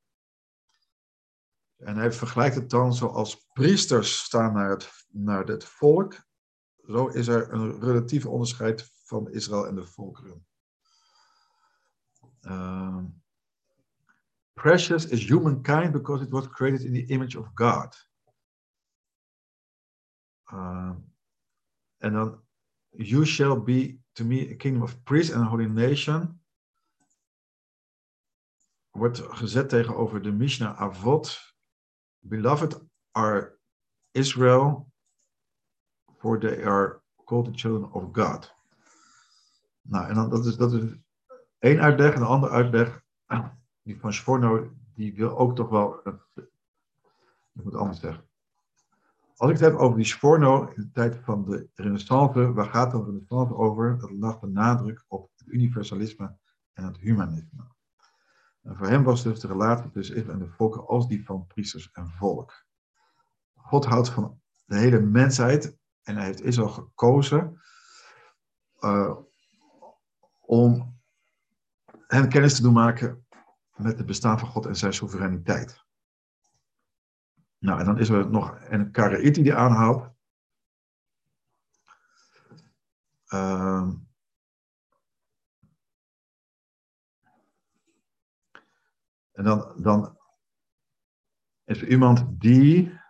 En 1.84 1.96
hij 1.96 2.12
vergelijkt 2.12 2.54
het 2.54 2.70
dan 2.70 2.94
zoals 2.94 3.46
priesters 3.52 4.18
staan 4.18 4.52
naar 4.52 4.70
het, 4.70 5.06
naar 5.08 5.44
het 5.44 5.64
volk. 5.64 6.14
Zo 6.86 7.06
is 7.06 7.28
er 7.28 7.52
een 7.52 7.80
relatief 7.80 8.26
onderscheid 8.26 8.90
van 9.04 9.30
Israël 9.30 9.66
en 9.66 9.74
de 9.74 9.86
volkeren. 9.86 10.46
Uh, 12.40 13.04
precious 14.52 15.06
is 15.06 15.28
humankind 15.28 15.92
because 15.92 16.24
it 16.24 16.30
was 16.30 16.48
created 16.48 16.80
in 16.80 16.92
the 16.92 17.12
image 17.12 17.38
of 17.38 17.48
God. 17.54 18.08
Uh, 20.52 20.92
en 21.98 22.12
dan, 22.12 22.42
you 22.88 23.24
shall 23.24 23.62
be 23.62 23.98
to 24.12 24.24
me 24.24 24.50
a 24.50 24.56
kingdom 24.56 24.82
of 24.82 25.02
priests 25.02 25.34
and 25.34 25.44
a 25.44 25.48
holy 25.48 25.66
nation. 25.66 26.42
Wordt 28.90 29.18
gezet 29.18 29.68
tegenover 29.68 30.22
de 30.22 30.32
Mishnah 30.32 30.80
Avot. 30.80 31.53
Beloved 32.26 32.80
are 33.12 33.58
Israel, 34.12 34.86
for 36.18 36.38
they 36.38 36.64
are 36.64 37.02
called 37.24 37.44
the 37.44 37.52
children 37.54 37.92
of 37.92 38.12
God. 38.12 38.54
Nou, 39.82 40.08
en 40.08 40.14
dan, 40.14 40.30
dat 40.30 40.46
is, 40.46 40.56
dat 40.56 40.72
is 40.72 40.82
één 41.58 41.80
uitleg. 41.80 42.14
En 42.14 42.20
de 42.20 42.26
andere 42.26 42.52
uitleg, 42.52 43.02
die 43.82 44.00
van 44.00 44.12
Sforno, 44.12 44.70
die 44.94 45.14
wil 45.14 45.38
ook 45.38 45.56
toch 45.56 45.68
wel, 45.68 46.00
ik 47.54 47.64
moet 47.64 47.74
anders 47.74 48.00
zeggen. 48.00 48.28
Als 49.36 49.50
ik 49.50 49.58
het 49.58 49.70
heb 49.70 49.78
over 49.78 49.96
die 49.96 50.06
Sforno 50.06 50.66
in 50.66 50.82
de 50.82 50.90
tijd 50.90 51.16
van 51.16 51.44
de 51.44 51.68
renaissance, 51.74 52.52
waar 52.52 52.66
gaat 52.66 52.90
de 52.90 53.04
renaissance 53.04 53.54
over? 53.54 53.98
Dat 53.98 54.10
lag 54.10 54.38
de 54.38 54.46
nadruk 54.46 55.04
op 55.08 55.30
het 55.36 55.46
universalisme 55.46 56.36
en 56.72 56.84
het 56.84 56.96
humanisme. 56.96 57.73
En 58.64 58.76
voor 58.76 58.86
hem 58.86 59.02
was 59.02 59.22
dus 59.22 59.40
de 59.40 59.46
relatie 59.46 59.90
tussen 59.90 60.16
Israël 60.16 60.34
en 60.34 60.44
de 60.44 60.50
volken 60.50 60.86
als 60.86 61.08
die 61.08 61.24
van 61.24 61.46
priesters 61.46 61.90
en 61.92 62.10
volk. 62.10 62.64
God 63.54 63.84
houdt 63.84 64.08
van 64.08 64.40
de 64.64 64.76
hele 64.76 65.00
mensheid 65.00 65.76
en 66.02 66.16
hij 66.16 66.24
heeft 66.24 66.42
Israël 66.42 66.68
gekozen 66.68 67.60
uh, 68.80 69.16
om 70.40 70.98
hen 72.06 72.28
kennis 72.28 72.56
te 72.56 72.62
doen 72.62 72.72
maken 72.72 73.26
met 73.76 73.98
het 73.98 74.06
bestaan 74.06 74.38
van 74.38 74.48
God 74.48 74.66
en 74.66 74.76
zijn 74.76 74.92
soevereiniteit. 74.92 75.84
Nou, 77.58 77.78
en 77.78 77.84
dan 77.84 77.98
is 77.98 78.08
er 78.08 78.30
nog 78.30 78.56
een 78.60 78.90
Karaïti 78.90 79.42
die 79.42 79.54
aanhaalt. 79.54 80.12
Uh, 83.28 83.88
en 89.34 89.44
dan, 89.44 89.82
dan 89.82 90.18
is 91.64 91.80
er 91.80 91.88
iemand 91.88 92.40
die 92.40 93.00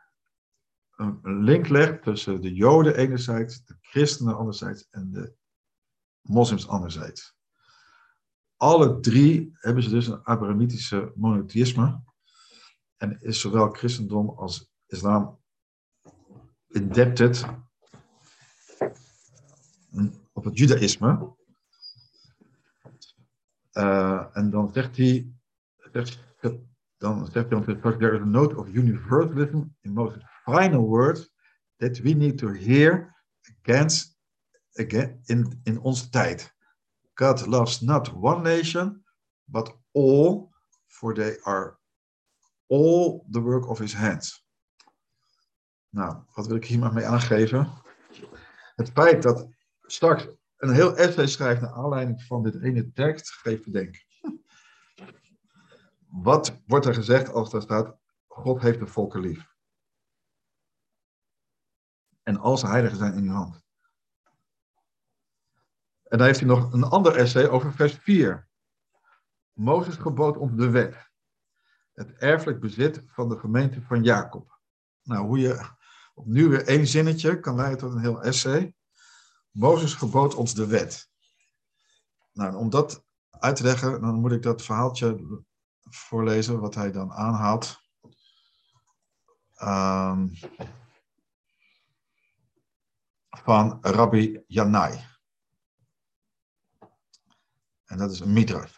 een 0.97 1.21
link 1.23 1.69
legt 1.69 2.03
tussen 2.03 2.41
de 2.41 2.55
Joden 2.55 2.97
enerzijds, 2.97 3.65
de 3.65 3.77
christenen 3.81 4.37
anderzijds 4.37 4.89
en 4.91 5.11
de 5.11 5.35
moslims 6.21 6.69
anderzijds. 6.69 7.35
Alle 8.57 9.01
drie 9.01 9.51
hebben 9.53 9.83
ze 9.83 9.91
dus 9.91 10.07
een 10.07 10.23
Abrahamitische 10.23 11.13
monotheïsme. 11.15 12.03
En 12.97 13.21
is 13.21 13.41
zowel 13.41 13.71
christendom 13.71 14.29
als 14.29 14.71
islam 14.87 15.41
indebted 16.67 17.45
op 20.33 20.45
het 20.45 20.59
judaïsme. 20.59 21.37
Uh, 23.73 24.37
en 24.37 24.51
dan 24.51 24.73
zegt 24.73 24.97
hij, 24.97 25.34
dan 26.99 27.27
zegt 27.27 27.51
hij, 27.51 27.97
there 27.97 28.15
is 28.15 28.21
a 28.21 28.25
note 28.25 28.57
of 28.57 28.69
universalism 28.69 29.63
in 29.81 29.93
most 29.93 30.17
final 30.45 30.89
words 30.89 31.33
that 31.77 31.99
we 31.99 32.15
need 32.15 32.39
to 32.39 32.49
hear 32.49 33.15
against, 33.63 34.17
again 34.73 35.21
in, 35.25 35.61
in 35.65 35.81
onze 35.81 36.09
tijd. 36.09 36.53
God 37.15 37.47
loves 37.47 37.81
not 37.81 38.13
one 38.13 38.43
nation, 38.43 39.05
but 39.45 39.77
all, 39.93 40.51
for 40.87 41.15
they 41.15 41.39
are 41.43 41.79
all 42.67 43.25
the 43.31 43.41
work 43.41 43.69
of 43.69 43.79
his 43.79 43.93
hands. 43.93 44.43
Nou, 45.89 46.23
wat 46.35 46.47
wil 46.47 46.57
ik 46.57 46.65
hier 46.65 46.79
maar 46.79 46.93
mee 46.93 47.05
aangeven? 47.05 47.73
Het 48.77 48.91
feit 48.91 49.23
dat 49.23 49.49
straks 49.83 50.27
een 50.57 50.75
heel 50.75 50.97
essay 50.97 51.27
schrijft 51.27 51.61
naar 51.61 51.73
aanleiding 51.73 52.23
van 52.23 52.43
dit 52.43 52.63
ene 52.63 52.93
tekst, 52.93 53.31
geeft 53.31 53.73
denken. 53.73 54.01
Wat 56.23 56.61
wordt 56.67 56.87
er 56.87 56.95
gezegd 56.95 57.33
als 57.33 57.53
er 57.53 57.63
staat, 57.63 57.97
God 58.27 58.61
heeft 58.61 58.79
de 58.79 58.87
volken 58.87 59.21
lief? 59.21 59.53
En 62.23 62.37
als 62.37 62.63
heiligen 62.63 62.97
zijn 62.97 63.15
in 63.15 63.25
uw 63.25 63.33
hand. 63.33 63.63
En 66.03 66.19
dan 66.19 66.27
heeft 66.27 66.39
hij 66.39 66.49
nog 66.49 66.73
een 66.73 66.85
ander 66.85 67.17
essay 67.17 67.49
over 67.49 67.73
vers 67.73 67.95
4. 67.95 68.49
Mozes 69.53 69.97
gebood 69.97 70.37
ons 70.37 70.57
de 70.57 70.71
wet 70.71 71.13
het 71.95 72.13
erfelijk 72.13 72.61
bezit 72.61 73.03
van 73.07 73.29
de 73.29 73.39
gemeente 73.39 73.83
van 73.83 74.03
Jacob. 74.03 74.59
Nou, 75.03 75.27
hoe 75.27 75.39
je 75.39 75.69
opnieuw 76.15 76.49
weer 76.49 76.67
één 76.67 76.87
zinnetje 76.87 77.41
kan 77.41 77.55
leiden 77.55 77.79
tot 77.79 77.93
een 77.93 78.01
heel 78.01 78.23
essay. 78.23 78.75
Mozes 79.51 79.95
gebood 79.95 80.35
ons 80.35 80.55
de 80.55 80.67
wet. 80.67 81.11
Nou, 82.33 82.57
om 82.57 82.71
dat 82.71 83.05
uit 83.31 83.57
te 83.57 83.63
leggen, 83.63 84.01
dan 84.01 84.15
moet 84.15 84.33
ik 84.33 84.43
dat 84.43 84.63
verhaaltje 84.63 85.45
voorlezen 85.97 86.61
wat 86.61 86.75
hij 86.75 86.93
dan 86.93 87.13
aanhaalt. 87.13 87.83
Um, 89.63 90.33
van 93.45 93.79
Rabbi 93.81 94.43
Janai. 94.47 95.05
En 97.85 97.99
dat 97.99 98.11
is 98.11 98.21
een 98.21 98.33
midrash. 98.33 98.77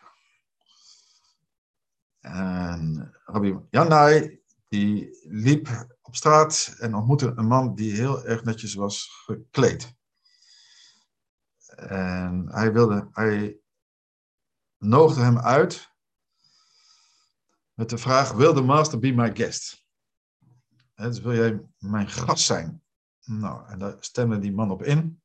En 2.20 3.12
Rabbi 3.24 3.58
Janai, 3.70 4.42
die 4.68 5.18
liep 5.28 5.68
op 6.02 6.16
straat 6.16 6.76
en 6.78 6.94
ontmoette 6.94 7.32
een 7.36 7.46
man 7.46 7.74
die 7.74 7.92
heel 7.92 8.24
erg 8.24 8.44
netjes 8.44 8.74
was 8.74 9.08
gekleed. 9.24 9.94
En 11.76 12.48
hij 12.52 12.72
wilde, 12.72 13.08
hij 13.12 13.60
nodigde 14.78 15.22
hem 15.22 15.38
uit 15.38 15.95
met 17.76 17.90
de 17.90 17.98
vraag, 17.98 18.32
wil 18.32 18.54
de 18.54 18.62
master 18.62 18.98
be 18.98 19.12
my 19.12 19.36
guest? 19.36 19.84
dus 20.94 21.20
wil 21.20 21.34
jij 21.34 21.60
mijn 21.78 22.08
gast 22.08 22.44
zijn? 22.44 22.82
Nou, 23.24 23.68
en 23.68 23.78
daar 23.78 23.96
stemde 24.00 24.38
die 24.38 24.52
man 24.52 24.70
op 24.70 24.82
in. 24.82 25.22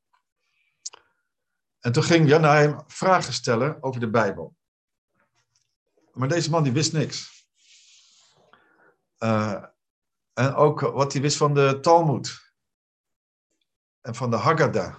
En 1.78 1.92
toen 1.92 2.02
ging 2.02 2.28
Janai 2.28 2.66
hem 2.68 2.80
vragen 2.86 3.32
stellen 3.32 3.82
over 3.82 4.00
de 4.00 4.10
Bijbel. 4.10 4.56
Maar 6.12 6.28
deze 6.28 6.50
man 6.50 6.62
die 6.62 6.72
wist 6.72 6.92
niks. 6.92 7.46
Uh, 9.18 9.64
en 10.32 10.54
ook 10.54 10.80
wat 10.80 11.12
hij 11.12 11.22
wist 11.22 11.36
van 11.36 11.54
de 11.54 11.78
Talmud. 11.80 12.54
En 14.00 14.14
van 14.14 14.30
de 14.30 14.36
Haggadah. 14.36 14.96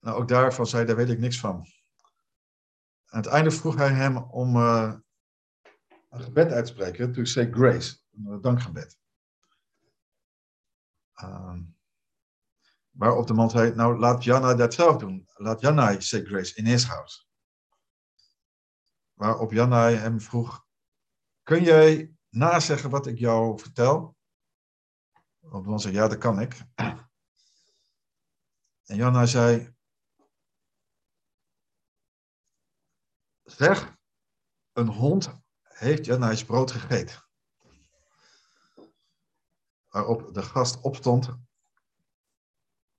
Nou, 0.00 0.16
ook 0.16 0.28
daarvan 0.28 0.66
zei 0.66 0.84
daar 0.84 0.96
weet 0.96 1.08
ik 1.08 1.18
niks 1.18 1.40
van. 1.40 1.66
Aan 3.06 3.20
het 3.20 3.26
einde 3.26 3.50
vroeg 3.50 3.74
hij 3.74 3.90
hem 3.90 4.16
om 4.16 4.56
uh, 4.56 4.94
een 6.12 6.22
gebed 6.22 6.52
uit 6.52 6.66
te 6.66 6.72
spreken. 6.72 7.12
To 7.12 7.24
say 7.24 7.50
grace. 7.50 7.96
Een 8.12 8.40
dankgebed. 8.40 8.98
Waarop 12.90 13.26
de 13.26 13.34
man 13.34 13.50
zei, 13.50 13.74
nou 13.74 13.98
laat 13.98 14.24
Jana 14.24 14.54
dat 14.54 14.74
zelf 14.74 14.96
doen. 14.96 15.28
Laat 15.34 15.60
Jana 15.60 16.00
say 16.00 16.24
grace 16.24 16.54
in 16.54 16.66
his 16.66 16.84
house 16.84 17.30
waarop 19.22 19.52
Janai 19.52 19.96
hem 19.96 20.20
vroeg: 20.20 20.66
Kun 21.42 21.62
jij 21.62 22.14
nazeggen 22.28 22.90
wat 22.90 23.06
ik 23.06 23.18
jou 23.18 23.58
vertel? 23.58 24.16
Op 25.40 25.64
dan 25.64 25.80
zei: 25.80 25.94
Ja, 25.94 26.08
dat 26.08 26.18
kan 26.18 26.40
ik. 26.40 26.56
En 28.82 28.96
Janai 28.96 29.26
zei: 29.26 29.74
Zeg, 33.42 33.96
een 34.72 34.88
hond 34.88 35.41
heeft 35.82 36.04
Janai's 36.04 36.44
brood 36.44 36.70
gegeten. 36.70 37.24
Waarop 39.88 40.34
de 40.34 40.42
gast 40.42 40.80
opstond 40.80 41.28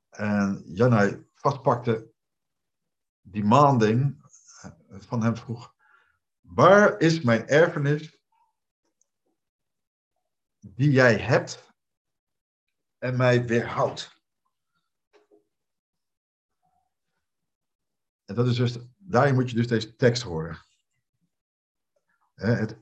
en 0.10 0.62
Janai 0.66 1.28
vastpakte 1.34 2.12
die 3.22 3.44
maanding 3.44 4.22
van 4.90 5.24
hem 5.24 5.38
vroeg: 5.38 5.74
Waar 6.42 7.00
is 7.00 7.22
mijn 7.22 7.48
erfenis 7.48 8.18
die 10.60 10.92
jij 10.92 11.18
hebt 11.18 11.74
en 12.98 13.18
mij 13.18 13.46
weerhoudt? 13.46 14.22
En 18.26 18.36
dat 18.36 18.48
is 18.48 18.56
dus, 18.56 18.78
daarin 18.98 19.34
moet 19.34 19.50
je 19.50 19.56
dus 19.56 19.68
deze 19.68 19.96
tekst 19.96 20.24
horen. 20.24 20.73
Het, 22.46 22.78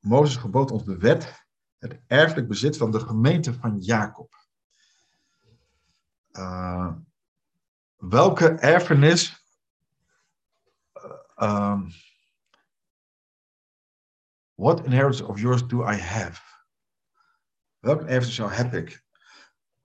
Mozes 0.00 0.36
gebood 0.36 0.70
ons 0.70 0.84
de 0.84 0.98
wet 0.98 1.44
het 1.78 2.00
erfelijk 2.06 2.48
bezit 2.48 2.76
van 2.76 2.90
de 2.90 3.00
gemeente 3.00 3.54
van 3.54 3.78
Jacob. 3.78 4.34
Uh, 6.32 6.92
welke 7.96 8.48
erfenis 8.48 9.44
uh, 11.36 11.80
What 14.54 14.84
inheritance 14.84 15.26
of 15.26 15.40
yours 15.40 15.66
do 15.66 15.90
I 15.90 15.96
have? 15.96 16.42
Welke 17.78 18.04
erfenis 18.04 18.56
heb 18.56 18.74
ik? 18.74 19.04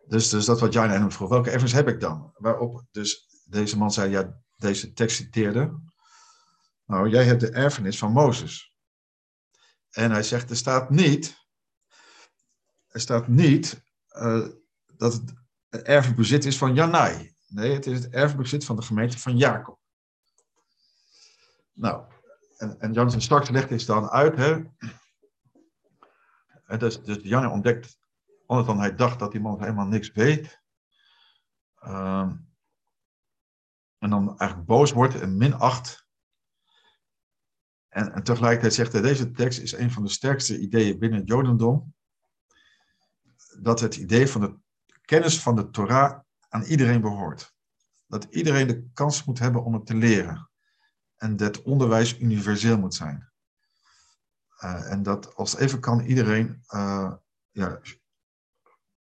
Dus, 0.08 0.30
dus 0.30 0.46
dat 0.46 0.60
wat 0.60 0.74
Jan 0.74 0.90
hem 0.90 1.12
vroeg. 1.12 1.30
Welke 1.30 1.50
erfenis 1.50 1.72
heb 1.72 1.88
ik 1.88 2.00
dan? 2.00 2.34
Waarop 2.38 2.84
dus 2.92 3.28
deze 3.46 3.78
man 3.78 3.92
zei, 3.92 4.12
ja, 4.12 4.42
deze 4.58 4.94
tekst 4.94 5.16
citeerde. 5.16 5.80
Nou, 6.86 7.10
jij 7.10 7.26
hebt 7.26 7.40
de 7.40 7.52
erfenis 7.52 7.98
van 7.98 8.12
Mozes. 8.12 8.71
En 9.92 10.12
hij 10.12 10.24
zegt, 10.24 10.50
er 10.50 10.56
staat 10.56 10.90
niet, 10.90 11.36
er 12.88 13.00
staat 13.00 13.28
niet 13.28 13.84
uh, 14.12 14.48
dat 14.86 15.22
het 15.70 15.82
erfbezit 15.82 16.46
is 16.46 16.58
van 16.58 16.74
Janai. 16.74 17.36
Nee, 17.48 17.74
het 17.74 17.86
is 17.86 18.04
het 18.04 18.14
erfbezit 18.14 18.66
van 18.66 18.76
de 18.76 18.82
gemeente 18.82 19.20
van 19.20 19.38
Jacob. 19.38 19.80
Nou, 21.74 22.14
en, 22.58 22.80
en 22.80 22.94
Jan 22.94 23.22
straks 23.22 23.50
legt 23.50 23.70
dit 23.70 23.86
dan 23.86 24.10
uit. 24.10 24.36
Hè? 24.36 24.64
Dus, 26.78 27.04
dus 27.04 27.18
Jan 27.22 27.52
ontdekt, 27.52 27.98
omdat 28.46 28.66
dan 28.66 28.80
hij 28.80 28.96
dacht 28.96 29.20
dat 29.20 29.32
die 29.32 29.42
man 29.42 29.62
helemaal 29.62 29.88
niks 29.88 30.12
weet. 30.12 30.62
Uh, 31.84 32.32
en 33.98 34.10
dan 34.10 34.38
eigenlijk 34.38 34.70
boos 34.70 34.92
wordt 34.92 35.20
en 35.20 35.38
minacht. 35.38 36.01
En, 37.92 38.14
en 38.14 38.24
tegelijkertijd 38.24 38.74
zegt 38.74 38.92
hij, 38.92 39.02
deze 39.02 39.32
tekst 39.32 39.60
is 39.60 39.72
een 39.72 39.92
van 39.92 40.04
de 40.04 40.10
sterkste 40.10 40.60
ideeën 40.60 41.00
binnen 41.00 41.20
het 41.20 41.28
Jodendom. 41.28 41.94
Dat 43.60 43.80
het 43.80 43.96
idee 43.96 44.28
van 44.28 44.42
de 44.42 44.58
kennis 45.06 45.42
van 45.42 45.56
de 45.56 45.70
Torah 45.70 46.20
aan 46.50 46.64
iedereen 46.64 47.02
behoort. 47.02 47.54
Dat 48.08 48.24
iedereen 48.30 48.68
de 48.68 48.90
kans 48.94 49.24
moet 49.24 49.40
hebben 49.40 49.64
om 49.64 49.74
het 49.74 49.86
te 49.86 49.96
leren. 49.96 50.50
En 51.16 51.36
dat 51.36 51.62
onderwijs 51.62 52.20
universeel 52.20 52.78
moet 52.78 52.94
zijn. 52.94 53.32
Uh, 54.64 54.92
en 54.92 55.04
dat 55.04 55.36
als 55.36 55.58
even 55.58 55.80
kan 55.80 56.00
iedereen 56.00 56.64
uh, 56.70 57.14
ja, 57.52 57.82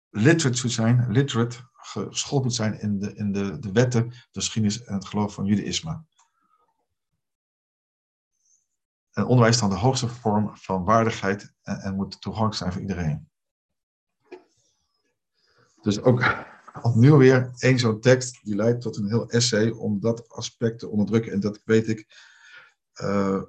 literate 0.09 0.59
moet 0.61 0.71
zijn, 0.71 1.11
literate, 1.11 1.57
geschoold 1.73 2.43
moet 2.43 2.53
zijn 2.53 2.79
in 2.79 2.99
de, 2.99 3.13
in 3.13 3.31
de, 3.31 3.59
de 3.59 3.71
wetten, 3.71 4.09
de 4.09 4.39
geschiedenis 4.39 4.83
en 4.83 4.93
het 4.93 5.05
geloof 5.05 5.33
van 5.33 5.45
judaïsme. 5.45 6.03
En 9.15 9.25
onderwijs 9.25 9.55
is 9.55 9.61
dan 9.61 9.69
de 9.69 9.75
hoogste 9.75 10.07
vorm 10.07 10.57
van 10.57 10.83
waardigheid 10.83 11.53
en, 11.61 11.79
en 11.79 11.95
moet 11.95 12.21
toegankelijk 12.21 12.57
zijn 12.57 12.71
voor 12.71 12.81
iedereen. 12.81 13.29
Dus 15.81 16.01
ook 16.01 16.45
opnieuw 16.81 17.17
weer 17.17 17.51
één 17.57 17.79
zo'n 17.79 17.99
tekst 17.99 18.43
die 18.43 18.55
leidt 18.55 18.81
tot 18.81 18.97
een 18.97 19.07
heel 19.07 19.29
essay 19.29 19.69
om 19.69 19.99
dat 19.99 20.29
aspect 20.29 20.79
te 20.79 20.87
onderdrukken. 20.87 21.31
En 21.31 21.39
dat 21.39 21.61
weet 21.63 21.87
ik 21.87 22.07
uh, 23.01 23.41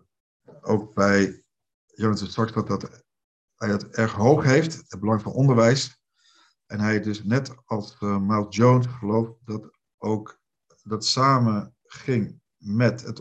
ook 0.60 0.94
bij 0.94 1.44
Jonathan 1.86 2.28
Startvat 2.28 2.66
dat 2.66 3.04
hij 3.56 3.68
het 3.68 3.88
erg 3.88 4.12
hoog 4.12 4.44
heeft, 4.44 4.76
het 4.76 5.00
belang 5.00 5.22
van 5.22 5.32
onderwijs. 5.32 6.00
En 6.66 6.80
hij 6.80 7.00
dus 7.00 7.24
net 7.24 7.54
als 7.64 7.96
uh, 8.00 8.18
Miles 8.18 8.56
Jones 8.56 8.86
gelooft 8.86 9.32
dat 9.44 9.78
ook 9.98 10.40
dat 10.82 11.04
samen 11.04 11.76
ging 11.82 12.40
met 12.56 13.02
het 13.02 13.20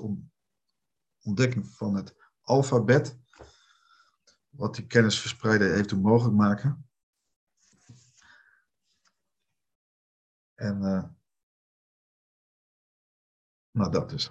ontdekking 1.22 1.68
van 1.68 1.96
het 1.96 2.25
alfabet, 2.46 3.18
wat 4.50 4.76
die 4.76 4.88
kennisverspreiding 4.88 5.74
heeft 5.74 5.90
toen 5.90 6.02
mogelijk 6.02 6.36
maken. 6.36 6.90
En 10.56 10.82
uh, 10.82 11.04
nou, 13.72 13.92
dat 13.92 14.10
dus. 14.10 14.30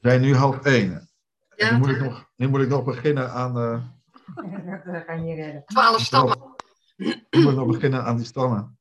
We 0.00 0.08
zijn 0.08 0.20
nu 0.20 0.34
half 0.34 0.64
één. 0.64 1.10
Ja, 1.56 1.70
nu, 1.72 1.78
moet 1.78 1.88
ik 1.88 2.00
nog, 2.00 2.30
nu 2.36 2.48
moet 2.48 2.60
ik 2.60 2.68
nog 2.68 2.84
beginnen 2.84 3.32
aan. 3.32 3.56
Uh, 3.56 3.88
dat 4.84 5.04
ga 5.04 5.12
je 5.12 5.34
redden. 5.34 5.64
Twaalf 5.64 6.00
stammen. 6.00 6.39
Nu 7.00 7.40
moet 7.42 7.50
ik 7.50 7.56
nog 7.56 7.66
beginnen 7.66 8.04
aan 8.04 8.16
die 8.16 8.26
stammen. 8.26 8.78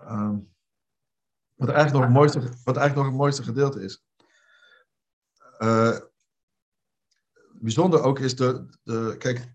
Um, 0.00 0.54
wat 1.54 1.68
eigenlijk 1.68 1.92
nog 1.92 2.02
het 2.02 2.12
mooiste, 2.12 2.40
wat 2.64 2.76
eigenlijk 2.76 2.94
nog 2.94 3.06
het 3.06 3.14
mooiste 3.14 3.42
gedeelte 3.42 3.82
is. 3.82 4.04
Uh, 5.58 5.98
bijzonder 7.52 8.02
ook 8.02 8.18
is 8.18 8.36
de, 8.36 8.78
de 8.82 9.14
kijk, 9.18 9.54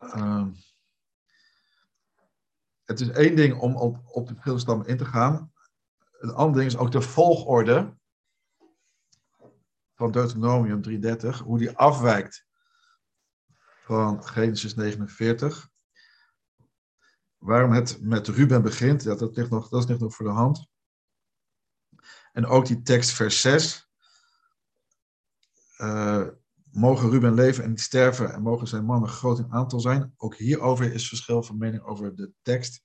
uh, 0.00 0.46
het 2.84 3.00
is 3.00 3.08
één 3.08 3.36
ding 3.36 3.60
om 3.60 3.76
op, 3.76 3.98
op 4.06 4.28
de 4.28 4.34
verschillende 4.34 4.88
in 4.88 4.96
te 4.96 5.04
gaan. 5.04 5.52
Het 6.10 6.32
andere 6.32 6.58
ding 6.58 6.72
is 6.72 6.78
ook 6.78 6.92
de 6.92 7.00
volgorde 7.00 7.96
van 9.96 10.10
Deuteronomium 10.10 10.82
330, 10.82 11.38
hoe 11.38 11.58
die 11.58 11.76
afwijkt 11.76 12.46
van 13.84 14.24
Genesis 14.24 14.74
49 14.74 15.70
waarom 17.38 17.72
het 17.72 17.98
met 18.00 18.28
Ruben 18.28 18.62
begint, 18.62 19.04
dat, 19.04 19.18
dat, 19.18 19.36
ligt 19.36 19.50
nog, 19.50 19.68
dat 19.68 19.88
ligt 19.88 20.00
nog 20.00 20.14
voor 20.14 20.26
de 20.26 20.32
hand. 20.32 20.66
En 22.32 22.46
ook 22.46 22.66
die 22.66 22.82
tekst 22.82 23.10
vers 23.10 23.40
6. 23.40 23.88
Uh, 25.78 26.20
eh, 26.20 26.28
mogen 26.70 27.10
Ruben 27.10 27.34
leven 27.34 27.64
en 27.64 27.70
niet 27.70 27.80
sterven 27.80 28.32
en 28.32 28.42
mogen 28.42 28.66
zijn 28.66 28.84
mannen 28.84 29.08
groot 29.08 29.38
in 29.38 29.52
aantal 29.52 29.80
zijn. 29.80 30.12
Ook 30.16 30.36
hierover 30.36 30.92
is 30.92 31.08
verschil 31.08 31.42
van 31.42 31.58
mening 31.58 31.82
over 31.82 32.14
de 32.14 32.32
tekst. 32.42 32.84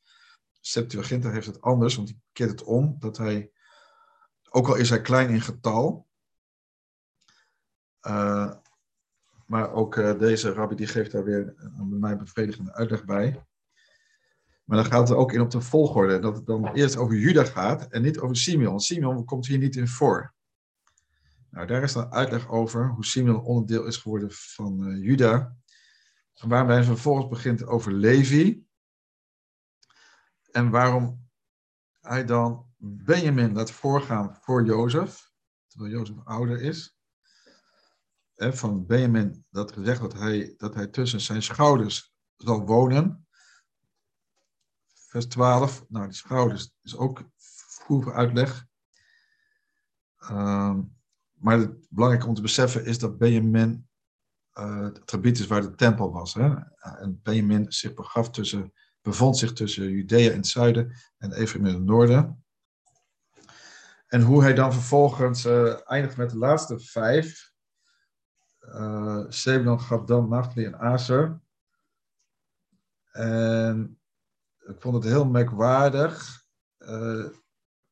Septuaginta 0.60 1.30
heeft 1.30 1.48
het 1.48 1.62
anders, 1.62 1.96
want 1.96 2.08
die 2.08 2.22
keert 2.32 2.50
het 2.50 2.64
om. 2.64 2.96
Dat 3.00 3.18
hij, 3.18 3.52
ook 4.50 4.68
al 4.68 4.76
is 4.76 4.90
hij 4.90 5.02
klein 5.02 5.30
in 5.30 5.42
getal, 5.42 6.08
uh, 8.08 8.54
maar 9.46 9.72
ook 9.72 9.96
uh, 9.96 10.20
deze 10.20 10.54
rabbi 10.54 10.76
die 10.76 10.88
geeft 10.88 11.12
daar 11.12 11.24
weer 11.24 11.54
een 11.58 11.90
bij 11.90 12.00
mij 12.00 12.18
bevredigende 12.18 12.74
uitleg 12.74 13.06
bij. 13.06 13.46
Maar 14.64 14.78
dan 14.78 14.92
gaat 14.92 15.10
het 15.10 15.18
ook 15.18 15.34
in 15.34 15.42
op 15.42 15.50
de 15.52 15.62
volgorde. 15.62 16.20
Dat 16.20 16.36
het 16.36 16.46
dan 16.46 16.74
eerst 16.74 16.98
over 16.98 17.16
Juda 17.16 17.44
gaat 17.44 17.88
en 17.88 18.02
niet 18.02 18.20
over 18.20 18.36
Simeon. 18.36 18.80
Simeon 18.80 19.26
komt 19.26 19.48
hier 19.48 19.58
niet 19.58 19.76
in 19.76 19.88
voor. 19.88 20.34
Nou, 21.50 21.68
daar 21.68 21.84
is 21.84 21.94
dan 21.94 22.12
uitleg 22.12 22.50
over 22.50 22.90
hoe 22.90 23.06
Simeon 23.06 23.42
onderdeel 23.42 23.86
is 23.86 23.98
geworden 23.98 24.32
van 24.32 24.88
uh, 24.88 25.04
Juda. 25.04 25.56
En 26.34 26.50
waar 26.50 26.68
hij 26.68 26.84
vervolgens 26.84 27.28
begint 27.28 27.66
over 27.66 27.92
Levi. 27.92 28.66
En 30.52 30.70
waarom 30.70 31.30
hij 32.02 32.26
dan 32.26 32.66
Benjamin 32.78 33.54
laat 33.54 33.72
voorgaan 33.72 34.38
voor 34.42 34.66
Jozef. 34.66 35.32
Terwijl 35.68 35.92
Jozef 35.92 36.16
ouder 36.24 36.62
is. 36.62 37.01
Van 38.50 38.86
Benjamin 38.86 39.46
dat 39.50 39.72
gezegd 39.72 40.02
dat 40.02 40.14
hij, 40.14 40.54
dat 40.58 40.74
hij 40.74 40.88
tussen 40.88 41.22
zijn 41.22 41.44
schouders 41.44 42.14
zal 42.38 42.66
wonen 42.66 43.26
vers 45.12 45.26
12. 45.26 45.86
Nou, 45.88 46.06
die 46.06 46.16
schouders 46.16 46.74
is 46.84 46.98
ook 46.98 47.24
vroege 47.36 48.14
uitleg. 48.14 48.66
Uh, 50.20 50.78
maar 51.34 51.58
het 51.58 51.88
belangrijke 51.90 52.28
om 52.28 52.34
te 52.34 52.42
beseffen 52.42 52.86
is 52.86 53.00
dat 53.00 53.18
Benjamin 53.18 53.88
uh, 54.60 54.84
het 54.84 55.02
gebied 55.06 55.40
is 55.40 55.48
waar 55.48 55.62
de 55.62 55.76
tempel 55.76 56.12
was. 56.12 56.34
Hè? 56.34 56.54
En 56.80 57.20
Benjamin 57.24 57.72
zich 57.72 57.94
tussen, 58.32 58.74
bevond 59.02 59.38
zich 59.38 59.54
tussen 59.54 59.90
Judea 59.90 60.32
in 60.32 60.38
het 60.38 60.48
zuiden 60.48 60.96
en 61.18 61.34
Ephraim 61.34 61.66
in 61.66 61.74
het 61.74 61.84
noorden. 61.84 62.46
En 64.08 64.22
hoe 64.22 64.42
hij 64.42 64.54
dan 64.54 64.74
vervolgens 64.74 65.46
uh, 65.46 65.92
eindigt 65.92 66.18
met 66.18 66.30
de 66.30 66.38
laatste 66.38 66.80
vijf. 66.80 67.51
Uh, 68.62 69.26
Zebulon, 69.30 69.80
Gabdan, 69.80 70.30
Naphtali 70.30 70.66
en 70.66 70.80
Aser. 70.80 71.42
En 73.12 74.00
ik 74.60 74.82
vond 74.82 74.96
het 74.96 75.04
heel 75.04 75.26
merkwaardig. 75.26 76.46
Uh, 76.78 77.30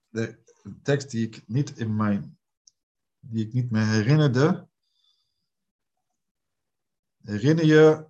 de, 0.07 0.43
tekst 0.83 1.09
die 1.11 1.27
ik 1.27 1.47
niet 1.47 1.77
in 1.77 1.95
mijn, 1.95 2.39
die 3.19 3.45
ik 3.45 3.53
niet 3.53 3.71
meer 3.71 3.85
herinnerde. 3.85 4.67
Herinner 7.17 7.65
je 7.65 8.09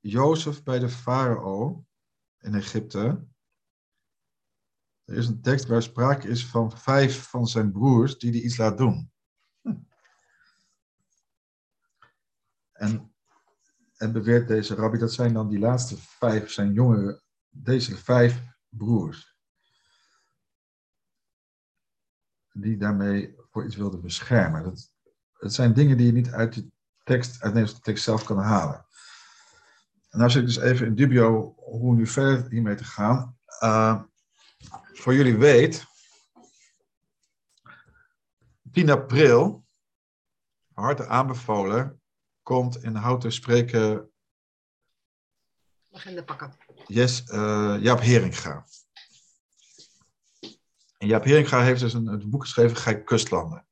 Jozef 0.00 0.62
bij 0.62 0.78
de 0.78 0.88
farao 0.88 1.86
in 2.38 2.54
Egypte? 2.54 3.28
Er 5.04 5.16
is 5.16 5.26
een 5.26 5.42
tekst 5.42 5.66
waar 5.66 5.82
sprake 5.82 6.28
is 6.28 6.46
van 6.46 6.78
vijf 6.78 7.28
van 7.28 7.46
zijn 7.46 7.72
broers 7.72 8.18
die 8.18 8.30
die 8.30 8.42
iets 8.42 8.56
laat 8.56 8.78
doen. 8.78 9.12
En 13.96 14.12
beweert 14.12 14.48
deze 14.48 14.74
rabbi, 14.74 14.98
dat 14.98 15.12
zijn 15.12 15.32
dan 15.32 15.48
die 15.48 15.58
laatste 15.58 15.96
vijf, 15.96 16.50
zijn 16.50 16.72
jongere, 16.72 17.22
deze 17.48 17.96
vijf 17.96 18.42
broers. 18.68 19.36
Die 22.52 22.76
daarmee 22.76 23.34
voor 23.50 23.64
iets 23.64 23.76
wilden 23.76 24.00
beschermen. 24.00 24.62
Dat, 24.62 24.92
het 25.32 25.54
zijn 25.54 25.74
dingen 25.74 25.96
die 25.96 26.06
je 26.06 26.12
niet 26.12 26.30
uit 26.30 26.54
de 26.54 26.70
tekst, 27.04 27.42
uit 27.42 27.54
de 27.54 27.80
tekst 27.80 28.04
zelf 28.04 28.24
kan 28.24 28.38
halen. 28.38 28.86
En 30.10 30.18
nou 30.18 30.30
zit 30.30 30.40
ik 30.40 30.46
dus 30.46 30.56
even 30.56 30.86
in 30.86 30.94
dubio 30.94 31.54
hoe 31.56 31.94
nu 31.94 32.06
verder 32.06 32.50
hiermee 32.50 32.74
te 32.74 32.84
gaan. 32.84 33.38
Uh, 33.62 34.02
voor 34.92 35.14
jullie 35.14 35.36
weet, 35.36 35.84
10 38.72 38.90
april, 38.90 39.66
harte 40.72 41.06
aanbevolen, 41.06 41.99
komt 42.42 42.82
in 42.82 42.94
Houten 42.94 43.32
spreken 43.32 44.10
Agenda 45.92 46.22
pakken. 46.22 46.56
yes, 46.86 47.22
uh, 47.28 47.76
Jaap 47.80 48.00
Heringa. 48.00 48.64
En 50.98 51.06
Jaap 51.06 51.24
Heringa 51.24 51.62
heeft 51.62 51.80
dus 51.80 51.92
een, 51.94 52.06
een 52.06 52.30
boek 52.30 52.42
geschreven, 52.42 52.76
Gijk 52.76 53.04
Kustlanden. 53.04 53.66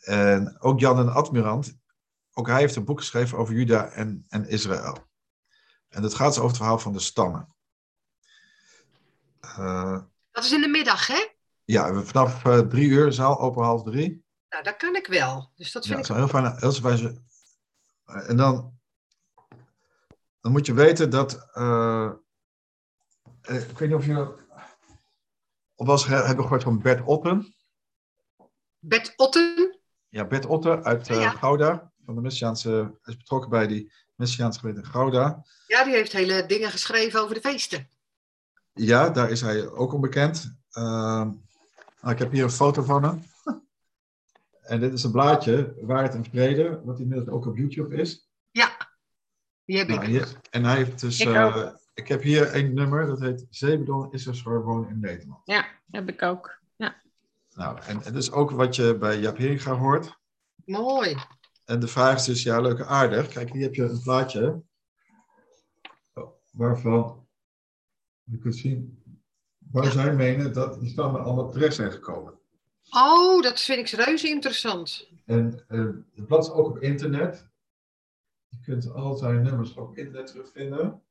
En 0.00 0.60
ook 0.60 0.80
Jan 0.80 0.98
en 0.98 1.12
Admirant, 1.12 1.78
ook 2.32 2.46
hij 2.46 2.58
heeft 2.60 2.76
een 2.76 2.84
boek 2.84 2.98
geschreven 2.98 3.38
over 3.38 3.54
Juda 3.54 3.88
en, 3.88 4.24
en 4.28 4.48
Israël. 4.48 4.96
En 5.88 6.02
dat 6.02 6.14
gaat 6.14 6.26
dus 6.28 6.36
over 6.36 6.48
het 6.48 6.56
verhaal 6.56 6.78
van 6.78 6.92
de 6.92 6.98
stammen. 7.00 7.54
Uh, 9.44 10.02
Dat 10.30 10.44
is 10.44 10.52
in 10.52 10.60
de 10.60 10.68
middag, 10.68 11.06
hè? 11.06 11.26
ja, 11.64 11.94
we- 11.94 12.04
vanaf 12.06 12.44
uh, 12.44 12.58
drie 12.58 12.88
uur, 12.88 13.12
zaal 13.12 13.40
open 13.40 13.62
half 13.64 13.82
drie. 13.82 14.21
Nou, 14.52 14.64
dat 14.64 14.76
kan 14.76 14.96
ik 14.96 15.06
wel. 15.06 15.50
Dus 15.56 15.72
dat 15.72 15.84
Ja, 15.84 15.94
vind 15.94 16.08
het 16.08 16.16
ik 16.16 16.24
is 16.24 16.30
wel 16.32 16.42
heel 16.42 16.58
fijn. 16.58 16.72
Heel 16.72 16.96
fijn. 16.96 17.24
En 18.28 18.36
dan, 18.36 18.78
dan 20.40 20.52
moet 20.52 20.66
je 20.66 20.74
weten 20.74 21.10
dat. 21.10 21.48
eh, 21.52 22.10
eh, 23.42 23.68
ik 23.70 23.78
weet 23.78 23.88
niet 23.88 23.98
of 23.98 24.06
je. 24.06 24.40
Of 25.74 26.02
ge- 26.02 26.14
hebben 26.14 26.44
gehoord 26.44 26.62
van 26.62 26.82
Bert 26.82 27.04
Otten. 27.04 27.54
Bert 28.78 29.12
Otten. 29.16 29.78
Ja, 30.08 30.24
Bert 30.26 30.46
Otten 30.46 30.84
uit 30.84 31.08
eh, 31.08 31.20
Ja. 31.20 31.30
Gouda. 31.30 31.92
Van 32.04 32.14
de 32.14 32.20
Messiaanse. 32.20 32.68
Hij 32.70 33.12
is 33.14 33.16
betrokken 33.16 33.50
bij 33.50 33.66
die 33.66 33.92
Messiaanse 34.14 34.58
gemeente 34.60 34.84
Gouda. 34.84 35.44
Ja, 35.66 35.84
die 35.84 35.92
heeft 35.94 36.12
hele 36.12 36.46
dingen 36.46 36.70
geschreven 36.70 37.20
over 37.20 37.34
de 37.34 37.40
feesten. 37.40 37.88
Ja, 38.72 39.10
daar 39.10 39.30
is 39.30 39.40
hij 39.40 39.68
ook 39.68 39.92
onbekend. 39.92 40.56
Ehm, 40.70 41.28
nou, 42.00 42.10
ik 42.12 42.18
heb 42.18 42.32
hier 42.32 42.44
een 42.44 42.50
foto 42.50 42.82
van 42.82 43.02
hem. 43.02 43.24
En 44.72 44.80
dit 44.80 44.92
is 44.92 45.02
een 45.02 45.10
blaadje, 45.12 45.74
Waarheid 45.80 46.14
en 46.14 46.24
Vrede, 46.24 46.80
wat 46.84 47.00
inmiddels 47.00 47.28
ook 47.28 47.46
op 47.46 47.56
YouTube 47.56 47.96
is. 47.96 48.28
Ja, 48.50 48.76
die 49.64 49.78
heb 49.78 49.88
Nou, 49.88 50.00
ik. 50.00 50.06
hier- 50.06 50.40
en 50.50 50.64
hij 50.64 50.76
heeft 50.76 51.00
dus. 51.00 51.20
Ik 51.20 51.28
eh, 51.28 51.72
ik 51.94 52.08
heb 52.08 52.22
hier 52.22 52.54
een 52.54 52.74
nummer, 52.74 53.06
dat 53.06 53.20
heet 53.20 53.46
Zebedon 53.50 54.12
is 54.12 54.26
er 54.26 54.36
voor 54.36 54.64
wonen 54.64 54.90
in 54.90 55.00
Nederland. 55.00 55.40
Ja, 55.44 55.66
heb 55.90 56.08
ik 56.08 56.22
ook. 56.22 56.58
Ja. 56.76 56.94
Nou, 57.54 57.78
en 57.86 57.98
het 58.00 58.14
is 58.14 58.30
ook 58.32 58.50
wat 58.50 58.76
je 58.76 58.96
bij 58.98 59.18
Jaap 59.20 59.36
Heringa 59.36 59.74
hoort. 59.74 60.18
Mooi. 60.64 61.16
En 61.64 61.80
de 61.80 61.88
vraag 61.88 62.16
is 62.16 62.24
dus, 62.24 62.42
ja, 62.42 62.60
leuke 62.60 62.84
aardig. 62.84 63.28
Kijk, 63.28 63.52
hier 63.52 63.62
heb 63.62 63.74
je 63.74 63.82
een 63.82 64.02
plaatje. 64.02 64.62
oh, 66.14 66.30
Waarvan 66.50 67.26
je 68.22 68.38
kunt 68.38 68.56
zien 68.56 69.02
waar 69.58 69.90
zij 69.90 70.14
menen 70.14 70.52
dat 70.52 70.80
die 70.80 70.88
stammen 70.90 71.24
allemaal 71.24 71.50
terecht 71.50 71.74
zijn 71.74 71.92
gekomen. 71.92 72.40
Oh, 72.94 73.42
dat 73.42 73.60
vind 73.60 73.78
ik 73.78 74.00
reuze 74.04 74.28
interessant. 74.28 75.08
En 75.24 75.64
eh 75.68 75.86
het 76.14 76.26
blad 76.26 76.44
is 76.44 76.50
ook 76.50 76.66
op 76.66 76.78
internet. 76.78 77.50
Je 78.48 78.60
kunt 78.60 78.92
al 78.92 79.16
zijn 79.16 79.42
nummers 79.42 79.76
ook 79.76 79.88
op 79.88 79.96
internet 79.96 80.26
terugvinden. 80.26 81.02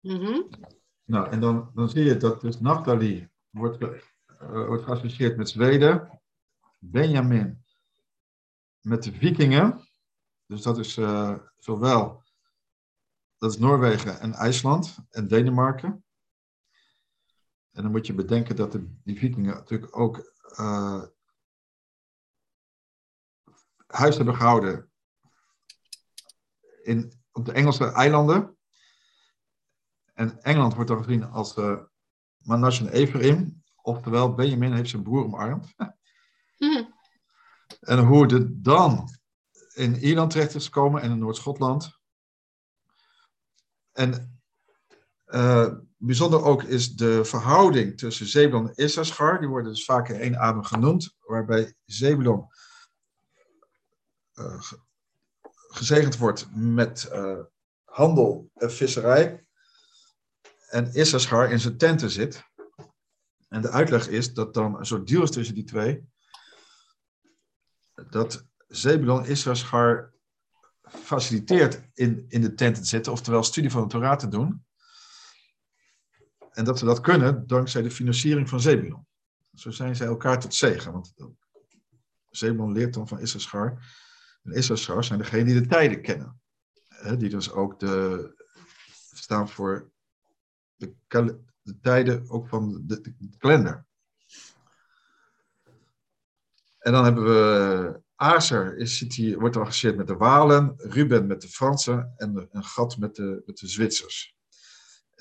Mhm. 0.00 0.40
Nou, 1.04 1.30
en 1.30 1.40
dan, 1.40 1.70
dan 1.74 1.88
zie 1.88 2.04
je 2.04 2.16
dat 2.16 2.40
dus 2.40 2.60
Naphtali 2.60 3.28
wordt, 3.50 3.78
eh, 3.82 4.66
wordt 4.66 4.84
geassocieerd 4.84 5.36
met 5.36 5.48
Zweden. 5.48 6.20
Benjamin 6.78 7.64
met 8.80 9.02
de 9.02 9.12
Vikingen. 9.12 9.88
Dus 10.46 10.62
dat 10.62 10.78
is 10.78 10.96
eh, 10.96 11.34
zowel 11.58 12.22
dat 13.38 13.50
is 13.50 13.58
Noorwegen 13.58 14.20
en 14.20 14.32
IJsland 14.32 14.98
en 15.10 15.28
Denemarken. 15.28 16.04
En 17.72 17.82
dan 17.82 17.90
moet 17.90 18.06
je 18.06 18.14
bedenken 18.14 18.56
dat 18.56 18.72
de, 18.72 18.94
die 19.04 19.18
Vikingen 19.18 19.54
natuurlijk 19.54 19.96
ook 19.96 20.32
eh, 20.56 21.02
huis 23.86 24.16
hebben 24.16 24.34
gehouden 24.34 24.90
in, 26.82 27.12
op 27.32 27.44
de 27.44 27.52
Engelse 27.52 27.92
eilanden. 27.92 28.56
En 30.14 30.42
Engeland 30.42 30.74
wordt 30.74 30.90
dan 30.90 31.04
gezien 31.04 31.24
als 31.24 31.56
uh, 31.56 31.80
Manasseh 32.36 32.86
en 32.86 32.92
Ephraim. 32.92 33.62
Oftewel, 33.82 34.34
Benjamin 34.34 34.72
heeft 34.72 34.90
zijn 34.90 35.02
broer 35.02 35.24
omarmd. 35.24 35.74
Mhm. 36.58 36.84
En 37.80 37.98
hoe 37.98 38.34
het 38.34 38.64
dan 38.64 39.08
in 39.74 39.94
Ierland 39.94 40.30
terecht 40.30 40.54
is 40.54 40.64
gekomen 40.64 41.02
en 41.02 41.10
in 41.10 41.18
Noord-Schotland. 41.18 41.98
En 43.92 44.39
uh, 45.30 45.72
bijzonder 45.96 46.42
ook 46.42 46.62
is 46.62 46.94
de 46.94 47.24
verhouding 47.24 47.98
tussen 47.98 48.26
Zebulon 48.26 48.68
en 48.68 48.84
Issachar. 48.84 49.38
Die 49.38 49.48
worden 49.48 49.72
dus 49.72 49.84
vaak 49.84 50.08
in 50.08 50.20
één 50.20 50.38
adem 50.38 50.62
genoemd. 50.62 51.16
Waarbij 51.20 51.74
Zebulon 51.84 52.46
uh, 54.34 54.60
gezegend 55.68 56.16
wordt 56.16 56.46
met 56.54 57.10
uh, 57.12 57.38
handel 57.84 58.50
en 58.54 58.72
visserij. 58.72 59.44
En 60.68 60.94
Issachar 60.94 61.50
in 61.50 61.60
zijn 61.60 61.76
tenten 61.76 62.10
zit. 62.10 62.42
En 63.48 63.62
de 63.62 63.70
uitleg 63.70 64.08
is 64.08 64.34
dat 64.34 64.54
dan 64.54 64.78
een 64.78 64.86
soort 64.86 65.08
deal 65.08 65.22
is 65.22 65.30
tussen 65.30 65.54
die 65.54 65.64
twee. 65.64 66.08
Dat 68.10 68.46
Zebulon 68.68 69.26
Issachar 69.26 70.12
faciliteert 70.82 71.88
in, 71.94 72.24
in 72.28 72.40
de 72.40 72.54
tent 72.54 72.76
te 72.76 72.84
zitten, 72.84 73.12
oftewel 73.12 73.42
studie 73.42 73.70
van 73.70 73.82
de 73.82 73.88
Torah 73.88 74.18
te 74.18 74.28
doen. 74.28 74.64
En 76.50 76.64
dat 76.64 76.78
ze 76.78 76.84
dat 76.84 77.00
kunnen 77.00 77.46
dankzij 77.46 77.82
de 77.82 77.90
financiering 77.90 78.48
van 78.48 78.60
Zebulon. 78.60 79.06
Zo 79.54 79.70
zijn 79.70 79.96
zij 79.96 80.06
elkaar 80.06 80.40
tot 80.40 80.54
zegen. 80.54 80.92
Want 80.92 81.14
Zebulon 82.30 82.72
leert 82.72 82.94
dan 82.94 83.08
van 83.08 83.20
Issachar. 83.20 83.96
En 84.42 84.52
Issachar 84.52 85.04
zijn 85.04 85.18
degenen 85.18 85.46
die 85.46 85.60
de 85.60 85.66
tijden 85.66 86.02
kennen. 86.02 86.40
Die 87.18 87.28
dus 87.28 87.52
ook 87.52 87.78
de, 87.78 88.34
staan 89.14 89.48
voor 89.48 89.90
de, 90.76 90.94
de 91.62 91.80
tijden 91.80 92.30
ook 92.30 92.48
van 92.48 92.82
de, 92.86 93.00
de, 93.00 93.14
de 93.18 93.36
kalender. 93.38 93.86
En 96.78 96.92
dan 96.92 97.04
hebben 97.04 97.24
we 97.24 98.00
Azer, 98.14 98.76
is, 98.76 98.98
zit 98.98 99.14
hier, 99.14 99.38
wordt 99.38 99.56
geassocieerd 99.56 99.96
met 99.96 100.06
de 100.06 100.16
Walen, 100.16 100.74
Ruben 100.76 101.26
met 101.26 101.40
de 101.40 101.48
Fransen 101.48 102.12
en 102.16 102.48
een 102.52 102.64
gat 102.64 102.96
met 102.98 103.14
de, 103.14 103.42
met 103.46 103.58
de 103.58 103.66
Zwitsers. 103.66 104.36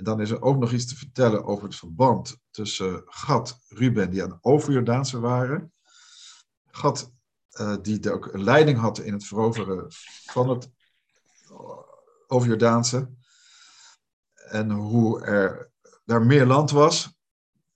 Dan 0.03 0.21
is 0.21 0.29
er 0.29 0.41
ook 0.41 0.57
nog 0.57 0.71
iets 0.71 0.85
te 0.85 0.95
vertellen 0.95 1.45
over 1.45 1.63
het 1.63 1.75
verband 1.75 2.37
tussen 2.49 3.01
Gat, 3.05 3.59
Ruben, 3.67 4.09
die 4.09 4.23
aan 4.23 4.29
de 4.29 4.37
overjordaanse 4.41 5.19
waren. 5.19 5.73
Gat, 6.65 7.11
uh, 7.59 7.75
die 7.81 8.11
ook 8.11 8.33
een 8.33 8.43
leiding 8.43 8.77
had 8.77 8.99
in 8.99 9.13
het 9.13 9.25
veroveren 9.25 9.85
van 10.25 10.49
het 10.49 10.71
overjordaanse. 12.27 13.09
En 14.33 14.71
hoe 14.71 15.21
er 15.21 15.71
daar 16.05 16.25
meer 16.25 16.45
land 16.45 16.71
was, 16.71 17.17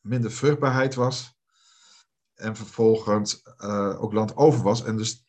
minder 0.01 0.31
vruchtbaarheid 0.31 0.95
was. 0.95 1.37
En 2.33 2.55
vervolgens 2.55 3.41
uh, 3.57 4.01
ook 4.01 4.13
land 4.13 4.35
over 4.35 4.63
was. 4.63 4.83
En 4.83 4.97
dus 4.97 5.25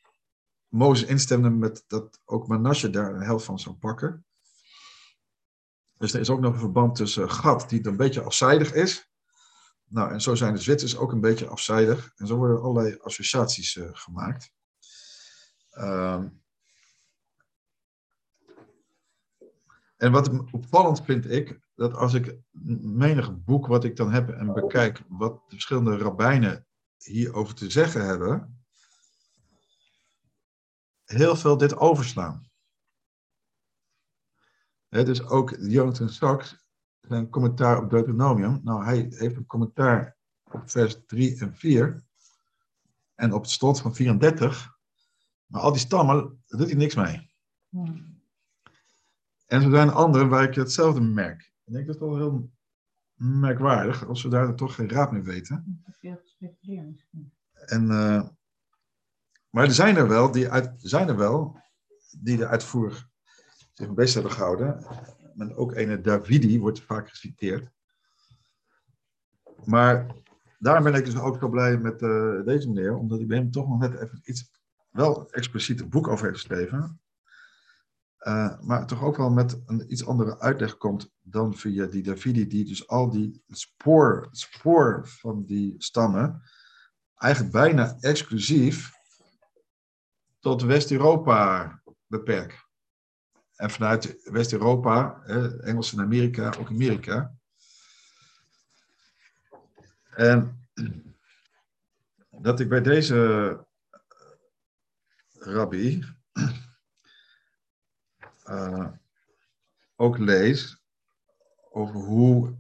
Mozes 0.69 1.09
instemde 1.09 1.51
met 1.51 1.85
dat 1.87 2.21
ook 2.25 2.47
Manasseh 2.47 2.93
daar 2.93 3.15
een 3.15 3.23
helft 3.23 3.45
van 3.45 3.59
zou 3.59 3.75
pakken. 3.75 4.25
Dus 5.99 6.15
er 6.15 6.21
is 6.21 6.31
ook 6.31 6.41
nog 6.41 6.53
een 6.53 6.59
verband 6.59 6.95
tussen 6.95 7.31
Gat, 7.31 7.69
die 7.69 7.87
een 7.87 7.97
beetje 7.97 8.23
afzijdig 8.23 8.73
is. 8.73 9.09
Nou, 9.89 10.13
en 10.13 10.21
zo 10.21 10.35
zijn 10.35 10.55
de 10.55 10.61
Zwitsers 10.61 10.97
ook 10.97 11.13
een 11.13 11.21
beetje 11.21 11.47
afzijdig. 11.47 12.13
En 12.17 12.27
zo 12.27 12.37
worden 12.37 12.63
allerlei 12.63 12.99
associaties 13.01 13.75
uh, 13.75 13.89
gemaakt. 13.93 14.53
Uh, 15.73 16.25
en 19.97 20.13
wat 20.13 20.31
opvallend 20.53 21.05
vind 21.05 21.31
ik, 21.31 21.61
dat 21.75 21.95
als 21.95 22.15
ik 22.15 22.39
menig 22.83 23.45
boek 23.45 23.67
wat 23.67 23.85
ik 23.85 23.97
dan 23.97 24.13
heb 24.13 24.29
en 24.29 24.53
bekijk, 24.53 25.03
wat 25.09 25.35
de 25.35 25.51
verschillende 25.51 25.97
rabbijnen 25.97 26.67
hierover 26.97 27.55
te 27.55 27.71
zeggen 27.71 28.07
hebben, 28.07 28.65
heel 31.05 31.37
veel 31.37 31.57
dit 31.57 31.77
overslaan. 31.77 32.51
He, 34.95 35.05
dus 35.05 35.23
ook 35.23 35.57
Jonathan 35.61 36.09
Sachs, 36.09 36.67
zijn 37.01 37.31
commentaar 37.31 37.83
op 37.83 37.91
Deuteronomium, 37.91 38.61
nou 38.63 38.85
hij 38.85 39.07
heeft 39.11 39.37
een 39.37 39.47
commentaar 39.47 40.17
op 40.53 40.71
vers 40.71 41.07
3 41.07 41.41
en 41.41 41.57
4 41.57 42.05
en 43.15 43.33
op 43.33 43.43
het 43.43 43.51
slot 43.51 43.81
van 43.81 43.95
34, 43.95 44.79
maar 45.47 45.61
al 45.61 45.73
die 45.73 45.81
stammen, 45.81 46.43
daar 46.47 46.59
doet 46.59 46.69
hij 46.69 46.77
niks 46.77 46.95
mee. 46.95 47.31
Hmm. 47.69 48.23
En 49.47 49.63
er 49.63 49.71
zijn 49.71 49.91
anderen 49.91 50.29
waar 50.29 50.43
ik 50.43 50.55
hetzelfde 50.55 51.01
merk. 51.01 51.53
Ik 51.65 51.73
denk 51.73 51.87
dat 51.87 51.95
is 51.95 52.01
wel 52.01 52.17
heel 52.17 52.51
merkwaardig 53.15 54.07
als 54.07 54.23
we 54.23 54.29
daar 54.29 54.55
toch 54.55 54.75
geen 54.75 54.89
raad 54.89 55.13
mee 55.13 55.23
weten. 55.23 55.83
Te 55.85 55.93
veel. 55.93 56.23
En, 57.53 57.91
eh, 57.91 58.29
maar 59.51 59.65
er 59.65 59.73
zijn 59.73 59.97
er 59.97 60.09
wel 60.09 60.31
die, 60.31 60.51
uit, 60.51 60.75
zijn 60.77 61.09
er 61.09 61.17
wel 61.17 61.61
die 62.19 62.37
de 62.37 62.47
uitvoer 62.47 63.13
mee 63.79 63.93
bezig 63.93 64.15
hebben 64.15 64.33
gehouden. 64.33 64.87
En 65.37 65.55
ook 65.55 65.73
ene 65.73 66.01
Davidi 66.01 66.61
wordt 66.61 66.81
vaak 66.81 67.09
geciteerd. 67.09 67.71
Maar 69.65 70.07
daarom 70.59 70.85
ben 70.85 70.95
ik 70.95 71.05
dus 71.05 71.19
ook 71.19 71.39
zo 71.39 71.49
blij 71.49 71.79
met 71.79 72.03
eh, 72.03 72.45
deze 72.45 72.69
meneer, 72.69 72.97
omdat 72.97 73.19
hij 73.19 73.27
bij 73.27 73.37
hem 73.37 73.51
toch 73.51 73.69
nog 73.69 73.79
net 73.79 73.95
even 73.95 74.21
iets, 74.25 74.51
wel 74.91 75.31
expliciet 75.31 75.81
een 75.81 75.89
boek 75.89 76.09
over 76.09 76.27
heeft 76.27 76.41
geschreven. 76.41 77.01
Eh, 78.17 78.61
maar 78.61 78.87
toch 78.87 79.03
ook 79.03 79.17
wel 79.17 79.31
met 79.31 79.63
een 79.67 79.93
iets 79.93 80.07
andere 80.07 80.41
uitleg 80.41 80.77
komt 80.77 81.11
dan 81.21 81.55
via 81.55 81.87
die 81.87 82.03
Davidi, 82.03 82.47
die 82.47 82.65
dus 82.65 82.89
al 82.89 83.11
die 83.11 83.43
spoor, 83.49 84.29
spoor 84.31 85.09
van 85.09 85.45
die 85.45 85.75
stammen 85.79 86.43
eigenlijk 87.15 87.53
bijna 87.53 87.97
exclusief 88.01 88.93
tot 90.39 90.63
West-Europa 90.63 91.83
beperkt. 92.07 92.64
En 93.57 93.71
vanuit 93.71 94.31
West-Europa, 94.31 95.21
hè, 95.25 95.63
Engels 95.63 95.93
en 95.93 96.01
Amerika, 96.01 96.55
ook 96.59 96.69
Amerika. 96.69 97.35
En 100.11 100.69
dat 102.31 102.61
ik 102.61 102.69
bij 102.69 102.81
deze 102.81 103.59
rabbi 105.33 106.05
eh, 108.45 108.89
ook 109.97 110.19
lees 110.19 110.83
over 111.71 111.95
hoe 111.95 112.57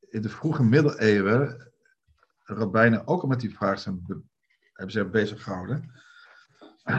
in 0.00 0.22
de 0.22 0.28
vroege 0.28 0.62
middeleeuwen 0.62 1.72
de 2.46 2.54
rabbijnen 2.54 3.06
ook 3.06 3.22
al 3.22 3.28
met 3.28 3.40
die 3.40 3.56
vraag 3.56 3.78
zijn, 3.78 4.02
be- 4.06 4.22
hebben 4.72 4.92
zich 4.92 5.10
bezig 5.10 5.42
gehouden. 5.42 5.92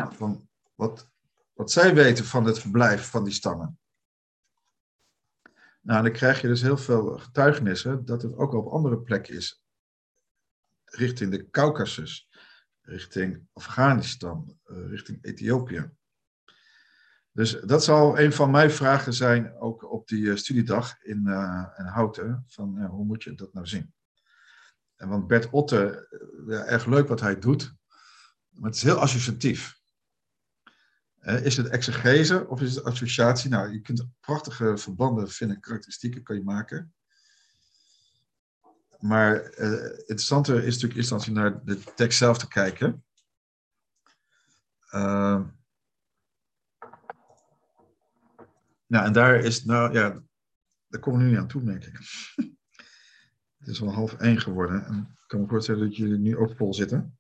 Van 0.10 0.50
wat, 0.76 1.12
wat 1.54 1.72
zij 1.72 1.96
weten 1.96 2.26
van 2.26 2.46
het 2.46 2.60
verblijf 2.60 3.10
van 3.10 3.24
die 3.24 3.34
stammen. 3.34 3.78
Nou, 5.82 6.04
dan 6.04 6.12
krijg 6.12 6.42
je 6.42 6.48
dus 6.48 6.62
heel 6.62 6.78
veel 6.78 7.18
getuigenissen 7.18 8.06
dat 8.06 8.22
het 8.22 8.36
ook 8.36 8.54
op 8.54 8.68
andere 8.68 9.00
plekken 9.00 9.36
is. 9.36 9.64
Richting 10.86 11.32
de 11.32 11.50
Caucasus, 11.50 12.30
richting 12.82 13.48
Afghanistan, 13.54 14.58
eh, 14.64 14.88
richting 14.90 15.24
Ethiopië. 15.24 15.92
Dus 17.32 17.52
dat 17.62 17.84
zal 17.84 18.20
een 18.20 18.34
van 18.34 18.52
mijn 18.52 18.72
vragen 18.72 19.14
zijn, 19.14 19.56
ook 19.60 19.92
op 19.92 20.08
die 20.08 20.32
eh, 20.32 20.36
studiedag 20.36 21.02
in, 21.02 21.28
eh, 21.28 21.68
in 21.78 21.86
Houten. 21.86 22.46
Van 22.48 22.86
hoe 22.86 23.06
moet 23.06 23.24
je 23.24 23.34
dat 23.34 23.54
nou 23.54 23.68
zien? 23.68 23.94
En 24.96 25.10
want 25.10 25.28
Bert 25.28 25.50
Otte, 25.50 26.08
ja, 26.48 26.66
erg 26.66 26.86
leuk 26.86 27.08
wat 27.08 27.20
hij 27.20 27.40
doet, 27.40 27.74
maar 28.50 28.70
het 28.70 28.76
is 28.76 28.84
heel 28.84 29.00
associatief. 29.00 29.82
Is 31.24 31.58
het 31.58 31.68
exegese 31.68 32.48
of 32.48 32.62
is 32.62 32.76
het 32.76 32.84
associatie? 32.84 33.50
Nou, 33.50 33.72
je 33.72 33.82
kunt 33.82 34.06
prachtige 34.20 34.78
verbanden 34.78 35.30
vinden, 35.30 35.60
karakteristieken 35.60 36.24
kan 36.24 36.36
je 36.36 36.44
maken. 36.44 36.94
Maar 39.00 39.42
eh 39.42 40.00
interessanter 40.00 40.56
is 40.56 40.74
natuurlijk 40.74 40.96
eerste 40.96 41.14
instantie 41.14 41.34
naar 41.34 41.64
de 41.64 41.80
tekst 41.96 42.18
zelf 42.18 42.38
te 42.38 42.48
kijken. 42.48 43.04
Uh, 44.92 45.44
nou, 48.88 49.06
en 49.06 49.14
daar 49.14 49.36
is, 49.36 49.66
nou 49.66 49.94
ja, 49.94 50.24
daar 50.88 51.02
komen 51.02 51.20
we 51.20 51.26
nu 51.26 51.32
niet 51.32 51.40
aan 51.40 51.48
toe, 51.48 51.64
denk 51.64 51.84
ik. 51.84 51.98
Het 53.58 53.68
is 53.68 53.82
al 53.82 53.94
half 53.94 54.14
één 54.14 54.42
geworden. 54.42 54.86
En 54.86 55.16
ik 55.22 55.28
kan 55.28 55.42
me 55.42 55.48
voorstellen 55.48 55.88
dat 55.88 55.96
jullie 55.96 56.18
nu 56.18 56.38
ook 56.38 56.56
vol 56.56 56.74
zitten. 56.74 57.18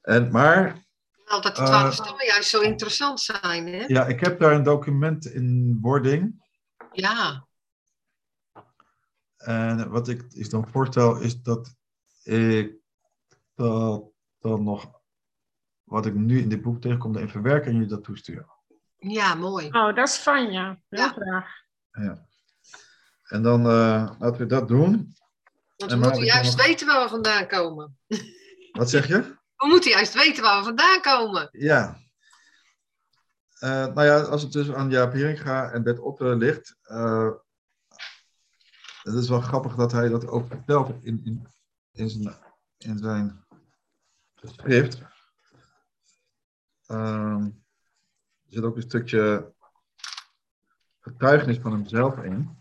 En, 0.00 0.30
maar 0.30 0.83
Wel 1.24 1.40
dat 1.40 1.56
de 1.56 1.62
Eh, 1.62 1.66
twaalf 1.68 1.94
stammen 1.94 2.26
juist 2.26 2.50
zo 2.50 2.60
interessant 2.60 3.20
zijn, 3.20 3.66
hè? 3.66 3.84
ja, 3.86 4.06
ik 4.06 4.20
heb 4.20 4.38
daar 4.38 4.52
een 4.52 4.62
document 4.62 5.24
in 5.26 5.78
wording. 5.80 6.42
Ja. 6.92 7.46
En 9.36 9.90
wat 9.90 10.08
ik 10.08 10.22
is 10.30 10.48
dan 10.50 10.68
voorstel 10.68 11.20
is 11.20 11.42
dat 11.42 11.74
ik 12.22 12.74
dat 13.54 14.04
dan 14.38 14.62
nog, 14.64 14.90
wat 15.82 16.06
ik 16.06 16.14
nu 16.14 16.40
in 16.40 16.48
dit 16.48 16.62
boek 16.62 16.80
tegenkom, 16.80 17.16
even 17.16 17.28
verwerken 17.30 17.66
en 17.66 17.72
jullie 17.72 17.88
dat 17.88 18.04
toesturen. 18.04 18.46
Ja, 18.96 19.34
mooi. 19.34 19.66
Oh, 19.66 19.94
dat 19.94 20.08
is 20.08 20.16
fijn, 20.16 20.52
ja. 20.52 20.80
Heel 20.88 21.00
Ja. 21.00 21.08
graag. 21.08 21.48
Ja. 21.90 22.26
En 23.24 23.42
dan 23.42 23.60
eh, 23.60 24.14
laten 24.18 24.38
we 24.40 24.46
dat 24.46 24.68
doen. 24.68 25.16
Want 25.76 25.92
we 25.92 25.98
moeten 25.98 26.24
juist 26.24 26.56
nog- 26.56 26.66
weten 26.66 26.86
waar 26.86 27.02
we 27.02 27.08
vandaan 27.08 27.46
komen. 27.48 27.98
Wat 28.72 28.90
zeg 28.90 29.06
je? 29.08 29.36
We 29.64 29.70
moeten 29.70 29.90
juist 29.90 30.14
weten 30.14 30.42
waar 30.42 30.58
we 30.58 30.64
vandaan 30.64 31.00
komen. 31.00 31.48
Ja. 31.52 31.98
Eh, 33.58 33.86
nou 33.86 34.04
ja, 34.04 34.20
als 34.20 34.42
het 34.42 34.52
dus 34.52 34.72
aan 34.72 34.90
Jaap 34.90 35.12
Heringa 35.12 35.70
en 35.70 35.82
Bert 35.82 35.98
Otte 35.98 36.36
ligt. 36.36 36.76
eh, 36.82 37.30
het 39.02 39.14
is 39.14 39.28
wel 39.28 39.40
grappig 39.40 39.74
dat 39.74 39.92
hij 39.92 40.08
dat 40.08 40.26
ook 40.26 40.46
vertelt 40.46 41.04
in, 41.04 41.20
in, 41.24 41.46
in, 41.92 42.10
zijn, 42.10 42.36
in 42.78 42.98
zijn 42.98 43.44
schrift. 44.42 45.02
Ehm, 46.86 47.44
er 47.44 48.52
zit 48.52 48.64
ook 48.64 48.76
een 48.76 48.82
stukje 48.82 49.52
getuigenis 51.00 51.58
van 51.58 51.72
hemzelf 51.72 52.18
in. 52.22 52.58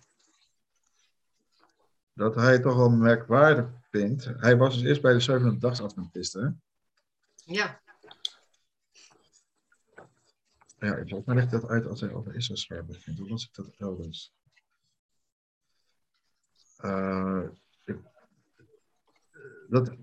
Dat 2.14 2.36
hij 2.36 2.52
het 2.52 2.62
toch 2.62 2.76
wel 2.76 2.90
merkwaardig 2.90 3.66
vindt. 3.90 4.26
Hij 4.26 4.58
was 4.58 4.74
dus 4.74 4.84
eerst 4.84 5.02
bij 5.02 5.14
de 5.14 5.20
zevende 5.20 5.58
dagsadventisten. 5.58 6.44
hè? 6.44 6.72
Ja. 7.46 7.82
Ja, 10.78 10.96
volgens 10.96 11.26
mij 11.26 11.36
legt 11.36 11.52
dat 11.52 11.68
uit 11.68 11.86
als 11.86 12.02
hij 12.02 12.12
over 12.12 12.36
Israël 12.36 12.84
begint. 12.84 13.18
Hoe 13.20 13.30
was 13.30 13.44
ik 13.44 13.54
dat 13.54 13.76
elders? 13.78 14.34
Ik- 17.84 18.12
dat 19.68 19.96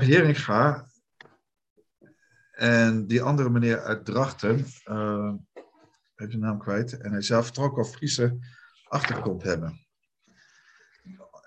Heringa 0.00 0.88
en 2.50 3.06
die 3.06 3.22
andere 3.22 3.50
meneer 3.50 3.80
uit 3.80 4.04
Drachten, 4.04 4.64
eh 4.84 5.34
heb 6.14 6.30
zijn 6.30 6.42
naam 6.42 6.58
kwijt, 6.58 7.00
en 7.00 7.12
hij 7.12 7.22
zelf 7.22 7.50
toch 7.50 7.76
al 7.76 7.84
Friese 7.84 8.38
achtergrond 8.84 9.42
hebben. 9.42 9.86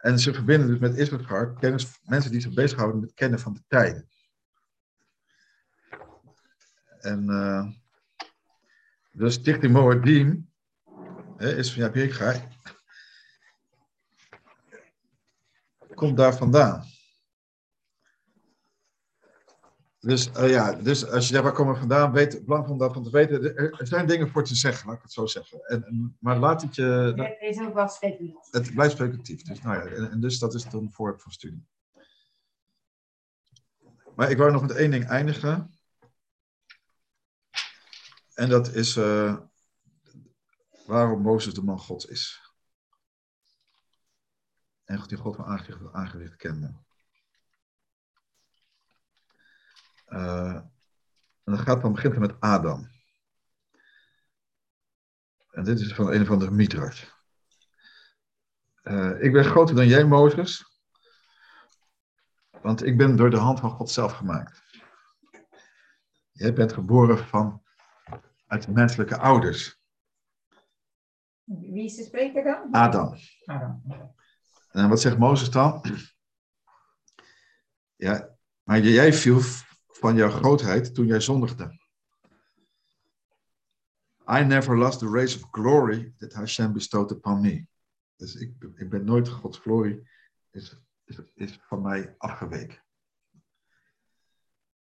En 0.01 0.19
ze 0.19 0.33
verbinden 0.33 0.67
dus 0.67 0.79
met 0.79 0.95
Israël 0.95 1.53
kennis, 1.53 1.99
mensen 2.03 2.31
die 2.31 2.41
zich 2.41 2.53
bezighouden 2.53 2.99
met 3.01 3.13
kennen 3.13 3.39
van 3.39 3.53
de 3.53 3.63
tijden. 3.67 4.09
En 7.07 7.29
eh, 7.29 7.67
de 9.11 9.29
Stichting 9.29 9.73
Moedim 9.73 10.51
is 11.37 11.73
van 11.73 11.83
Heringa, 11.83 12.49
komt 15.93 16.17
daar 16.17 16.35
vandaan. 16.35 16.83
Dus 19.99 20.31
eh, 20.31 20.49
ja, 20.49 20.73
dus 20.73 21.09
als 21.09 21.27
je 21.27 21.33
daar 21.33 21.43
waar 21.43 21.51
komen 21.51 21.73
we 21.73 21.79
vandaan, 21.79 22.11
weet 22.11 22.33
het 22.33 22.45
belang 22.45 22.67
van 22.67 22.77
dat 22.77 22.93
van 22.93 23.03
te 23.03 23.09
weten. 23.09 23.55
Er 23.55 23.87
zijn 23.87 24.07
dingen 24.07 24.29
voor 24.29 24.43
te 24.43 24.55
zeggen, 24.55 24.87
laat 24.87 24.95
ik 24.95 25.01
het 25.01 25.11
zo 25.11 25.25
zeggen. 25.25 25.59
En, 25.65 26.17
maar 26.19 26.37
laat 26.37 26.61
het 26.61 26.75
je, 26.75 27.13
Het 27.15 27.37
is 27.39 27.59
ook 27.59 27.73
wel 27.73 27.87
speculatief. 27.87 28.51
het 28.51 28.73
blijft 28.73 28.93
speculatief. 28.93 29.41
Dus, 29.41 29.61
nou 29.61 29.75
ja, 29.75 29.95
en, 29.95 30.11
en 30.11 30.19
dus 30.19 30.39
dat 30.39 30.53
is 30.53 30.69
dan 30.69 30.83
een 30.83 30.91
voorwerp 30.91 31.21
van 31.21 31.31
studie. 31.31 31.65
Maar 34.15 34.31
ik 34.31 34.37
wou 34.37 34.51
nog 34.51 34.61
met 34.61 34.71
één 34.71 34.91
ding 34.91 35.05
eindigen. 35.05 35.76
En 38.37 38.49
dat 38.49 38.73
is 38.73 38.95
eh, 38.95 39.37
waarom 40.85 41.21
Mozes 41.21 41.53
de 41.53 41.63
man 41.63 41.79
Gods 41.79 42.05
is. 42.05 42.51
En 44.83 45.03
die 45.07 45.17
God 45.17 45.35
van 45.35 45.45
aangezicht 45.91 46.35
kende. 46.35 46.75
Eh, 50.05 50.55
en 51.43 51.53
dat 51.53 51.59
gaat 51.59 51.81
dan 51.81 51.93
begint 51.93 52.13
het 52.13 52.21
met 52.21 52.39
Adam. 52.39 52.89
En 55.51 55.63
dit 55.63 55.79
is 55.79 55.93
van 55.93 56.11
een 56.11 56.21
of 56.21 56.29
andere 56.29 56.51
Midrash. 56.51 57.05
Eh, 58.81 59.23
ik 59.23 59.31
ben 59.31 59.45
groter 59.45 59.75
dan 59.75 59.87
jij, 59.87 60.05
Mozes. 60.05 60.79
Want 62.61 62.83
ik 62.83 62.97
ben 62.97 63.15
door 63.15 63.29
de 63.29 63.37
hand 63.37 63.59
van 63.59 63.71
God 63.71 63.89
zelf 63.89 64.13
gemaakt. 64.13 64.61
Jij 66.31 66.53
bent 66.53 66.73
geboren 66.73 67.17
van, 67.17 67.65
uit 68.47 68.67
menselijke 68.67 69.17
ouders. 69.17 69.79
Wie 71.43 71.85
is 71.85 71.95
de 71.95 72.03
spreker 72.03 72.43
dan? 72.43 72.71
Adam. 72.71 73.15
Adam. 73.45 73.83
En 74.71 74.89
wat 74.89 75.01
zegt 75.01 75.17
Mozes 75.17 75.49
dan? 75.49 75.85
Ja, 77.95 78.37
maar 78.63 78.79
jij 78.79 79.13
viel 79.13 79.39
van 79.87 80.15
jouw 80.15 80.29
grootheid 80.29 80.95
toen 80.95 81.05
jij 81.05 81.19
zondigde. 81.19 81.85
I 84.29 84.43
never 84.43 84.77
lost 84.77 84.99
the 84.99 85.09
race 85.09 85.37
of 85.37 85.47
glory 85.51 86.13
that 86.17 86.33
Hashem 86.33 86.73
bestowed 86.73 87.11
upon 87.11 87.41
me. 87.41 87.67
Dus 88.15 88.35
ik, 88.35 88.53
ik 88.75 88.89
ben 88.89 89.03
nooit 89.03 89.29
Gods 89.29 89.57
glorie, 89.57 90.09
is, 90.51 90.81
is, 91.05 91.19
is 91.35 91.59
van 91.61 91.81
mij 91.81 92.15
afgeweken. 92.17 92.83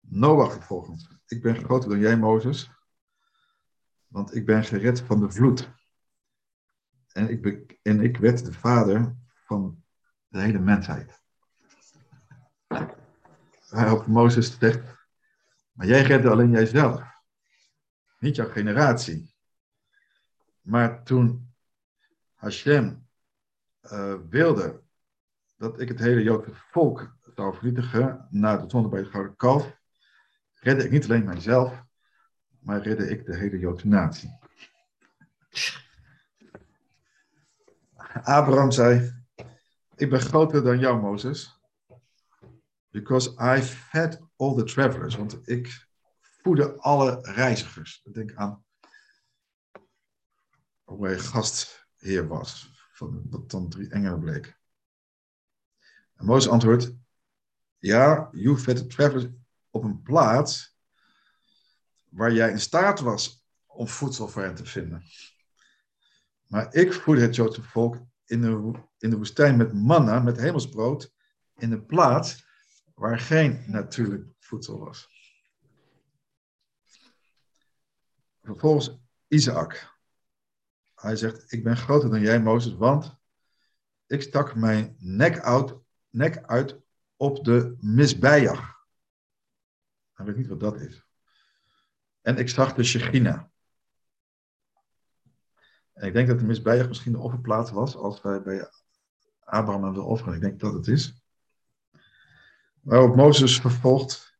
Noach 0.00 0.52
vervolgens. 0.52 1.10
Ik 1.26 1.42
ben 1.42 1.56
groter 1.56 1.90
dan 1.90 1.98
jij, 1.98 2.16
Mozes, 2.16 2.70
want 4.10 4.34
ik 4.34 4.46
ben 4.46 4.64
gered 4.64 5.00
van 5.00 5.20
de 5.20 5.30
vloed. 5.30 5.70
En 7.12 7.28
ik, 7.28 7.78
en 7.82 8.00
ik 8.00 8.16
werd 8.16 8.44
de 8.44 8.52
vader 8.52 9.16
van 9.44 9.84
de 10.28 10.40
hele 10.40 10.58
mensheid. 10.58 11.22
Waarop 13.70 14.06
Mozes 14.06 14.58
zegt, 14.58 14.98
maar 15.72 15.86
jij 15.86 16.02
redde 16.02 16.30
alleen 16.30 16.50
jijzelf. 16.50 17.02
Niet 18.18 18.36
jouw 18.36 18.48
generatie. 18.48 19.34
Maar 20.60 21.04
toen 21.04 21.54
Hashem 22.34 23.08
eh, 23.80 24.14
wilde 24.28 24.82
dat 25.56 25.80
ik 25.80 25.88
het 25.88 25.98
hele 25.98 26.22
Joodse 26.22 26.54
volk 26.54 27.16
zou 27.34 27.54
vernietigen 27.54 28.26
na 28.30 28.56
de 28.56 28.70
zonde 28.70 28.88
bij 28.88 29.00
het 29.00 29.10
Gouden 29.10 29.36
Kalf, 29.36 29.78
redde 30.54 30.84
ik 30.84 30.90
niet 30.90 31.04
alleen 31.04 31.24
mijzelf, 31.24 31.84
maar 32.60 32.82
redde 32.82 33.08
ik 33.08 33.26
de 33.26 33.36
hele 33.36 33.58
Joodse 33.58 33.86
natie. 33.86 34.38
Abraham 38.22 38.70
zei, 38.70 39.24
ik 39.96 40.10
ben 40.10 40.20
groter 40.20 40.62
dan 40.62 40.78
jou, 40.78 41.00
Mozes, 41.00 41.60
because 42.90 43.30
I 43.56 43.62
fed 43.62 44.20
all 44.36 44.54
the 44.54 44.64
travelers, 44.64 45.16
want 45.16 45.48
ik 45.48 45.86
voedde 46.42 46.76
alle 46.76 47.18
reizigers. 47.20 48.02
Denk 48.12 48.34
aan 48.34 48.64
hoe 50.84 51.06
hij 51.06 51.18
gastheer 51.18 52.28
was, 52.28 52.72
van 52.92 53.22
wat 53.30 53.50
dan 53.50 53.68
drie 53.68 53.88
engelen 53.88 54.20
bleek. 54.20 54.58
En 56.14 56.26
Mozes 56.26 56.50
antwoordt, 56.50 56.92
ja, 57.78 58.28
you 58.32 58.58
fed 58.58 58.76
the 58.76 58.86
travelers 58.86 59.26
op 59.70 59.84
een 59.84 60.02
plaats 60.02 60.69
waar 62.10 62.32
jij 62.32 62.50
in 62.50 62.60
staat 62.60 63.00
was 63.00 63.46
om 63.66 63.88
voedsel 63.88 64.28
voor 64.28 64.42
hen 64.42 64.54
te 64.54 64.64
vinden. 64.64 65.02
Maar 66.46 66.74
ik 66.74 66.92
voedde 66.92 67.22
het 67.22 67.34
Joodse 67.34 67.62
volk 67.62 67.96
in 68.24 68.40
de, 68.40 68.80
in 68.98 69.10
de 69.10 69.16
woestijn 69.16 69.56
met 69.56 69.72
manna, 69.72 70.20
met 70.20 70.36
hemelsbrood, 70.36 71.14
in 71.56 71.72
een 71.72 71.86
plaats 71.86 72.46
waar 72.94 73.18
geen 73.18 73.64
natuurlijk 73.66 74.26
voedsel 74.38 74.78
was. 74.78 75.08
Vervolgens 78.42 78.98
Isaac. 79.28 79.98
Hij 80.94 81.16
zegt, 81.16 81.52
ik 81.52 81.64
ben 81.64 81.76
groter 81.76 82.10
dan 82.10 82.20
jij, 82.20 82.40
Mozes, 82.40 82.74
want 82.74 83.16
ik 84.06 84.22
stak 84.22 84.54
mijn 84.54 84.96
nek 84.98 85.40
uit, 85.40 85.74
nek 86.08 86.44
uit 86.44 86.80
op 87.16 87.44
de 87.44 87.76
misbijag. 87.80 88.86
Hij 90.12 90.26
weet 90.26 90.36
niet 90.36 90.48
wat 90.48 90.60
dat 90.60 90.80
is. 90.80 91.09
En 92.20 92.36
ik 92.36 92.48
zag 92.48 92.74
de 92.74 92.84
Shechina. 92.84 93.50
En 95.92 96.06
ik 96.06 96.12
denk 96.12 96.28
dat 96.28 96.38
de 96.38 96.44
misbijag 96.44 96.88
misschien 96.88 97.12
de 97.12 97.18
offerplaats 97.18 97.70
was 97.70 97.96
als 97.96 98.22
wij 98.22 98.42
bij 98.42 98.70
Abraham 99.44 99.84
hem 99.84 99.92
wil. 99.92 100.34
Ik 100.34 100.40
denk 100.40 100.60
dat 100.60 100.72
het 100.72 100.86
is. 100.86 101.22
Waarop 102.80 103.16
Mozes 103.16 103.60
vervolgt. 103.60 104.38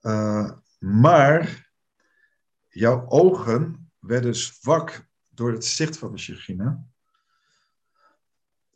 eh, 0.00 0.50
maar 0.78 1.70
jouw 2.68 3.08
ogen 3.08 3.90
werden 3.98 4.34
zwak 4.34 5.08
door 5.30 5.52
het 5.52 5.64
zicht 5.64 5.98
van 5.98 6.12
de 6.12 6.18
Shechina. 6.18 6.86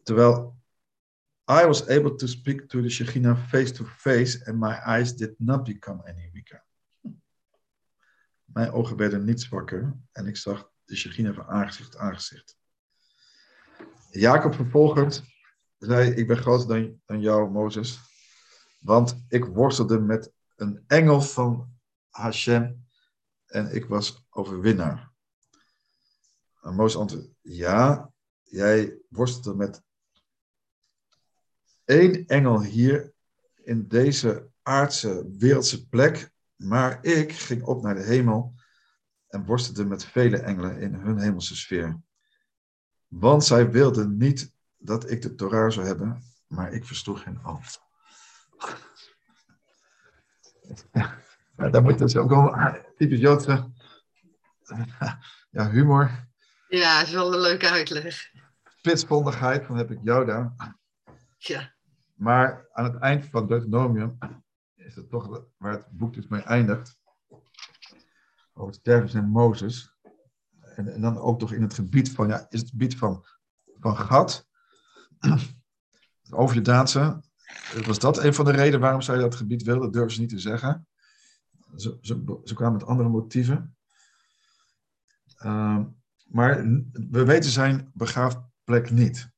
Terwijl 0.03 0.59
I 1.51 1.66
was 1.66 1.89
able 1.89 2.15
to 2.15 2.27
speak 2.27 2.69
to 2.69 2.81
the 2.81 2.89
Shekhinah 2.89 3.49
face 3.49 3.73
to 3.73 3.85
face 3.85 4.47
and 4.47 4.59
my 4.59 4.74
eyes 4.87 5.16
did 5.16 5.35
not 5.39 5.65
become 5.65 6.03
any 6.07 6.31
weaker. 6.32 6.65
Mijn 8.52 8.72
ogen 8.72 8.97
werden 8.97 9.24
niet 9.24 9.40
zwakker 9.40 9.97
en 10.12 10.27
ik 10.27 10.36
zag 10.36 10.70
de 10.85 10.97
Shekhinah 10.97 11.35
van 11.35 11.47
aangezicht 11.47 11.97
aangezicht. 11.97 12.56
Jacob 14.10 14.55
vervolgens 14.55 15.22
zei, 15.78 16.10
ik 16.10 16.27
ben 16.27 16.36
groter 16.36 16.68
dan, 16.68 17.01
dan 17.06 17.20
jou, 17.20 17.51
Mozes, 17.51 18.01
want 18.78 19.24
ik 19.28 19.44
worstelde 19.44 20.01
met 20.01 20.32
een 20.56 20.85
engel 20.86 21.20
van 21.20 21.78
Hashem 22.09 22.86
en 23.47 23.74
ik 23.74 23.86
was 23.86 24.27
overwinnaar. 24.31 25.12
En 26.60 26.74
Mozes 26.74 27.01
antwoordde, 27.01 27.35
ja, 27.40 28.12
jij 28.43 28.98
worstelde 29.09 29.55
met 29.55 29.82
één 31.85 32.27
engel 32.27 32.62
hier 32.62 33.12
in 33.55 33.89
deze 33.89 34.51
aardse, 34.62 35.31
wereldse 35.39 35.89
plek, 35.89 36.32
maar 36.61 37.05
ik 37.05 37.32
ging 37.32 37.62
op 37.62 37.82
naar 37.82 37.95
de 37.95 38.03
hemel 38.03 38.55
en 39.28 39.45
worstelde 39.45 39.85
met 39.85 40.05
vele 40.05 40.39
engelen 40.39 40.81
in 40.81 40.95
hun 40.95 41.19
hemelse 41.19 41.57
sfeer. 41.57 42.01
Want 43.07 43.45
zij 43.45 43.70
wilden 43.70 44.16
niet 44.16 44.53
dat 44.77 45.11
ik 45.11 45.23
de 45.23 45.35
Torah 45.35 45.70
zou 45.70 45.87
hebben, 45.87 46.23
maar 46.47 46.73
ik 46.73 46.85
verstoeg 46.85 47.24
hen 47.24 47.43
al. 47.43 47.61
Ja, 51.57 51.69
daar 51.69 51.82
moet 51.82 51.99
dus 51.99 52.16
ook 52.16 52.31
wel 52.31 52.57
typisch 52.97 53.20
Joodse 53.20 53.70
ja, 55.51 55.70
humor, 55.70 56.28
Ja, 56.69 57.01
is 57.01 57.12
wel 57.12 57.35
een 57.35 57.41
leuke 57.41 57.70
uitleg. 57.70 58.32
spitsvondigheid, 58.65 59.65
van 59.65 59.77
heb 59.77 59.91
ik 59.91 59.99
jou 60.03 60.27
daar. 60.27 60.55
Ja. 61.37 61.74
Maar 62.15 62.69
aan 62.73 62.85
het 62.85 63.03
eind 63.03 63.24
van 63.24 63.47
Deuteronomium 63.47 64.19
is 64.91 64.97
het 64.97 65.11
toch 65.11 65.45
waar 65.57 65.73
het 65.73 65.87
boek 65.91 66.15
dus 66.15 66.29
mee 66.29 66.43
eindigt. 66.43 66.99
Over 68.53 68.75
stervens 68.75 69.15
en 69.15 69.29
Mozes. 69.29 69.95
En, 70.61 70.93
en 70.93 71.01
dan 71.01 71.19
ook 71.19 71.39
toch 71.39 71.53
in 71.53 71.62
het 71.62 71.75
gebied 71.75 72.11
van, 72.11 72.29
ja, 72.29 72.47
is 72.49 72.61
het 72.61 72.71
gebied 72.71 72.97
van, 72.97 73.25
van 73.81 73.97
Gad. 73.97 74.49
Over 76.31 76.55
de 76.57 76.62
Daanse. 76.62 77.23
Was 77.87 77.99
dat 77.99 78.19
een 78.19 78.35
van 78.35 78.45
de 78.45 78.51
redenen 78.51 78.81
waarom 78.81 79.01
zij 79.01 79.19
dat 79.19 79.35
gebied 79.35 79.62
wilden? 79.62 79.83
Dat 79.83 79.93
durven 79.93 80.12
ze 80.12 80.21
niet 80.21 80.29
te 80.29 80.39
zeggen. 80.39 80.89
Ze, 81.77 81.99
ze, 82.01 82.41
ze 82.45 82.55
kwamen 82.55 82.79
met 82.79 82.87
andere 82.87 83.09
motieven. 83.09 83.77
Ehm, 85.37 85.85
maar 86.25 86.62
we 86.93 87.25
weten 87.25 87.51
zijn 87.51 87.91
begraafplek 87.95 88.91
niet. 88.91 89.31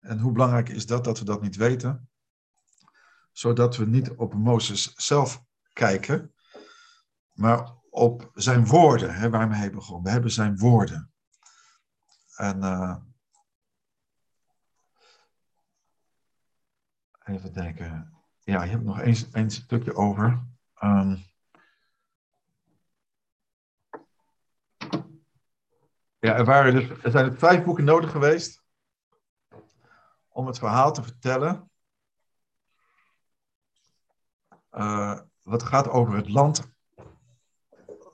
En 0.00 0.18
hoe 0.18 0.32
belangrijk 0.32 0.68
is 0.68 0.86
dat 0.86 1.04
dat 1.04 1.18
we 1.18 1.24
dat 1.24 1.42
niet 1.42 1.56
weten? 1.56 2.08
Zodat 3.34 3.76
we 3.76 3.86
niet 3.86 4.10
op 4.10 4.34
Mozes 4.34 4.94
zelf 4.94 5.44
kijken, 5.72 6.34
maar 7.32 7.72
op 7.90 8.30
zijn 8.34 8.66
woorden, 8.66 9.14
hè, 9.14 9.30
waarmee 9.30 9.58
hij 9.58 9.70
begon. 9.70 10.02
We 10.02 10.10
hebben 10.10 10.30
zijn 10.30 10.58
woorden. 10.58 11.12
En 12.36 12.62
uh, 12.62 12.96
even 17.24 17.52
denken. 17.52 18.12
Ja, 18.40 18.62
je 18.62 18.70
hebt 18.70 18.84
nog 18.84 19.00
één, 19.00 19.50
stukje 19.50 19.94
over. 19.94 20.46
Um, 20.82 21.24
ja, 26.18 26.34
er, 26.34 26.44
waren 26.44 26.74
dus, 26.74 27.02
er 27.02 27.10
zijn 27.10 27.24
er 27.24 27.38
vijf 27.38 27.64
boeken 27.64 27.84
nodig 27.84 28.10
geweest 28.10 28.64
om 30.28 30.46
het 30.46 30.58
verhaal 30.58 30.92
te 30.92 31.02
vertellen. 31.02 31.70
Uh, 34.74 35.20
wat 35.42 35.62
gaat 35.62 35.88
over 35.88 36.14
het 36.14 36.28
land 36.28 36.72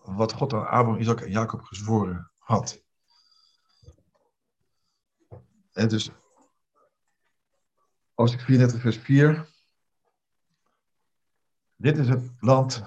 wat 0.03 0.33
God 0.33 0.53
aan 0.53 0.67
Abraham, 0.67 1.01
Isaac 1.01 1.21
en 1.21 1.31
Jacob 1.31 1.61
gezworen 1.63 2.31
had. 2.39 2.83
En 5.73 5.89
dus, 5.89 6.11
als 8.15 8.33
ik 8.33 8.41
34 8.41 8.81
vers 8.81 8.97
4. 8.97 9.49
Dit 11.77 11.99
is 11.99 12.09
het 12.09 12.31
land 12.41 12.83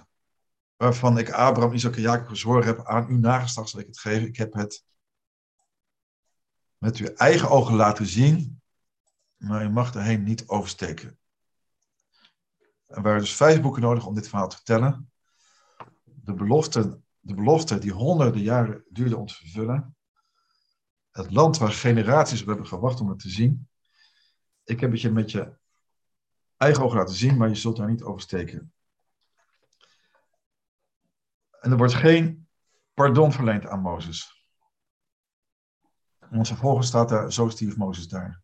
waarvan 0.76 1.18
ik 1.18 1.32
Abraham, 1.32 1.74
Isaac 1.74 1.95
en 1.95 2.02
Jacob 2.02 2.28
gezworen 2.28 2.66
heb. 2.66 2.86
Aan 2.86 3.08
uw 3.08 3.18
nageslacht 3.18 3.70
zal 3.70 3.80
ik 3.80 3.88
het 3.88 4.00
geven. 4.00 4.28
Ik 4.28 4.38
heb 4.38 4.54
het 4.54 4.86
met 6.78 6.98
uw 6.98 7.08
eigen 7.08 7.50
ogen 7.50 7.76
laten 7.76 8.06
zien 8.06 8.62
maar 9.44 9.64
je 9.64 9.70
mag 9.70 9.95
erheen 9.95 10.24
niet 10.24 10.48
oversteken. 10.48 11.18
Er 12.94 13.02
waren 13.02 13.20
dus 13.20 13.36
vijf 13.36 13.61
boeken 13.61 13.82
nodig 13.82 14.06
om 14.06 14.15
dit 14.15 14.28
verhaal 14.28 14.49
te 14.49 14.56
vertellen. 14.56 15.11
De 16.03 16.34
belofte, 16.34 17.02
de 17.20 17.34
belofte 17.34 17.78
die 17.78 17.91
honderden 17.91 18.41
jaren 18.41 18.86
duurde 18.90 19.18
om 19.18 19.26
te 19.26 19.34
vervullen. 19.34 19.95
Het 21.11 21.32
land 21.32 21.57
waar 21.57 21.72
generaties 21.72 22.41
op 22.41 22.48
hebben 22.48 22.68
gewacht 22.68 22.99
om 22.99 23.10
het 23.10 23.20
te 23.20 23.30
zien. 23.30 23.70
Ik 24.64 24.80
heb 24.80 24.91
het 24.91 25.02
je 25.02 25.11
met 25.11 25.32
je 25.32 25.57
eigen 26.57 26.84
ogen 26.84 26.98
laten 26.98 27.15
zien, 27.15 27.38
maar 27.38 27.49
je 27.49 27.56
zult 27.56 27.78
daar 27.78 27.90
niet 27.90 28.03
oversteken. 28.03 28.74
En 31.60 31.72
er 31.72 31.78
wordt 31.78 31.94
geen 31.94 32.48
pardon 32.94 33.32
verleend 33.32 33.65
aan 33.65 33.82
Mozes. 33.82 34.45
Want 36.30 36.48
vervolgens 36.48 36.88
staat 36.88 37.10
daar, 37.10 37.34
zo 37.34 37.49
stierf 37.49 37.78
Mozes 37.78 38.07
daar. 38.07 38.41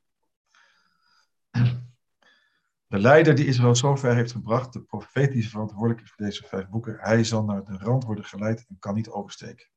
De 2.89 2.99
leider 2.99 3.35
die 3.35 3.45
Israël 3.45 3.75
zover 3.75 4.15
heeft 4.15 4.31
gebracht, 4.31 4.73
de 4.73 4.81
profeet 4.81 5.31
die 5.31 5.49
verantwoordelijk 5.49 6.01
is 6.01 6.09
voor 6.09 6.25
deze 6.25 6.47
vijf 6.47 6.67
boeken, 6.69 6.97
hij 6.99 7.23
zal 7.23 7.43
naar 7.43 7.63
de 7.65 7.77
rand 7.77 8.03
worden 8.03 8.25
geleid 8.25 8.65
en 8.69 8.79
kan 8.79 8.95
niet 8.95 9.09
oversteken. 9.09 9.69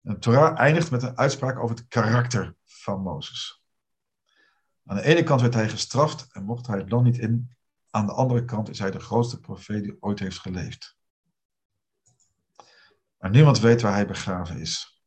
De 0.00 0.18
Torah 0.18 0.58
eindigt 0.58 0.90
met 0.90 1.02
een 1.02 1.18
uitspraak 1.18 1.58
over 1.58 1.76
het 1.76 1.88
karakter 1.88 2.56
van 2.64 3.02
Mozes. 3.02 3.62
Aan 4.86 4.96
de 4.96 5.02
ene 5.02 5.22
kant 5.22 5.40
werd 5.40 5.54
hij 5.54 5.68
gestraft 5.68 6.32
en 6.32 6.44
mocht 6.44 6.66
hij 6.66 6.78
het 6.78 6.90
land 6.90 7.04
niet 7.04 7.18
in. 7.18 7.56
Aan 7.90 8.06
de 8.06 8.12
andere 8.12 8.44
kant 8.44 8.68
is 8.68 8.78
hij 8.78 8.90
de 8.90 9.00
grootste 9.00 9.40
profeet 9.40 9.82
die 9.82 9.96
ooit 10.00 10.18
heeft 10.18 10.38
geleefd. 10.38 10.96
Maar 13.18 13.30
niemand 13.30 13.60
weet 13.60 13.80
waar 13.80 13.92
hij 13.92 14.06
begraven 14.06 14.60
is. 14.60 15.02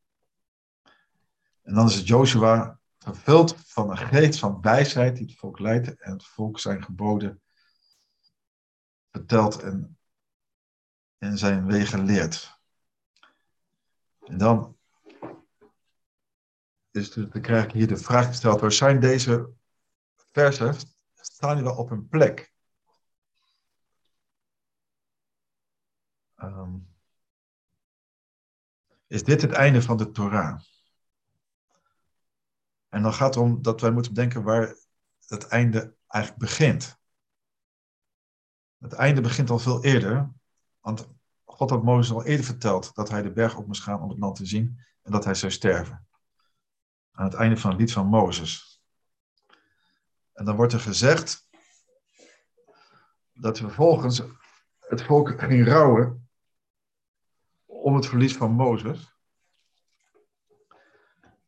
En 1.62 1.74
dan 1.74 1.88
is 1.88 1.95
het 1.95 2.08
Joshua 2.08 2.77
vervuld 3.13 3.55
van 3.57 3.89
een 3.89 3.97
geest 3.97 4.39
van 4.39 4.61
wijsheid 4.61 5.15
die 5.15 5.25
het 5.25 5.35
volk 5.35 5.59
leidt 5.59 5.97
en 5.97 6.11
het 6.11 6.25
volk 6.25 6.59
zijn 6.59 6.84
geboden 6.84 7.41
vertelt 9.11 9.61
en, 9.61 9.97
en 11.17 11.38
zijn 11.38 11.65
wegen 11.65 12.05
leert. 12.05 12.59
En 14.19 14.38
dan, 14.38 14.77
is 16.91 17.11
de, 17.11 17.27
dan 17.27 17.41
krijg 17.41 17.65
ik 17.65 17.71
hier 17.71 17.88
de 17.88 17.97
vraag 17.97 18.27
gesteld, 18.27 18.59
waar 18.59 18.71
zijn 18.71 18.99
deze 18.99 19.53
versen, 20.31 20.75
staan 21.15 21.55
die 21.55 21.63
wel 21.63 21.77
op 21.77 21.89
hun 21.89 22.07
plek? 22.07 22.53
Ehm, 26.35 26.77
is 29.07 29.23
dit 29.23 29.41
het 29.41 29.51
einde 29.51 29.81
van 29.81 29.97
de 29.97 30.11
Torah? 30.11 30.59
En 32.98 33.03
dan 33.03 33.14
gaat 33.14 33.36
het 33.36 33.44
om 33.44 33.61
dat 33.61 33.82
wij 33.82 33.91
moeten 33.91 34.14
bedenken 34.14 34.44
waar 34.44 34.76
het 35.28 35.48
einde 35.48 35.95
eigenlijk 36.07 36.44
begint. 36.44 36.98
Het 38.78 38.94
einde 38.94 39.22
begint 39.22 39.49
al 39.49 39.60
veel 39.60 39.84
eerder, 39.84 40.32
want 40.80 41.07
God 41.44 41.69
had 41.69 41.84
Mozes 41.84 42.14
al 42.15 42.26
eerder 42.26 42.45
verteld 42.45 42.95
dat 42.95 43.10
hij 43.10 43.22
de 43.22 43.32
berg 43.32 43.57
op 43.57 43.68
moest 43.68 43.82
gaan 43.82 44.02
om 44.02 44.10
het 44.10 44.19
land 44.19 44.36
te 44.36 44.45
zien 44.45 44.86
en 45.02 45.11
dat 45.11 45.24
hij 45.24 45.34
zou 45.34 45.52
sterven. 45.52 46.07
Aan 47.11 47.26
het 47.26 47.34
einde 47.34 47.57
van 47.57 47.69
het 47.69 47.80
lied 47.80 47.91
van 47.91 48.07
Mozes. 48.07 48.82
En 50.34 50.45
dan 50.45 50.56
wordt 50.56 50.74
er 50.74 50.80
gezegd 50.80 51.49
dat 53.34 53.57
vervolgens 53.57 54.22
het 54.80 55.03
volk 55.03 55.40
ging 55.40 55.68
rouwen 55.68 56.30
om 57.65 57.95
het 57.95 58.06
verlies 58.06 58.38
van 58.38 58.52
Mozes. 58.52 59.16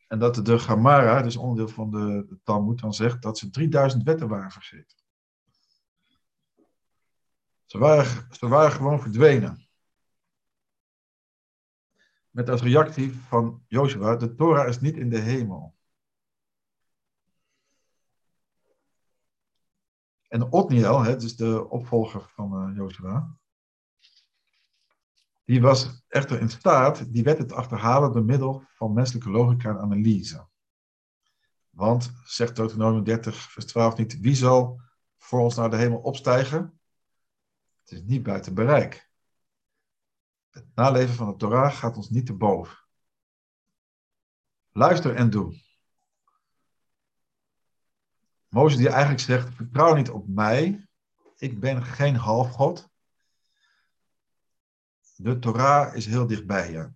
En 0.09 0.19
dat 0.19 0.35
de 0.35 0.59
Gamara, 0.59 1.21
dus 1.21 1.35
onderdeel 1.35 1.73
van 1.73 1.91
de, 1.91 2.37
Talmud, 2.43 2.79
dan 2.79 2.93
zegt 2.93 3.21
dat 3.21 3.37
ze 3.37 3.49
3000 3.49 4.03
wetten 4.03 4.27
waren 4.27 4.51
vergeten. 4.51 4.97
Ze 7.65 7.77
waren, 7.77 8.27
ze 8.35 8.47
waren 8.47 8.71
gewoon 8.71 9.01
verdwenen. 9.01 9.67
Met 12.29 12.49
als 12.49 12.61
reactie 12.61 13.13
van 13.13 13.63
Joshua, 13.67 14.15
de 14.15 14.35
Torah 14.35 14.67
is 14.67 14.79
niet 14.79 14.97
in 14.97 15.09
de 15.09 15.19
hemel. 15.19 15.75
En 20.27 20.51
Otniel, 20.51 21.01
hè, 21.01 21.15
dus 21.15 21.35
de 21.35 21.69
opvolger 21.69 22.29
van 22.29 22.69
uh, 22.69 22.75
Joshua, 22.75 23.37
die 25.49 25.61
was 25.61 26.03
echter 26.07 26.39
in 26.39 26.49
staat 26.49 27.13
die 27.13 27.23
wet 27.23 27.47
te 27.47 27.55
achterhalen 27.55 28.11
door 28.11 28.23
middel 28.23 28.63
van 28.67 28.93
menselijke 28.93 29.29
logica 29.29 29.69
en 29.69 29.79
analyse. 29.79 30.47
Want, 31.69 32.11
zegt 32.23 32.55
Deuteronomium 32.55 33.03
30, 33.03 33.51
vers 33.51 33.65
12 33.65 33.97
niet, 33.97 34.19
wie 34.19 34.35
zal 34.35 34.81
voor 35.17 35.39
ons 35.39 35.55
naar 35.55 35.69
de 35.69 35.75
hemel 35.75 35.99
opstijgen? 35.99 36.79
Het 37.81 37.91
is 37.91 38.01
niet 38.01 38.23
buiten 38.23 38.53
bereik. 38.53 39.11
Het 40.49 40.65
naleven 40.75 41.15
van 41.15 41.27
de 41.29 41.35
Torah 41.35 41.73
gaat 41.73 41.97
ons 41.97 42.09
niet 42.09 42.25
te 42.25 42.33
boven. 42.33 42.77
Luister 44.71 45.15
en 45.15 45.29
doe. 45.29 45.61
Mozes 48.47 48.77
die 48.77 48.89
eigenlijk 48.89 49.21
zegt, 49.21 49.53
vertrouw 49.55 49.95
niet 49.95 50.09
op 50.09 50.27
mij, 50.27 50.87
ik 51.37 51.59
ben 51.59 51.83
geen 51.83 52.15
halfgod. 52.15 52.89
De 55.21 55.39
Torah 55.39 55.95
is 55.95 56.05
heel 56.05 56.27
dichtbij 56.27 56.71
je. 56.71 56.91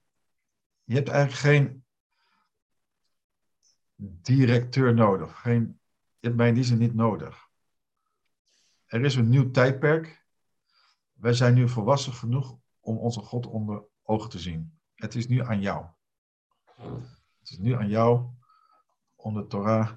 Je 0.84 0.95
hebt 0.95 1.10
eigenlijk 1.10 1.40
geen 1.40 1.86
directeur 3.95 4.94
nodig. 4.94 5.41
Geen, 5.41 5.80
je 6.20 6.28
hebt 6.28 6.36
mij 6.36 6.48
in 6.48 6.54
die 6.54 6.64
zin 6.64 6.78
niet 6.78 6.94
nodig. 6.94 7.48
Er 8.86 9.04
is 9.04 9.16
een 9.16 9.30
nieuw 9.30 9.52
tijdperk. 9.52 10.26
Wij 11.14 11.34
zijn 11.34 11.54
nu 11.54 11.70
volwassen 11.70 12.14
genoeg 12.14 12.58
om 12.80 12.98
onze 12.98 13.20
God 13.20 13.45
onder 13.45 13.84
ogen 14.04 14.30
te 14.30 14.40
zien. 14.40 14.80
Het 14.95 15.16
is 15.16 15.28
nu 15.28 15.41
aan 15.41 15.62
jou. 15.62 15.86
Het 17.40 17.50
is 17.50 17.58
nu 17.58 17.74
aan 17.74 17.90
jou 17.90 18.30
om 19.16 19.34
de 19.34 19.48
Torah 19.48 19.91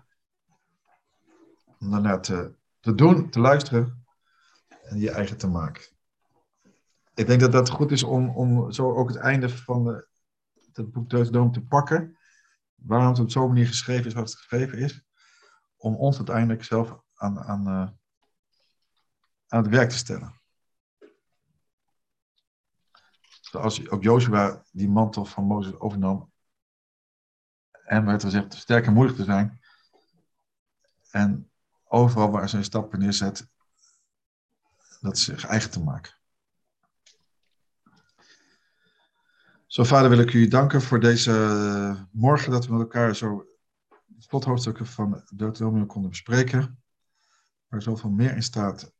om 1.79 2.21
te 2.21 2.95
doen, 2.95 3.31
te 3.31 3.41
luisteren 3.41 4.07
en 4.83 4.99
je 4.99 5.11
eigen 5.11 5.37
te 5.37 5.49
maken 5.49 5.96
ik 7.17 7.27
denk 7.27 7.41
dat 7.41 7.53
dat 7.53 7.69
goed 7.69 7.91
is 7.91 8.03
om, 8.03 8.29
om 8.29 8.73
zo 8.73 8.95
ook 8.95 9.09
het 9.09 9.17
einde 9.17 9.49
van 9.49 9.85
de, 9.85 10.09
het 10.73 10.93
boek 10.93 11.11
Deuteronomium 11.11 11.53
te 11.53 11.67
pakken. 11.67 12.19
Waarom 12.75 13.09
het 13.09 13.19
op 13.19 13.31
zo'n 13.31 13.49
manier 13.49 13.67
geschreven 13.67 14.07
is 14.07 14.15
wat 14.15 14.29
het 14.29 14.39
geschreven 14.39 14.79
is. 14.79 15.05
Om 15.77 15.95
ons 15.95 16.17
uiteindelijk 16.17 16.65
zelf 16.65 17.01
aan, 17.15 17.39
aan, 17.39 17.69
uh, 17.69 17.89
aan 19.47 19.63
het 19.63 19.69
werk 19.69 19.91
te 19.91 19.97
stellen. 19.97 20.41
Zoals 23.41 23.89
ook 23.89 24.03
Joshua 24.03 24.65
die 24.73 24.89
mantel 24.89 25.25
van 25.25 25.45
Mozes 25.45 25.79
overnam. 25.79 26.33
En 27.85 28.05
werd 28.05 28.23
gezegd 28.23 28.55
sterk 28.55 28.87
en 28.87 28.93
moedig 28.93 29.17
te 29.17 29.25
zijn. 29.25 29.61
En 31.11 31.51
overal 31.85 32.31
waar 32.31 32.49
zijn 32.49 32.65
stappen 32.65 32.99
neerzet, 32.99 33.49
dat 35.01 35.19
zich 35.19 35.45
eigen 35.45 35.71
te 35.71 35.83
maken. 35.83 36.16
Zo, 39.67 39.85
vader, 39.85 40.11
wil 40.11 40.19
ik 40.19 40.33
u 40.33 40.49
danken 40.49 40.83
voor 40.83 41.01
deze 41.01 41.33
eh, 41.33 42.03
morgen 42.11 42.51
dat 42.51 42.67
we 42.67 42.73
met 42.73 42.81
elkaar 42.81 43.17
zo 43.17 43.47
slothoofdstukken 44.19 44.87
van 44.87 45.23
Deuteronomium 45.35 45.87
konden 45.87 46.11
bespreken. 46.11 46.83
Waar 47.69 47.83
zoveel 47.83 48.11
meer 48.11 48.35
in 48.35 48.43
staat 48.43 48.93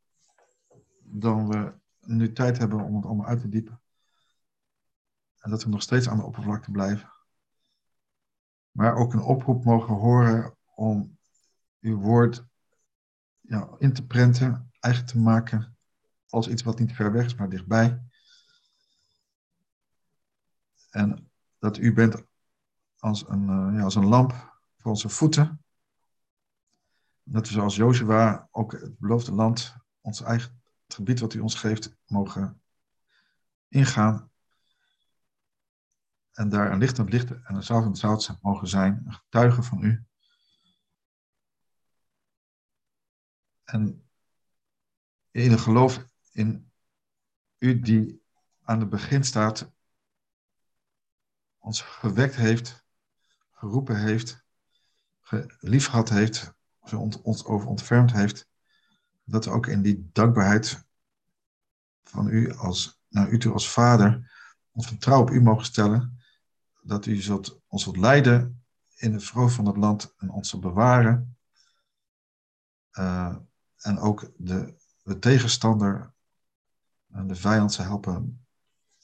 dan 1.03 1.47
we 1.47 1.73
nu 1.99 2.33
tijd 2.33 2.57
hebben 2.57 2.83
om 2.83 2.95
het 2.95 3.05
allemaal 3.05 3.25
uit 3.25 3.39
te 3.39 3.49
diepen. 3.49 3.81
En 5.39 5.49
dat 5.49 5.63
we 5.63 5.69
nog 5.69 5.81
steeds 5.81 6.09
aan 6.09 6.17
de 6.17 6.23
oppervlakte 6.23 6.71
blijven. 6.71 7.11
Maar 8.71 8.95
ook 8.95 9.13
een 9.13 9.21
oproep 9.21 9.63
mogen 9.63 9.93
horen 9.93 10.55
om 10.75 11.17
uw 11.79 11.97
woord 11.97 12.45
ja, 13.41 13.69
in 13.77 13.93
te 13.93 14.05
prenten, 14.05 14.71
eigen 14.79 15.05
te 15.05 15.19
maken, 15.19 15.77
als 16.29 16.47
iets 16.47 16.63
wat 16.63 16.79
niet 16.79 16.93
ver 16.93 17.11
weg 17.11 17.25
is, 17.25 17.35
maar 17.35 17.49
dichtbij. 17.49 18.06
En 20.89 21.31
dat 21.59 21.77
u 21.77 21.93
bent 21.93 22.23
als 22.97 23.27
een, 23.27 23.41
uh, 23.41 23.77
ja, 23.77 23.83
als 23.83 23.95
een 23.95 24.05
lamp 24.05 24.59
voor 24.77 24.91
onze 24.91 25.09
voeten. 25.09 25.63
Dat 27.23 27.47
we 27.47 27.53
zoals 27.53 27.75
Jozua 27.75 28.47
ook 28.51 28.71
het 28.71 28.97
beloofde 28.97 29.31
land, 29.31 29.75
ons 30.01 30.21
eigen 30.21 30.61
het 30.85 30.95
gebied 30.95 31.19
wat 31.19 31.33
u 31.33 31.39
ons 31.39 31.55
geeft, 31.55 31.97
mogen 32.05 32.61
ingaan. 33.67 34.31
En 36.31 36.49
daar 36.49 36.71
een 36.71 36.77
licht 36.77 36.97
het 36.97 37.09
licht 37.09 37.31
en 37.31 37.55
een 37.55 37.63
zout 37.63 37.83
het 37.83 37.97
zout 37.97 38.37
mogen 38.41 38.67
zijn. 38.67 39.03
Een 39.05 39.13
getuige 39.13 39.63
van 39.63 39.83
u. 39.83 40.05
En 43.63 44.09
in 45.31 45.51
een 45.51 45.59
geloof 45.59 46.05
in 46.31 46.71
u 47.57 47.79
die 47.79 48.21
aan 48.63 48.79
het 48.79 48.89
begin 48.89 49.23
staat 49.23 49.71
ons 51.67 51.81
gewekt 51.81 52.35
heeft, 52.35 52.85
geroepen 53.51 53.99
heeft, 53.99 54.45
lief 55.59 55.87
gehad 55.87 56.09
heeft, 56.09 56.53
ons 57.23 57.45
over 57.45 57.67
ontfermd 57.67 58.11
heeft, 58.11 58.49
dat 59.23 59.45
we 59.45 59.51
ook 59.51 59.67
in 59.67 59.81
die 59.81 60.09
dankbaarheid 60.11 60.85
van 62.03 62.27
u 62.27 62.53
als, 62.53 63.01
naar 63.07 63.29
u 63.29 63.37
toe 63.37 63.53
als 63.53 63.69
vader, 63.69 64.31
ons 64.71 64.87
vertrouwen 64.87 65.27
op 65.27 65.35
u 65.35 65.41
mogen 65.41 65.65
stellen, 65.65 66.19
dat 66.81 67.05
u 67.05 67.23
ons 67.67 67.83
zult 67.83 67.97
leiden 67.97 68.63
in 68.95 69.11
de 69.11 69.19
vrouw 69.19 69.47
van 69.47 69.65
het 69.65 69.77
land 69.77 70.13
en 70.17 70.29
ons 70.29 70.49
zult 70.49 70.61
bewaren. 70.61 71.37
Uh, 72.91 73.35
en 73.77 73.99
ook 73.99 74.31
de, 74.37 74.73
de 75.03 75.19
tegenstander 75.19 76.13
en 77.11 77.27
de 77.27 77.35
vijand 77.35 77.73
zal 77.73 77.85
helpen 77.85 78.45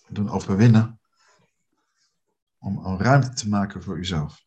doen 0.08 0.30
overwinnen. 0.30 0.98
Om 2.64 2.86
een 2.86 3.00
ruimte 3.00 3.30
te 3.30 3.50
maken 3.50 3.84
voor 3.84 3.98
uzelf. 3.98 4.46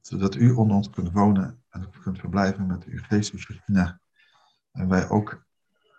Zodat 0.00 0.34
u 0.34 0.50
onder 0.50 0.76
ons 0.76 0.90
kunt 0.90 1.12
wonen 1.12 1.62
en 1.68 1.90
kunt 2.02 2.18
verblijven 2.18 2.66
met 2.66 2.84
uw 2.84 3.02
geest, 3.02 3.32
uw 3.32 3.38
Shekinah. 3.38 3.90
En 4.72 4.88
wij 4.88 5.08
ook, 5.08 5.44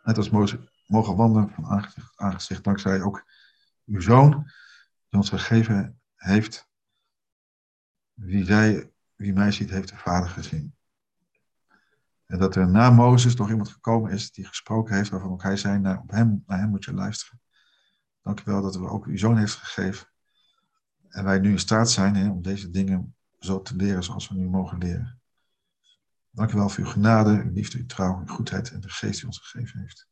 net 0.04 0.18
als 0.18 0.30
Mozes, 0.30 0.60
mogen 0.88 1.16
wandelen 1.16 1.50
van 1.50 1.66
aangezicht 1.66 2.18
aangezicht, 2.18 2.64
dankzij 2.64 3.02
ook 3.02 3.24
uw 3.86 4.00
zoon, 4.00 4.32
die 5.10 5.20
ons 5.20 5.30
gegeven 5.30 6.00
heeft. 6.16 6.70
Wie, 8.14 8.46
zij, 8.46 8.92
wie 9.16 9.34
mij 9.34 9.52
ziet, 9.52 9.70
heeft 9.70 9.90
de 9.90 9.98
Vader 9.98 10.30
gezien. 10.30 10.76
En 12.26 12.40
dat 12.40 12.56
er 12.56 12.68
na 12.68 12.90
Mozes 12.90 13.36
nog 13.36 13.50
iemand 13.50 13.70
gekomen 13.70 14.12
is 14.12 14.32
die 14.32 14.46
gesproken 14.46 14.96
heeft, 14.96 15.10
waarvan 15.10 15.32
ook 15.32 15.44
hij 15.44 15.58
zei, 15.58 15.80
naar, 15.80 16.00
op 16.00 16.12
hem, 16.12 16.44
naar 16.46 16.60
hem 16.60 16.70
moet 16.70 16.86
je 16.86 16.94
luisteren. 16.94 17.42
Dank 18.22 18.40
u 18.40 18.44
wel 18.46 18.62
dat 18.62 18.76
u 18.76 18.80
ook 18.80 19.06
uw 19.06 19.18
zoon 19.18 19.38
heeft 19.38 19.56
gegeven. 19.56 20.14
En 21.16 21.24
wij 21.24 21.40
nu 21.40 21.52
in 21.52 21.60
staat 21.60 21.92
zijn 21.92 22.16
hè, 22.16 22.30
om 22.30 22.42
deze 22.42 22.70
dingen 22.70 23.16
zo 23.40 23.62
te 23.62 23.76
leren 23.76 24.04
zoals 24.04 24.28
we 24.28 24.36
nu 24.36 24.48
mogen 24.48 24.78
leren. 24.78 25.22
Dank 26.30 26.52
u 26.52 26.56
wel 26.56 26.70
voor 26.70 26.84
uw 26.84 26.90
genade, 26.90 27.42
uw 27.44 27.52
liefde, 27.52 27.78
uw 27.78 27.86
trouw, 27.86 28.20
uw 28.20 28.28
goedheid 28.28 28.72
en 28.72 28.80
de 28.80 28.90
geest 28.90 29.16
die 29.16 29.26
ons 29.26 29.40
gegeven 29.40 29.80
heeft. 29.80 30.08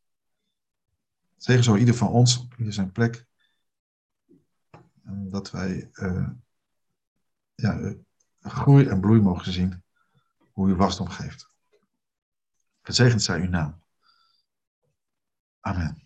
Zegen 1.36 1.64
zo 1.64 1.76
ieder 1.76 1.94
van 1.94 2.08
ons, 2.08 2.46
ieder 2.58 2.72
zijn 2.72 2.92
plek. 2.92 3.26
Dat 5.06 5.50
wij 5.50 5.90
uh, 5.92 6.28
ja, 7.54 7.78
uh, 7.78 7.94
groei 8.40 8.86
en 8.86 9.00
bloei 9.00 9.20
mogen 9.20 9.52
zien 9.52 9.82
hoe 10.52 10.68
u 10.68 10.74
wasdom 10.74 11.08
geeft. 11.08 11.48
Gezegend 12.82 13.22
zij 13.22 13.40
uw 13.40 13.48
naam. 13.48 13.82
Amen. 15.60 16.03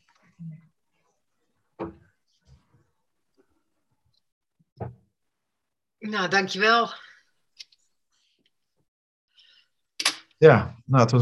Nou, 5.98 6.28
dankjewel. 6.28 6.92
Ja, 10.38 10.74
nou, 10.84 11.02
het 11.02 11.10
was 11.10 11.12